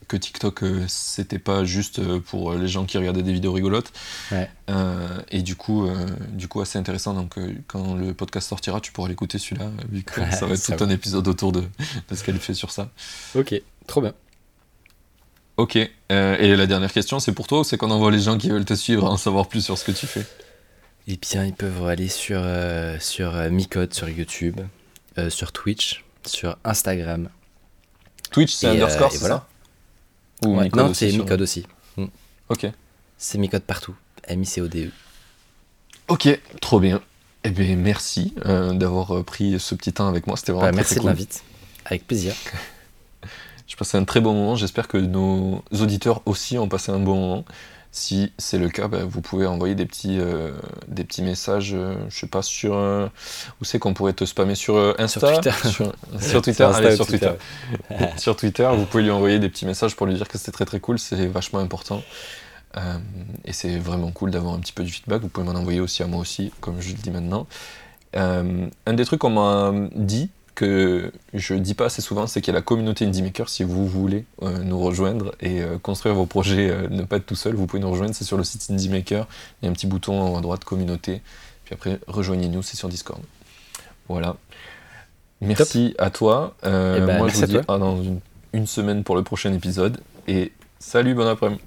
que 0.09 0.16
TikTok 0.16 0.62
euh, 0.62 0.85
c'était 0.89 1.39
pas 1.39 1.65
juste 1.65 2.01
euh, 2.01 2.19
pour 2.19 2.55
les 2.55 2.66
gens 2.66 2.86
qui 2.86 2.98
regardaient 2.98 3.23
des 3.23 3.32
vidéos 3.32 3.52
rigolotes. 3.52 3.93
Euh, 4.32 5.20
et 5.31 5.43
du 5.43 5.55
coup, 5.55 5.89
du 6.31 6.48
coup 6.48 6.60
assez 6.60 6.78
intéressant. 6.78 7.15
Donc 7.15 7.36
quand 7.69 7.94
le 7.94 8.15
podcast 8.15 8.48
sortira, 8.48 8.81
tu 8.81 8.90
pourras 8.90 9.09
l'écouter 9.09 9.39
celui-là, 9.39 9.70
vu 9.90 10.02
que 10.02 10.20
ça 10.32 10.47
va 10.47 10.55
être 10.55 10.77
tout 10.77 10.85
un 10.85 10.90
épisode 10.90 11.28
autour 11.28 11.52
de, 11.52 11.60
de 11.60 12.15
ce 12.15 12.24
qu'elle 12.24 12.39
fait 12.39 12.55
sur 12.55 12.70
ça. 12.70 12.90
Ok, 13.35 13.60
trop 13.86 14.01
bien. 14.01 14.15
Ok. 15.59 15.76
et 15.76 15.90
la 16.09 16.66
dernière 16.66 16.93
question, 16.93 17.20
c'est 17.20 17.32
pour 17.32 17.47
toi 17.47 17.60
ou 17.60 17.64
c'est 17.64 17.76
qu'on 17.76 17.90
envoie 17.90 18.10
les 18.10 18.20
gens 18.20 18.39
qui 18.39 18.48
veulent 18.48 18.64
te 18.64 18.74
suivre 18.74 19.06
à 19.06 19.10
en 19.10 19.16
savoir 19.18 19.47
plus 19.48 19.60
sur 19.60 19.76
ce 19.76 19.85
que 19.85 19.93
tu 19.93 20.06
fais? 20.06 20.24
Eh 21.06 21.16
bien, 21.16 21.44
ils 21.44 21.52
peuvent 21.52 21.86
aller 21.86 22.09
sur, 22.09 22.43
sur 23.01 23.32
Micode, 23.51 23.93
sur 23.93 24.09
YouTube, 24.09 24.60
sur 25.28 25.52
Twitch, 25.52 26.05
sur 26.24 26.56
Instagram. 26.64 27.28
Twitch, 28.30 28.52
c'est 28.52 28.68
underscore, 28.68 29.12
c'est 29.12 29.18
ça? 29.18 29.47
Non, 30.43 30.94
c'est 30.94 31.12
Micode 31.12 31.40
aussi. 31.43 31.66
Mm. 31.97 32.06
Ok. 32.48 32.66
C'est 33.16 33.39
Micode 33.39 33.62
partout. 33.62 33.94
M-I-C-O-D-E. 34.24 34.90
Ok, 36.09 36.40
trop 36.60 36.80
bien. 36.80 37.01
Eh 37.44 37.51
bien, 37.51 37.76
merci 37.76 38.35
euh, 38.47 38.72
d'avoir 38.72 39.16
euh, 39.16 39.22
pris 39.22 39.59
ce 39.59 39.74
petit 39.74 39.93
temps 39.93 40.09
avec 40.09 40.26
moi. 40.26 40.36
C'était 40.36 40.52
vraiment 40.52 40.70
bah, 40.70 40.76
Merci 40.76 40.98
de 41.01 41.05
l'invite. 41.05 41.43
Avec 41.85 42.06
plaisir. 42.06 42.35
Je 43.68 43.76
passé 43.76 43.98
un 43.98 44.04
très 44.04 44.20
bon 44.20 44.32
moment. 44.32 44.56
J'espère 44.56 44.88
que 44.88 44.96
nos 44.96 45.62
auditeurs 45.78 46.22
aussi 46.24 46.58
ont 46.58 46.68
passé 46.68 46.90
un 46.90 46.98
bon 46.98 47.14
moment. 47.14 47.44
Si 47.90 48.32
c'est 48.38 48.58
le 48.58 48.68
cas, 48.68 48.88
bah, 48.88 49.04
vous 49.06 49.20
pouvez 49.20 49.46
envoyer 49.46 49.74
des 49.74 49.86
petits, 49.86 50.18
euh, 50.20 50.52
des 50.88 51.04
petits 51.04 51.22
messages, 51.22 51.72
euh, 51.74 51.94
je 52.08 52.18
sais 52.18 52.26
pas, 52.26 52.42
sur. 52.42 52.74
Euh, 52.74 53.08
où 53.60 53.64
c'est 53.64 53.78
qu'on 53.78 53.94
pourrait 53.94 54.12
te 54.12 54.24
spammer 54.24 54.54
Sur 54.54 54.94
Insta 54.98 55.20
Sur 55.20 55.32
Twitter. 55.32 55.50
Sur, 56.20 56.42
Twitter, 56.42 56.64
allez, 56.64 56.96
sur 56.96 57.06
Twitter. 57.06 57.32
sur 58.16 58.36
Twitter, 58.36 58.70
vous 58.74 58.84
pouvez 58.84 59.02
lui 59.02 59.10
envoyer 59.10 59.38
des 59.38 59.48
petits 59.48 59.66
messages 59.66 59.96
pour 59.96 60.06
lui 60.06 60.14
dire 60.14 60.28
que 60.28 60.38
c'était 60.38 60.52
très 60.52 60.64
très 60.64 60.80
cool, 60.80 60.98
c'est 60.98 61.26
vachement 61.26 61.60
important. 61.60 62.02
et 63.44 63.52
c'est 63.52 63.78
vraiment 63.78 64.10
cool 64.12 64.30
d'avoir 64.30 64.54
un 64.54 64.60
petit 64.60 64.72
peu 64.72 64.82
de 64.82 64.88
feedback. 64.88 65.22
Vous 65.22 65.28
pouvez 65.28 65.46
m'en 65.46 65.58
envoyer 65.58 65.80
aussi 65.80 66.02
à 66.02 66.06
moi 66.06 66.20
aussi, 66.20 66.52
comme 66.60 66.80
je 66.80 66.90
le 66.90 66.94
dis 66.94 67.10
maintenant. 67.10 67.46
un 68.14 68.92
des 68.92 69.04
trucs 69.04 69.20
qu'on 69.20 69.30
m'a 69.30 69.72
dit, 69.94 70.30
que 70.59 71.12
je 71.35 71.55
dis 71.55 71.74
pas 71.74 71.85
assez 71.85 72.02
souvent, 72.02 72.26
c'est 72.26 72.40
qu'il 72.40 72.52
y 72.52 72.56
a 72.56 72.59
la 72.59 72.64
communauté 72.64 73.05
Indie 73.05 73.22
Maker. 73.22 73.48
Si 73.48 73.62
vous 73.62 73.86
voulez 73.86 74.24
euh, 74.43 74.59
nous 74.64 74.80
rejoindre 74.80 75.32
et 75.40 75.62
euh, 75.62 75.78
construire 75.78 76.16
vos 76.16 76.26
projets, 76.26 76.68
euh, 76.68 76.89
ne 76.89 77.05
pas 77.05 77.18
être 77.18 77.26
tout 77.26 77.36
seul, 77.36 77.55
vous 77.55 77.68
pouvez 77.68 77.80
nous 77.80 77.89
rejoindre. 77.89 78.12
C'est 78.12 78.24
sur 78.24 78.36
le 78.36 78.43
site 78.43 78.68
Indie 78.68 78.89
Maker. 78.89 79.28
Il 79.62 79.66
y 79.66 79.68
a 79.68 79.70
un 79.70 79.72
petit 79.72 79.86
bouton 79.86 80.20
en 80.20 80.32
haut 80.32 80.36
à 80.36 80.40
droite, 80.40 80.64
communauté. 80.64 81.22
Puis 81.64 81.74
après, 81.74 82.01
rejoignez-nous, 82.09 82.64
c'est 82.64 82.76
sur 82.76 82.89
Discord. 82.89 83.22
Voilà. 84.09 84.35
Merci 85.40 85.94
à 85.97 86.10
toi. 86.10 86.56
Eh 86.64 86.66
ben, 86.66 87.18
moi, 87.18 87.28
je 87.28 87.36
vous 87.36 87.47
dis 87.47 87.59
à 87.59 87.78
dans 87.78 88.02
une, 88.02 88.18
une, 88.52 88.66
semaine 88.66 89.05
pour 89.05 89.14
le 89.14 89.22
prochain 89.22 89.52
épisode. 89.52 90.01
Et 90.26 90.51
salut, 90.80 91.14
bon 91.14 91.28
après-midi. 91.28 91.62